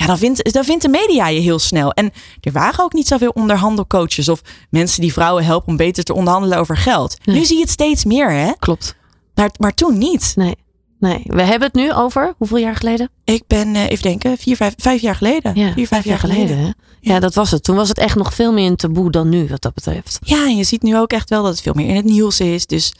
Ja, 0.03 0.09
dan 0.09 0.19
vindt, 0.19 0.53
dan 0.53 0.65
vindt 0.65 0.83
de 0.83 0.89
media 0.89 1.29
je 1.29 1.41
heel 1.41 1.59
snel. 1.59 1.93
En 1.93 2.13
er 2.41 2.53
waren 2.53 2.85
ook 2.85 2.93
niet 2.93 3.07
zoveel 3.07 3.31
onderhandelcoaches 3.31 4.29
of 4.29 4.43
mensen 4.71 5.01
die 5.01 5.13
vrouwen 5.13 5.45
helpen 5.45 5.69
om 5.69 5.77
beter 5.77 6.05
te 6.05 6.15
onderhandelen 6.15 6.59
over 6.59 6.77
geld. 6.77 7.17
Nee. 7.25 7.37
Nu 7.37 7.45
zie 7.45 7.57
je 7.57 7.63
het 7.63 7.71
steeds 7.71 8.05
meer, 8.05 8.31
hè? 8.31 8.53
Klopt. 8.59 8.95
Maar, 9.35 9.51
maar 9.59 9.75
toen 9.75 9.99
niet. 9.99 10.33
Nee. 10.37 10.55
Nee, 10.99 11.23
we 11.27 11.43
hebben 11.43 11.69
het 11.69 11.77
nu 11.77 11.93
over 11.93 12.35
hoeveel 12.39 12.57
jaar 12.59 12.77
geleden? 12.77 13.11
Ik 13.25 13.43
ben, 13.47 13.75
eh, 13.75 13.91
even 13.91 14.03
denken, 14.03 14.39
vier, 14.39 14.57
vijf, 14.57 14.75
vijf 14.77 15.01
jaar 15.01 15.15
geleden. 15.15 15.55
Ja, 15.55 15.73
vier, 15.73 15.87
vijf 15.87 16.05
jaar 16.05 16.19
geleden. 16.19 16.59
hè? 16.59 16.71
Ja, 17.01 17.21
dat 17.21 17.35
was 17.35 17.51
het. 17.51 17.65
Toen 17.65 17.77
was 17.77 17.89
het 17.89 17.99
echt 17.99 18.17
nog 18.17 18.35
veel 18.35 18.53
meer 18.53 18.67
een 18.67 18.77
taboe 18.77 19.11
dan 19.11 19.29
nu, 19.29 19.49
wat 19.49 19.63
dat 19.63 19.75
betreft. 19.75 20.19
Ja, 20.21 20.45
en 20.45 20.57
je 20.57 20.65
ziet 20.65 20.83
nu 20.83 20.97
ook 20.99 21.13
echt 21.13 21.29
wel 21.29 21.43
dat 21.43 21.53
het 21.53 21.61
veel 21.63 21.73
meer 21.75 21.89
in 21.89 21.97
het 21.97 22.05
nieuws 22.05 22.41
is. 22.41 22.67
Dus 22.67 22.93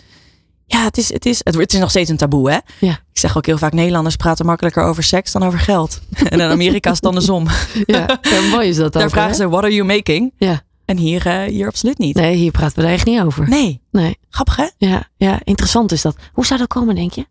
ja, 0.67 0.85
het 0.85 0.99
is, 0.99 1.13
het 1.13 1.27
is, 1.27 1.41
het, 1.45 1.55
het 1.55 1.73
is 1.73 1.79
nog 1.79 1.91
steeds 1.91 2.11
een 2.11 2.17
taboe, 2.17 2.51
hè? 2.51 2.59
Ja. 2.87 2.93
Ik 2.93 3.19
zeg 3.19 3.37
ook 3.37 3.47
heel 3.47 3.59
vaak, 3.59 3.73
Nederlanders 3.73 4.17
praten 4.17 4.47
makkelijker 4.47 4.83
over 4.83 5.03
seks 5.03 5.33
dan 5.33 5.43
over 5.43 5.59
geld. 5.59 6.01
en 6.31 6.41
in 6.41 6.51
Amerika 6.51 6.91
is 6.91 6.97
het 6.97 7.07
andersom. 7.07 7.47
Ja, 7.87 8.19
ja 8.23 8.41
mooi 8.51 8.69
is 8.69 8.77
dat 8.77 8.93
Daar 8.93 9.05
ook, 9.05 9.11
vragen 9.11 9.31
hè? 9.31 9.37
ze, 9.37 9.49
what 9.49 9.63
are 9.63 9.75
you 9.75 9.87
making? 9.87 10.33
Ja. 10.37 10.63
En 10.85 10.97
hier, 10.97 11.27
eh, 11.27 11.43
hier 11.43 11.67
absoluut 11.67 11.99
niet. 11.99 12.15
Nee, 12.15 12.35
hier 12.35 12.51
praten 12.51 12.79
we 12.79 12.87
er 12.87 12.93
echt 12.93 13.07
niet 13.07 13.21
over. 13.21 13.49
Nee. 13.49 13.81
Nee. 13.91 14.19
Grappig, 14.31 14.57
hè? 14.57 14.67
Ja, 14.79 15.09
ja, 15.17 15.41
interessant 15.45 15.93
is 15.93 16.03
dat. 16.03 16.17
Hoe 16.33 16.47
zou 16.47 16.59
dat 16.59 16.69
komen, 16.69 16.95
denk 16.95 17.13
je? 17.13 17.27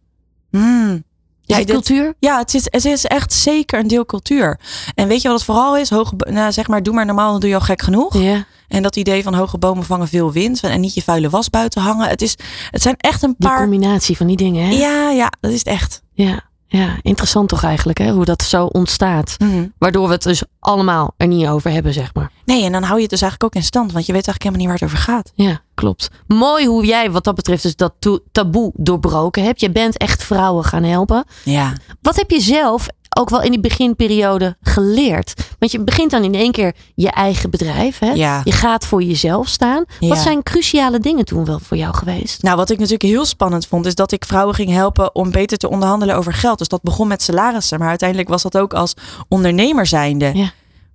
Mm. 0.49 1.03
Ja, 1.51 1.57
dit- 1.65 1.71
cultuur? 1.71 2.13
Ja, 2.19 2.37
het 2.37 2.53
is, 2.53 2.67
het 2.69 2.85
is 2.85 3.05
echt 3.05 3.33
zeker 3.33 3.79
een 3.79 3.87
deel 3.87 4.05
cultuur. 4.05 4.59
En 4.95 5.07
weet 5.07 5.21
je 5.21 5.27
wat 5.27 5.37
het 5.37 5.45
vooral 5.45 5.77
is? 5.77 5.89
Hoge, 5.89 6.13
nou, 6.17 6.51
zeg 6.51 6.67
maar, 6.67 6.83
doe 6.83 6.93
maar 6.93 7.05
normaal, 7.05 7.31
dan 7.31 7.39
doe 7.39 7.49
je 7.49 7.55
al 7.55 7.61
gek 7.61 7.81
genoeg. 7.81 8.17
Ja. 8.21 8.45
En 8.67 8.81
dat 8.83 8.95
idee 8.95 9.23
van 9.23 9.33
hoge 9.33 9.57
bomen 9.57 9.83
vangen 9.83 10.07
veel 10.07 10.31
wind. 10.31 10.61
En 10.63 10.81
niet 10.81 10.93
je 10.93 11.01
vuile 11.01 11.29
was 11.29 11.49
buiten 11.49 11.81
hangen. 11.81 12.07
Het, 12.07 12.21
is, 12.21 12.35
het 12.69 12.81
zijn 12.81 12.95
echt 12.97 13.23
een 13.23 13.35
paar... 13.35 13.61
combinatie 13.61 14.17
van 14.17 14.27
die 14.27 14.37
dingen, 14.37 14.65
hè? 14.65 14.71
Ja, 14.73 15.09
ja, 15.09 15.31
dat 15.39 15.51
is 15.51 15.57
het 15.57 15.67
echt. 15.67 16.01
Ja, 16.13 16.49
ja. 16.80 16.97
interessant 17.01 17.49
toch 17.49 17.63
eigenlijk, 17.63 17.97
hè? 17.97 18.11
Hoe 18.11 18.26
dat 18.26 18.43
zo 18.43 18.65
ontstaat. 18.65 19.36
Mhm. 19.38 19.67
Waardoor 19.78 20.07
we 20.07 20.13
het 20.13 20.24
dus 20.24 20.43
allemaal 20.59 21.13
er 21.17 21.28
niet 21.28 21.47
over 21.47 21.72
hebben, 21.72 21.93
zeg 21.93 22.13
maar. 22.13 22.32
Nee, 22.45 22.63
en 22.63 22.72
dan 22.72 22.84
hou 22.84 22.95
je 22.95 23.01
het 23.01 23.09
dus 23.09 23.22
eigenlijk 23.22 23.43
ook 23.55 23.61
in 23.61 23.67
stand. 23.67 23.91
Want 23.91 24.05
je 24.05 24.13
weet 24.13 24.28
eigenlijk 24.28 24.43
helemaal 24.43 24.76
niet 24.76 24.82
waar 24.82 24.89
het 24.89 24.99
over 24.99 25.13
gaat. 25.13 25.32
Ja, 25.36 25.61
klopt. 25.74 26.09
Mooi 26.28 26.65
hoe 26.67 26.86
jij 26.86 27.11
wat 27.11 27.24
dat 27.24 27.36
betreft 27.36 27.63
dus 27.63 27.76
dat 27.76 27.93
to- 27.99 28.19
taboe 28.32 28.72
doorbroken 28.76 29.43
hebt. 29.43 29.59
Je 29.59 29.72
bent 29.72 29.97
echt 29.97 30.24
vrouwen 30.24 30.63
gaan 30.63 30.84
helpen. 30.84 31.26
Ja. 31.43 31.74
Wat 32.01 32.15
heb 32.15 32.32
je 32.32 32.39
zelf 32.41 32.88
ook 33.20 33.30
wel 33.30 33.41
in 33.41 33.51
die 33.51 33.59
beginperiode 33.59 34.57
geleerd? 34.62 35.34
Want 35.59 35.72
je 35.72 35.80
begint 35.80 36.12
dan 36.12 36.24
in 36.24 36.36
één 36.36 36.51
keer 36.51 36.76
je 36.95 37.12
eigen 37.12 37.49
bedrijf. 37.49 37.99
Hè? 37.99 38.12
Ja. 38.12 38.41
Je 38.43 38.51
gaat 38.51 38.86
voor 38.86 39.03
jezelf 39.03 39.47
staan. 39.47 39.86
Wat 39.99 40.18
zijn 40.18 40.43
cruciale 40.43 40.99
dingen 40.99 41.26
toen 41.26 41.45
wel 41.45 41.59
voor 41.59 41.78
jou 41.78 41.95
geweest? 41.95 42.43
Nou, 42.43 42.57
wat 42.57 42.70
ik 42.70 42.78
natuurlijk 42.78 43.03
heel 43.03 43.26
spannend 43.26 43.68
vond, 43.68 43.86
is 43.86 43.95
dat 43.95 44.12
ik 44.12 44.26
vrouwen 44.26 44.55
ging 44.55 44.70
helpen 44.70 45.16
om 45.16 45.32
beter 45.32 45.57
te 45.57 45.70
onderhandelen 45.70 46.16
over 46.16 46.34
geld. 46.34 46.57
Dus 46.57 46.68
dat 46.68 46.82
begon 46.82 47.07
met 47.07 47.22
salarissen. 47.22 47.80
Maar 47.80 47.89
uiteindelijk 47.89 48.30
was 48.30 48.41
dat 48.41 48.57
ook 48.57 48.74
als 48.74 48.93
ondernemer 49.28 49.86
zijnde. 49.86 50.32
Ja. 50.34 50.51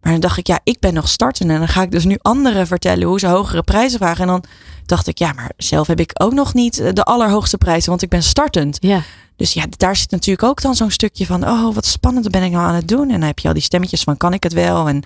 Maar 0.07 0.15
dan 0.15 0.25
dacht 0.25 0.39
ik, 0.39 0.47
ja, 0.47 0.61
ik 0.65 0.79
ben 0.79 0.95
nog 0.95 1.09
startende. 1.09 1.53
En 1.53 1.59
dan 1.59 1.69
ga 1.69 1.83
ik 1.83 1.91
dus 1.91 2.05
nu 2.05 2.19
anderen 2.23 2.67
vertellen 2.67 3.07
hoe 3.07 3.19
ze 3.19 3.27
hogere 3.27 3.63
prijzen 3.63 3.99
vragen. 3.99 4.21
En 4.21 4.27
dan 4.27 4.45
dacht 4.85 5.07
ik, 5.07 5.19
ja, 5.19 5.33
maar 5.33 5.51
zelf 5.57 5.87
heb 5.87 6.01
ik 6.01 6.11
ook 6.15 6.33
nog 6.33 6.55
niet 6.55 6.79
eh, 6.79 6.93
de 6.93 7.03
allerhoogste 7.03 7.59
prijzen, 7.59 7.89
want 7.89 8.03
ik 8.03 8.09
ben 8.09 8.23
startend. 8.23 8.77
Ja. 8.81 9.03
Dus 9.37 9.53
ja, 9.53 9.65
daar 9.77 9.97
zit 9.97 10.11
natuurlijk 10.11 10.49
ook 10.49 10.63
dan 10.63 10.75
zo'n 10.75 10.91
stukje 10.91 11.27
van, 11.27 11.49
oh, 11.49 11.75
wat 11.75 11.87
spannend, 11.87 12.31
ben 12.31 12.43
ik 12.43 12.51
nou 12.51 12.67
aan 12.67 12.75
het 12.75 12.89
doen? 12.89 13.11
En 13.11 13.21
dan 13.21 13.23
heb 13.23 13.39
je 13.39 13.49
al 13.49 13.55
die 13.55 13.63
stemmetjes 13.63 14.03
van, 14.03 14.17
kan 14.17 14.33
ik 14.33 14.43
het 14.43 14.53
wel? 14.53 14.89
En, 14.89 15.03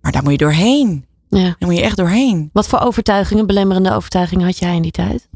maar 0.00 0.12
daar 0.12 0.22
moet 0.22 0.32
je 0.32 0.38
doorheen. 0.38 1.04
Ja. 1.28 1.42
Daar 1.42 1.68
moet 1.68 1.76
je 1.76 1.82
echt 1.82 1.96
doorheen. 1.96 2.50
Wat 2.52 2.66
voor 2.66 2.80
overtuigingen, 2.80 3.46
belemmerende 3.46 3.92
overtuigingen 3.92 4.46
had 4.46 4.58
jij 4.58 4.74
in 4.74 4.82
die 4.82 4.90
tijd? 4.90 5.28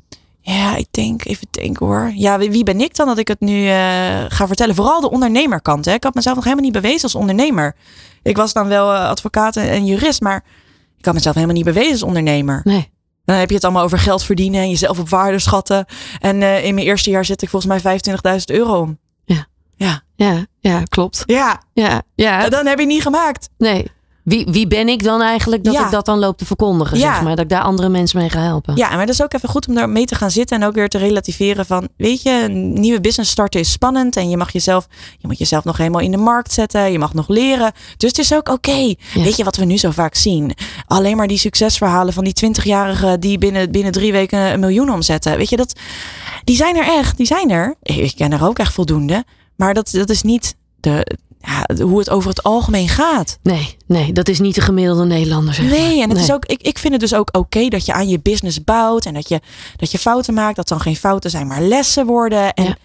Ja, 0.55 0.77
ik 0.77 0.87
denk, 0.91 1.25
even 1.25 1.47
denken 1.51 1.87
hoor. 1.87 2.13
Ja, 2.15 2.39
wie, 2.39 2.51
wie 2.51 2.63
ben 2.65 2.81
ik 2.81 2.97
dan 2.97 3.07
dat 3.07 3.19
ik 3.19 3.29
het 3.29 3.41
nu 3.41 3.67
eh, 3.69 4.25
ga 4.29 4.47
vertellen? 4.47 4.75
Vooral 4.75 5.01
de 5.01 5.11
ondernemerkant. 5.11 5.85
Hè? 5.85 5.93
Ik 5.93 6.05
had 6.05 6.15
mezelf 6.15 6.35
nog 6.35 6.45
helemaal 6.45 6.65
niet 6.65 6.75
bewezen 6.83 7.03
als 7.03 7.15
ondernemer. 7.15 7.77
Ik 8.23 8.37
was 8.37 8.53
dan 8.53 8.69
wel 8.69 8.95
eh, 8.95 9.09
advocaat 9.09 9.57
en, 9.57 9.69
en 9.69 9.87
jurist, 9.87 10.21
maar 10.21 10.45
ik 10.99 11.05
had 11.05 11.15
mezelf 11.15 11.35
helemaal 11.35 11.57
niet 11.57 11.65
bewezen 11.65 11.93
als 11.93 12.03
ondernemer. 12.03 12.61
Nee. 12.65 12.91
Dan 13.25 13.37
heb 13.37 13.49
je 13.49 13.55
het 13.55 13.65
allemaal 13.65 13.85
over 13.85 13.99
geld 13.99 14.23
verdienen 14.23 14.61
en 14.61 14.71
jezelf 14.71 14.99
op 14.99 15.09
waarde 15.09 15.39
schatten. 15.39 15.85
En 16.21 16.43
eh, 16.43 16.65
in 16.65 16.75
mijn 16.75 16.87
eerste 16.87 17.11
jaar 17.11 17.25
zet 17.25 17.43
ik 17.43 17.49
volgens 17.49 17.83
mij 17.83 18.01
25.000 18.39 18.45
euro 18.45 18.81
om. 18.81 18.99
Ja. 19.25 19.47
Ja. 19.77 20.03
Ja, 20.15 20.47
ja, 20.61 20.83
klopt. 20.83 21.23
Ja, 21.27 21.63
Ja, 21.73 22.03
ja. 22.15 22.45
en 22.45 22.51
dan 22.51 22.67
heb 22.67 22.79
je 22.79 22.87
niet 22.87 23.03
gemaakt. 23.03 23.49
Nee. 23.59 23.87
Wie, 24.27 24.47
wie 24.51 24.67
ben 24.67 24.89
ik 24.89 25.03
dan 25.03 25.23
eigenlijk 25.23 25.65
dat 25.65 25.75
Ja. 25.75 25.85
ik 25.85 25.91
dat 25.91 26.05
dan 26.07 26.19
loop 26.19 26.39
te 26.39 26.45
verkondigen, 26.47 26.99
Ja. 26.99 27.13
zeg 27.15 27.23
maar? 27.23 27.37
Dat 27.37 27.45
ik 27.45 27.51
daar 27.51 27.63
andere 27.63 27.89
mensen 27.89 28.19
mee 28.19 28.31
ga 28.31 28.41
helpen. 28.41 28.77
Ja, 28.77 28.89
maar 28.89 29.07
dat 29.07 29.15
is 29.15 29.23
ook 29.23 29.33
even 29.35 29.49
goed 29.49 29.69
om 29.69 29.75
daar 29.75 29.89
mee 29.89 30.05
te 30.05 30.15
gaan 30.15 30.31
zitten 30.31 30.61
en 30.61 30.67
ook 30.69 30.75
weer 30.75 30.89
te 30.89 30.99
relativeren 30.99 31.67
van, 31.67 31.89
weet 31.97 32.23
je, 32.23 32.31
een 32.31 32.73
nieuwe 32.73 33.01
business 33.01 33.31
starten 33.31 33.61
is 33.61 33.71
spannend 33.73 34.17
en 34.17 34.31
je 34.31 34.37
mag 34.37 34.53
jezelf, 34.53 34.87
je 35.19 35.27
moet 35.27 35.39
jezelf 35.39 35.65
nog 35.65 35.77
helemaal 35.77 36.01
in 36.01 36.11
de 36.11 36.17
markt 36.17 36.53
zetten, 36.53 36.93
je 36.93 36.99
mag 36.99 37.15
nog 37.15 37.29
leren. 37.29 37.73
Dus 37.97 38.11
het 38.11 38.19
is 38.19 38.35
ook 38.35 38.49
oké. 38.49 38.95
Weet 39.15 39.37
je 39.37 39.45
wat 39.45 39.57
we 39.57 39.65
nu 39.65 39.77
zo 39.79 39.91
vaak 39.91 40.15
zien? 40.15 40.53
Alleen 40.87 41.17
maar 41.17 41.27
die 41.29 41.39
succesverhalen 41.39 42.13
van 42.13 42.25
die 42.25 42.35
20-jarigen 42.47 43.19
die 43.21 43.39
binnen, 43.39 43.71
binnen 43.71 43.93
drie 43.93 44.13
weken 44.13 44.39
een 44.53 44.61
miljoen 44.61 44.91
omzetten. 44.91 45.37
Weet 45.37 45.51
je, 45.51 45.57
dat, 45.57 45.79
die 46.45 46.57
zijn 46.57 46.77
er 46.77 46.85
echt, 46.87 47.17
die 47.17 47.27
zijn 47.27 47.51
er. 47.51 47.75
Ik 47.83 48.13
ken 48.17 48.33
er 48.33 48.45
ook 48.45 48.59
echt 48.59 48.73
voldoende, 48.73 49.25
maar 49.57 49.75
dat, 49.75 49.91
dat 49.91 50.11
is 50.11 50.23
niet 50.23 50.55
de, 50.81 51.17
ja, 51.41 51.85
hoe 51.85 51.99
het 51.99 52.11
over 52.11 52.29
het 52.29 52.43
algemeen 52.43 52.89
gaat. 52.89 53.39
Nee, 53.43 53.77
nee, 53.87 54.13
dat 54.13 54.29
is 54.29 54.39
niet 54.41 54.55
de 54.55 54.61
gemiddelde 54.61 55.05
Nederlander, 55.05 55.55
zeg 55.55 55.65
maar. 55.69 55.79
Nee, 55.79 56.03
en 56.03 56.09
het 56.09 56.19
is 56.19 56.33
ook, 56.33 56.45
ik, 56.45 56.63
ik 56.63 56.79
vind 56.79 56.93
het 56.93 57.03
dus 57.03 57.15
ook 57.15 57.37
oké 57.37 57.69
dat 57.69 57.87
je 57.87 57.93
aan 57.93 58.09
je 58.09 58.21
business 58.21 58.65
bouwt 58.65 59.05
en 59.07 59.15
dat 59.15 59.29
je, 59.29 59.41
dat 59.77 59.91
je 59.91 59.99
fouten 59.99 60.35
maakt. 60.35 60.57
Dat 60.57 60.69
dan 60.69 60.81
geen 60.81 60.97
fouten 60.97 61.31
zijn, 61.31 61.47
maar 61.47 61.63
lessen 61.63 62.07
worden. 62.07 62.55
En 62.55 62.65
Ja. 62.65 62.77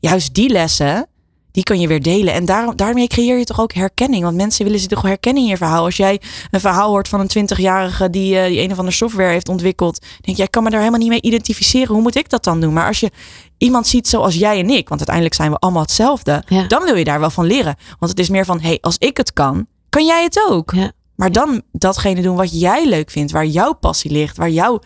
juist 0.00 0.34
die 0.34 0.48
lessen, 0.48 1.06
die 1.54 1.62
kun 1.62 1.80
je 1.80 1.88
weer 1.88 2.02
delen. 2.02 2.34
En 2.34 2.44
daarom, 2.44 2.76
daarmee 2.76 3.06
creëer 3.06 3.38
je 3.38 3.44
toch 3.44 3.60
ook 3.60 3.72
herkenning. 3.72 4.22
Want 4.22 4.36
mensen 4.36 4.64
willen 4.64 4.80
zich 4.80 4.88
toch 4.88 5.02
herkennen 5.02 5.42
in 5.42 5.48
je 5.48 5.56
verhaal. 5.56 5.84
Als 5.84 5.96
jij 5.96 6.20
een 6.50 6.60
verhaal 6.60 6.88
hoort 6.88 7.08
van 7.08 7.20
een 7.20 7.28
20-jarige 7.28 8.10
die, 8.10 8.38
eh, 8.38 8.46
die 8.46 8.60
een 8.60 8.70
of 8.70 8.78
andere 8.78 8.96
software 8.96 9.30
heeft 9.30 9.48
ontwikkeld. 9.48 10.06
Denk 10.20 10.36
je, 10.36 10.42
ik 10.42 10.50
kan 10.50 10.62
me 10.62 10.70
daar 10.70 10.78
helemaal 10.78 11.00
niet 11.00 11.08
mee 11.08 11.22
identificeren. 11.22 11.94
Hoe 11.94 12.02
moet 12.02 12.16
ik 12.16 12.28
dat 12.28 12.44
dan 12.44 12.60
doen? 12.60 12.72
Maar 12.72 12.86
als 12.86 13.00
je 13.00 13.10
iemand 13.58 13.86
ziet 13.86 14.08
zoals 14.08 14.34
jij 14.34 14.58
en 14.58 14.70
ik, 14.70 14.88
want 14.88 15.00
uiteindelijk 15.00 15.34
zijn 15.34 15.50
we 15.50 15.58
allemaal 15.58 15.82
hetzelfde. 15.82 16.42
Ja. 16.46 16.66
Dan 16.66 16.84
wil 16.84 16.96
je 16.96 17.04
daar 17.04 17.20
wel 17.20 17.30
van 17.30 17.46
leren. 17.46 17.76
Want 17.98 18.10
het 18.10 18.20
is 18.20 18.28
meer 18.28 18.44
van, 18.44 18.60
hey, 18.60 18.78
als 18.80 18.96
ik 18.98 19.16
het 19.16 19.32
kan, 19.32 19.66
kan 19.88 20.06
jij 20.06 20.22
het 20.22 20.46
ook. 20.48 20.72
Ja. 20.74 20.92
Maar 21.14 21.32
dan 21.32 21.62
datgene 21.72 22.22
doen 22.22 22.36
wat 22.36 22.60
jij 22.60 22.88
leuk 22.88 23.10
vindt, 23.10 23.32
waar 23.32 23.46
jouw 23.46 23.72
passie 23.72 24.10
ligt, 24.10 24.36
waar 24.36 24.50
jouw. 24.50 24.80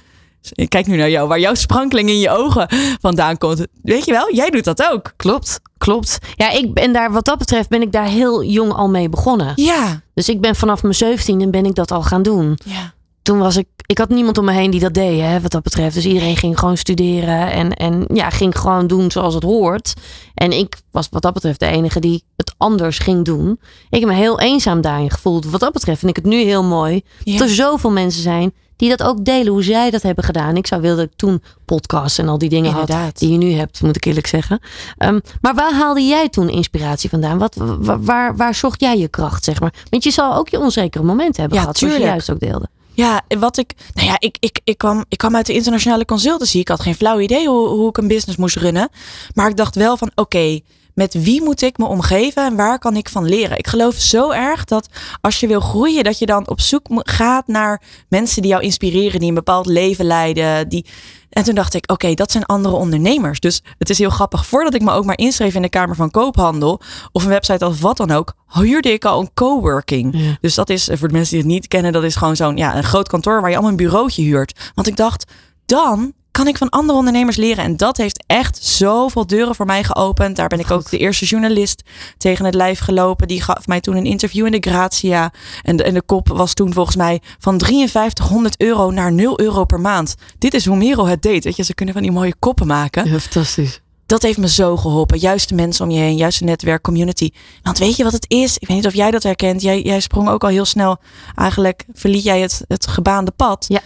Ik 0.53 0.68
kijk 0.68 0.86
nu 0.86 0.97
naar 0.97 1.11
jou, 1.11 1.28
waar 1.28 1.41
jouw 1.41 1.55
sprankeling 1.55 2.09
in 2.09 2.18
je 2.18 2.30
ogen 2.30 2.68
vandaan 3.01 3.39
komt. 3.39 3.66
Weet 3.82 4.05
je 4.05 4.12
wel, 4.12 4.34
jij 4.34 4.51
doet 4.51 4.64
dat 4.64 4.89
ook. 4.93 5.12
Klopt, 5.16 5.61
klopt. 5.78 6.18
Ja, 6.34 6.51
ik 6.51 6.74
ben 6.74 6.92
daar, 6.92 7.13
wat 7.13 7.25
dat 7.25 7.38
betreft, 7.38 7.68
ben 7.68 7.83
ik 7.83 7.92
daar 7.92 8.07
heel 8.07 8.45
jong 8.45 8.72
al 8.72 8.88
mee 8.88 9.08
begonnen. 9.08 9.53
Ja. 9.57 10.00
Dus 10.14 10.29
ik 10.29 10.41
ben 10.41 10.57
vanaf 10.57 10.83
mijn 10.83 10.95
17 10.95 11.50
ben 11.50 11.64
ik 11.67 11.75
dat 11.75 11.91
al 11.91 12.03
gaan 12.03 12.22
doen. 12.22 12.58
Ja. 12.64 12.92
Toen 13.22 13.38
was 13.38 13.57
ik, 13.57 13.67
ik 13.87 13.99
had 13.99 14.08
niemand 14.08 14.38
om 14.38 14.45
me 14.45 14.53
heen 14.53 14.71
die 14.71 14.80
dat 14.80 14.95
deed, 14.95 15.21
hè, 15.21 15.41
wat 15.41 15.50
dat 15.50 15.63
betreft. 15.63 15.95
Dus 15.95 16.07
iedereen 16.07 16.37
ging 16.37 16.58
gewoon 16.58 16.76
studeren 16.76 17.53
en, 17.53 17.75
en 17.75 18.04
ja, 18.13 18.30
ging 18.30 18.58
gewoon 18.58 18.87
doen 18.87 19.11
zoals 19.11 19.34
het 19.34 19.42
hoort. 19.42 19.95
En 20.34 20.53
ik 20.53 20.76
was 20.91 21.08
wat 21.11 21.22
dat 21.22 21.33
betreft 21.33 21.61
de 21.61 21.67
enige 21.67 22.00
die 22.00 22.25
het 22.37 22.54
anders 22.57 22.99
ging 22.99 23.25
doen. 23.25 23.61
Ik 23.91 24.00
heb 24.00 24.08
me 24.08 24.14
heel 24.14 24.41
eenzaam 24.41 24.80
daarin 24.80 25.11
gevoeld. 25.11 25.50
Wat 25.50 25.61
dat 25.61 25.72
betreft 25.72 25.99
vind 25.99 26.17
ik 26.17 26.22
het 26.25 26.33
nu 26.33 26.42
heel 26.42 26.64
mooi 26.64 27.03
Ja. 27.25 27.38
dat 27.38 27.49
er 27.49 27.54
zoveel 27.54 27.91
mensen 27.91 28.22
zijn 28.22 28.53
die 28.79 28.88
dat 28.88 29.03
ook 29.03 29.25
delen, 29.25 29.53
hoe 29.53 29.63
zij 29.63 29.91
dat 29.91 30.03
hebben 30.03 30.25
gedaan. 30.25 30.57
Ik 30.57 30.67
zou 30.67 30.80
willen 30.80 30.96
dat 30.96 31.07
ik 31.07 31.13
toen 31.17 31.42
podcasts 31.64 32.18
en 32.18 32.29
al 32.29 32.38
die 32.38 32.49
dingen 32.49 32.72
had 32.72 33.18
die 33.18 33.33
je 33.33 33.38
nu 33.38 33.53
hebt, 33.53 33.83
moet 33.83 33.96
ik 33.96 34.05
eerlijk 34.05 34.26
zeggen. 34.26 34.61
Ehm, 34.99 35.18
maar 35.41 35.55
waar 35.55 35.72
haalde 35.72 36.07
jij 36.07 36.29
toen 36.29 36.49
inspiratie 36.49 37.11
vandaan? 37.11 37.38
Wat, 37.38 37.55
waar, 37.57 38.03
waar, 38.05 38.37
waar 38.37 38.55
zocht 38.55 38.80
jij 38.80 38.99
je 38.99 39.09
kracht, 39.09 39.45
zeg 39.45 39.61
maar? 39.61 39.75
Want 39.91 40.05
je 40.05 40.11
zal 40.11 40.34
ook 40.34 40.49
je 40.49 40.59
onzekere 40.59 41.05
momenten 41.05 41.41
hebben 41.41 41.59
Ja, 41.59 41.64
gehad, 41.64 41.79
zoals 41.79 41.95
je 41.95 42.00
tuurlijk. 42.00 42.25
juist 42.26 42.45
ook 42.45 42.50
deelde. 42.50 42.68
Ja, 42.95 43.22
wat 43.38 43.57
ik. 43.59 43.72
Nou 43.95 44.07
ja, 44.09 44.17
ik, 44.18 44.37
ik, 44.41 44.61
ik, 44.64 44.79
kwam, 44.79 45.05
ik 45.09 45.18
kwam 45.18 45.37
uit 45.37 45.46
de 45.46 45.53
internationale 45.53 46.05
consultancy. 46.05 46.59
Ik 46.59 46.68
had 46.68 46.80
geen 46.80 46.95
flauw 46.95 47.21
idee 47.21 47.49
hoe, 47.49 47.68
hoe 47.68 47.88
ik 47.88 47.96
een 47.96 48.09
business 48.09 48.38
moest 48.38 48.57
runnen. 48.57 48.88
Maar 49.34 49.49
ik 49.49 49.57
dacht 49.57 49.75
wel 49.75 49.96
van: 49.96 50.11
oké, 50.14 50.61
met 50.99 51.22
wie 51.22 51.42
moet 51.42 51.62
ik 51.62 51.79
me 51.79 51.87
omgeven 51.87 52.45
en 52.45 52.57
waar 52.57 52.79
kan 52.79 52.96
ik 52.96 53.08
van 53.08 53.25
leren? 53.25 53.58
Ik 53.58 53.66
geloof 53.66 53.95
zo 53.95 54.30
erg 54.30 54.64
dat 54.64 54.88
als 55.20 55.41
je 55.41 55.46
wil 55.46 55.61
groeien, 55.61 56.04
dat 56.04 56.18
je 56.18 56.26
dan 56.26 56.49
op 56.49 56.61
zoek 56.61 56.87
gaat 56.88 57.46
naar 57.46 57.83
mensen 58.08 58.42
die 58.42 58.50
jou 58.50 58.62
inspireren, 58.62 59.20
die 59.20 59.29
een 59.29 59.34
bepaald 59.34 59.66
leven 59.66 60.04
leiden. 60.04 60.68
Die... 60.68 60.87
En 61.29 61.45
toen 61.45 61.54
dacht 61.54 61.75
ik, 61.75 61.91
oké, 61.91 62.14
dat 62.14 62.30
zijn 62.30 62.45
andere 62.45 62.75
ondernemers. 62.75 63.41
Dus 63.41 63.62
het 63.79 63.91
is 63.91 63.99
heel 63.99 64.11
grappig. 64.11 64.46
Voordat 64.46 64.75
ik 64.75 64.83
me 64.83 64.92
ook 64.92 65.04
maar 65.04 65.18
inschreef 65.18 65.54
in 65.54 65.62
de 65.62 65.68
Kamer 65.68 65.96
van 65.96 66.11
Koophandel 66.11 66.80
of 67.12 67.22
een 67.22 67.29
website 67.29 67.66
of 67.66 67.80
wat 67.80 67.96
dan 67.96 68.11
ook, 68.11 68.34
huurde 68.46 68.92
ik 68.92 69.04
al 69.04 69.20
een 69.20 69.30
coworking. 69.34 70.37
Dus 70.41 70.54
dat 70.54 70.70
is, 70.70 70.88
voor 70.92 71.08
de 71.08 71.14
mensen 71.14 71.34
die 71.34 71.42
het 71.42 71.53
niet 71.53 71.68
kennen, 71.68 71.92
dat 71.92 72.04
is 72.04 72.16
gewoon 72.16 72.37
zo'n 72.37 72.57
ja, 72.57 72.76
een 72.76 72.84
groot 72.84 73.08
kantoor 73.08 73.41
waar 73.41 73.50
je 73.50 73.57
allemaal 73.57 73.70
een 73.70 73.84
bureautje 73.84 74.22
huurt. 74.22 74.70
Want 74.75 74.87
ik 74.87 74.96
dacht, 74.96 75.33
dan 75.66 76.12
kan 76.39 76.49
ik 76.49 76.57
van 76.57 76.69
andere 76.69 76.99
ondernemers 76.99 77.37
leren. 77.37 77.65
En 77.65 77.77
dat 77.77 77.97
heeft 77.97 78.25
echt 78.27 78.65
zoveel 78.65 79.27
deuren 79.27 79.55
voor 79.55 79.67
mij 79.67 79.85
geopend. 79.85 80.37
Daar 80.37 80.49
ben 80.49 80.59
ik 80.59 80.71
ook 80.71 80.91
de 80.91 80.99
eerste 80.99 81.25
journalist 81.25 81.83
tegen 82.19 82.45
het 82.45 82.55
lijf 82.55 82.79
gelopen. 82.79 83.29
Die 83.29 83.43
gaf 83.43 83.67
mij 83.67 83.81
toen 83.81 83.97
een 83.97 84.05
interview 84.05 84.47
in 84.47 84.53
de 84.53 84.71
Grazia. 84.71 85.33
En 85.63 85.77
de, 85.77 85.83
en 85.83 85.95
de 85.95 86.03
kop 86.03 86.29
was 86.29 86.55
toen 86.55 86.73
volgens 86.73 86.97
mij 86.97 87.21
van 87.39 87.61
5300 87.61 88.61
euro 88.61 88.91
naar 88.91 89.13
0 89.13 89.41
euro 89.41 89.65
per 89.65 89.81
maand. 89.81 90.15
Dit 90.39 90.55
is 90.55 90.67
hoe 90.67 90.77
Merel 90.77 91.07
het 91.07 91.23
deed. 91.23 91.45
Weet 91.45 91.57
je, 91.57 91.65
ze 91.65 91.75
kunnen 91.75 91.95
van 91.95 92.03
die 92.03 92.13
mooie 92.13 92.35
koppen 92.39 92.67
maken. 92.67 93.11
Ja, 93.11 93.19
fantastisch. 93.19 93.81
Dat 94.07 94.23
heeft 94.23 94.39
me 94.39 94.49
zo 94.49 94.77
geholpen. 94.77 95.19
Juist 95.19 95.49
de 95.49 95.55
mensen 95.55 95.85
om 95.85 95.91
je 95.91 95.99
heen, 95.99 96.17
juist 96.17 96.39
het 96.39 96.49
netwerk, 96.49 96.83
community. 96.83 97.31
Want 97.63 97.79
weet 97.79 97.97
je 97.97 98.05
wat 98.05 98.13
het 98.13 98.25
is? 98.29 98.59
Ik 98.59 98.69
weet 98.69 98.77
niet 98.77 98.87
of 98.87 98.95
jij 98.95 99.11
dat 99.11 99.23
herkent. 99.23 99.63
Jij, 99.63 99.83
jij 99.83 100.01
sprong 100.01 100.29
ook 100.29 100.43
al 100.43 100.49
heel 100.49 100.65
snel. 100.65 100.99
Eigenlijk 101.35 101.85
verliet 101.93 102.23
jij 102.23 102.41
het, 102.41 102.65
het 102.69 102.87
gebaande 102.87 103.31
pad. 103.31 103.65
Ja. 103.69 103.81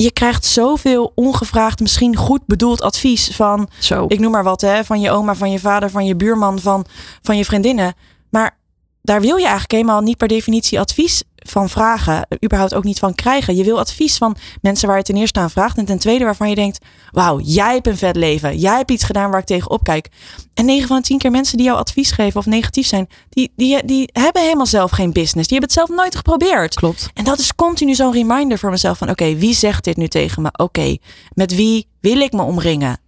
Je 0.00 0.12
krijgt 0.12 0.44
zoveel 0.44 1.12
ongevraagd, 1.14 1.80
misschien 1.80 2.16
goed 2.16 2.46
bedoeld 2.46 2.82
advies 2.82 3.30
van, 3.34 3.68
Zo. 3.78 4.04
ik 4.08 4.18
noem 4.18 4.30
maar 4.30 4.44
wat, 4.44 4.60
hè, 4.60 4.84
van 4.84 5.00
je 5.00 5.10
oma, 5.10 5.34
van 5.34 5.50
je 5.50 5.58
vader, 5.58 5.90
van 5.90 6.06
je 6.06 6.16
buurman, 6.16 6.60
van, 6.60 6.84
van 7.22 7.36
je 7.36 7.44
vriendinnen. 7.44 7.94
Maar 8.30 8.56
daar 9.02 9.20
wil 9.20 9.36
je 9.36 9.42
eigenlijk 9.42 9.72
helemaal 9.72 10.00
niet 10.00 10.16
per 10.16 10.28
definitie 10.28 10.80
advies 10.80 11.22
van 11.50 11.68
vragen. 11.68 12.26
Überhaupt 12.44 12.74
ook 12.74 12.84
niet 12.84 12.98
van 12.98 13.14
krijgen. 13.14 13.56
Je 13.56 13.64
wil 13.64 13.78
advies 13.78 14.16
van 14.16 14.36
mensen 14.62 14.88
waar 14.88 14.96
je 14.96 15.02
ten 15.02 15.16
eerste 15.16 15.40
aan 15.40 15.50
vraagt. 15.50 15.78
En 15.78 15.84
ten 15.84 15.98
tweede 15.98 16.24
waarvan 16.24 16.48
je 16.48 16.54
denkt, 16.54 16.84
wauw, 17.10 17.40
jij 17.40 17.74
hebt 17.74 17.86
een 17.86 17.96
vet 17.96 18.16
leven. 18.16 18.58
Jij 18.58 18.76
hebt 18.76 18.90
iets 18.90 19.04
gedaan 19.04 19.30
waar 19.30 19.40
ik 19.40 19.46
tegen 19.46 19.70
opkijk. 19.70 20.08
En 20.54 20.64
9 20.64 20.88
van 20.88 20.96
de 20.96 21.02
10 21.02 21.18
keer 21.18 21.30
mensen 21.30 21.56
die 21.56 21.66
jou 21.66 21.78
advies 21.78 22.10
geven 22.10 22.40
of 22.40 22.46
negatief 22.46 22.86
zijn, 22.86 23.08
die, 23.28 23.52
die, 23.56 23.84
die 23.84 24.08
hebben 24.12 24.42
helemaal 24.42 24.66
zelf 24.66 24.90
geen 24.90 25.12
business. 25.12 25.48
Die 25.48 25.58
hebben 25.58 25.76
het 25.76 25.86
zelf 25.86 26.00
nooit 26.00 26.16
geprobeerd. 26.16 26.74
Klopt. 26.74 27.10
En 27.14 27.24
dat 27.24 27.38
is 27.38 27.54
continu 27.54 27.94
zo'n 27.94 28.12
reminder 28.12 28.58
voor 28.58 28.70
mezelf 28.70 28.98
van 28.98 29.10
oké, 29.10 29.34
wie 29.34 29.54
zegt 29.54 29.84
dit 29.84 29.96
nu 29.96 30.08
tegen 30.08 30.42
me? 30.42 30.48
Oké, 30.52 30.96
met 31.34 31.54
wie 31.54 31.86
wil 32.00 32.20
ik 32.20 32.32
me 32.32 32.42
omringen? 32.42 33.00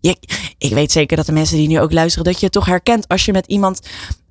Je, 0.00 0.16
ik 0.58 0.72
weet 0.72 0.92
zeker 0.92 1.16
dat 1.16 1.26
de 1.26 1.32
mensen 1.32 1.56
die 1.56 1.68
nu 1.68 1.80
ook 1.80 1.92
luisteren, 1.92 2.24
dat 2.24 2.38
je 2.38 2.44
het 2.44 2.54
toch 2.54 2.66
herkent 2.66 3.08
als 3.08 3.24
je 3.24 3.32
met 3.32 3.46
iemand, 3.46 3.80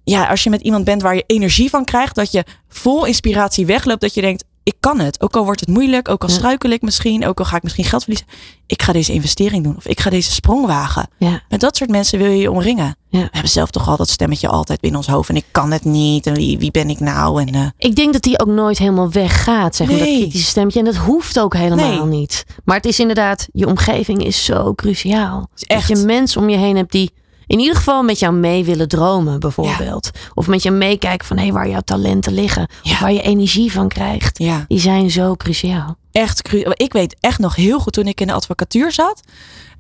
ja, 0.10 0.28
als 0.28 0.44
je 0.44 0.50
met 0.50 0.62
iemand 0.62 0.84
bent 0.84 1.02
waar 1.02 1.16
je 1.16 1.24
energie 1.28 1.70
van 1.70 1.86
krijgt, 1.86 2.16
dat 2.16 2.32
je 2.32 2.44
vol 2.70 3.06
inspiratie 3.06 3.66
wegloopt, 3.66 4.02
dat 4.02 4.14
je 4.14 4.22
denkt, 4.22 4.44
ik 4.64 4.74
kan 4.80 5.00
het. 5.00 5.22
Ook 5.22 5.36
al 5.36 5.44
wordt 5.46 5.60
het 5.60 5.70
moeilijk, 5.70 6.10
ook 6.10 6.24
al 6.24 6.30
struikel 6.30 6.70
ik 6.70 6.82
misschien, 6.82 7.26
ook 7.28 7.40
al 7.40 7.46
ga 7.46 7.56
ik 7.56 7.64
misschien 7.64 7.84
geld 7.86 8.04
verliezen. 8.04 8.28
Ik 8.66 8.82
ga 8.82 8.94
deze 8.94 9.14
investering 9.14 9.64
doen 9.64 9.76
of 9.78 9.88
ik 9.88 10.00
ga 10.00 10.10
deze 10.10 10.32
sprong 10.32 10.66
wagen. 10.66 11.08
Ja. 11.18 11.42
Met 11.50 11.60
dat 11.60 11.78
soort 11.78 11.90
mensen 11.90 12.20
wil 12.20 12.28
je 12.30 12.38
je 12.38 12.52
omringen. 12.52 12.96
Ja. 13.10 13.20
We 13.20 13.28
hebben 13.32 13.52
zelf 13.52 13.72
toch 13.72 13.88
al 13.88 13.98
dat 13.98 14.10
stemmetje 14.10 14.48
altijd 14.48 14.80
binnen 14.80 15.00
ons 15.00 15.10
hoofd 15.10 15.30
en 15.30 15.36
ik 15.36 15.46
kan 15.52 15.72
het 15.72 15.86
niet 15.86 16.26
en 16.28 16.34
wie, 16.34 16.58
wie 16.58 16.72
ben 16.72 16.90
ik 16.90 17.00
nou? 17.00 17.42
En, 17.42 17.54
eh, 17.54 17.68
Ik 17.78 17.96
denk 17.96 18.14
dat 18.14 18.22
die 18.22 18.40
ook 18.40 18.48
nooit 18.48 18.78
helemaal 18.78 19.12
weggaat, 19.12 19.76
zeg 19.76 19.88
maar, 19.88 19.98
dat 19.98 20.08
kritische 20.08 20.48
stemmetje. 20.48 20.80
En 20.80 20.86
dat 20.86 20.96
hoeft 20.96 21.40
ook 21.40 21.54
helemaal 21.54 22.06
Nee. 22.06 22.20
niet. 22.20 22.46
Maar 22.66 22.76
het 22.76 22.86
is 22.86 23.00
inderdaad, 23.00 23.48
je 23.54 23.68
omgeving 23.68 24.24
is 24.26 24.46
zo 24.46 24.74
cruciaal. 24.76 25.50
Is 25.56 25.64
echt. 25.64 25.88
Dat 25.88 25.98
je 26.00 26.06
mensen 26.06 26.42
om 26.42 26.50
je 26.50 26.58
heen 26.58 26.76
hebt 26.76 26.92
die 26.92 27.12
in 27.48 27.60
ieder 27.60 27.76
geval 27.76 28.04
met 28.04 28.20
jou 28.20 28.34
mee 28.34 28.64
willen 28.66 28.88
dromen, 28.88 29.40
bijvoorbeeld. 29.40 30.10
Of 30.34 30.48
met 30.48 30.64
je 30.64 30.72
meekijken 30.72 31.28
van 31.28 31.38
hé, 31.38 31.52
waar 31.52 31.70
jouw 31.70 31.80
talenten 31.82 32.34
liggen. 32.34 32.64
Of 32.84 32.90
Ja. 32.92 33.00
waar 33.00 33.12
je 33.14 33.22
energie 33.22 33.72
van 33.72 33.88
krijgt. 33.88 34.38
ja. 34.40 34.66
Die 34.68 34.80
zijn 34.80 35.12
zo 35.12 35.36
cruciaal. 35.36 35.98
echt 36.12 36.42
cru- 36.42 36.72
Ik 36.74 36.94
weet 36.94 37.16
echt 37.20 37.40
nog 37.40 37.56
heel 37.56 37.80
goed 37.80 37.94
toen 37.94 38.08
ik 38.08 38.22
in 38.22 38.28
de 38.28 38.34
advocatuur 38.34 38.92
zat. 38.92 39.22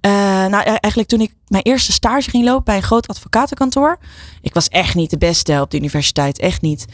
Eh, 0.01 0.11
nou, 0.45 0.55
e- 0.59 0.63
eigenlijk 0.63 1.07
toen 1.09 1.21
ik 1.21 1.33
mijn 1.47 1.63
eerste 1.63 1.91
stage 1.91 2.29
ging 2.29 2.43
lopen 2.45 2.63
bij 2.63 2.75
een 2.75 2.81
groot 2.83 3.07
advocatenkantoor. 3.07 3.97
Ik 4.41 4.53
was 4.53 4.67
echt 4.67 4.95
niet 4.95 5.09
de 5.09 5.17
beste 5.17 5.61
op 5.61 5.71
de 5.71 5.77
universiteit, 5.77 6.39
echt 6.39 6.61
niet. 6.61 6.85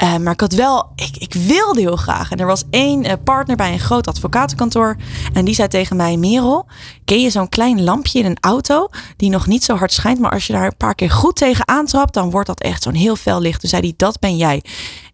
Eh, 0.00 0.16
maar 0.16 0.32
ik 0.32 0.40
had 0.40 0.52
wel, 0.52 0.92
ik, 0.94 1.16
ik 1.16 1.34
wilde 1.34 1.80
heel 1.80 1.96
graag. 1.96 2.30
En 2.30 2.38
er 2.38 2.46
was 2.46 2.64
één 2.70 3.04
eh, 3.04 3.12
partner 3.24 3.56
bij 3.56 3.72
een 3.72 3.80
groot 3.80 4.06
advocatenkantoor. 4.06 4.96
En 5.32 5.44
die 5.44 5.54
zei 5.54 5.68
tegen 5.68 5.96
mij, 5.96 6.16
Merel, 6.16 6.66
ken 7.04 7.20
je 7.20 7.30
zo'n 7.30 7.48
klein 7.48 7.84
lampje 7.84 8.18
in 8.18 8.24
een 8.24 8.36
auto 8.40 8.88
die 9.16 9.30
nog 9.30 9.46
niet 9.46 9.64
zo 9.64 9.76
hard 9.76 9.92
schijnt. 9.92 10.18
Maar 10.18 10.30
als 10.30 10.46
je 10.46 10.52
daar 10.52 10.66
een 10.66 10.76
paar 10.76 10.94
keer 10.94 11.10
goed 11.10 11.36
tegen 11.36 11.68
aantrapt, 11.68 12.14
dan 12.14 12.30
wordt 12.30 12.46
dat 12.46 12.60
echt 12.60 12.82
zo'n 12.82 12.94
heel 12.94 13.16
fel 13.16 13.40
licht. 13.40 13.60
Toen 13.60 13.68
zei 13.68 13.82
hij, 13.82 13.94
dat 13.96 14.18
ben 14.18 14.36
jij. 14.36 14.62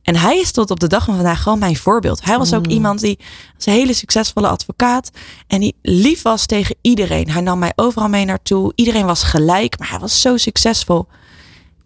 En 0.03 0.17
hij 0.17 0.39
is 0.39 0.53
tot 0.53 0.71
op 0.71 0.81
de 0.81 0.87
dag 0.87 1.05
van 1.05 1.15
vandaag 1.15 1.43
gewoon 1.43 1.59
mijn 1.59 1.77
voorbeeld. 1.77 2.25
Hij 2.25 2.39
was 2.39 2.55
ook 2.55 2.67
iemand 2.67 3.01
die 3.01 3.19
was 3.57 3.67
een 3.67 3.73
hele 3.73 3.95
succesvolle 3.95 4.49
advocaat. 4.49 5.11
En 5.47 5.61
die 5.61 5.77
lief 5.83 6.23
was 6.23 6.47
tegen 6.47 6.77
iedereen. 6.81 7.31
Hij 7.31 7.43
nam 7.43 7.59
mij 7.59 7.73
overal 7.77 8.09
mee 8.09 8.25
naartoe. 8.25 8.73
Iedereen 8.75 9.07
was 9.07 9.23
gelijk, 9.23 9.79
maar 9.79 9.91
hij 9.91 9.99
was 9.99 10.21
zo 10.21 10.37
succesvol. 10.37 11.07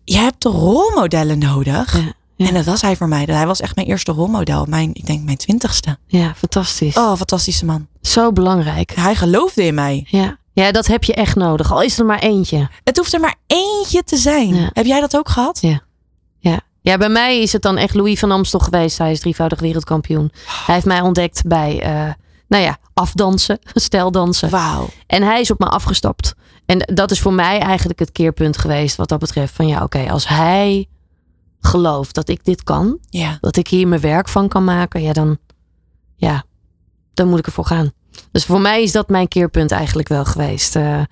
Je 0.05 0.17
hebt 0.17 0.41
toch 0.41 0.55
rolmodellen 0.55 1.39
nodig? 1.39 1.97
Ja, 1.97 2.15
ja. 2.41 2.49
En 2.49 2.55
dat 2.55 2.65
was 2.65 2.83
hij 2.83 2.97
voor 2.97 3.09
mij. 3.09 3.25
Hij 3.25 3.47
was 3.47 3.61
echt 3.61 3.77
mijn 3.77 3.87
eerste 3.87 4.13
rolmodel. 4.13 4.65
Mijn, 4.69 4.91
ik 4.93 5.07
denk 5.07 5.25
mijn 5.25 5.37
twintigste. 5.37 5.99
Ja, 6.07 6.35
fantastisch. 6.37 6.97
Oh, 6.97 7.17
fantastische 7.17 7.65
man. 7.65 7.87
Zo 8.01 8.33
belangrijk. 8.33 8.93
Hij 8.95 9.15
geloofde 9.15 9.65
in 9.65 9.75
mij. 9.75 10.07
Ja. 10.09 10.39
ja, 10.53 10.73
dat 10.73 10.87
heb 10.87 11.05
je 11.05 11.15
echt 11.15 11.37
nodig. 11.37 11.73
Al 11.73 11.83
is 11.83 11.99
er 11.99 12.05
maar 12.05 12.19
eentje. 12.19 12.69
Het 12.85 12.97
hoeft 12.97 13.13
er 13.13 13.21
maar 13.21 13.35
eentje 13.47 14.05
te 14.05 14.17
zijn. 14.17 14.55
Ja. 14.55 14.71
Heb 14.73 14.87
jij 14.87 15.01
dat 15.01 15.17
ook 15.17 15.29
gehad? 15.29 15.59
Ja. 15.61 15.81
Ja. 16.39 16.61
ja, 16.81 16.97
bij 16.97 17.09
mij 17.09 17.41
is 17.41 17.53
het 17.53 17.63
dan 17.63 17.77
echt 17.77 17.95
Louis 17.95 18.19
van 18.19 18.31
Amstel 18.31 18.61
geweest. 18.61 18.99
Hij 18.99 19.11
is 19.11 19.21
drievoudig 19.21 19.61
wereldkampioen. 19.61 20.33
Hij 20.67 20.75
heeft 20.75 20.87
mij 20.87 21.01
ontdekt 21.01 21.47
bij, 21.47 21.81
eh, 21.83 22.13
nou 22.49 22.65
ja, 22.65 22.79
afdansen, 22.95 23.59
stijldansen. 23.75 24.51
Wauw. 24.51 24.89
En 25.07 25.23
hij 25.23 25.41
is 25.41 25.51
op 25.51 25.59
me 25.59 25.67
afgestapt. 25.67 26.35
En 26.67 26.91
dat 26.95 27.11
is 27.11 27.21
voor 27.21 27.33
mij 27.33 27.59
eigenlijk 27.59 27.99
het 27.99 28.13
keerpunt 28.13 28.59
geweest 28.59 28.97
wat 28.97 29.09
dat 29.09 29.19
betreft. 29.19 29.55
Van 29.55 29.67
ja, 29.67 29.83
oké, 29.83 30.11
als 30.11 30.29
hij 30.29 30.89
gelooft 31.61 32.15
dat 32.15 32.29
ik 32.29 32.45
dit 32.45 32.63
kan, 32.63 32.99
Ja. 33.11 33.39
dat 33.41 33.57
ik 33.57 33.69
hier 33.69 33.89
mijn 33.89 34.01
werk 34.01 34.29
van 34.29 34.49
kan 34.49 34.65
maken, 34.65 35.03
ja, 35.03 35.13
dan, 35.13 35.39
ja, 36.17 36.45
dan 37.15 37.29
moet 37.29 37.39
ik 37.39 37.47
ervoor 37.47 37.65
gaan. 37.67 37.93
Dus 38.33 38.45
voor 38.45 38.61
mij 38.61 38.83
is 38.83 38.93
dat 38.93 39.09
mijn 39.09 39.29
keerpunt 39.29 39.71
eigenlijk 39.71 40.09
wel 40.09 40.25
geweest. 40.25 40.77
Eh, 40.77 40.99
eh, 40.99 41.07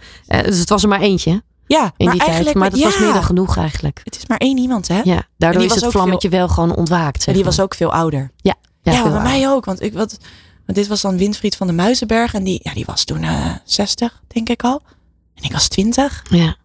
dus 0.44 0.58
het 0.58 0.68
was 0.68 0.82
er 0.82 0.88
maar 0.88 1.00
eentje 1.00 1.42
Ja, 1.66 1.92
in 1.96 2.06
maar 2.06 2.14
die 2.14 2.24
tijd. 2.24 2.54
Maar 2.54 2.70
dat 2.70 2.80
was 2.80 2.94
ja, 2.94 3.00
meer 3.04 3.12
dan 3.12 3.22
genoeg 3.24 3.56
eigenlijk. 3.56 4.00
Het 4.04 4.16
is 4.16 4.26
maar 4.26 4.38
één 4.38 4.58
iemand, 4.58 4.88
hè? 4.88 5.00
Ja, 5.04 5.22
daardoor 5.36 5.62
is 5.62 5.74
het 5.74 5.90
vlammetje 5.92 6.28
wel 6.28 6.48
gewoon 6.48 6.76
ontwaakt. 6.76 7.26
En 7.26 7.34
die 7.34 7.44
was 7.44 7.60
ook 7.60 7.74
veel 7.74 7.92
ouder. 7.92 8.30
Ja, 8.36 8.54
Ja, 8.82 8.92
veel 8.92 9.02
bij 9.02 9.12
ouder. 9.12 9.22
mij 9.22 9.48
ook. 9.48 9.64
Want, 9.64 9.82
ik, 9.82 9.92
wat, 9.92 10.18
want 10.66 10.78
dit 10.78 10.86
was 10.86 11.00
dan 11.00 11.16
Winfried 11.18 11.56
van 11.56 11.66
de 11.66 11.72
Muizenberg. 11.72 12.34
En 12.34 12.44
die, 12.44 12.60
ja, 12.62 12.72
die 12.74 12.84
was 12.84 13.04
toen 13.04 13.22
eh 13.22 13.50
60, 13.64 14.22
denk 14.26 14.48
ik 14.48 14.62
al. 14.62 14.82
En 15.34 15.42
ik 15.44 15.52
was 15.52 15.68
20. 15.68 16.22
Ja. 16.30 16.56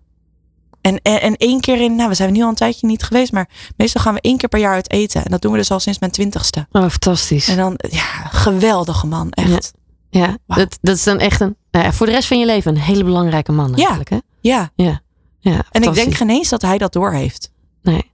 En, 0.84 1.02
en, 1.02 1.22
en 1.22 1.36
één 1.36 1.60
keer 1.60 1.82
in, 1.82 1.96
nou, 1.96 2.10
we 2.10 2.16
zijn 2.16 2.34
nu 2.34 2.42
al 2.42 2.50
een 2.50 2.56
tijdje 2.56 2.88
niet 2.88 3.04
geweest. 3.04 3.32
Maar 3.32 3.50
meestal 3.78 4.02
gaan 4.02 4.14
we 4.14 4.22
één 4.22 4.38
keer 4.38 4.50
per 4.50 4.60
jaar 4.60 4.74
uit 4.74 4.92
eten. 4.92 5.26
En 5.26 5.32
dat 5.32 5.42
doen 5.42 5.52
we 5.52 5.58
dus 5.58 5.72
al 5.72 5.80
sinds 5.80 6.00
mijn 6.00 6.12
twintigste. 6.12 6.68
Oh, 6.72 6.82
fantastisch. 6.90 7.48
En 7.48 7.58
dan, 7.58 7.74
ja, 7.90 8.28
geweldige 8.32 9.08
man, 9.08 9.32
echt. 9.32 9.74
Ja, 10.10 10.38
dat, 10.48 10.78
dat 10.82 10.96
is 10.96 11.04
dan 11.04 11.20
echt 11.20 11.42
een, 11.42 11.56
nou 11.72 11.86
ja, 11.86 11.94
voor 11.94 12.06
de 12.06 12.12
rest 12.12 12.28
van 12.28 12.40
je 12.40 12.46
leven 12.46 12.76
een 12.76 12.82
hele 12.82 13.04
belangrijke 13.04 13.52
man 13.52 13.76
eigenlijk. 13.76 14.10
Hè? 14.10 14.18
Ja. 14.42 14.72
Ja. 14.76 15.02
ja 15.40 15.64
En 15.72 15.84
ik 15.84 15.94
denk 15.94 16.14
geen 16.14 16.30
eens 16.30 16.50
dat 16.50 16.62
hij 16.62 16.78
dat 16.78 16.94
doorheeft. 16.94 17.52
Nee. 17.82 18.12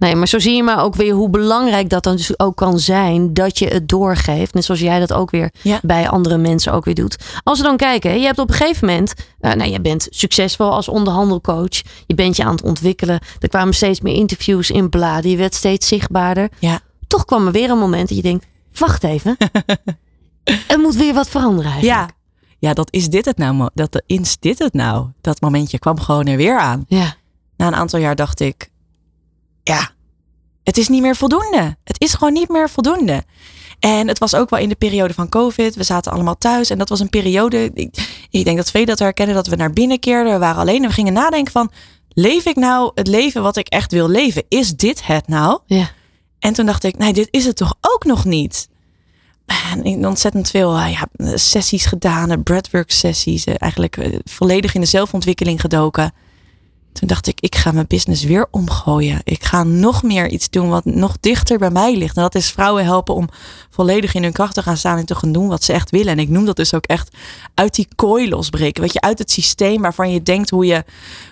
Nee, 0.00 0.14
maar 0.16 0.28
zo 0.28 0.38
zie 0.38 0.54
je 0.56 0.62
maar 0.62 0.82
ook 0.82 0.94
weer 0.94 1.12
hoe 1.14 1.30
belangrijk 1.30 1.88
dat 1.88 2.02
dan 2.02 2.16
dus 2.16 2.38
ook 2.38 2.56
kan 2.56 2.78
zijn 2.78 3.34
dat 3.34 3.58
je 3.58 3.66
het 3.66 3.88
doorgeeft. 3.88 4.54
Net 4.54 4.64
zoals 4.64 4.80
jij 4.80 4.98
dat 4.98 5.12
ook 5.12 5.30
weer 5.30 5.52
Ja. 5.62 5.78
bij 5.82 6.08
andere 6.08 6.36
mensen 6.38 6.72
ook 6.72 6.84
weer 6.84 6.94
doet. 6.94 7.16
Als 7.42 7.58
we 7.58 7.64
dan 7.64 7.76
kijken, 7.76 8.18
je 8.20 8.26
hebt 8.26 8.38
op 8.38 8.48
een 8.48 8.54
gegeven 8.54 8.88
moment, 8.88 9.14
eh, 9.40 9.52
nou 9.52 9.70
je 9.70 9.80
bent 9.80 10.06
succesvol 10.10 10.70
als 10.72 10.88
onderhandelcoach. 10.88 11.80
Je 12.06 12.14
bent 12.14 12.36
je 12.36 12.44
aan 12.44 12.50
het 12.54 12.62
ontwikkelen. 12.62 13.20
Er 13.38 13.48
kwamen 13.48 13.74
steeds 13.74 14.00
meer 14.00 14.14
interviews 14.14 14.70
in 14.70 14.88
bladen. 14.88 15.30
Je 15.30 15.36
werd 15.36 15.54
steeds 15.54 15.88
zichtbaarder. 15.88 16.48
Ja. 16.58 16.80
Toch 17.06 17.24
kwam 17.24 17.46
er 17.46 17.52
weer 17.52 17.70
een 17.70 17.78
moment 17.78 18.08
dat 18.08 18.16
je 18.16 18.22
denkt, 18.22 18.46
wacht 18.78 19.04
even. 19.04 19.36
er 20.68 20.78
moet 20.78 20.94
weer 20.96 21.14
wat 21.14 21.28
veranderen 21.28 21.70
eigenlijk. 21.72 22.10
Ja. 22.10 22.18
Ja, 22.58 22.74
dat 22.74 22.88
is 22.92 23.08
dit 23.08 23.24
het 23.24 23.38
nou. 23.38 23.68
Dat 23.74 24.02
is 24.06 24.36
dit 24.38 24.58
het 24.58 24.72
nou. 24.74 25.06
Dat 25.20 25.40
momentje 25.40 25.78
kwam 25.78 26.00
gewoon 26.00 26.26
er 26.26 26.36
weer 26.36 26.58
aan. 26.58 26.84
Ja. 26.88 27.14
na 27.56 27.66
een 27.66 27.74
aantal 27.74 27.98
jaar 28.00 28.16
dacht 28.16 28.40
ik, 28.40 28.70
ja, 29.62 29.90
het 30.62 30.78
is 30.78 30.88
niet 30.88 31.02
meer 31.02 31.16
voldoende. 31.16 31.76
Het 31.84 32.00
is 32.00 32.14
gewoon 32.14 32.32
niet 32.32 32.48
meer 32.48 32.70
voldoende. 32.70 33.24
En 33.78 34.08
het 34.08 34.18
was 34.18 34.34
ook 34.34 34.50
wel 34.50 34.60
in 34.60 34.68
de 34.68 34.74
periode 34.74 35.14
van 35.14 35.28
COVID. 35.28 35.74
We 35.74 35.82
zaten 35.82 36.12
allemaal 36.12 36.38
thuis 36.38 36.70
en 36.70 36.78
dat 36.78 36.88
was 36.88 37.00
een 37.00 37.08
periode. 37.08 37.70
Ik, 37.74 38.26
ik 38.30 38.44
denk 38.44 38.56
dat 38.56 38.70
velen 38.70 38.86
dat 38.86 38.98
herkennen 38.98 39.34
dat 39.34 39.46
we 39.46 39.56
naar 39.56 39.72
binnen 39.72 39.98
keerden. 39.98 40.32
We 40.32 40.38
waren 40.38 40.60
alleen 40.60 40.82
en 40.82 40.88
we 40.88 40.94
gingen 40.94 41.12
nadenken 41.12 41.52
van, 41.52 41.70
leef 42.08 42.44
ik 42.46 42.56
nou 42.56 42.90
het 42.94 43.06
leven 43.06 43.42
wat 43.42 43.56
ik 43.56 43.68
echt 43.68 43.92
wil 43.92 44.08
leven? 44.08 44.44
Is 44.48 44.76
dit 44.76 45.06
het 45.06 45.28
nou? 45.28 45.60
Ja. 45.66 45.90
En 46.38 46.52
toen 46.52 46.66
dacht 46.66 46.84
ik, 46.84 46.98
nee, 46.98 47.12
dit 47.12 47.28
is 47.30 47.44
het 47.44 47.56
toch 47.56 47.74
ook 47.80 48.04
nog 48.04 48.24
niet. 48.24 48.68
En 49.74 50.06
ontzettend 50.06 50.50
veel 50.50 50.76
eh, 50.76 50.92
ja, 50.92 51.36
sessies 51.36 51.84
gedaan, 51.86 52.30
eh, 52.30 52.36
breathwork 52.44 52.90
sessies. 52.90 53.44
eh, 53.44 53.54
Eigenlijk 53.58 54.20
volledig 54.24 54.74
in 54.74 54.80
de 54.80 54.86
zelfontwikkeling 54.86 55.60
gedoken. 55.60 56.12
Toen 56.92 57.08
dacht 57.08 57.26
ik, 57.26 57.40
ik 57.40 57.54
ga 57.54 57.72
mijn 57.72 57.86
business 57.86 58.24
weer 58.24 58.46
omgooien. 58.50 59.20
Ik 59.24 59.44
ga 59.44 59.64
nog 59.64 60.02
meer 60.02 60.28
iets 60.28 60.50
doen 60.50 60.68
wat 60.68 60.84
nog 60.84 61.16
dichter 61.20 61.58
bij 61.58 61.70
mij 61.70 61.96
ligt. 61.96 62.16
En 62.16 62.22
dat 62.22 62.34
is 62.34 62.50
vrouwen 62.50 62.84
helpen 62.84 63.14
om 63.14 63.28
volledig 63.70 64.14
in 64.14 64.22
hun 64.22 64.32
kracht 64.32 64.54
te 64.54 64.62
gaan 64.62 64.76
staan 64.76 64.98
en 64.98 65.06
te 65.06 65.14
gaan 65.14 65.32
doen 65.32 65.48
wat 65.48 65.64
ze 65.64 65.72
echt 65.72 65.90
willen. 65.90 66.12
En 66.12 66.18
ik 66.18 66.28
noem 66.28 66.44
dat 66.44 66.56
dus 66.56 66.74
ook 66.74 66.84
echt 66.84 67.16
uit 67.54 67.74
die 67.74 67.88
kooi 67.96 68.28
losbreken. 68.28 68.82
Weet 68.82 68.92
je, 68.92 69.00
uit 69.00 69.18
het 69.18 69.30
systeem 69.30 69.82
waarvan 69.82 70.12
je 70.12 70.22
denkt 70.22 70.50
hoe 70.50 70.66
je, 70.66 70.84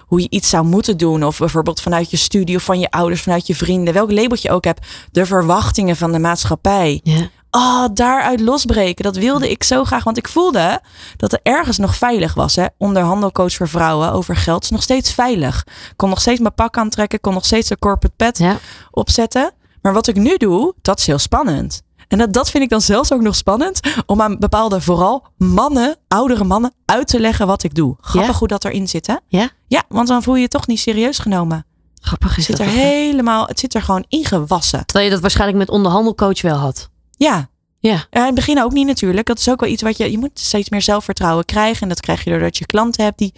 hoe 0.06 0.20
je 0.20 0.30
iets 0.30 0.48
zou 0.48 0.64
moeten 0.64 0.96
doen. 0.96 1.24
Of 1.24 1.38
bijvoorbeeld 1.38 1.80
vanuit 1.80 2.10
je 2.10 2.16
studie 2.16 2.56
of 2.56 2.62
van 2.62 2.80
je 2.80 2.90
ouders, 2.90 3.22
vanuit 3.22 3.46
je 3.46 3.54
vrienden. 3.54 3.94
Welk 3.94 4.10
labeltje 4.10 4.48
je 4.48 4.54
ook 4.54 4.64
hebt. 4.64 4.86
De 5.12 5.26
verwachtingen 5.26 5.96
van 5.96 6.12
de 6.12 6.18
maatschappij. 6.18 7.00
Ja. 7.02 7.28
Oh, 7.58 7.84
daaruit 7.92 8.40
losbreken. 8.40 9.04
Dat 9.04 9.16
wilde 9.16 9.50
ik 9.50 9.62
zo 9.64 9.84
graag. 9.84 10.04
Want 10.04 10.16
ik 10.16 10.28
voelde 10.28 10.80
dat 11.16 11.32
er 11.32 11.40
ergens 11.42 11.78
nog 11.78 11.96
veilig 11.96 12.34
was. 12.34 12.56
Hè? 12.56 12.66
Onderhandelcoach 12.78 13.52
voor 13.52 13.68
vrouwen 13.68 14.12
over 14.12 14.36
geld 14.36 14.62
is 14.62 14.70
nog 14.70 14.82
steeds 14.82 15.12
veilig. 15.12 15.64
Ik 15.66 15.96
kon 15.96 16.08
nog 16.08 16.20
steeds 16.20 16.40
mijn 16.40 16.54
pak 16.54 16.76
aantrekken. 16.76 17.20
Kon 17.20 17.34
nog 17.34 17.44
steeds 17.44 17.68
de 17.68 17.78
corporate 17.78 18.16
pet 18.16 18.38
Ja. 18.38 18.56
opzetten. 18.90 19.52
Maar 19.82 19.92
wat 19.92 20.06
ik 20.06 20.16
nu 20.16 20.36
doe, 20.36 20.74
dat 20.82 20.98
is 20.98 21.06
heel 21.06 21.18
spannend. 21.18 21.82
En 22.08 22.18
dat, 22.18 22.32
dat 22.32 22.50
vind 22.50 22.64
ik 22.64 22.70
dan 22.70 22.80
zelfs 22.80 23.12
ook 23.12 23.20
nog 23.20 23.34
spannend. 23.36 23.80
Om 24.06 24.22
aan 24.22 24.38
bepaalde, 24.38 24.80
vooral 24.80 25.26
mannen, 25.36 25.96
oudere 26.08 26.44
mannen, 26.44 26.72
uit 26.84 27.06
te 27.08 27.20
leggen 27.20 27.46
wat 27.46 27.62
ik 27.62 27.74
doe. 27.74 27.96
Grappig 28.00 28.32
Ja? 28.32 28.38
hoe 28.38 28.48
dat 28.48 28.64
erin 28.64 28.88
zit, 28.88 29.06
hè? 29.06 29.14
Ja? 29.28 29.48
Ja, 29.66 29.82
want 29.88 30.08
dan 30.08 30.22
voel 30.22 30.34
je 30.34 30.40
je 30.40 30.48
toch 30.48 30.66
niet 30.66 30.80
serieus 30.80 31.18
genomen. 31.18 31.66
Grappig 32.00 32.36
is 32.38 32.46
Het 32.46 32.56
zit 32.56 32.66
er 32.66 32.72
helemaal, 32.72 33.46
het 33.46 33.58
zit 33.58 33.74
er 33.74 33.82
gewoon 33.82 34.04
ingewassen. 34.08 34.86
Terwijl 34.86 35.04
je 35.06 35.10
dat 35.12 35.20
waarschijnlijk 35.20 35.58
met 35.58 35.68
onderhandelcoach 35.70 36.42
wel 36.42 36.56
had. 36.56 36.88
Ja. 37.18 37.50
Ja. 37.80 38.06
In 38.10 38.22
het 38.22 38.34
begin 38.34 38.62
ook 38.62 38.72
niet 38.72 38.86
natuurlijk. 38.86 39.26
Dat 39.26 39.38
is 39.38 39.50
ook 39.50 39.60
wel 39.60 39.70
iets 39.70 39.82
wat 39.82 39.96
je, 39.96 40.10
je 40.10 40.18
moet 40.18 40.38
steeds 40.38 40.70
meer 40.70 40.82
zelfvertrouwen 40.82 41.44
krijgen. 41.44 41.82
En 41.82 41.88
dat 41.88 42.00
krijg 42.00 42.24
je 42.24 42.30
doordat 42.30 42.56
je 42.56 42.66
klanten 42.66 43.04
hebt 43.04 43.18
die, 43.18 43.32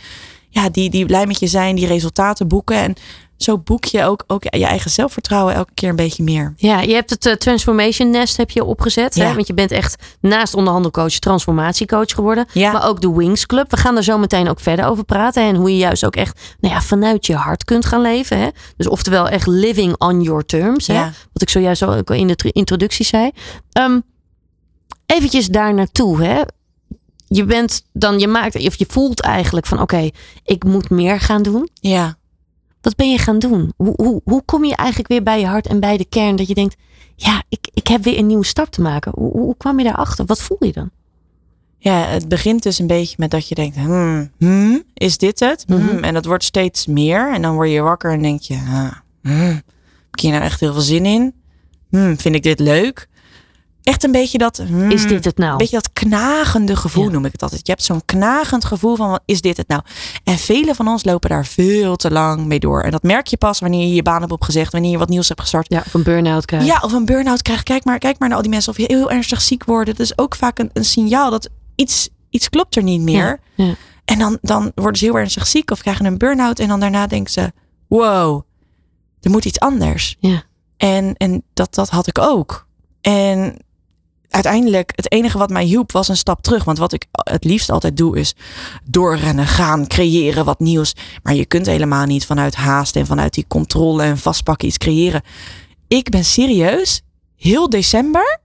ja, 0.48 0.69
die, 0.69 0.90
die 0.90 1.07
blij 1.07 1.27
met 1.27 1.40
je 1.40 1.47
zijn, 1.47 1.77
die 1.77 1.86
resultaten 1.86 2.48
boeken. 2.48 2.77
En 2.77 2.94
zo 3.42 3.58
boek 3.58 3.84
je 3.84 4.04
ook, 4.04 4.24
ook 4.26 4.42
je 4.42 4.50
eigen 4.66 4.90
zelfvertrouwen 4.90 5.54
elke 5.54 5.70
keer 5.74 5.88
een 5.88 5.96
beetje 5.96 6.22
meer. 6.22 6.54
Ja, 6.56 6.80
je 6.80 6.94
hebt 6.94 7.10
het 7.10 7.26
eh, 7.26 7.32
Transformation 7.32 8.10
Nest 8.10 8.36
heb 8.36 8.50
je 8.50 8.64
opgezet. 8.64 9.14
Hè? 9.14 9.34
Want 9.34 9.46
je 9.46 9.54
bent 9.54 9.70
echt 9.70 10.02
naast 10.20 10.54
onderhandelcoach 10.54 11.18
transformatiecoach 11.18 12.10
geworden. 12.14 12.46
Ja. 12.52 12.72
Maar 12.72 12.88
ook 12.88 13.00
de 13.00 13.12
Wings 13.12 13.46
Club. 13.46 13.70
We 13.70 13.76
gaan 13.76 13.96
er 13.96 14.02
zo 14.04 14.18
meteen 14.18 14.48
ook 14.48 14.60
verder 14.60 14.84
over 14.86 15.04
praten. 15.04 15.42
En 15.42 15.54
hoe 15.56 15.70
je 15.70 15.76
juist 15.76 16.04
ook 16.04 16.16
echt 16.16 16.40
nou 16.60 16.74
ja, 16.74 16.80
vanuit 16.80 17.26
je 17.26 17.34
hart 17.34 17.64
kunt 17.64 17.86
gaan 17.86 18.00
leven. 18.02 18.38
Hè? 18.38 18.48
Dus 18.76 18.88
oftewel 18.88 19.28
echt 19.28 19.46
living 19.46 19.94
on 19.98 20.20
your 20.22 20.44
terms. 20.44 20.86
Hè? 20.86 20.94
Ja. 20.94 21.12
Wat 21.32 21.42
ik 21.42 21.50
zojuist 21.50 21.82
ook 21.82 22.10
in 22.10 22.26
de 22.26 22.36
tr- 22.36 22.48
introductie 22.52 23.06
zei. 23.06 23.30
Ehm 23.72 24.00
eventjes 25.06 25.46
daar 25.48 25.74
naartoe. 25.74 26.22
Hè? 26.22 26.40
Je 27.26 27.44
bent 27.44 27.82
dan, 27.92 28.18
je 28.18 28.28
maakt, 28.28 28.66
of 28.66 28.74
je 28.74 28.86
voelt 28.88 29.20
eigenlijk 29.20 29.66
van 29.66 29.80
oké, 29.80 30.10
ik 30.44 30.64
moet 30.64 30.90
meer 30.90 31.20
gaan 31.20 31.42
doen. 31.42 31.68
Ja. 31.74 32.18
Wat 32.81 32.97
ben 32.97 33.11
je 33.11 33.19
gaan 33.19 33.39
doen? 33.39 33.73
Hoe, 33.77 33.93
hoe, 33.97 34.20
hoe 34.24 34.43
kom 34.44 34.65
je 34.65 34.77
eigenlijk 34.77 35.09
weer 35.09 35.23
bij 35.23 35.40
je 35.40 35.47
hart 35.47 35.66
en 35.66 35.81
bij 35.81 35.97
de 35.97 36.05
kern 36.05 36.36
dat 36.36 36.48
je 36.48 36.55
denkt, 36.55 36.77
ja, 37.16 37.43
ik, 37.48 37.69
ik 37.74 37.86
heb 37.86 38.02
weer 38.05 38.19
een 38.19 38.27
nieuwe 38.27 38.44
stap 38.44 38.70
te 38.70 38.81
maken. 38.81 39.12
Hoe, 39.15 39.31
hoe 39.32 39.57
kwam 39.57 39.78
je 39.78 39.85
daarachter? 39.85 40.24
Wat 40.27 40.40
voel 40.43 40.65
je 40.65 40.73
dan? 40.73 40.90
Ja, 41.78 42.05
het 42.05 42.28
begint 42.28 42.62
dus 42.62 42.78
een 42.78 42.86
beetje 42.86 43.15
met 43.19 43.31
dat 43.31 43.48
je 43.48 43.55
denkt, 43.55 43.77
hmm, 43.77 44.31
hmm, 44.39 44.82
is 44.94 45.19
dit 45.19 45.40
het? 45.40 45.65
Hmm, 45.66 45.78
Mhm. 45.78 46.05
En 46.05 46.15
dat 46.15 46.24
wordt 46.24 46.44
steeds 46.44 46.86
meer. 46.86 47.32
En 47.35 47.43
dan 47.43 47.55
word 47.55 47.70
je 47.70 47.81
wakker 47.81 48.12
en 48.12 48.23
denk 48.23 48.40
je, 48.40 48.55
ah, 48.55 48.93
hmm, 49.23 49.40
heb 49.40 49.62
ik 50.12 50.20
hier 50.20 50.31
nou 50.31 50.43
echt 50.44 50.61
heel 50.61 50.73
veel 50.73 50.82
zin 50.82 51.07
in? 51.07 51.35
Hmm, 51.90 52.19
vind 52.19 52.35
ik 52.35 52.43
dit 52.43 52.61
leuk? 52.61 53.09
Echt 53.90 54.04
een 54.04 54.12
beetje 54.12 54.38
dat, 54.38 54.56
hmm, 54.56 54.90
Is 54.90 55.06
dit 55.06 55.24
het 55.24 55.38
nou? 55.38 55.52
Een 55.52 55.56
beetje 55.58 55.76
dat 55.76 55.92
knagende 55.92 56.76
gevoel 56.76 57.04
Ja. 57.04 57.10
noem 57.10 57.24
ik 57.24 57.32
het 57.32 57.42
altijd. 57.42 57.66
Je 57.66 57.72
hebt 57.72 57.84
zo'n 57.84 58.04
knagend 58.04 58.64
gevoel 58.64 58.96
van, 58.96 59.20
is 59.24 59.40
dit 59.40 59.56
het 59.56 59.68
nou? 59.68 59.82
En 60.24 60.38
velen 60.38 60.74
van 60.74 60.88
ons 60.88 61.04
lopen 61.04 61.30
daar 61.30 61.46
veel 61.46 61.96
te 61.96 62.10
lang 62.10 62.44
mee 62.46 62.58
door. 62.60 62.82
En 62.82 62.90
dat 62.90 63.02
merk 63.02 63.26
je 63.26 63.36
pas 63.36 63.60
wanneer 63.60 63.86
je 63.86 63.94
je 63.94 64.02
baan 64.02 64.20
hebt 64.20 64.32
opgezegd, 64.32 64.72
wanneer 64.72 64.90
je 64.90 64.98
wat 64.98 65.08
nieuws 65.08 65.28
hebt 65.28 65.40
gestart. 65.40 65.66
Ja, 65.68 65.82
of 65.86 65.94
een 65.94 66.02
burn-out 66.02 66.44
krijgen. 66.44 66.68
Ja, 66.68 66.80
of 66.82 66.92
een 66.92 67.04
burn-out 67.04 67.42
krijgt. 67.42 67.62
Kijk 67.62 67.84
maar, 67.84 67.98
kijk 67.98 68.18
maar 68.18 68.28
naar 68.28 68.36
al 68.36 68.42
die 68.42 68.52
mensen 68.52 68.72
of 68.72 68.78
je 68.78 68.84
heel 68.86 69.10
ernstig 69.10 69.40
ziek 69.40 69.64
worden. 69.64 69.94
Dat 69.96 70.06
is 70.06 70.18
ook 70.18 70.34
vaak 70.34 70.58
een, 70.58 70.70
een 70.72 70.84
signaal 70.84 71.30
dat 71.30 71.48
iets, 71.74 72.08
iets 72.30 72.48
klopt 72.48 72.76
er 72.76 72.82
niet 72.82 73.00
meer. 73.00 73.40
Ja, 73.54 73.64
ja. 73.64 73.74
En 74.04 74.18
dan, 74.18 74.38
dan 74.42 74.72
worden 74.74 74.98
ze 74.98 75.04
heel 75.04 75.18
ernstig 75.18 75.46
ziek 75.46 75.70
of 75.70 75.80
krijgen 75.80 76.04
een 76.04 76.18
burn-out. 76.18 76.58
En 76.58 76.68
dan 76.68 76.80
daarna 76.80 77.06
denken 77.06 77.32
ze, 77.32 77.52
wow, 77.88 78.42
er 79.20 79.30
moet 79.30 79.44
iets 79.44 79.60
anders. 79.60 80.16
Ja. 80.20 80.42
En, 80.76 81.14
en 81.16 81.42
dat, 81.54 81.74
dat 81.74 81.88
had 81.88 82.06
ik 82.06 82.18
ook. 82.18 82.66
En 83.00 83.56
uiteindelijk, 84.31 84.93
het 84.94 85.12
enige 85.12 85.39
wat 85.39 85.51
mij 85.51 85.65
hielp 85.65 85.93
was 85.93 86.09
een 86.09 86.16
stap 86.16 86.43
terug. 86.43 86.65
Want 86.65 86.78
wat 86.78 86.93
ik 86.93 87.05
het 87.11 87.44
liefst 87.44 87.70
altijd 87.70 87.97
doe 87.97 88.19
is 88.19 88.35
doorrennen, 88.85 89.47
gaan, 89.47 89.86
creëren 89.86 90.44
wat 90.44 90.59
nieuws. 90.59 90.94
Maar 91.23 91.35
je 91.35 91.47
kunt 91.47 91.66
helemaal 91.66 92.07
niet 92.07 92.27
vanuit 92.27 92.55
haast 92.55 92.97
en 92.97 93.07
vanuit 93.07 93.35
die 93.35 93.44
controle 93.48 94.02
en 94.02 94.19
vastpakken 94.19 94.69
iets 94.69 94.78
creëren. 94.78 95.23
Ik 95.89 96.09
ben 96.09 96.24
serieus 96.24 97.02
heel 97.36 97.70
december 97.70 98.40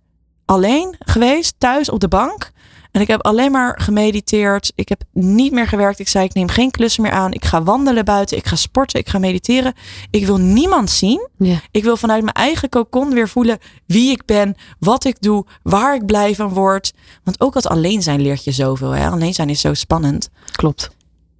alleen 0.46 0.96
geweest, 1.00 1.56
thuis 1.58 1.90
op 1.90 2.00
de 2.00 2.08
bank. 2.08 2.52
En 2.96 3.02
ik 3.02 3.08
heb 3.08 3.26
alleen 3.26 3.52
maar 3.52 3.80
gemediteerd. 3.82 4.72
Ik 4.76 4.90
heb 4.90 5.04
niet 5.12 5.52
meer 5.52 5.68
gewerkt. 5.68 6.00
Ik 6.00 6.08
zei, 6.08 6.26
ik 6.26 6.34
neem 6.34 6.48
geen 6.48 6.72
klussen 6.72 7.04
meer 7.04 7.12
aan. 7.12 7.34
Ik 7.34 7.46
ga 7.46 7.64
wandelen 7.64 8.06
buiten. 8.06 8.38
Ik 8.38 8.48
ga 8.48 8.56
sporten. 8.56 9.00
Ik 9.00 9.10
ga 9.10 9.20
mediteren. 9.20 9.74
Ik 10.12 10.26
wil 10.26 10.38
niemand 10.38 10.90
zien. 10.90 11.28
Ja. 11.38 11.62
Ik 11.72 11.84
wil 11.84 11.98
vanuit 11.98 12.24
mijn 12.24 12.36
eigen 12.36 12.70
cocon 12.70 13.14
weer 13.14 13.30
voelen 13.30 13.58
wie 13.86 14.12
ik 14.12 14.26
ben, 14.26 14.56
wat 14.80 15.06
ik 15.06 15.22
doe, 15.22 15.46
waar 15.64 15.96
ik 15.96 16.06
blij 16.06 16.36
van 16.36 16.50
word. 16.50 16.94
Want 17.24 17.42
ook 17.42 17.54
het 17.54 17.68
alleen 17.68 18.02
zijn 18.02 18.22
leert 18.22 18.44
je 18.44 18.52
zoveel. 18.52 18.92
Hè? 18.92 19.10
Alleen 19.10 19.34
zijn 19.34 19.50
is 19.50 19.62
zo 19.62 19.74
spannend. 19.74 20.30
Klopt. 20.52 20.90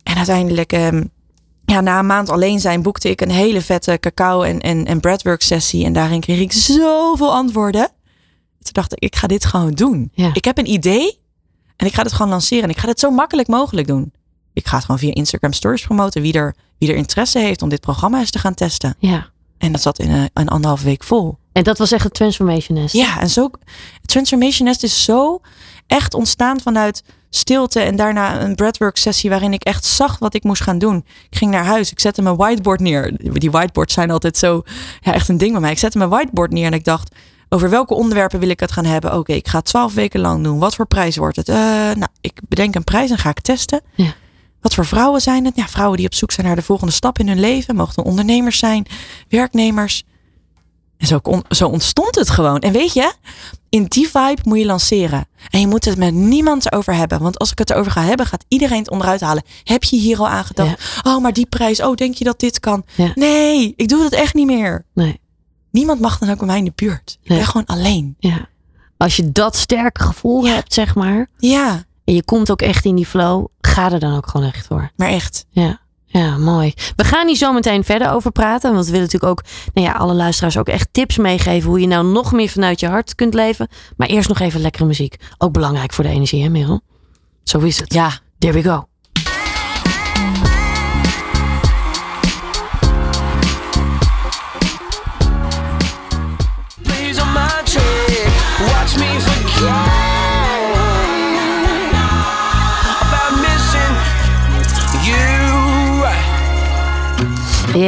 En 0.04 0.16
uiteindelijk, 0.16 0.72
ehm, 0.72 1.04
ja, 1.66 1.82
na 1.82 2.00
een 2.00 2.06
maand 2.06 2.30
alleen 2.30 2.60
zijn, 2.60 2.82
boekte 2.82 3.10
ik 3.10 3.22
een 3.22 3.32
hele 3.32 3.62
vette 3.62 3.98
cacao 4.00 4.42
en, 4.42 4.60
en, 4.60 4.86
en 4.86 5.00
breathwork 5.00 5.42
sessie. 5.42 5.86
En 5.86 5.94
daarin 5.94 6.20
kreeg 6.20 6.40
ik 6.40 6.52
zoveel 6.52 7.34
antwoorden. 7.34 7.90
Toen 8.62 8.74
dacht 8.74 8.92
ik, 8.92 9.00
ik 9.00 9.16
ga 9.16 9.28
dit 9.28 9.46
gewoon 9.46 9.72
doen. 9.72 10.12
Ja. 10.14 10.30
Ik 10.34 10.46
heb 10.46 10.58
een 10.58 10.72
idee 10.72 11.24
en 11.76 11.86
ik 11.86 11.94
ga 11.94 12.04
dit 12.04 12.14
gewoon 12.14 12.32
lanceren. 12.32 12.64
En 12.64 12.70
ik 12.70 12.78
ga 12.78 12.88
dit 12.88 13.00
zo 13.00 13.12
makkelijk 13.12 13.48
mogelijk 13.48 13.88
doen. 13.88 14.14
Ik 14.54 14.68
ga 14.68 14.76
het 14.76 14.86
gewoon 14.86 15.00
via 15.00 15.14
Instagram 15.14 15.54
stories 15.54 15.86
promoten. 15.86 16.22
Wie 16.22 16.34
er, 16.34 16.56
wie 16.78 16.90
er 16.90 16.96
interesse 16.96 17.40
heeft 17.40 17.62
om 17.62 17.70
dit 17.70 17.82
programma 17.82 18.20
eens 18.20 18.32
te 18.32 18.40
gaan 18.40 18.54
testen. 18.54 18.96
Ja. 19.00 19.30
En 19.58 19.72
dat 19.72 19.82
zat 19.82 20.00
in 20.00 20.12
een, 20.12 20.30
een 20.34 20.48
anderhalf 20.48 20.82
week 20.82 21.04
vol. 21.04 21.38
En 21.52 21.64
dat 21.64 21.78
was 21.78 21.92
echt 21.92 22.04
het 22.04 22.14
Transformation 22.14 22.78
Nest. 22.78 22.96
Ja, 22.96 23.20
en 23.20 23.30
zo. 23.30 23.50
Transformation 24.06 24.68
Nest 24.68 24.84
is 24.84 25.04
zo 25.04 25.42
echt 25.88 26.14
ontstaan 26.14 26.60
vanuit 26.60 27.04
stilte. 27.30 27.80
En 27.80 27.96
daarna 27.96 28.42
een 28.42 28.56
breathwork 28.56 28.98
sessie 28.98 29.30
waarin 29.30 29.54
ik 29.54 29.64
echt 29.64 29.86
zag 29.86 30.20
wat 30.20 30.34
ik 30.34 30.44
moest 30.44 30.62
gaan 30.62 30.78
doen. 30.78 31.06
Ik 31.30 31.38
ging 31.38 31.52
naar 31.52 31.66
huis. 31.66 31.92
Ik 31.92 32.00
zette 32.00 32.22
mijn 32.22 32.36
whiteboard 32.36 32.80
neer. 32.80 33.14
Die 33.18 33.52
whiteboards 33.52 33.94
zijn 33.94 34.12
altijd 34.12 34.38
zo. 34.38 34.64
Ja, 35.02 35.14
echt 35.14 35.30
een 35.30 35.38
ding 35.38 35.52
bij 35.52 35.62
mij. 35.62 35.72
Ik 35.72 35.80
zette 35.80 35.98
mijn 35.98 36.10
whiteboard 36.10 36.52
neer 36.52 36.66
en 36.66 36.74
ik 36.74 36.84
dacht. 36.84 37.16
Over 37.50 37.70
welke 37.70 37.94
onderwerpen 37.94 38.40
wil 38.40 38.50
ik 38.50 38.60
het 38.60 38.72
gaan 38.72 38.86
hebben? 38.86 39.18
Oké, 39.18 39.34
ik 39.34 39.48
ga 39.48 39.58
het 39.58 39.66
twaalf 39.66 39.94
weken 39.94 40.20
lang 40.20 40.44
doen. 40.44 40.60
Wat 40.60 40.76
voor 40.76 40.88
prijs 40.88 41.18
wordt 41.18 41.36
het? 41.36 41.50
Eh, 41.50 41.56
nou, 41.56 42.08
ik 42.22 42.40
bedenk 42.48 42.76
een 42.76 42.84
prijs 42.84 43.10
en 43.10 43.18
ga 43.18 43.30
ik 43.30 43.42
testen. 43.42 43.82
Ja. 43.96 44.14
Wat 44.62 44.74
voor 44.74 44.86
vrouwen 44.86 45.22
zijn 45.22 45.46
het? 45.46 45.56
Ja, 45.56 45.68
vrouwen 45.68 45.98
die 45.98 46.06
op 46.06 46.14
zoek 46.14 46.32
zijn 46.32 46.48
naar 46.48 46.56
de 46.56 46.62
volgende 46.62 46.94
stap 46.94 47.20
in 47.20 47.28
hun 47.28 47.40
leven. 47.40 47.80
Het 47.80 47.98
ondernemers 47.98 48.58
zijn, 48.60 48.86
werknemers. 49.30 50.04
En 50.98 51.08
zo, 51.08 51.20
zo 51.50 51.68
ontstond 51.68 52.16
het 52.16 52.30
gewoon. 52.30 52.60
En 52.60 52.72
weet 52.72 52.94
je, 52.94 53.14
in 53.70 53.84
die 53.84 54.10
vibe 54.10 54.42
moet 54.44 54.58
je 54.58 54.66
lanceren. 54.66 55.28
En 55.50 55.60
je 55.60 55.68
moet 55.68 55.86
het 55.86 55.98
met 55.98 56.14
niemand 56.14 56.66
erover 56.72 56.94
hebben. 56.96 57.22
Want 57.22 57.40
als 57.40 57.52
ik 57.52 57.58
het 57.58 57.70
erover 57.70 57.92
ga 57.92 58.02
hebben, 58.02 58.26
gaat 58.26 58.46
iedereen 58.48 58.78
het 58.80 58.90
onderuit 58.90 59.22
halen. 59.22 59.44
Heb 59.64 59.84
je 59.84 59.98
hier 59.98 60.18
al 60.18 60.28
aan 60.28 60.46
gedacht? 60.46 61.00
Oh, 61.04 61.22
maar 61.22 61.34
die 61.34 61.46
prijs. 61.46 61.82
Oh, 61.82 61.96
denk 61.96 62.16
je 62.16 62.24
dat 62.24 62.40
dit 62.40 62.60
kan? 62.60 62.84
Ja. 62.96 63.12
Nee, 63.16 63.74
ik 63.76 63.88
doe 63.88 64.02
dat 64.02 64.12
echt 64.12 64.34
niet 64.34 64.48
meer. 64.48 64.86
Nee. 64.94 65.20
Niemand 65.76 66.00
mag 66.00 66.18
dan 66.18 66.30
ook 66.30 66.38
bij 66.38 66.48
mij 66.48 66.58
in 66.58 66.64
de 66.66 66.72
buurt. 66.76 67.18
Ik 67.22 67.30
Nee. 67.30 67.38
ben 67.38 67.48
gewoon 67.48 67.66
alleen. 67.66 68.16
Ja. 68.20 68.48
Als 68.98 69.16
je 69.16 69.32
dat 69.32 69.56
sterke 69.56 70.02
gevoel 70.04 70.48
hebt, 70.48 70.74
zeg 70.74 70.96
maar. 70.96 71.28
Ja, 71.38 71.84
En 72.06 72.14
je 72.14 72.24
komt 72.24 72.52
ook 72.52 72.62
echt 72.62 72.86
in 72.86 72.96
die 72.96 73.06
flow. 73.06 73.46
Ga 73.62 73.92
er 73.92 74.00
dan 74.00 74.16
ook 74.16 74.28
gewoon 74.28 74.48
echt 74.48 74.66
voor. 74.68 74.92
maar 74.96 75.08
echt. 75.10 75.46
Ja. 75.50 75.80
Ja, 76.06 76.38
mooi. 76.38 76.74
We 76.96 77.04
gaan 77.04 77.28
hier 77.28 77.36
zo 77.36 77.54
meteen 77.54 77.84
verder 77.84 78.12
over 78.12 78.32
praten. 78.32 78.74
Want 78.74 78.86
we 78.86 78.92
willen 78.92 79.06
natuurlijk 79.12 79.32
ook 79.32 79.44
nou 79.74 79.88
ja, 79.88 79.94
alle 79.94 80.14
luisteraars 80.14 80.58
ook 80.58 80.68
echt 80.68 80.88
tips 80.92 81.18
meegeven. 81.18 81.70
Hoe 81.70 81.80
je 81.80 81.88
nou 81.88 82.06
nog 82.06 82.32
meer 82.32 82.50
vanuit 82.50 82.80
je 82.80 82.88
hart 82.88 83.16
kunt 83.16 83.34
leven. 83.34 83.68
Maar 83.98 84.08
eerst 84.08 84.28
nog 84.30 84.40
even 84.40 84.62
lekkere 84.62 84.86
muziek. 84.86 85.16
Ook 85.38 85.52
belangrijk 85.54 85.94
voor 85.94 86.04
de 86.04 86.10
energie, 86.10 86.44
hè 86.44 86.50
Merel? 86.50 86.82
Zo 87.44 87.60
is 87.60 87.80
het. 87.80 87.94
Ja. 87.94 88.12
There 88.40 88.54
we 88.54 88.64
go. 88.64 88.88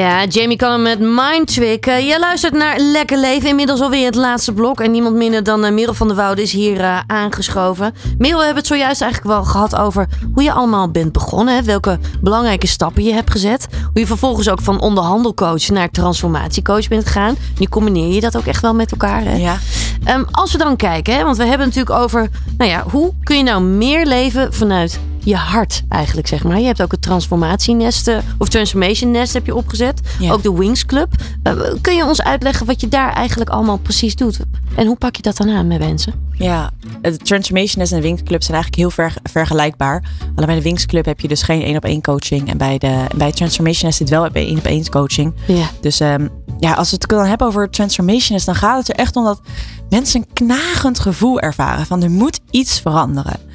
Ja, 0.08 0.22
Ja, 0.22 0.26
Jamie 0.26 0.58
Cullum 0.58 0.82
met 0.82 1.00
Mind 1.00 1.54
Trick. 1.54 1.86
Eh, 1.86 2.08
jij 2.08 2.20
luistert 2.20 2.54
naar 2.54 2.80
Lekker 2.80 3.18
Leven. 3.18 3.50
Inmiddels 3.50 3.82
alweer 3.82 4.06
het 4.06 4.16
laatste 4.16 4.54
blok. 4.54 4.80
En 4.80 4.92
niemand 4.92 5.16
minder 5.16 5.44
dan 5.44 5.66
uh, 5.66 5.72
Merel 5.72 5.94
van 5.94 6.08
der 6.08 6.16
Woude 6.16 6.42
is 6.42 6.52
hier 6.52 6.80
eh, 6.80 7.00
aangeschoven. 7.08 7.94
Merel, 8.18 8.38
we 8.38 8.44
hebben 8.44 8.64
het 8.64 8.68
zojuist 8.68 9.02
eigenlijk 9.02 9.34
wel 9.34 9.44
gehad 9.44 9.76
over 9.76 10.08
hoe 10.34 10.44
je 10.44 10.52
allemaal 10.52 10.92
bent 10.92 11.12
begonnen. 11.12 11.56
Hè? 11.56 11.64
Welke 11.64 12.00
belangrijke 12.22 12.68
stappen 12.68 13.04
je 13.04 13.14
hebt 13.14 13.32
gezet. 13.32 13.68
Hoe 13.72 14.00
je 14.00 14.06
vervolgens 14.06 14.50
ook 14.50 14.62
van 14.62 14.82
onderhandelcoach 14.82 15.70
naar 15.70 15.90
transformatiecoach 15.90 16.88
bent 16.88 17.06
gegaan. 17.06 17.36
Nu 17.58 17.66
combineer 17.66 18.14
je 18.14 18.22
dat 18.22 18.38
ook 18.38 18.46
echt 18.46 18.62
wel 18.62 18.74
met 18.74 18.92
elkaar. 18.92 19.24
Hè? 19.24 19.36
Ja. 19.36 19.58
Ehm, 20.04 20.24
als 20.32 20.52
we 20.52 20.58
dan 20.58 20.76
kijken, 20.76 21.16
hè, 21.16 21.24
want 21.24 21.38
we 21.38 21.46
hebben 21.46 21.68
het 21.68 21.76
natuurlijk 21.76 22.04
over... 22.04 22.30
Nou 22.58 22.72
ja, 22.72 22.84
hoe 22.92 23.14
kun 23.24 23.38
je 23.38 23.44
nou 23.44 23.62
meer 23.62 24.06
leven 24.06 24.54
vanuit 24.54 25.00
je 25.28 25.36
hart 25.36 25.84
eigenlijk, 25.90 26.28
zeg 26.28 26.44
maar. 26.44 26.60
Je 26.60 26.66
hebt 26.66 26.82
ook 26.82 26.92
het 26.92 27.02
transformatienest, 27.02 28.08
eh, 28.08 28.18
of 28.38 28.50
transformation 28.50 29.12
nest 29.12 29.34
heb 29.34 29.46
je 29.46 29.56
opgezet. 29.56 30.02
Ja. 30.20 30.32
Ook 30.32 30.44
de 30.44 30.54
Wings 30.54 30.86
Club. 30.86 31.14
Eh, 31.44 31.54
kun 31.82 31.96
je 31.96 32.06
ons 32.06 32.22
uitleggen 32.22 32.66
wat 32.66 32.82
je 32.82 32.88
daar 32.88 33.14
eigenlijk 33.14 33.50
allemaal 33.50 33.78
precies 33.78 34.16
doet? 34.16 34.40
En 34.76 34.88
hoe 34.88 34.96
pak 34.96 35.16
je 35.16 35.22
dat 35.22 35.38
dan 35.38 35.50
aan 35.50 35.68
met 35.68 35.80
mensen? 35.80 36.14
Ja, 36.32 36.72
het 37.02 37.26
Transformation 37.26 37.80
Nest 37.80 37.92
en 37.92 38.02
de 38.02 38.08
Wings 38.08 38.24
Club 38.24 38.44
zijn 38.44 38.58
eigenlijk 38.58 38.76
heel 38.76 39.06
ver, 39.06 39.14
vergelijkbaar. 39.24 40.04
Alleen 40.36 40.46
bij 40.46 40.56
de 40.56 40.62
Wings 40.62 40.86
Club 40.86 41.06
heb 41.06 41.20
je 41.20 41.28
dus 41.28 41.42
geen 41.42 41.62
één 41.62 41.76
op 41.76 41.86
één 41.86 42.02
coaching. 42.02 42.50
En 42.50 42.58
bij, 42.58 42.78
de, 42.78 43.06
bij 43.16 43.32
Transformation 43.32 43.86
Nest 43.86 43.98
zit 43.98 44.10
wel 44.10 44.28
één 44.28 44.58
op 44.58 44.66
één 44.66 44.90
coaching. 44.90 45.34
Ja. 45.48 45.70
Dus 45.82 46.00
ehm, 46.00 46.28
ja, 46.60 46.74
als 46.74 46.92
we 46.92 46.98
het 47.00 47.10
dan 47.10 47.26
hebben 47.26 47.48
over 47.48 47.70
Transformation 47.70 48.34
Nest, 48.34 48.46
dan 48.46 48.56
gaat 48.56 48.78
het 48.78 48.90
er 48.90 48.96
echt 48.96 49.16
om 49.16 49.24
dat 49.24 49.42
mensen 49.90 50.22
een 50.22 50.34
knagend 50.34 51.00
gevoel 51.00 51.40
ervaren. 51.40 51.86
Van 51.86 52.04
er 52.04 52.12
moet 52.12 52.40
iets 52.52 52.80
veranderen. 52.80 53.47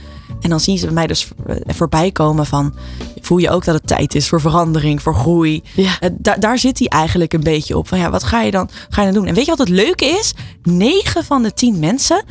En 0.42 0.50
dan 0.50 0.60
zien 0.60 0.78
ze 0.78 0.84
bij 0.84 0.94
mij 0.94 1.06
dus 1.06 1.28
voorbij 1.66 2.10
komen 2.10 2.46
van... 2.46 2.74
voel 3.20 3.38
je 3.38 3.50
ook 3.50 3.64
dat 3.64 3.74
het 3.74 3.86
tijd 3.86 4.14
is 4.14 4.28
voor 4.28 4.40
verandering, 4.40 5.02
voor 5.02 5.14
groei. 5.14 5.62
Ja. 5.74 5.98
Eh, 6.00 6.10
daar, 6.38 6.58
zit 6.58 6.78
hij 6.78 6.88
eigenlijk 6.88 7.32
een 7.32 7.42
beetje 7.42 7.78
op. 7.78 7.88
Van 7.88 7.98
ja, 7.98 8.10
wat 8.10 8.22
ga 8.22 8.42
je 8.42 8.50
dan, 8.50 8.68
ga 8.88 9.02
je 9.02 9.12
dan 9.12 9.16
doen? 9.20 9.26
En 9.28 9.34
weet 9.34 9.44
je 9.44 9.50
wat 9.50 9.58
het 9.58 9.68
leuke 9.68 10.04
is? 10.04 10.34
9 10.62 11.24
van 11.24 11.42
de 11.42 11.52
10 11.52 11.78
mensen, 11.78 12.24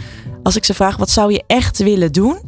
als 0.44 0.56
ik 0.56 0.66
ze 0.66 0.74
vraag 0.74 0.98
wat 0.98 1.10
zou 1.10 1.32
je 1.32 1.44
echt 1.48 1.78
willen 1.78 2.12
doen... 2.12 2.40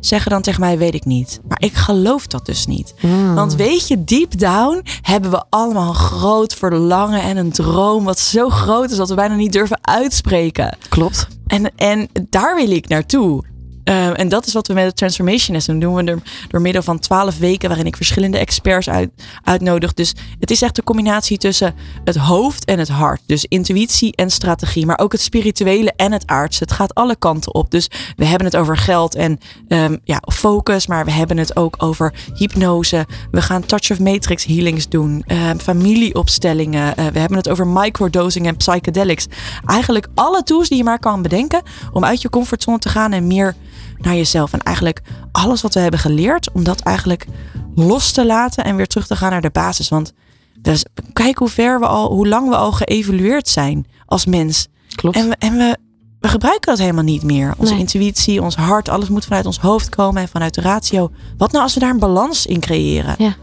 zeggen 0.00 0.30
dan 0.30 0.42
tegen 0.42 0.60
mij, 0.60 0.78
weet 0.78 0.94
ik 0.94 1.04
niet. 1.04 1.40
Maar 1.48 1.62
ik 1.62 1.74
geloof 1.74 2.26
dat 2.26 2.46
dus 2.46 2.66
niet. 2.66 2.94
Want 3.34 3.54
weet 3.54 3.88
je, 3.88 4.04
deep 4.04 4.38
down 4.38 4.84
hebben 5.02 5.30
we 5.30 5.44
allemaal 5.48 5.88
een 5.88 5.94
groot 5.94 6.54
verlangen 6.54 7.22
en 7.22 7.36
een 7.36 7.52
droom... 7.52 8.04
wat 8.04 8.18
zo 8.18 8.48
groot 8.48 8.90
is 8.90 8.96
dat 8.96 9.08
we 9.08 9.14
bijna 9.14 9.34
niet 9.34 9.52
durven 9.52 9.78
uitspreken. 9.80 10.76
Klopt. 10.88 11.28
En, 11.46 11.76
en 11.76 12.08
daar 12.28 12.54
wil 12.54 12.70
ik 12.70 12.88
naartoe. 12.88 13.42
Ehm, 13.84 14.12
en 14.12 14.28
dat 14.28 14.46
is 14.46 14.52
wat 14.52 14.66
we 14.66 14.74
met 14.74 14.86
de 14.86 14.92
Transformation 14.92 15.54
Nest 15.54 15.66
doen. 15.66 15.78
doen 15.78 15.94
we 15.94 16.20
door, 16.48 16.60
middel 16.60 16.82
van 16.82 16.98
twaalf 16.98 17.38
weken 17.38 17.68
waarin 17.68 17.86
ik 17.86 17.96
verschillende 17.96 18.38
experts 18.38 18.88
uit, 18.88 19.10
uitnodig. 19.42 19.94
Dus 19.94 20.14
het 20.40 20.50
is 20.50 20.62
echt 20.62 20.76
de 20.76 20.82
combinatie 20.82 21.38
tussen 21.38 21.74
het 22.04 22.16
hoofd 22.16 22.64
en 22.64 22.78
het 22.78 22.88
hart. 22.88 23.20
Dus 23.26 23.44
intuïtie 23.44 24.16
en 24.16 24.30
strategie. 24.30 24.86
Maar 24.86 24.98
ook 24.98 25.12
het 25.12 25.20
spirituele 25.20 25.92
en 25.96 26.12
het 26.12 26.26
aardse. 26.26 26.62
Het 26.62 26.72
gaat 26.72 26.94
alle 26.94 27.16
kanten 27.16 27.54
op. 27.54 27.70
Dus 27.70 27.90
we 28.16 28.24
hebben 28.24 28.46
het 28.46 28.56
over 28.56 28.76
geld 28.76 29.14
en 29.14 29.38
ehm, 29.68 29.96
ja, 30.04 30.22
focus. 30.32 30.86
Maar 30.86 31.04
we 31.04 31.10
hebben 31.10 31.38
het 31.38 31.56
ook 31.56 31.74
over 31.78 32.14
hypnose. 32.34 33.06
We 33.30 33.42
gaan 33.42 33.66
touch 33.66 33.90
of 33.90 33.98
matrix 34.00 34.44
healings 34.44 34.88
doen. 34.88 35.22
ehm, 35.26 35.58
familieopstellingen. 35.58 36.96
Eh, 36.96 37.06
we 37.06 37.18
hebben 37.18 37.38
het 37.38 37.48
over 37.48 37.66
microdosing 37.66 38.46
en 38.46 38.56
psychedelics. 38.56 39.26
Eigenlijk 39.66 40.06
alle 40.14 40.42
tools 40.42 40.68
die 40.68 40.78
je 40.78 40.84
maar 40.84 40.98
kan 40.98 41.22
bedenken. 41.22 41.62
Om 41.92 42.04
uit 42.04 42.22
je 42.22 42.30
comfortzone 42.30 42.78
te 42.78 42.88
gaan 42.88 43.12
en 43.12 43.26
meer 43.26 43.54
naar 43.98 44.14
jezelf. 44.14 44.52
En 44.52 44.60
eigenlijk 44.60 45.00
alles 45.32 45.62
wat 45.62 45.74
we 45.74 45.80
hebben 45.80 46.00
geleerd, 46.00 46.52
om 46.52 46.64
dat 46.64 46.80
eigenlijk 46.80 47.26
los 47.74 48.12
te 48.12 48.26
laten 48.26 48.64
en 48.64 48.76
weer 48.76 48.86
terug 48.86 49.06
te 49.06 49.16
gaan 49.16 49.30
naar 49.30 49.40
de 49.40 49.50
basis. 49.50 49.88
Want 49.88 50.12
dus, 50.58 50.84
kijk 51.12 51.38
hoe 51.38 51.48
ver 51.48 51.80
we 51.80 51.86
al, 51.86 52.12
hoe 52.12 52.28
lang 52.28 52.48
we 52.48 52.56
al 52.56 52.72
geëvolueerd 52.72 53.48
zijn 53.48 53.86
als 54.06 54.26
mens. 54.26 54.68
Klopt. 54.94 55.16
En 55.16 55.28
we, 55.28 55.36
en 55.38 55.56
we, 55.56 55.76
we 56.20 56.28
gebruiken 56.28 56.70
dat 56.70 56.78
helemaal 56.78 57.04
niet 57.04 57.22
meer. 57.22 57.54
Onze 57.56 57.72
Nee. 57.72 57.80
intuïtie, 57.80 58.42
ons 58.42 58.56
hart, 58.56 58.88
alles 58.88 59.08
moet 59.08 59.24
vanuit 59.24 59.46
ons 59.46 59.58
hoofd 59.58 59.88
komen 59.88 60.22
en 60.22 60.28
vanuit 60.28 60.54
de 60.54 60.60
ratio. 60.60 61.10
Wat 61.36 61.52
nou 61.52 61.64
als 61.64 61.74
we 61.74 61.80
daar 61.80 61.90
een 61.90 61.98
balans 61.98 62.46
in 62.46 62.60
creëren? 62.60 63.14
Ja. 63.18 63.34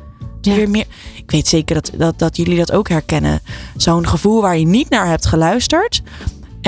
Ja. 0.41 0.56
Weer 0.56 0.69
meer, 0.69 0.85
ik 1.15 1.31
weet 1.31 1.47
zeker 1.47 1.76
dat, 1.76 1.91
dat, 1.97 2.19
dat 2.19 2.38
jullie 2.38 2.57
dat 2.57 2.72
ook 2.72 2.89
herkennen. 2.89 3.41
Zo'n 3.77 4.07
gevoel 4.07 4.41
waar 4.41 4.57
je 4.57 4.65
niet 4.65 4.89
naar 4.89 5.07
hebt 5.07 5.26
geluisterd. 5.26 6.01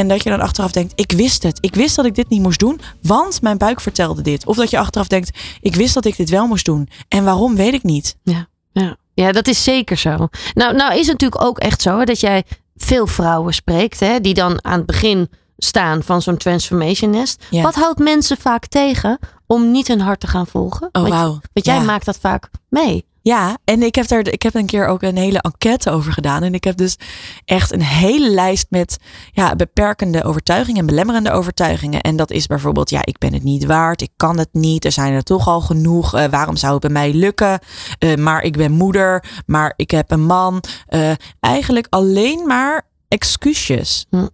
En 0.02 0.07
dat 0.07 0.23
je 0.23 0.30
dan 0.30 0.41
achteraf 0.41 0.72
denkt, 0.72 0.91
ik 0.95 1.11
wist 1.11 1.44
het. 1.44 1.57
Ik 1.61 1.76
wist 1.76 1.95
dat 1.95 2.06
ik 2.06 2.15
dit 2.15 2.30
niet 2.30 2.41
moest 2.41 2.60
doen, 2.60 2.80
want 3.02 3.41
mijn 3.41 3.57
buik 3.57 3.82
vertelde 3.82 4.22
dit. 4.22 4.45
Of 4.45 4.56
dat 4.56 4.69
je 4.69 4.78
achteraf 4.80 5.07
denkt, 5.07 5.40
ik 5.61 5.76
wist 5.76 5.94
dat 5.94 6.06
ik 6.06 6.18
dit 6.18 6.30
wel 6.30 6.48
moest 6.48 6.65
doen. 6.65 6.90
En 7.07 7.23
waarom, 7.23 7.56
weet 7.56 7.73
ik 7.73 7.84
niet. 7.84 8.18
Ja, 8.23 8.48
ja. 8.72 8.98
ja, 9.14 9.32
dat 9.32 9.48
is 9.48 9.64
zeker 9.64 9.98
zo. 9.98 10.28
Nou, 10.53 10.76
nou 10.76 10.91
is 10.94 11.07
het 11.07 11.19
natuurlijk 11.19 11.41
ook 11.44 11.60
echt 11.60 11.82
zo 11.82 11.98
hè, 11.98 12.03
dat 12.06 12.19
jij 12.19 12.44
veel 12.76 13.07
vrouwen 13.07 13.53
spreekt, 13.53 13.99
hè, 13.99 14.19
die 14.22 14.34
dan 14.34 14.64
aan 14.65 14.78
het 14.78 14.86
begin 14.86 15.30
staan 15.57 16.03
van 16.03 16.22
zo'n 16.22 16.38
transformation 16.38 17.10
nest. 17.11 17.45
Ja. 17.49 17.61
Wat 17.61 17.76
houdt 17.76 17.99
mensen 17.99 18.38
vaak 18.38 18.65
tegen 18.68 19.19
om 19.48 19.72
niet 19.72 19.88
hun 19.88 20.02
hart 20.02 20.19
te 20.19 20.28
gaan 20.28 20.48
volgen? 20.48 20.90
Oh, 20.91 21.02
want, 21.02 21.14
wauw. 21.14 21.40
want 21.53 21.65
jij 21.65 21.76
Ja. 21.76 21.82
maakt 21.82 22.06
dat 22.06 22.18
vaak 22.22 22.49
mee. 22.69 23.06
Ja, 23.23 23.57
en 23.64 23.84
ik 23.84 23.95
heb 23.95 24.07
daar 24.07 24.27
ik 24.27 24.41
heb 24.41 24.56
een 24.56 24.65
keer 24.65 24.88
ook 24.88 25.02
een 25.02 25.18
hele 25.18 25.41
enquête 25.41 25.91
over 25.91 26.14
gedaan. 26.14 26.43
En 26.43 26.53
ik 26.53 26.64
heb 26.64 26.77
dus 26.77 26.98
echt 27.45 27.73
een 27.73 27.81
hele 27.81 28.30
lijst 28.30 28.65
met 28.69 28.98
ja, 29.31 29.56
beperkende 29.56 30.23
overtuigingen 30.23 30.80
en 30.80 30.85
belemmerende 30.85 31.31
overtuigingen. 31.31 32.02
En 32.02 32.15
dat 32.15 32.31
is 32.31 32.48
bijvoorbeeld, 32.48 32.89
ja, 32.89 32.99
ik 33.03 33.18
ben 33.18 33.34
het 33.34 33.43
niet 33.43 33.65
waard, 33.65 34.02
ik 34.02 34.11
kan 34.15 34.38
het 34.38 34.49
niet, 34.52 34.85
er 34.85 34.91
zijn 34.91 35.14
er 35.14 35.23
toch 35.23 35.48
al 35.48 35.61
genoeg. 35.61 36.14
eh, 36.14 36.26
waarom 36.26 36.56
zou 36.56 36.73
het 36.73 36.81
bij 36.81 36.91
mij 36.91 37.14
lukken? 37.14 37.60
Eh, 37.99 38.15
maar 38.15 38.41
ik 38.41 38.57
ben 38.57 38.72
moeder, 38.72 39.23
maar 39.45 39.73
ik 39.76 39.91
heb 39.91 40.11
een 40.11 40.26
man. 40.26 40.64
Eh, 40.85 41.11
eigenlijk 41.39 41.88
alleen 41.89 42.48
maar 42.48 42.88
excuses. 43.07 44.06
Hm. 44.10 44.27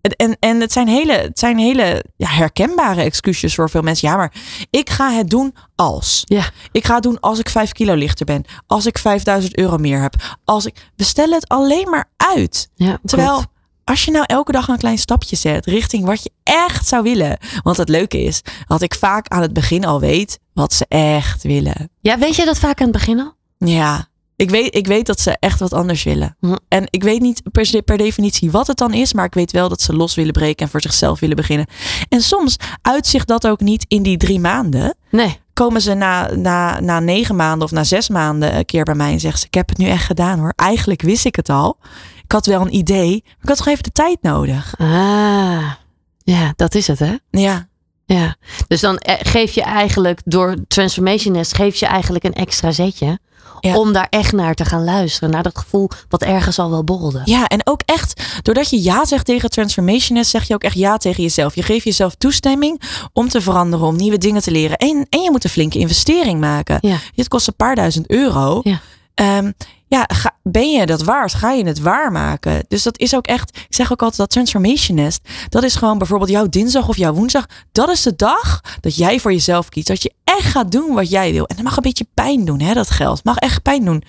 En, 0.00 0.36
en, 0.40 0.60
het 0.60 0.72
zijn 0.72 0.88
hele, 0.88 1.12
het 1.12 1.38
zijn 1.38 1.58
hele 1.58 2.04
ja, 2.16 2.28
herkenbare 2.28 3.02
excuses 3.02 3.54
voor 3.54 3.70
veel 3.70 3.82
mensen. 3.82 4.08
Ja, 4.08 4.16
maar 4.16 4.32
ik 4.70 4.90
ga 4.90 5.12
het 5.12 5.30
doen 5.30 5.54
als. 5.74 6.22
Ja. 6.24 6.50
Ik 6.72 6.84
ga 6.86 6.94
het 6.94 7.02
doen 7.02 7.20
als 7.20 7.38
ik 7.38 7.48
5 7.48 7.72
kilo 7.72 7.94
lichter 7.94 8.26
ben. 8.26 8.44
Als 8.66 8.86
ik 8.86 8.98
5000 8.98 9.56
euro 9.56 9.76
meer 9.76 10.00
heb. 10.00 10.38
Als 10.44 10.66
ik. 10.66 10.90
We 10.96 11.04
stellen 11.04 11.34
het 11.34 11.48
alleen 11.48 11.90
maar 11.90 12.10
uit. 12.16 12.70
Ja, 12.74 12.98
Terwijl. 13.04 13.44
Als 13.84 14.04
je 14.04 14.10
nou 14.10 14.24
elke 14.26 14.52
dag 14.52 14.68
een 14.68 14.78
klein 14.78 14.98
stapje 14.98 15.36
zet 15.36 15.66
richting 15.66 16.04
wat 16.04 16.22
je 16.22 16.30
echt 16.42 16.86
zou 16.88 17.02
willen. 17.02 17.38
Want 17.62 17.76
het 17.76 17.88
leuke 17.88 18.22
is 18.22 18.42
dat 18.66 18.82
ik 18.82 18.94
vaak 18.94 19.28
aan 19.28 19.42
het 19.42 19.52
begin 19.52 19.84
al 19.84 20.00
weet 20.00 20.38
wat 20.52 20.72
ze 20.72 20.86
echt 20.88 21.42
willen. 21.42 21.90
Ja, 22.00 22.18
weet 22.18 22.36
je 22.36 22.44
dat 22.44 22.58
vaak 22.58 22.78
aan 22.78 22.88
het 22.88 22.96
begin 22.96 23.20
al? 23.20 23.34
Ja, 23.58 24.08
ik 24.40 24.50
weet, 24.50 24.74
ik 24.74 24.86
weet 24.86 25.06
dat 25.06 25.20
ze 25.20 25.36
echt 25.38 25.60
wat 25.60 25.72
anders 25.72 26.02
willen. 26.02 26.36
Hm. 26.40 26.56
En 26.68 26.86
ik 26.90 27.02
weet 27.02 27.20
niet 27.20 27.42
per, 27.52 27.82
per 27.82 27.96
definitie 27.96 28.50
wat 28.50 28.66
het 28.66 28.76
dan 28.76 28.94
is, 28.94 29.12
maar 29.12 29.24
ik 29.24 29.34
weet 29.34 29.52
wel 29.52 29.68
dat 29.68 29.80
ze 29.80 29.96
los 29.96 30.14
willen 30.14 30.32
breken 30.32 30.64
en 30.64 30.70
voor 30.70 30.80
zichzelf 30.80 31.20
willen 31.20 31.36
beginnen. 31.36 31.66
En 32.08 32.20
soms 32.20 32.56
uitzicht 32.82 33.28
dat 33.28 33.46
ook 33.46 33.60
niet 33.60 33.84
in 33.88 34.02
die 34.02 34.16
drie 34.16 34.40
maanden. 34.40 34.94
Nee. 35.10 35.38
Komen 35.52 35.80
ze 35.80 35.94
na, 35.94 36.34
na, 36.34 36.80
na 36.80 37.00
negen 37.00 37.36
maanden 37.36 37.64
of 37.64 37.70
na 37.70 37.84
zes 37.84 38.08
maanden 38.08 38.56
een 38.56 38.64
keer 38.64 38.84
bij 38.84 38.94
mij 38.94 39.12
en 39.12 39.20
zeggen 39.20 39.40
ze: 39.40 39.46
Ik 39.46 39.54
heb 39.54 39.68
het 39.68 39.78
nu 39.78 39.86
echt 39.86 40.04
gedaan 40.04 40.38
hoor. 40.38 40.52
Eigenlijk 40.56 41.02
wist 41.02 41.24
ik 41.24 41.36
het 41.36 41.48
al. 41.48 41.78
Ik 42.24 42.32
had 42.32 42.46
wel 42.46 42.60
een 42.60 42.74
idee, 42.74 43.22
maar 43.24 43.42
ik 43.42 43.48
had 43.48 43.56
toch 43.56 43.66
even 43.66 43.82
de 43.82 43.92
tijd 43.92 44.22
nodig. 44.22 44.74
Ah, 44.78 45.70
ja, 46.18 46.52
dat 46.56 46.74
is 46.74 46.86
het 46.86 46.98
hè? 46.98 47.14
Ja, 47.30 47.68
Ja. 48.06 48.36
Dus 48.68 48.80
dan 48.80 48.98
eh, 48.98 49.14
geef 49.18 49.52
je 49.52 49.62
eigenlijk 49.62 50.20
door 50.24 50.56
Transformation 50.68 51.34
Nest 51.34 51.54
geef 51.54 51.76
je 51.76 51.86
eigenlijk 51.86 52.24
een 52.24 52.34
extra 52.34 52.72
zetje. 52.72 53.18
Ja. 53.60 53.78
Om 53.78 53.92
daar 53.92 54.06
echt 54.10 54.32
naar 54.32 54.54
te 54.54 54.64
gaan 54.64 54.84
luisteren. 54.84 55.30
Naar 55.30 55.42
dat 55.42 55.58
gevoel 55.58 55.90
wat 56.08 56.22
ergens 56.22 56.58
al 56.58 56.70
wel 56.70 56.84
borrelde. 56.84 57.22
Ja, 57.24 57.46
en 57.46 57.60
ook 57.64 57.80
echt, 57.84 58.22
doordat 58.42 58.70
je 58.70 58.82
ja 58.82 59.04
zegt 59.04 59.24
tegen 59.24 59.50
Transformationist, 59.50 60.30
zeg 60.30 60.48
je 60.48 60.54
ook 60.54 60.64
echt 60.64 60.78
ja 60.78 60.96
tegen 60.96 61.22
jezelf. 61.22 61.54
Je 61.54 61.62
geeft 61.62 61.84
jezelf 61.84 62.14
toestemming 62.14 62.80
om 63.12 63.28
te 63.28 63.40
veranderen, 63.40 63.86
om 63.86 63.96
nieuwe 63.96 64.18
dingen 64.18 64.42
te 64.42 64.50
leren. 64.50 64.76
En, 64.76 65.06
en 65.10 65.20
je 65.20 65.30
moet 65.30 65.44
een 65.44 65.50
flinke 65.50 65.78
investering 65.78 66.40
maken. 66.40 66.78
Ja. 66.80 66.96
Dit 67.14 67.28
kost 67.28 67.46
een 67.46 67.56
paar 67.56 67.74
duizend 67.74 68.10
euro. 68.10 68.60
Ja. 68.62 68.80
Ehm, 69.14 69.50
ja, 69.90 70.04
ga- 70.12 70.36
ben 70.42 70.70
je 70.70 70.86
dat 70.86 71.02
waard? 71.02 71.34
Ga 71.34 71.50
je 71.52 71.64
het 71.64 71.80
waarmaken? 71.80 72.64
Dus 72.68 72.82
dat 72.82 72.98
is 72.98 73.14
ook 73.14 73.26
echt, 73.26 73.56
ik 73.56 73.74
zeg 73.74 73.92
ook 73.92 74.00
altijd 74.00 74.18
dat 74.18 74.30
Transformation 74.30 74.96
Nest, 74.96 75.28
dat 75.48 75.62
is 75.62 75.74
gewoon 75.74 75.98
bijvoorbeeld 75.98 76.30
jouw 76.30 76.48
dinsdag 76.48 76.88
of 76.88 76.96
jouw 76.96 77.12
woensdag. 77.12 77.46
Dat 77.72 77.88
is 77.88 78.02
de 78.02 78.16
dag 78.16 78.60
dat 78.80 78.96
jij 78.96 79.20
voor 79.20 79.32
jezelf 79.32 79.68
kiest. 79.68 79.86
Dat 79.86 80.02
je 80.02 80.12
echt 80.24 80.44
gaat 80.46 80.72
doen 80.72 80.94
wat 80.94 81.10
jij 81.10 81.32
wil. 81.32 81.46
En 81.46 81.56
dat 81.56 81.64
mag 81.64 81.76
een 81.76 81.82
beetje 81.82 82.06
pijn 82.14 82.44
doen, 82.44 82.60
hè, 82.60 82.74
dat 82.74 82.90
geld. 82.90 83.24
Mag 83.24 83.36
echt 83.36 83.62
pijn 83.62 83.84
doen. 83.84 84.02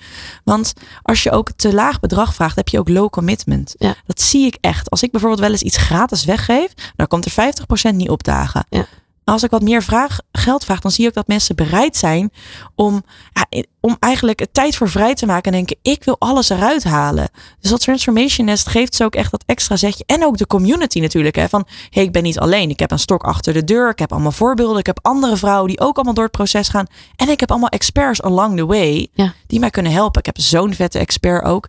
Want 0.44 0.72
als 1.02 1.22
je 1.22 1.30
ook 1.30 1.50
te 1.56 1.74
laag 1.74 2.00
bedrag 2.00 2.34
vraagt, 2.34 2.56
heb 2.56 2.68
je 2.68 2.78
ook 2.78 2.88
low 2.88 3.10
commitment. 3.10 3.74
Ja. 3.78 3.94
Dat 4.06 4.20
zie 4.20 4.46
ik 4.46 4.56
echt. 4.60 4.90
Als 4.90 5.02
ik 5.02 5.10
bijvoorbeeld 5.10 5.40
wel 5.42 5.50
eens 5.50 5.62
iets 5.62 5.76
gratis 5.76 6.24
weggeef, 6.24 6.72
dan 6.96 7.06
komt 7.06 7.24
er 7.24 7.30
50% 7.92 7.96
niet 7.96 8.10
opdagen. 8.10 8.66
Ja. 8.68 8.86
Als 9.32 9.42
ik 9.42 9.50
wat 9.50 9.62
meer 9.62 9.82
vraag, 9.82 10.18
geld 10.32 10.64
vraag, 10.64 10.80
dan 10.80 10.90
zie 10.90 11.02
je 11.02 11.08
ook 11.08 11.14
dat 11.14 11.26
mensen 11.26 11.56
bereid 11.56 11.96
zijn 11.96 12.30
om, 12.74 13.02
ja, 13.32 13.62
om 13.80 13.96
eigenlijk 14.00 14.38
het 14.40 14.54
tijd 14.54 14.76
voor 14.76 14.88
vrij 14.88 15.14
te 15.14 15.26
maken 15.26 15.44
en 15.44 15.52
denken, 15.52 15.76
ik 15.82 16.04
wil 16.04 16.16
alles 16.18 16.48
eruit 16.48 16.84
halen. 16.84 17.28
Dus 17.60 17.70
dat 17.70 17.80
Transformation 17.80 18.46
Nest 18.46 18.68
geeft 18.68 18.94
ze 18.94 19.04
ook 19.04 19.14
echt 19.14 19.30
dat 19.30 19.42
extra 19.46 19.76
zetje. 19.76 20.04
En 20.06 20.24
ook 20.24 20.36
de 20.36 20.46
community 20.46 21.00
natuurlijk. 21.00 21.36
Hè, 21.36 21.48
van, 21.48 21.66
hey, 21.90 22.02
ik 22.02 22.12
ben 22.12 22.22
niet 22.22 22.38
alleen. 22.38 22.70
Ik 22.70 22.78
heb 22.78 22.90
een 22.90 22.98
stok 22.98 23.22
achter 23.22 23.52
de 23.52 23.64
deur. 23.64 23.90
Ik 23.90 23.98
heb 23.98 24.12
allemaal 24.12 24.32
voorbeelden. 24.32 24.78
Ik 24.78 24.86
heb 24.86 24.98
andere 25.02 25.36
vrouwen 25.36 25.68
die 25.68 25.80
ook 25.80 25.94
allemaal 25.96 26.14
door 26.14 26.24
het 26.24 26.32
proces 26.32 26.68
gaan. 26.68 26.86
En 27.16 27.28
ik 27.28 27.40
heb 27.40 27.50
allemaal 27.50 27.68
experts 27.68 28.22
along 28.22 28.56
the 28.56 28.66
way 28.66 29.08
Ja. 29.14 29.32
die 29.46 29.60
mij 29.60 29.70
kunnen 29.70 29.92
helpen. 29.92 30.20
Ik 30.20 30.26
heb 30.26 30.40
zo'n 30.40 30.74
vette 30.74 30.98
expert 30.98 31.44
ook. 31.44 31.68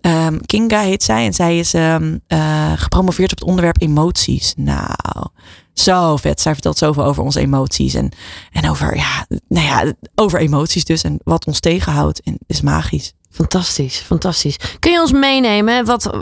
Ehm, 0.00 0.38
Kinga 0.46 0.80
heet 0.80 1.02
zij. 1.02 1.26
En 1.26 1.34
zij 1.34 1.58
is 1.58 1.74
ehm, 1.74 2.18
eh, 2.26 2.72
gepromoveerd 2.76 3.32
op 3.32 3.38
het 3.38 3.48
onderwerp 3.48 3.80
emoties. 3.80 4.54
Nou, 4.56 5.26
zo 5.74 6.16
vet. 6.16 6.40
Zij 6.40 6.52
vertelt 6.52 6.78
zoveel 6.78 7.04
over 7.04 7.22
onze 7.22 7.40
emoties. 7.40 7.94
En, 7.94 8.12
en 8.52 8.70
over, 8.70 8.96
ja, 8.96 9.26
nou 9.48 9.66
ja, 9.66 9.92
over 10.14 10.40
emoties 10.40 10.84
dus. 10.84 11.02
En 11.02 11.20
wat 11.24 11.46
ons 11.46 11.60
tegenhoudt. 11.60 12.20
En 12.22 12.38
is 12.46 12.60
magisch. 12.60 13.12
Fantastisch, 13.30 13.96
fantastisch. 13.98 14.56
Kun 14.78 14.92
je 14.92 15.00
ons 15.00 15.12
meenemen 15.12 15.84
wat, 15.84 16.16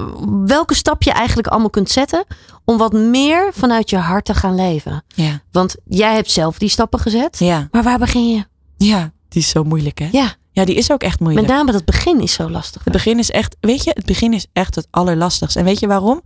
welke 0.47 0.75
stap 0.75 1.03
je 1.03 1.11
eigenlijk 1.13 1.49
allemaal 1.49 1.71
kunt 1.71 1.91
zetten 1.91 2.25
om 2.65 2.79
wat 2.79 2.93
meer 2.93 3.51
vanuit 3.55 3.91
je 3.91 3.97
hart 3.97 4.25
te 4.25 4.35
gaan 4.35 4.55
leven? 4.55 5.05
Ja. 5.09 5.43
Want 5.53 5.77
jij 5.89 6.15
hebt 6.15 6.31
zelf 6.31 6.59
die 6.59 6.69
stappen 6.69 6.99
gezet, 7.01 7.39
Ja. 7.39 7.69
maar 7.71 7.83
waar 7.83 7.99
begin 7.99 8.31
je? 8.31 8.45
Ja, 8.77 9.13
die 9.29 9.43
is 9.43 9.49
zo 9.49 9.65
moeilijk 9.65 9.99
hè? 9.99 10.09
Ja, 10.13 10.35
Ja, 10.53 10.65
die 10.65 10.75
is 10.75 10.93
ook 10.93 11.03
echt 11.03 11.21
moeilijk. 11.21 11.47
met 11.47 11.57
name 11.57 11.73
dat 11.73 11.85
begin 11.85 12.21
is 12.21 12.33
zo 12.33 12.51
lastig. 12.51 12.85
Het 12.85 12.93
begin 12.93 13.19
is 13.19 13.31
echt, 13.31 13.57
weet 13.61 13.85
je, 13.85 13.91
het 13.95 14.05
begin 14.05 14.33
is 14.33 14.47
echt 14.53 14.75
het 14.75 14.87
allerlastigst. 14.91 15.57
En 15.57 15.65
weet 15.65 15.81
je 15.81 15.87
waarom? 15.87 16.23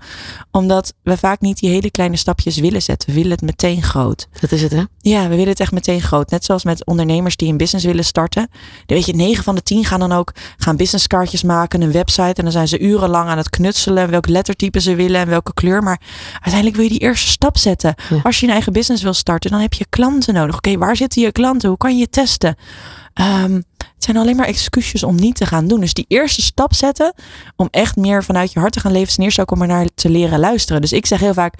Omdat 0.50 0.94
we 1.02 1.16
vaak 1.16 1.40
niet 1.40 1.58
die 1.58 1.70
hele 1.70 1.90
kleine 1.90 2.16
stapjes 2.16 2.56
willen 2.58 2.82
zetten. 2.82 3.08
We 3.08 3.14
willen 3.14 3.30
het 3.30 3.42
meteen 3.42 3.82
groot. 3.82 4.26
Dat 4.40 4.52
is 4.52 4.62
het 4.62 4.72
hè? 4.72 4.82
Ja, 4.98 5.22
we 5.22 5.28
willen 5.28 5.48
het 5.48 5.60
echt 5.60 5.72
meteen 5.72 6.00
groot. 6.00 6.30
Net 6.30 6.44
zoals 6.44 6.64
met 6.64 6.86
ondernemers 6.86 7.36
die 7.36 7.50
een 7.50 7.56
business 7.56 7.86
willen 7.86 8.04
starten. 8.04 8.48
Dan 8.86 8.96
weet 8.96 9.06
je, 9.06 9.14
9 9.14 9.44
van 9.44 9.54
de 9.54 9.62
10 9.62 9.84
gaan 9.84 10.00
dan 10.00 10.12
ook 10.12 10.32
gaan 10.56 10.76
businesskaartjes 10.76 11.42
maken, 11.42 11.82
een 11.82 11.92
website. 11.92 12.34
En 12.34 12.42
dan 12.42 12.52
zijn 12.52 12.68
ze 12.68 12.78
urenlang 12.78 13.28
aan 13.28 13.38
het 13.38 13.50
knutselen. 13.50 14.10
Welk 14.10 14.28
lettertype 14.28 14.80
ze 14.80 14.94
willen 14.94 15.20
en 15.20 15.28
welke 15.28 15.54
kleur. 15.54 15.82
Maar 15.82 16.00
uiteindelijk 16.32 16.76
wil 16.76 16.84
je 16.84 16.90
die 16.90 17.00
eerste 17.00 17.28
stap 17.28 17.58
zetten. 17.58 17.94
Ja. 18.10 18.20
Als 18.22 18.40
je 18.40 18.46
een 18.46 18.52
eigen 18.52 18.72
business 18.72 19.02
wil 19.02 19.14
starten, 19.14 19.50
dan 19.50 19.60
heb 19.60 19.72
je 19.72 19.86
klanten 19.88 20.34
nodig. 20.34 20.56
Oké, 20.56 20.78
waar 20.78 20.96
zitten 20.96 21.22
je 21.22 21.32
klanten? 21.32 21.68
Hoe 21.68 21.78
kan 21.78 21.98
je 21.98 22.08
testen? 22.08 22.56
Het 23.14 23.73
zijn 24.04 24.16
alleen 24.16 24.36
maar 24.36 24.46
excuses 24.46 25.02
om 25.02 25.14
niet 25.14 25.36
te 25.36 25.46
gaan 25.46 25.68
doen. 25.68 25.80
Dus 25.80 25.94
die 25.94 26.04
eerste 26.08 26.42
stap 26.42 26.74
zetten 26.74 27.14
om 27.56 27.68
echt 27.70 27.96
meer 27.96 28.24
vanuit 28.24 28.52
je 28.52 28.58
hart 28.60 28.72
te 28.72 28.80
gaan 28.80 28.92
leven, 28.92 29.08
is 29.08 29.14
ten 29.14 29.24
eerste 29.24 29.40
ook 29.40 29.50
om 29.50 29.60
er 29.62 29.66
naar 29.66 29.86
te 29.94 30.10
leren 30.10 30.38
luisteren. 30.38 30.80
Dus 30.80 30.92
ik 30.92 31.06
zeg 31.06 31.20
heel 31.20 31.34
vaak, 31.34 31.54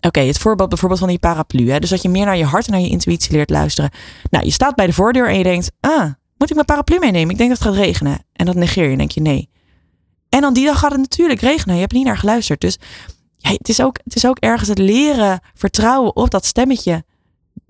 oké, 0.00 0.20
het 0.20 0.38
voorbeeld 0.38 0.68
bijvoorbeeld 0.68 1.00
van 1.00 1.08
die 1.08 1.18
paraplu. 1.18 1.70
Hè? 1.70 1.78
Dus 1.78 1.90
dat 1.90 2.02
je 2.02 2.08
meer 2.08 2.24
naar 2.24 2.36
je 2.36 2.44
hart 2.44 2.66
en 2.66 2.72
naar 2.72 2.80
je 2.80 2.88
intuïtie 2.88 3.32
leert 3.32 3.50
luisteren. 3.50 3.90
Nou, 4.30 4.44
je 4.44 4.50
staat 4.50 4.74
bij 4.74 4.86
de 4.86 4.92
voordeur 4.92 5.28
en 5.28 5.38
je 5.38 5.44
denkt, 5.44 5.70
ah, 5.80 6.12
moet 6.36 6.48
ik 6.48 6.54
mijn 6.54 6.66
paraplu 6.66 6.98
meenemen? 6.98 7.30
Ik 7.30 7.38
denk 7.38 7.50
dat 7.50 7.58
het 7.58 7.68
gaat 7.68 7.76
regenen. 7.76 8.24
En 8.32 8.46
dat 8.46 8.54
negeer 8.54 8.84
je 8.84 8.90
en 8.90 8.98
denk 8.98 9.10
je 9.10 9.20
nee. 9.20 9.48
En 10.28 10.40
dan 10.40 10.54
die 10.54 10.64
dag 10.64 10.78
gaat 10.78 10.90
het 10.90 11.00
natuurlijk 11.00 11.40
regenen. 11.40 11.74
Je 11.74 11.80
hebt 11.80 11.92
niet 11.92 12.04
naar 12.04 12.18
geluisterd. 12.18 12.60
Dus 12.60 12.78
het, 13.40 13.68
is 13.68 13.82
ook, 13.82 13.98
het 14.04 14.16
is 14.16 14.26
ook 14.26 14.38
ergens 14.38 14.68
het 14.68 14.78
leren 14.78 15.40
vertrouwen 15.54 16.16
op 16.16 16.30
dat 16.30 16.44
stemmetje 16.44 17.04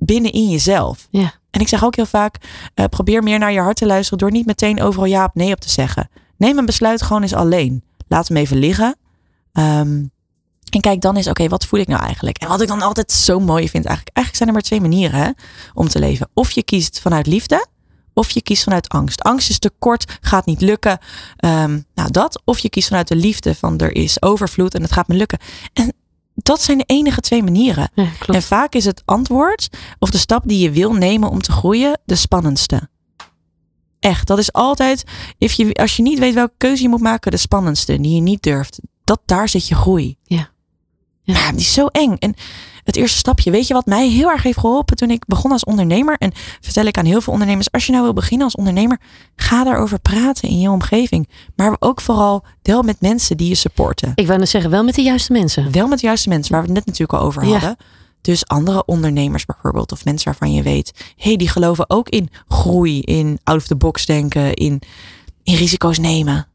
binnenin 0.04 0.50
jezelf. 0.50 1.06
Ja. 1.10 1.32
En 1.50 1.60
ik 1.60 1.68
zeg 1.68 1.84
ook 1.84 1.96
heel 1.96 2.06
vaak, 2.06 2.36
eh, 2.74 2.84
probeer 2.84 3.22
meer 3.22 3.38
naar 3.38 3.52
je 3.52 3.60
hart 3.60 3.76
te 3.76 3.86
luisteren 3.86 4.18
door 4.18 4.30
niet 4.30 4.46
meteen 4.46 4.82
overal 4.82 5.06
ja 5.06 5.24
of 5.24 5.34
nee 5.34 5.52
op 5.52 5.60
te 5.60 5.70
zeggen. 5.70 6.10
Neem 6.36 6.58
een 6.58 6.66
besluit 6.66 7.02
gewoon 7.02 7.22
eens 7.22 7.34
alleen. 7.34 7.84
Laat 8.08 8.28
hem 8.28 8.36
even 8.36 8.56
liggen. 8.56 8.96
Ehm, 9.52 10.02
en 10.70 10.80
kijk 10.80 11.00
dan 11.00 11.16
eens, 11.16 11.28
oké, 11.28 11.48
wat 11.48 11.66
voel 11.66 11.80
ik 11.80 11.88
nou 11.88 12.02
eigenlijk? 12.02 12.38
En 12.38 12.48
wat 12.48 12.60
ik 12.60 12.68
dan 12.68 12.82
altijd 12.82 13.12
zo 13.12 13.40
mooi 13.40 13.68
vind, 13.68 13.84
eigenlijk, 13.84 14.16
eigenlijk 14.16 14.36
zijn 14.36 14.48
er 14.48 14.54
maar 14.54 14.62
twee 14.62 14.80
manieren 14.80 15.20
hè, 15.20 15.30
om 15.74 15.88
te 15.88 15.98
leven. 15.98 16.28
Of 16.34 16.50
je 16.50 16.62
kiest 16.62 17.00
vanuit 17.00 17.26
liefde, 17.26 17.66
of 18.12 18.30
je 18.30 18.42
kiest 18.42 18.62
vanuit 18.62 18.88
angst. 18.88 19.22
Angst 19.22 19.50
is 19.50 19.58
te 19.58 19.70
kort, 19.78 20.18
gaat 20.20 20.46
niet 20.46 20.60
lukken. 20.60 20.98
Ehm, 21.36 21.80
nou, 21.94 22.10
dat. 22.10 22.42
Of 22.44 22.58
je 22.58 22.70
kiest 22.70 22.88
vanuit 22.88 23.08
de 23.08 23.16
liefde 23.16 23.54
van 23.54 23.78
er 23.78 23.94
is 23.94 24.22
overvloed 24.22 24.74
en 24.74 24.82
het 24.82 24.92
gaat 24.92 25.08
me 25.08 25.14
lukken. 25.14 25.38
En 25.72 25.92
dat 26.34 26.62
zijn 26.62 26.78
de 26.78 26.84
enige 26.86 27.20
twee 27.20 27.42
manieren. 27.42 27.90
Ja. 27.94 28.08
En 28.26 28.42
vaak 28.42 28.74
is 28.74 28.84
het 28.84 29.02
antwoord 29.04 29.68
of 29.98 30.10
de 30.10 30.18
stap 30.18 30.42
die 30.46 30.58
je 30.58 30.70
wil 30.70 30.92
nemen 30.92 31.30
om 31.30 31.40
te 31.40 31.52
groeien 31.52 32.00
de 32.04 32.14
spannendste. 32.14 32.88
Echt, 34.00 34.26
dat 34.26 34.38
is 34.38 34.52
altijd, 34.52 35.04
if 35.38 35.52
je, 35.52 35.74
als 35.74 35.96
je 35.96 36.02
niet 36.02 36.18
weet 36.18 36.34
welke 36.34 36.54
keuze 36.56 36.82
je 36.82 36.88
moet 36.88 37.00
maken, 37.00 37.30
de 37.30 37.36
spannendste, 37.36 38.00
die 38.00 38.14
je 38.14 38.20
niet 38.20 38.42
durft. 38.42 38.80
Dat, 39.04 39.20
daar 39.24 39.48
zit 39.48 39.68
je 39.68 39.74
groei. 39.74 40.16
Ja. 40.22 40.52
Ja. 41.22 41.38
Ja, 41.38 41.50
die 41.50 41.60
is 41.60 41.72
zo 41.72 41.86
eng. 41.86 42.16
En 42.18 42.34
het 42.84 42.96
eerste 42.96 43.18
stapje, 43.18 43.50
weet 43.50 43.66
je 43.66 43.74
wat 43.74 43.86
mij 43.86 44.08
heel 44.08 44.30
erg 44.30 44.42
heeft 44.42 44.58
geholpen 44.58 44.96
toen 44.96 45.10
ik 45.10 45.26
begon 45.26 45.52
als 45.52 45.64
ondernemer? 45.64 46.16
En 46.18 46.32
vertel 46.60 46.84
ik 46.84 46.98
aan 46.98 47.04
heel 47.04 47.20
veel 47.20 47.32
ondernemers, 47.32 47.72
als 47.72 47.86
je 47.86 47.92
nou 47.92 48.04
wil 48.04 48.12
beginnen 48.12 48.44
als 48.46 48.56
ondernemer, 48.56 49.00
ga 49.36 49.64
daarover 49.64 49.98
praten 49.98 50.48
in 50.48 50.60
je 50.60 50.70
omgeving. 50.70 51.28
Maar 51.56 51.76
ook 51.78 52.00
vooral 52.00 52.44
deel 52.62 52.82
met 52.82 53.00
mensen 53.00 53.36
die 53.36 53.48
je 53.48 53.54
supporten. 53.54 54.12
Ik 54.14 54.26
wou 54.26 54.38
net 54.38 54.48
zeggen, 54.48 54.70
wel 54.70 54.84
met 54.84 54.94
de 54.94 55.02
juiste 55.02 55.32
mensen. 55.32 55.72
Wel 55.72 55.88
met 55.88 56.00
de 56.00 56.06
juiste 56.06 56.28
mensen, 56.28 56.52
waar 56.52 56.60
we 56.60 56.66
het 56.66 56.76
net 56.76 56.86
natuurlijk 56.86 57.18
al 57.18 57.26
over 57.26 57.44
Ja. 57.44 57.50
hadden. 57.50 57.76
Dus 58.20 58.46
andere 58.46 58.84
ondernemers 58.84 59.44
bijvoorbeeld, 59.44 59.92
of 59.92 60.04
mensen 60.04 60.24
waarvan 60.30 60.52
je 60.52 60.62
weet, 60.62 61.14
hey, 61.16 61.36
die 61.36 61.48
geloven 61.48 61.90
ook 61.90 62.08
in 62.08 62.28
groei, 62.48 63.00
in 63.00 63.38
out 63.42 63.56
of 63.56 63.66
the 63.66 63.76
box 63.76 64.06
denken, 64.06 64.54
in, 64.54 64.82
in 65.42 65.54
risico's 65.54 65.98
nemen. 65.98 66.46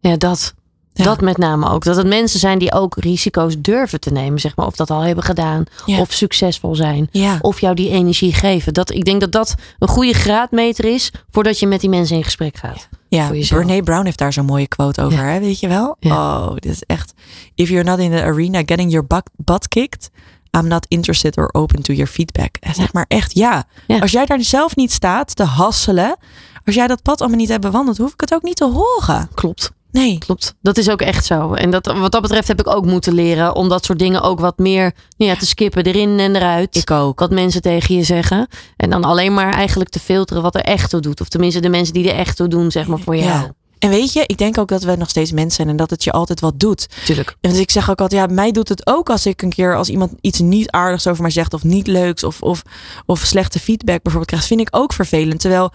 Ja, 0.00 0.16
dat. 0.16 0.54
Ja. 0.98 1.04
Dat 1.04 1.20
met 1.20 1.36
name 1.36 1.68
ook. 1.70 1.84
Dat 1.84 1.96
het 1.96 2.06
mensen 2.06 2.40
zijn 2.40 2.58
die 2.58 2.72
ook 2.72 2.96
risico's 2.96 3.54
durven 3.58 4.00
te 4.00 4.10
nemen, 4.10 4.40
zeg 4.40 4.56
maar. 4.56 4.66
Of 4.66 4.76
dat 4.76 4.90
al 4.90 5.00
hebben 5.00 5.24
gedaan. 5.24 5.64
Ja. 5.86 6.00
Of 6.00 6.12
succesvol 6.12 6.74
zijn. 6.74 7.08
Ja, 7.10 7.38
Of 7.40 7.60
jou 7.60 7.74
die 7.74 7.90
energie 7.90 8.32
geven. 8.32 8.74
Dat, 8.74 8.90
ik 8.90 9.04
denk 9.04 9.20
dat 9.20 9.32
dat 9.32 9.54
een 9.78 9.88
goede 9.88 10.12
graadmeter 10.12 10.84
is 10.84 11.12
voordat 11.30 11.58
je 11.58 11.66
met 11.66 11.80
die 11.80 11.90
mensen 11.90 12.16
in 12.16 12.24
gesprek 12.24 12.56
gaat. 12.56 12.88
ja. 13.08 13.28
Brene 13.48 13.82
Brown 13.82 14.04
heeft 14.04 14.18
daar 14.18 14.32
zo'n 14.32 14.44
mooie 14.44 14.68
quote 14.68 15.02
over, 15.02 15.24
hè? 15.24 15.40
weet 15.40 15.60
je 15.60 15.68
wel? 15.68 15.96
Oh, 16.00 16.50
dit 16.54 16.72
is 16.72 16.82
echt. 16.82 17.12
If 17.54 17.68
you're 17.68 17.84
not 17.90 17.98
in 17.98 18.10
the 18.10 18.22
arena 18.22 18.62
getting 18.66 18.90
your 18.90 19.06
butt, 19.36 19.68
kicked, 19.68 20.10
I'm 20.58 20.66
not 20.68 20.86
interested 20.88 21.36
or 21.36 21.48
open 21.52 21.82
to 21.82 21.92
your 21.92 22.10
feedback. 22.10 22.56
En 22.60 22.74
Zeg 22.74 22.92
maar 22.92 23.04
echt 23.08 23.34
ja. 23.34 23.64
Ja. 23.86 23.98
Als 23.98 24.10
jij 24.10 24.26
daar 24.26 24.42
zelf 24.42 24.76
niet 24.76 24.92
staat 24.92 25.36
te 25.36 25.42
hasselen, 25.44 26.16
als 26.64 26.74
jij 26.74 26.86
dat 26.86 27.02
pad 27.02 27.20
allemaal 27.20 27.38
niet 27.38 27.48
hebt 27.48 27.62
bewandeld, 27.62 27.98
hoef 27.98 28.12
ik 28.12 28.20
het 28.20 28.34
ook 28.34 28.42
niet 28.42 28.56
te 28.56 28.64
horen. 28.70 29.28
Klopt. 29.34 29.72
Nee. 29.90 30.18
Klopt. 30.18 30.54
Dat 30.62 30.76
is 30.76 30.90
ook 30.90 31.00
echt 31.00 31.24
zo. 31.24 31.54
En 31.54 31.70
dat, 31.70 31.86
wat 31.86 32.12
dat 32.12 32.22
betreft 32.22 32.48
heb 32.48 32.60
ik 32.60 32.66
ook 32.66 32.86
moeten 32.86 33.12
leren 33.12 33.54
om 33.54 33.68
dat 33.68 33.84
soort 33.84 33.98
dingen 33.98 34.22
ook 34.22 34.40
wat 34.40 34.58
meer 34.58 34.92
nou 35.16 35.30
ja, 35.30 35.36
te 35.36 35.46
skippen. 35.46 35.84
Erin 35.84 36.18
en 36.18 36.36
eruit. 36.36 36.76
Ik 36.76 36.90
ook. 36.90 37.18
Wat 37.18 37.30
mensen 37.30 37.62
tegen 37.62 37.94
je 37.94 38.02
zeggen. 38.02 38.48
En 38.76 38.90
dan 38.90 39.04
alleen 39.04 39.34
maar 39.34 39.52
eigenlijk 39.52 39.90
te 39.90 40.00
filteren 40.00 40.42
wat 40.42 40.54
er 40.54 40.60
echt 40.60 40.90
toe 40.90 41.00
doet. 41.00 41.20
Of 41.20 41.28
tenminste 41.28 41.60
de 41.60 41.68
mensen 41.68 41.94
die 41.94 42.10
er 42.10 42.18
echt 42.18 42.36
toe 42.36 42.48
doen, 42.48 42.70
zeg 42.70 42.86
maar, 42.86 42.98
voor 42.98 43.16
jou. 43.16 43.28
Ja. 43.28 43.52
En 43.78 43.90
weet 43.90 44.12
je, 44.12 44.24
ik 44.26 44.38
denk 44.38 44.58
ook 44.58 44.68
dat 44.68 44.82
we 44.82 44.96
nog 44.96 45.08
steeds 45.08 45.32
mensen 45.32 45.52
zijn 45.54 45.68
en 45.68 45.76
dat 45.76 45.90
het 45.90 46.04
je 46.04 46.12
altijd 46.12 46.40
wat 46.40 46.60
doet. 46.60 46.88
Tuurlijk. 47.04 47.36
En 47.40 47.50
dus 47.50 47.58
ik 47.58 47.70
zeg 47.70 47.90
ook 47.90 48.00
altijd, 48.00 48.28
ja, 48.28 48.34
mij 48.34 48.50
doet 48.50 48.68
het 48.68 48.86
ook 48.86 49.10
als 49.10 49.26
ik 49.26 49.42
een 49.42 49.52
keer 49.52 49.76
als 49.76 49.88
iemand 49.88 50.12
iets 50.20 50.38
niet 50.38 50.70
aardigs 50.70 51.06
over 51.06 51.22
mij 51.22 51.30
zegt 51.30 51.54
of 51.54 51.64
niet 51.64 51.86
leuks 51.86 52.24
of, 52.24 52.42
of, 52.42 52.62
of 53.06 53.20
slechte 53.20 53.58
feedback 53.58 54.02
bijvoorbeeld 54.02 54.26
krijgt, 54.26 54.46
vind 54.46 54.60
ik 54.60 54.68
ook 54.70 54.92
vervelend. 54.92 55.40
Terwijl 55.40 55.72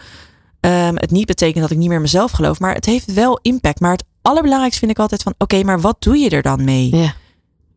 ehm, 0.63 0.95
het 0.95 1.11
niet 1.11 1.25
betekent 1.25 1.61
dat 1.61 1.71
ik 1.71 1.77
niet 1.77 1.89
meer 1.89 2.01
mezelf 2.01 2.31
geloof, 2.31 2.59
maar 2.59 2.73
het 2.73 2.85
heeft 2.85 3.13
wel 3.13 3.39
impact. 3.41 3.79
Maar 3.79 3.91
het 3.91 4.03
allerbelangrijkste 4.21 4.79
vind 4.79 4.91
ik 4.91 4.99
altijd 4.99 5.23
van, 5.23 5.33
oké, 5.37 5.63
maar 5.63 5.81
wat 5.81 5.95
doe 5.99 6.17
je 6.17 6.29
er 6.29 6.41
dan 6.41 6.63
mee? 6.63 6.95
Ja. 6.95 7.13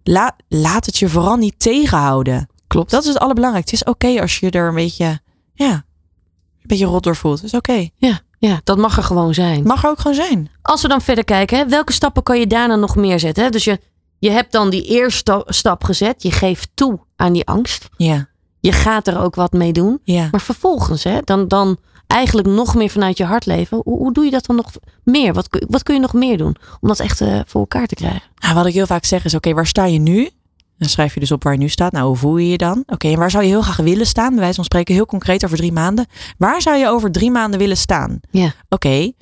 La, 0.02 0.36
laat 0.48 0.86
het 0.86 0.98
je 0.98 1.08
vooral 1.08 1.36
niet 1.36 1.58
tegenhouden. 1.58 2.48
Klopt. 2.66 2.90
Dat 2.90 3.02
is 3.02 3.08
het 3.08 3.18
allerbelangrijkste. 3.18 3.76
Het 3.76 3.86
is 3.86 3.92
oké 3.92 4.20
als 4.20 4.38
je 4.38 4.50
er 4.50 4.68
een 4.68 4.74
beetje, 4.74 5.20
ja, 5.54 5.70
een 5.72 5.82
beetje 6.62 6.86
rot 6.86 7.02
door 7.02 7.16
voelt. 7.16 7.36
Dat 7.36 7.44
is 7.44 7.54
oké. 7.58 7.88
Ja, 7.96 8.20
ja, 8.38 8.60
dat 8.64 8.78
mag 8.78 8.96
er 8.96 9.02
gewoon 9.02 9.34
zijn. 9.34 9.62
Mag 9.62 9.84
er 9.84 9.90
ook 9.90 9.98
gewoon 9.98 10.16
zijn. 10.16 10.50
Als 10.62 10.82
we 10.82 10.88
dan 10.88 11.00
verder 11.00 11.24
kijken, 11.24 11.58
hè, 11.58 11.68
welke 11.68 11.92
stappen 11.92 12.22
kan 12.22 12.38
je 12.38 12.46
daarna 12.46 12.76
nog 12.76 12.96
meer 12.96 13.18
zetten? 13.20 13.44
Hè? 13.44 13.50
Dus 13.50 13.64
je, 13.64 13.80
je 14.18 14.30
hebt 14.30 14.52
dan 14.52 14.70
die 14.70 14.84
eerste 14.84 15.42
stap 15.46 15.84
gezet. 15.84 16.22
Je 16.22 16.30
geeft 16.30 16.68
toe 16.74 16.98
aan 17.16 17.32
die 17.32 17.46
angst. 17.46 17.88
Ja, 17.96 18.28
Je 18.60 18.72
gaat 18.72 19.06
er 19.06 19.20
ook 19.20 19.34
wat 19.34 19.52
mee 19.52 19.72
doen. 19.72 20.00
ja. 20.04 20.28
Maar 20.30 20.40
vervolgens, 20.40 21.04
hè, 21.04 21.18
dan, 21.24 21.48
dan 21.48 21.78
eigenlijk 22.06 22.48
nog 22.48 22.74
meer 22.74 22.90
vanuit 22.90 23.16
je 23.18 23.24
hart 23.24 23.46
leven. 23.46 23.80
Hoe, 23.84 23.98
hoe 23.98 24.12
doe 24.12 24.24
je 24.24 24.30
dat 24.30 24.46
dan 24.46 24.56
nog 24.56 24.70
meer? 25.04 25.32
Wat, 25.32 25.48
kun- 25.48 25.66
wat 25.68 25.82
kun 25.82 25.94
je 25.94 26.00
nog 26.00 26.12
meer 26.12 26.38
doen 26.38 26.56
om 26.80 26.88
dat 26.88 27.00
echt 27.00 27.20
eh, 27.20 27.40
voor 27.46 27.60
elkaar 27.60 27.86
te 27.86 27.94
krijgen? 27.94 28.22
Nou, 28.38 28.54
wat 28.54 28.66
ik 28.66 28.74
heel 28.74 28.86
vaak 28.86 29.04
zeg 29.04 29.24
is, 29.24 29.34
oké, 29.34 29.52
waar 29.54 29.66
sta 29.66 29.84
je 29.84 29.98
nu? 29.98 30.30
Dan 30.78 30.88
schrijf 30.88 31.14
je 31.14 31.20
dus 31.20 31.32
op 31.32 31.42
waar 31.42 31.52
je 31.52 31.58
nu 31.58 31.68
staat. 31.68 31.92
Nou, 31.92 32.06
hoe 32.06 32.16
voel 32.16 32.36
je 32.36 32.48
je 32.50 32.56
dan? 32.58 32.82
Oké, 32.86 33.08
en 33.08 33.18
waar 33.18 33.30
zou 33.30 33.42
je 33.44 33.48
heel 33.48 33.62
graag 33.62 33.76
willen 33.76 34.06
staan? 34.06 34.54
Van 34.54 34.64
spreken 34.64 34.94
heel 34.94 35.06
concreet 35.06 35.44
over 35.44 35.56
drie 35.56 35.72
maanden. 35.72 36.06
Waar 36.38 36.62
zou 36.62 36.76
je 36.76 36.88
over 36.88 37.12
drie 37.12 37.30
maanden 37.30 37.58
willen 37.58 37.76
staan? 37.76 38.20
Ja. 38.30 38.52
Oké, 38.68 39.12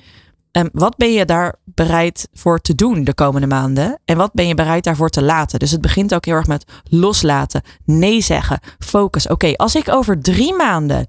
ehm, 0.51 0.67
wat 0.71 0.97
ben 0.97 1.11
je 1.13 1.25
daar 1.25 1.55
bereid 1.65 2.27
voor 2.33 2.59
te 2.61 2.75
doen 2.75 3.03
de 3.03 3.13
komende 3.13 3.47
maanden? 3.47 3.99
En 4.05 4.17
wat 4.17 4.33
ben 4.33 4.47
je 4.47 4.55
bereid 4.55 4.83
daarvoor 4.83 5.09
te 5.09 5.21
laten? 5.23 5.59
Dus 5.59 5.71
het 5.71 5.81
begint 5.81 6.13
ook 6.13 6.25
heel 6.25 6.35
erg 6.35 6.47
met 6.47 6.65
loslaten, 6.89 7.61
nee 7.85 8.21
zeggen, 8.21 8.59
focus. 8.79 9.27
Oké, 9.27 9.53
als 9.55 9.75
ik 9.75 9.89
over 9.89 10.21
drie 10.21 10.53
maanden 10.53 11.07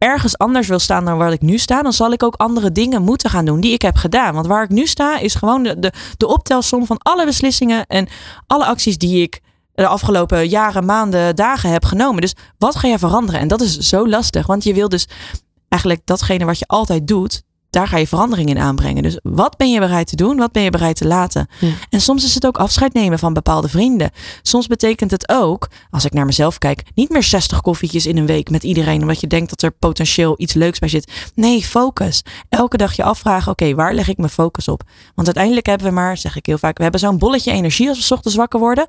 ergens 0.00 0.38
anders 0.38 0.68
wil 0.68 0.78
staan 0.78 1.04
dan 1.04 1.18
waar 1.18 1.32
ik 1.32 1.40
nu 1.40 1.58
sta, 1.58 1.82
dan 1.82 1.92
zal 1.92 2.12
ik 2.12 2.22
ook 2.22 2.34
andere 2.34 2.72
dingen 2.72 3.02
moeten 3.02 3.30
gaan 3.30 3.44
doen 3.44 3.60
die 3.60 3.72
ik 3.72 3.82
heb 3.82 3.96
gedaan. 3.96 4.34
Want 4.34 4.46
waar 4.46 4.62
ik 4.62 4.68
nu 4.68 4.86
sta 4.86 5.18
is 5.18 5.34
gewoon 5.34 5.62
de, 5.62 5.78
de, 5.78 5.92
de 6.16 6.26
optelsom 6.26 6.86
van 6.86 6.98
alle 6.98 7.24
beslissingen 7.24 7.86
en 7.86 8.08
alle 8.46 8.64
acties 8.64 8.98
die 8.98 9.22
ik 9.22 9.40
de 9.74 9.86
afgelopen 9.86 10.48
jaren, 10.48 10.84
maanden, 10.84 11.36
dagen 11.36 11.70
heb 11.70 11.84
genomen. 11.84 12.20
Dus 12.20 12.34
wat 12.58 12.76
ga 12.76 12.88
jij 12.88 12.98
veranderen? 12.98 13.40
En 13.40 13.48
dat 13.48 13.60
is 13.60 13.76
zo 13.76 14.08
lastig, 14.08 14.46
want 14.46 14.64
je 14.64 14.74
wil 14.74 14.88
dus 14.88 15.06
eigenlijk 15.68 16.06
datgene 16.06 16.44
wat 16.44 16.58
je 16.58 16.66
altijd 16.66 17.06
doet, 17.06 17.42
daar 17.70 17.88
ga 17.88 17.96
je 17.96 18.06
verandering 18.06 18.48
in 18.48 18.58
aanbrengen. 18.58 19.02
Dus 19.02 19.18
wat 19.22 19.56
ben 19.56 19.70
je 19.70 19.78
bereid 19.78 20.06
te 20.06 20.16
doen? 20.16 20.36
Wat 20.36 20.52
ben 20.52 20.62
je 20.62 20.70
bereid 20.70 20.96
te 20.96 21.06
laten? 21.06 21.48
Ja. 21.60 21.72
En 21.90 22.00
soms 22.00 22.24
is 22.24 22.34
het 22.34 22.46
ook 22.46 22.58
afscheid 22.58 22.92
nemen 22.92 23.18
van 23.18 23.32
bepaalde 23.32 23.68
vrienden. 23.68 24.10
Soms 24.42 24.66
betekent 24.66 25.10
het 25.10 25.28
ook, 25.28 25.68
als 25.90 26.04
ik 26.04 26.12
naar 26.12 26.26
mezelf 26.26 26.58
kijk, 26.58 26.82
niet 26.94 27.10
meer 27.10 27.22
60 27.22 27.60
koffietjes 27.60 28.06
in 28.06 28.16
een 28.16 28.26
week 28.26 28.50
met 28.50 28.62
iedereen, 28.62 29.00
omdat 29.00 29.20
je 29.20 29.26
denkt 29.26 29.50
dat 29.50 29.62
er 29.62 29.70
potentieel 29.70 30.34
iets 30.36 30.54
leuks 30.54 30.78
bij 30.78 30.88
zit. 30.88 31.12
Nee, 31.34 31.62
focus. 31.62 32.22
Elke 32.48 32.76
dag 32.76 32.92
je 32.92 33.02
afvragen, 33.02 33.52
oké, 33.52 33.74
waar 33.74 33.94
leg 33.94 34.08
ik 34.08 34.16
mijn 34.16 34.30
focus 34.30 34.68
op? 34.68 34.82
Want 35.14 35.26
uiteindelijk 35.26 35.66
hebben 35.66 35.86
we 35.86 35.92
maar, 35.92 36.16
zeg 36.16 36.36
ik 36.36 36.46
heel 36.46 36.58
vaak, 36.58 36.76
we 36.76 36.82
hebben 36.82 37.00
zo'n 37.00 37.18
bolletje 37.18 37.52
energie 37.52 37.88
als 37.88 37.98
we 37.98 38.04
's 38.04 38.10
ochtends 38.10 38.36
wakker 38.36 38.60
worden. 38.60 38.86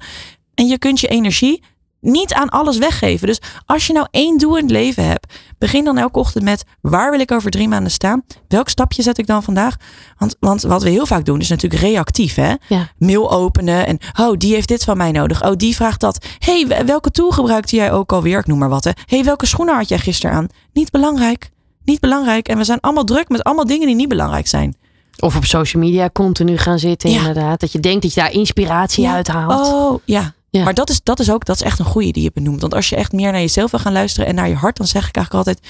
En 0.53 0.67
je 0.67 0.77
kunt 0.77 0.99
je 0.99 1.07
energie 1.07 1.63
niet 2.01 2.33
aan 2.33 2.49
alles 2.49 2.77
weggeven. 2.77 3.27
Dus 3.27 3.41
als 3.65 3.87
je 3.87 3.93
nou 3.93 4.07
één 4.11 4.37
doel 4.37 4.55
in 4.57 4.63
het 4.63 4.71
leven 4.71 5.05
hebt, 5.07 5.33
begin 5.57 5.83
dan 5.83 5.97
elke 5.97 6.19
ochtend 6.19 6.43
met 6.43 6.63
waar 6.81 7.11
wil 7.11 7.19
ik 7.19 7.31
over 7.31 7.51
drie 7.51 7.67
maanden 7.67 7.91
staan? 7.91 8.23
Welk 8.47 8.69
stapje 8.69 9.01
zet 9.01 9.17
ik 9.17 9.27
dan 9.27 9.43
vandaag? 9.43 9.75
Want, 10.17 10.35
want 10.39 10.61
wat 10.61 10.83
we 10.83 10.89
heel 10.89 11.05
vaak 11.05 11.25
doen 11.25 11.39
is 11.39 11.49
natuurlijk 11.49 11.81
reactief. 11.81 12.35
Hè? 12.35 12.53
Ja. 12.67 12.87
Mail 12.97 13.31
openen 13.31 13.87
en 13.87 13.97
oh, 14.19 14.37
die 14.37 14.53
heeft 14.53 14.67
dit 14.67 14.83
van 14.83 14.97
mij 14.97 15.11
nodig. 15.11 15.43
Oh, 15.45 15.55
die 15.55 15.75
vraagt 15.75 15.99
dat. 15.99 16.25
hey, 16.39 16.67
wel- 16.67 16.85
welke 16.85 17.11
tool 17.11 17.31
gebruikte 17.31 17.75
jij 17.75 17.91
ook 17.91 18.11
alweer? 18.11 18.39
Ik 18.39 18.47
noem 18.47 18.57
maar 18.59 18.69
wat. 18.69 18.83
Hè? 18.83 18.91
hey, 19.05 19.23
welke 19.23 19.45
schoenen 19.45 19.75
had 19.75 19.89
jij 19.89 19.97
gisteren 19.99 20.35
aan? 20.35 20.47
Niet 20.73 20.91
belangrijk. 20.91 21.49
Niet 21.85 21.99
belangrijk. 21.99 22.47
En 22.47 22.57
we 22.57 22.63
zijn 22.63 22.79
allemaal 22.79 23.03
druk 23.03 23.29
met 23.29 23.43
allemaal 23.43 23.65
dingen 23.65 23.87
die 23.87 23.95
niet 23.95 24.07
belangrijk 24.09 24.47
zijn. 24.47 24.75
Of 25.19 25.35
op 25.35 25.45
social 25.45 25.83
media 25.83 26.09
continu 26.13 26.57
gaan 26.57 26.79
zitten, 26.79 27.09
Ja. 27.09 27.17
inderdaad. 27.17 27.59
Dat 27.59 27.71
je 27.71 27.79
denkt 27.79 28.01
dat 28.01 28.13
je 28.13 28.19
daar 28.21 28.31
inspiratie 28.31 29.03
Ja. 29.03 29.13
uit 29.13 29.27
haalt. 29.27 29.67
Oh, 29.67 29.99
ja. 30.05 30.33
Ja. 30.51 30.63
Maar 30.63 30.73
dat 30.73 30.89
is, 30.89 31.03
dat 31.03 31.19
is 31.19 31.31
ook 31.31 31.45
dat 31.45 31.55
is 31.55 31.61
echt 31.61 31.79
een 31.79 31.85
goede 31.85 32.11
die 32.11 32.23
je 32.23 32.31
benoemt. 32.33 32.61
Want 32.61 32.73
als 32.73 32.89
je 32.89 32.95
echt 32.95 33.11
meer 33.11 33.31
naar 33.31 33.41
jezelf 33.41 33.71
wil 33.71 33.79
gaan 33.79 33.93
luisteren 33.93 34.27
en 34.27 34.35
naar 34.35 34.47
je 34.47 34.55
hart, 34.55 34.77
dan 34.77 34.87
zeg 34.87 35.07
ik 35.07 35.15
eigenlijk 35.15 35.47
altijd 35.47 35.67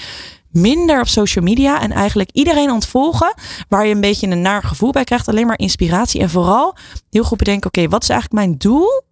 minder 0.50 1.00
op 1.00 1.08
social 1.08 1.44
media 1.44 1.80
en 1.80 1.92
eigenlijk 1.92 2.30
iedereen 2.32 2.70
ontvolgen 2.70 3.34
waar 3.68 3.86
je 3.86 3.94
een 3.94 4.00
beetje 4.00 4.26
een 4.26 4.42
naar 4.42 4.62
gevoel 4.62 4.90
bij 4.90 5.04
krijgt. 5.04 5.28
Alleen 5.28 5.46
maar 5.46 5.58
inspiratie 5.58 6.20
en 6.20 6.30
vooral 6.30 6.76
heel 7.10 7.24
goed 7.24 7.38
bedenken, 7.38 7.66
oké, 7.66 7.88
wat 7.88 8.02
is 8.02 8.08
eigenlijk 8.08 8.44
mijn 8.44 8.58
doel? 8.58 9.02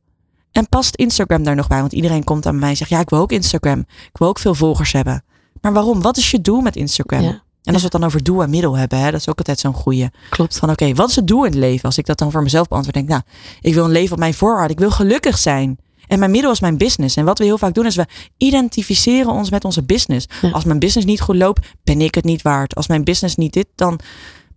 En 0.52 0.68
past 0.68 0.94
Instagram 0.96 1.42
daar 1.42 1.54
nog 1.54 1.68
bij? 1.68 1.80
Want 1.80 1.92
iedereen 1.92 2.24
komt 2.24 2.46
aan 2.46 2.58
mij 2.58 2.70
en 2.70 2.76
zegt, 2.76 2.90
ja, 2.90 3.00
ik 3.00 3.10
wil 3.10 3.18
ook 3.18 3.32
Instagram. 3.32 3.78
Ik 3.88 4.18
wil 4.18 4.28
ook 4.28 4.38
veel 4.38 4.54
volgers 4.54 4.92
hebben. 4.92 5.24
Maar 5.60 5.72
waarom? 5.72 6.02
Wat 6.02 6.16
is 6.16 6.30
je 6.30 6.40
doel 6.40 6.60
met 6.60 6.76
Instagram? 6.76 7.22
Ja. 7.22 7.42
En 7.62 7.72
als 7.72 7.82
we 7.82 7.88
het 7.92 8.00
dan 8.00 8.04
over 8.04 8.22
doel 8.22 8.42
en 8.42 8.50
middel 8.50 8.76
hebben, 8.76 8.98
hè, 8.98 9.10
dat 9.10 9.20
is 9.20 9.28
ook 9.28 9.38
altijd 9.38 9.58
zo'n 9.58 9.74
goeie. 9.74 10.08
Klopt. 10.30 10.58
Van 10.58 10.70
oké, 10.70 10.94
wat 10.94 11.08
is 11.08 11.16
het 11.16 11.26
doel 11.26 11.44
in 11.44 11.50
het 11.50 11.60
leven? 11.60 11.84
Als 11.84 11.98
ik 11.98 12.06
dat 12.06 12.18
dan 12.18 12.30
voor 12.30 12.42
mezelf 12.42 12.68
beantwoord, 12.68 12.96
denk 12.96 13.08
nou, 13.08 13.22
ik 13.60 13.74
wil 13.74 13.84
een 13.84 13.90
leven 13.90 14.12
op 14.12 14.18
mijn 14.18 14.34
voorwaarden. 14.34 14.70
Ik 14.70 14.78
wil 14.78 14.90
gelukkig 14.90 15.38
zijn. 15.38 15.78
En 16.06 16.18
mijn 16.18 16.30
middel 16.30 16.50
is 16.50 16.60
mijn 16.60 16.76
business. 16.78 17.16
En 17.16 17.24
wat 17.24 17.38
we 17.38 17.44
heel 17.44 17.58
vaak 17.58 17.74
doen, 17.74 17.86
is 17.86 17.96
we 17.96 18.06
identificeren 18.36 19.32
ons 19.32 19.50
met 19.50 19.64
onze 19.64 19.82
business. 19.82 20.26
Ja. 20.42 20.50
Als 20.50 20.64
mijn 20.64 20.78
business 20.78 21.06
niet 21.06 21.20
goed 21.20 21.36
loopt, 21.36 21.66
ben 21.84 22.00
ik 22.00 22.14
het 22.14 22.24
niet 22.24 22.42
waard. 22.42 22.74
Als 22.74 22.86
mijn 22.86 23.04
business 23.04 23.36
niet 23.36 23.52
dit, 23.52 23.66
dan. 23.74 23.98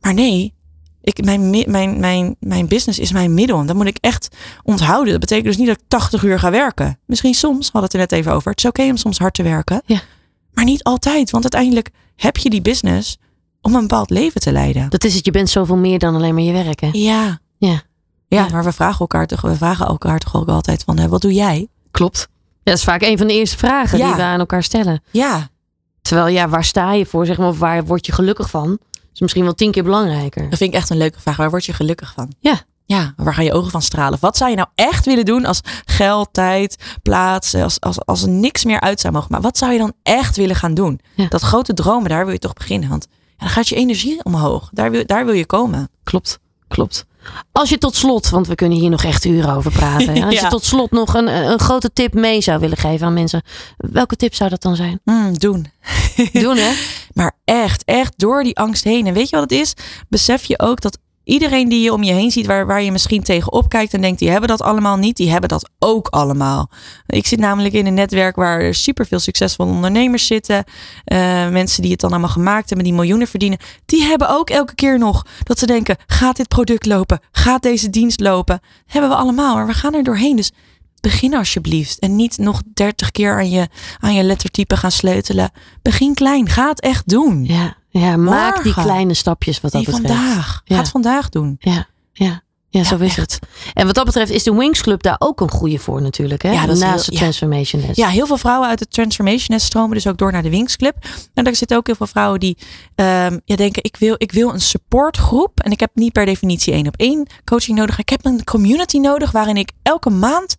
Maar 0.02 0.14
nee, 0.14 0.54
ik, 1.02 1.24
mijn, 1.26 1.50
mi- 1.50 1.66
mijn, 1.68 2.00
mijn, 2.00 2.36
mijn 2.40 2.68
business 2.68 3.00
is 3.00 3.12
mijn 3.12 3.34
middel. 3.34 3.60
En 3.60 3.66
dat 3.66 3.76
moet 3.76 3.88
ik 3.88 3.98
echt 4.00 4.28
onthouden. 4.64 5.12
Dat 5.12 5.20
betekent 5.20 5.48
dus 5.48 5.58
niet 5.58 5.68
dat 5.68 5.78
ik 5.78 5.84
80 5.88 6.24
uur 6.24 6.40
ga 6.40 6.52
werken. 6.52 7.00
Misschien 7.06 7.34
soms, 7.34 7.66
we 7.72 7.78
hadden 7.80 7.84
het 7.84 7.94
er 7.94 8.00
net 8.00 8.12
even 8.12 8.34
over. 8.34 8.50
Het 8.52 8.60
is 8.60 8.66
oké 8.66 8.84
om 8.84 8.98
soms 8.98 9.18
hard 9.18 9.34
te 9.34 9.44
werken. 9.44 9.82
Ja. 9.86 10.02
Maar 10.54 10.66
niet 10.66 10.84
altijd. 10.84 11.32
Want 11.32 11.44
uiteindelijk 11.44 11.90
heb 12.16 12.38
je 12.38 12.50
die 12.50 12.62
business 12.62 13.18
om 13.62 13.76
een 13.76 13.82
bepaald 13.82 14.10
leven 14.10 14.42
te 14.42 14.52
leiden. 14.52 14.90
Dat 14.90 15.04
is 15.04 15.16
het, 15.16 15.26
je 15.26 15.32
bent 15.32 15.50
zoveel 15.50 15.78
meer 15.78 16.00
dan 16.00 16.16
alleen 16.16 16.34
maar 16.34 16.44
je 16.44 16.52
werk. 16.52 16.80
Hè? 16.80 16.90
Ja. 16.92 17.40
Ja. 17.58 17.82
Ja, 18.28 18.48
maar 18.52 18.64
we 18.64 18.72
vragen 18.72 19.00
elkaar 19.00 19.28
toch, 19.28 19.42
we 19.42 19.56
vragen 19.56 19.86
elkaar 19.88 20.20
toch 20.20 20.36
ook 20.36 20.48
altijd 20.48 20.84
van, 20.84 20.98
hè, 21.00 21.08
wat 21.08 21.22
doe 21.22 21.34
jij? 21.34 21.68
Klopt. 21.92 22.28
Ja, 22.30 22.72
dat 22.72 22.78
is 22.78 22.84
vaak 22.84 23.02
een 23.02 23.18
van 23.18 23.28
de 23.28 23.34
eerste 23.34 23.58
vragen 23.58 23.98
Ja. 23.98 24.08
die 24.08 24.16
we 24.16 24.22
aan 24.22 24.40
elkaar 24.40 24.64
stellen. 24.64 25.04
Ja. 25.12 25.50
Terwijl, 26.02 26.28
ja, 26.28 26.50
waar 26.50 26.64
sta 26.64 26.94
je 26.94 27.06
voor? 27.06 27.26
Zeg 27.26 27.38
maar, 27.38 27.48
of 27.48 27.60
waar 27.60 27.86
word 27.86 28.06
je 28.06 28.12
gelukkig 28.12 28.50
van? 28.50 28.80
is 29.14 29.20
misschien 29.20 29.44
wel 29.44 29.54
tien 29.54 29.72
keer 29.72 29.84
belangrijker. 29.84 30.50
Dat 30.50 30.58
vind 30.58 30.74
ik 30.74 30.80
echt 30.80 30.90
een 30.90 30.98
leuke 30.98 31.20
vraag. 31.20 31.36
Waar 31.38 31.50
word 31.50 31.66
je 31.66 31.74
gelukkig 31.74 32.14
van? 32.14 32.34
Ja. 32.40 32.62
Ja, 32.86 33.14
waar 33.16 33.34
gaan 33.34 33.44
je 33.44 33.54
ogen 33.54 33.72
van 33.72 33.82
stralen? 33.82 34.18
Wat 34.22 34.38
zou 34.38 34.50
je 34.50 34.56
nou 34.56 34.68
echt 34.76 35.06
willen 35.06 35.26
doen 35.26 35.46
als 35.46 35.62
geld, 35.86 36.30
tijd, 36.32 36.98
plaats, 37.02 37.56
als, 37.56 37.80
als, 37.80 38.06
als 38.06 38.22
er 38.22 38.30
niks 38.30 38.64
meer 38.64 38.80
uit 38.80 39.00
zou 39.00 39.14
mogen? 39.14 39.32
Maar 39.32 39.42
wat 39.42 39.58
zou 39.58 39.72
je 39.72 39.78
dan 39.78 39.94
echt 40.04 40.36
willen 40.38 40.56
gaan 40.56 40.74
doen? 40.74 41.00
Ja. 41.16 41.28
Dat 41.28 41.42
grote 41.42 41.74
dromen, 41.74 42.10
daar 42.10 42.24
wil 42.24 42.34
je 42.34 42.40
toch 42.40 42.54
beginnen. 42.54 42.90
Want 42.90 43.08
dan 43.38 43.50
gaat 43.50 43.68
je 43.68 43.76
energie 43.76 44.24
omhoog. 44.24 44.70
Daar 44.72 44.92
wil, 44.92 45.06
daar 45.06 45.26
wil 45.26 45.34
je 45.34 45.46
komen. 45.46 45.90
Klopt, 46.04 46.40
klopt. 46.68 47.06
Als 47.52 47.70
je 47.70 47.78
tot 47.78 47.96
slot, 47.96 48.30
want 48.30 48.48
we 48.48 48.56
kunnen 48.56 48.78
hier 48.78 48.90
nog 48.90 49.04
echt 49.04 49.26
uren 49.26 49.56
over 49.56 49.72
praten. 49.72 50.24
Als 50.24 50.40
je 50.40 50.48
tot 50.48 50.64
slot 50.64 50.92
nog 50.92 51.14
een, 51.14 51.28
een 51.28 51.60
grote 51.60 51.94
tip 51.94 52.14
mee 52.14 52.42
zou 52.42 52.60
willen 52.60 52.78
geven 52.78 53.08
aan 53.08 53.14
mensen. 53.14 53.42
Welke 53.78 54.16
tip 54.16 54.34
zou 54.34 54.50
dat 54.50 54.62
dan 54.62 54.76
zijn? 54.76 55.00
Mm, 55.04 55.38
doen. 55.38 55.72
Doen 56.32 56.58
hè? 56.58 56.72
Maar 57.14 57.38
echt, 57.46 57.84
echt 57.84 58.14
door 58.18 58.44
die 58.44 58.58
angst 58.58 58.84
heen. 58.84 59.08
En 59.08 59.14
weet 59.14 59.30
je 59.30 59.36
wat 59.36 59.50
het 59.50 59.60
is? 59.60 59.74
Besef 60.10 60.44
je 60.46 60.60
ook 60.60 60.82
dat 60.82 60.98
iedereen 61.24 61.70
die 61.70 61.84
je 61.84 61.94
om 61.94 62.04
je 62.04 62.14
heen 62.14 62.32
ziet, 62.32 62.45
waar, 62.45 62.66
waar 62.66 62.82
je 62.82 62.91
misschien 62.91 63.24
tegenop 63.24 63.70
kijkt 63.70 63.94
en 63.94 64.02
denkt, 64.02 64.20
die 64.20 64.30
hebben 64.30 64.50
dat 64.50 64.62
allemaal 64.62 64.98
niet, 64.98 65.18
die 65.18 65.32
hebben 65.32 65.50
dat 65.50 65.70
ook 65.80 66.08
allemaal. 66.08 66.70
Ik 67.06 67.28
zit 67.28 67.40
namelijk 67.40 67.74
in 67.74 67.86
een 67.86 67.94
netwerk 67.94 68.36
waar 68.36 68.60
er 68.60 68.76
superveel 68.76 69.20
succesvolle 69.20 69.72
ondernemers 69.72 70.28
zitten. 70.28 70.64
eh, 71.04 71.18
mensen 71.50 71.82
die 71.82 71.91
het 71.91 72.00
dan 72.00 72.12
allemaal 72.12 72.30
gemaakt 72.30 72.68
hebben, 72.70 72.88
die 72.88 72.95
miljoenen 72.95 73.28
verdienen. 73.28 73.60
Die 73.86 74.04
hebben 74.04 74.30
ook 74.30 74.50
elke 74.50 74.76
keer 74.76 74.98
nog 74.98 75.26
dat 75.44 75.60
ze 75.60 75.66
denken, 75.66 75.98
gaat 76.08 76.36
dit 76.36 76.48
product 76.48 76.86
lopen? 76.86 77.20
Gaat 77.32 77.62
deze 77.62 77.90
dienst 77.90 78.20
lopen? 78.20 78.62
hebben 78.86 79.12
we 79.12 79.18
allemaal, 79.18 79.56
maar 79.56 79.68
we 79.68 79.74
gaan 79.74 79.94
er 79.94 80.04
doorheen. 80.04 80.36
Dus 80.36 80.52
begin 81.02 81.36
alsjeblieft. 81.36 82.00
En 82.00 82.16
niet 82.16 82.38
nog 82.38 82.62
dertig 82.74 83.12
keer 83.12 83.34
aan 83.34 83.50
je, 83.50 83.68
aan 84.00 84.14
je 84.14 84.24
lettertype 84.24 84.78
gaan 84.78 84.91
sleutelen. 84.91 85.52
Begin 85.82 86.14
klein. 86.14 86.50
Ga 86.50 86.68
het 86.68 86.82
echt 86.82 87.10
doen. 87.10 87.45
Ja, 87.45 87.78
ja 88.02 88.18
maak 88.18 88.64
die 88.64 88.74
kleine 88.74 89.14
stapjes 89.14 89.61
wat 89.61 89.72
dat 89.72 89.82
Nee, 89.86 89.95
betreft. 89.95 90.15
vandaag. 90.20 90.61
Ja. 90.65 90.76
Ga 90.76 90.82
het 90.82 90.91
vandaag 90.91 91.30
doen. 91.30 91.56
Ja, 91.60 91.88
ja. 92.14 92.41
Ja, 92.70 92.84
zo 92.84 92.98
is 92.98 93.15
het. 93.15 93.40
En 93.74 93.86
wat 93.86 93.95
dat 93.95 94.06
betreft 94.06 94.32
is 94.32 94.44
de 94.44 94.53
Wings 94.53 94.82
Club 94.82 95.03
daar 95.03 95.15
ook 95.20 95.41
een 95.41 95.49
goede 95.52 95.80
voor 95.80 96.02
natuurlijk. 96.02 96.41
Hè? 96.41 96.52
Ja, 96.52 96.65
Naast 96.65 96.82
heel- 96.82 96.95
de 96.98 97.11
ja. 97.11 97.18
Transformation 97.18 97.82
Nest. 97.82 97.95
Ja, 97.98 98.07
heel 98.07 98.28
veel 98.28 98.38
vrouwen 98.38 98.70
uit 98.70 98.80
de 98.80 98.88
Transformation 98.88 99.45
Nest 99.48 99.65
stromen 99.65 99.91
dus 99.95 100.07
ook 100.07 100.18
door 100.18 100.32
naar 100.32 100.41
de 100.44 100.49
Wings 100.49 100.76
Club. 100.76 100.95
En 101.34 101.44
daar 101.44 101.56
zitten 101.56 101.78
ook 101.78 101.86
heel 101.86 101.95
veel 101.95 102.07
vrouwen 102.07 102.40
die 102.40 102.57
ehm, 102.95 103.38
ja, 103.45 103.56
denken, 103.56 103.84
ik 103.84 103.95
wil, 103.99 104.15
ik 104.18 104.32
wil 104.32 104.53
een 104.53 104.61
supportgroep. 104.61 105.60
En 105.60 105.72
ik 105.72 105.80
heb 105.80 105.90
niet 105.94 106.11
per 106.11 106.26
definitie 106.26 106.74
één 106.74 106.88
op 106.88 106.95
één 106.98 107.28
coaching 107.45 107.78
nodig. 107.78 107.99
Ik 107.99 108.10
heb 108.10 108.26
een 108.26 108.44
community 108.44 108.98
nodig 108.98 109.32
waarin 109.32 109.57
ik 109.57 109.72
elke 109.84 110.10
maand 110.10 110.56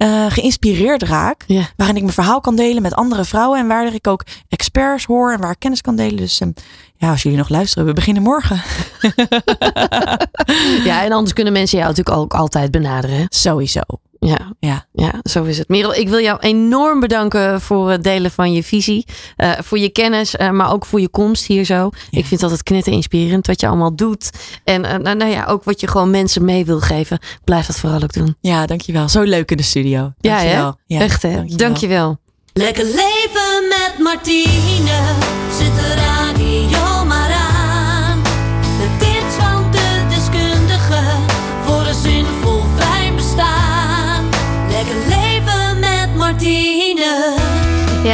eh, 0.00 0.26
geïnspireerd 0.28 1.02
raak. 1.02 1.44
Waarin 1.76 1.96
ik 1.96 2.02
mijn 2.02 2.14
verhaal 2.14 2.40
kan 2.40 2.56
delen 2.56 2.82
met 2.82 2.94
andere 2.94 3.24
vrouwen. 3.24 3.58
En 3.58 3.66
waar 3.66 3.94
ik 3.94 4.06
ook 4.06 4.24
experts 4.48 5.04
hoor 5.04 5.32
en 5.32 5.40
waar 5.40 5.50
ik 5.50 5.58
kennis 5.58 5.80
kan 5.80 5.96
delen. 5.96 6.16
Dus 6.16 6.40
ehm, 6.40 6.50
ja, 6.96 7.10
als 7.10 7.22
jullie 7.22 7.38
nog 7.38 7.48
luisteren, 7.48 7.86
we 7.86 7.92
beginnen 7.92 8.22
morgen. 8.22 8.56
ja, 10.88 11.04
en 11.04 11.12
anders 11.12 11.32
kunnen 11.32 11.52
mensen 11.52 11.78
jou 11.78 11.90
natuurlijk 11.90 12.16
ook 12.16 12.34
altijd 12.34 12.70
benaderen. 12.70 13.16
hè? 13.16 13.24
Sowieso. 13.28 13.80
Ja, 14.22 14.52
Ja. 14.58 14.86
ja, 14.92 15.12
zo 15.22 15.44
is 15.44 15.58
het. 15.58 15.68
Merel, 15.68 15.94
ik 15.94 16.08
wil 16.08 16.20
jou 16.20 16.38
enorm 16.40 17.00
bedanken 17.00 17.60
voor 17.60 17.90
het 17.90 18.04
delen 18.04 18.30
van 18.30 18.52
je 18.52 18.62
visie. 18.62 19.06
eh, 19.36 19.52
voor 19.62 19.78
je 19.78 19.88
kennis, 19.88 20.36
eh, 20.36 20.50
maar 20.50 20.72
ook 20.72 20.86
voor 20.86 21.00
je 21.00 21.08
komst 21.08 21.46
hier 21.46 21.64
zo. 21.64 21.90
Ik 22.10 22.26
vind 22.26 22.40
dat 22.40 22.50
het 22.50 22.62
knetter 22.62 22.92
inspirerend 22.92 23.46
wat 23.46 23.60
je 23.60 23.66
allemaal 23.66 23.96
doet. 23.96 24.30
En 24.64 24.84
eh, 24.84 24.96
nou, 24.98 25.16
nou 25.16 25.30
ja, 25.30 25.44
ook 25.44 25.64
wat 25.64 25.80
je 25.80 25.86
gewoon 25.88 26.10
mensen 26.10 26.44
mee 26.44 26.64
wil 26.64 26.80
geven. 26.80 27.18
Blijf 27.44 27.66
dat 27.66 27.78
vooral 27.78 28.02
ook 28.02 28.12
doen. 28.12 28.36
Ja, 28.40 28.66
dankjewel. 28.66 29.08
Zo 29.08 29.22
leuk 29.22 29.50
in 29.50 29.56
de 29.56 29.62
studio. 29.62 30.12
Ja, 30.18 30.36
hè? 30.36 30.36
Dankjewel. 30.36 30.78
Ja, 30.86 31.00
Echt 31.00 31.22
hè? 31.22 31.32
dankjewel. 31.34 31.56
Dankjewel. 31.68 32.18
Lekker 32.52 32.84
leven 32.84 33.68
met 33.68 33.94
Martine. 33.98 34.98
Zet 35.58 35.74
de 35.74 35.94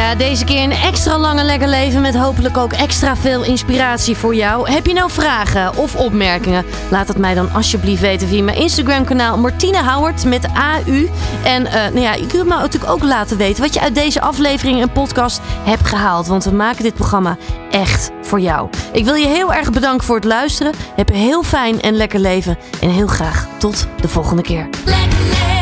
Ja, 0.07 0.15
deze 0.15 0.45
keer 0.45 0.63
een 0.63 0.73
extra 0.73 1.19
lange 1.19 1.43
lekker 1.43 1.69
leven 1.69 2.01
met 2.01 2.17
hopelijk 2.17 2.57
ook 2.57 2.73
extra 2.73 3.17
veel 3.17 3.45
inspiratie 3.45 4.17
voor 4.17 4.35
jou. 4.35 4.71
Heb 4.71 4.87
je 4.87 4.93
nou 4.93 5.11
vragen 5.11 5.77
of 5.77 5.97
opmerkingen? 5.97 6.65
Laat 6.91 7.09
het 7.09 7.19
mij 7.19 7.35
dan 7.35 7.53
alsjeblieft 7.53 8.01
weten 8.01 8.29
via 8.29 8.43
mijn 8.43 8.57
Instagram 8.57 9.05
kanaal 9.05 9.39
Martine 9.39 9.91
Howard 9.91 10.25
met 10.25 10.49
AU. 10.55 11.09
En 11.45 11.67
eh, 11.67 11.73
nou 11.73 12.01
ja, 12.01 12.15
je 12.15 12.27
kunt 12.27 12.49
me 12.49 12.55
natuurlijk 12.55 12.93
ook 12.93 13.03
laten 13.03 13.37
weten 13.37 13.63
wat 13.63 13.75
je 13.75 13.81
uit 13.81 13.95
deze 13.95 14.21
aflevering 14.21 14.81
en 14.81 14.93
podcast 14.93 15.41
hebt 15.65 15.87
gehaald. 15.87 16.27
Want 16.27 16.45
we 16.45 16.53
maken 16.53 16.83
dit 16.83 16.95
programma 16.95 17.37
echt 17.71 18.11
voor 18.23 18.41
jou. 18.41 18.69
Ik 18.93 19.05
wil 19.05 19.15
je 19.15 19.27
heel 19.27 19.55
erg 19.55 19.71
bedanken 19.71 20.07
voor 20.07 20.17
het 20.17 20.25
luisteren. 20.25 20.73
Heb 20.97 21.09
een 21.09 21.15
heel 21.15 21.43
fijn 21.43 21.81
en 21.81 21.95
lekker 21.95 22.21
leven. 22.21 22.59
En 22.81 22.91
heel 22.91 23.07
graag 23.07 23.49
tot 23.59 23.87
de 24.01 24.09
volgende 24.09 24.43
keer. 24.43 24.69
Lekker. 24.85 25.56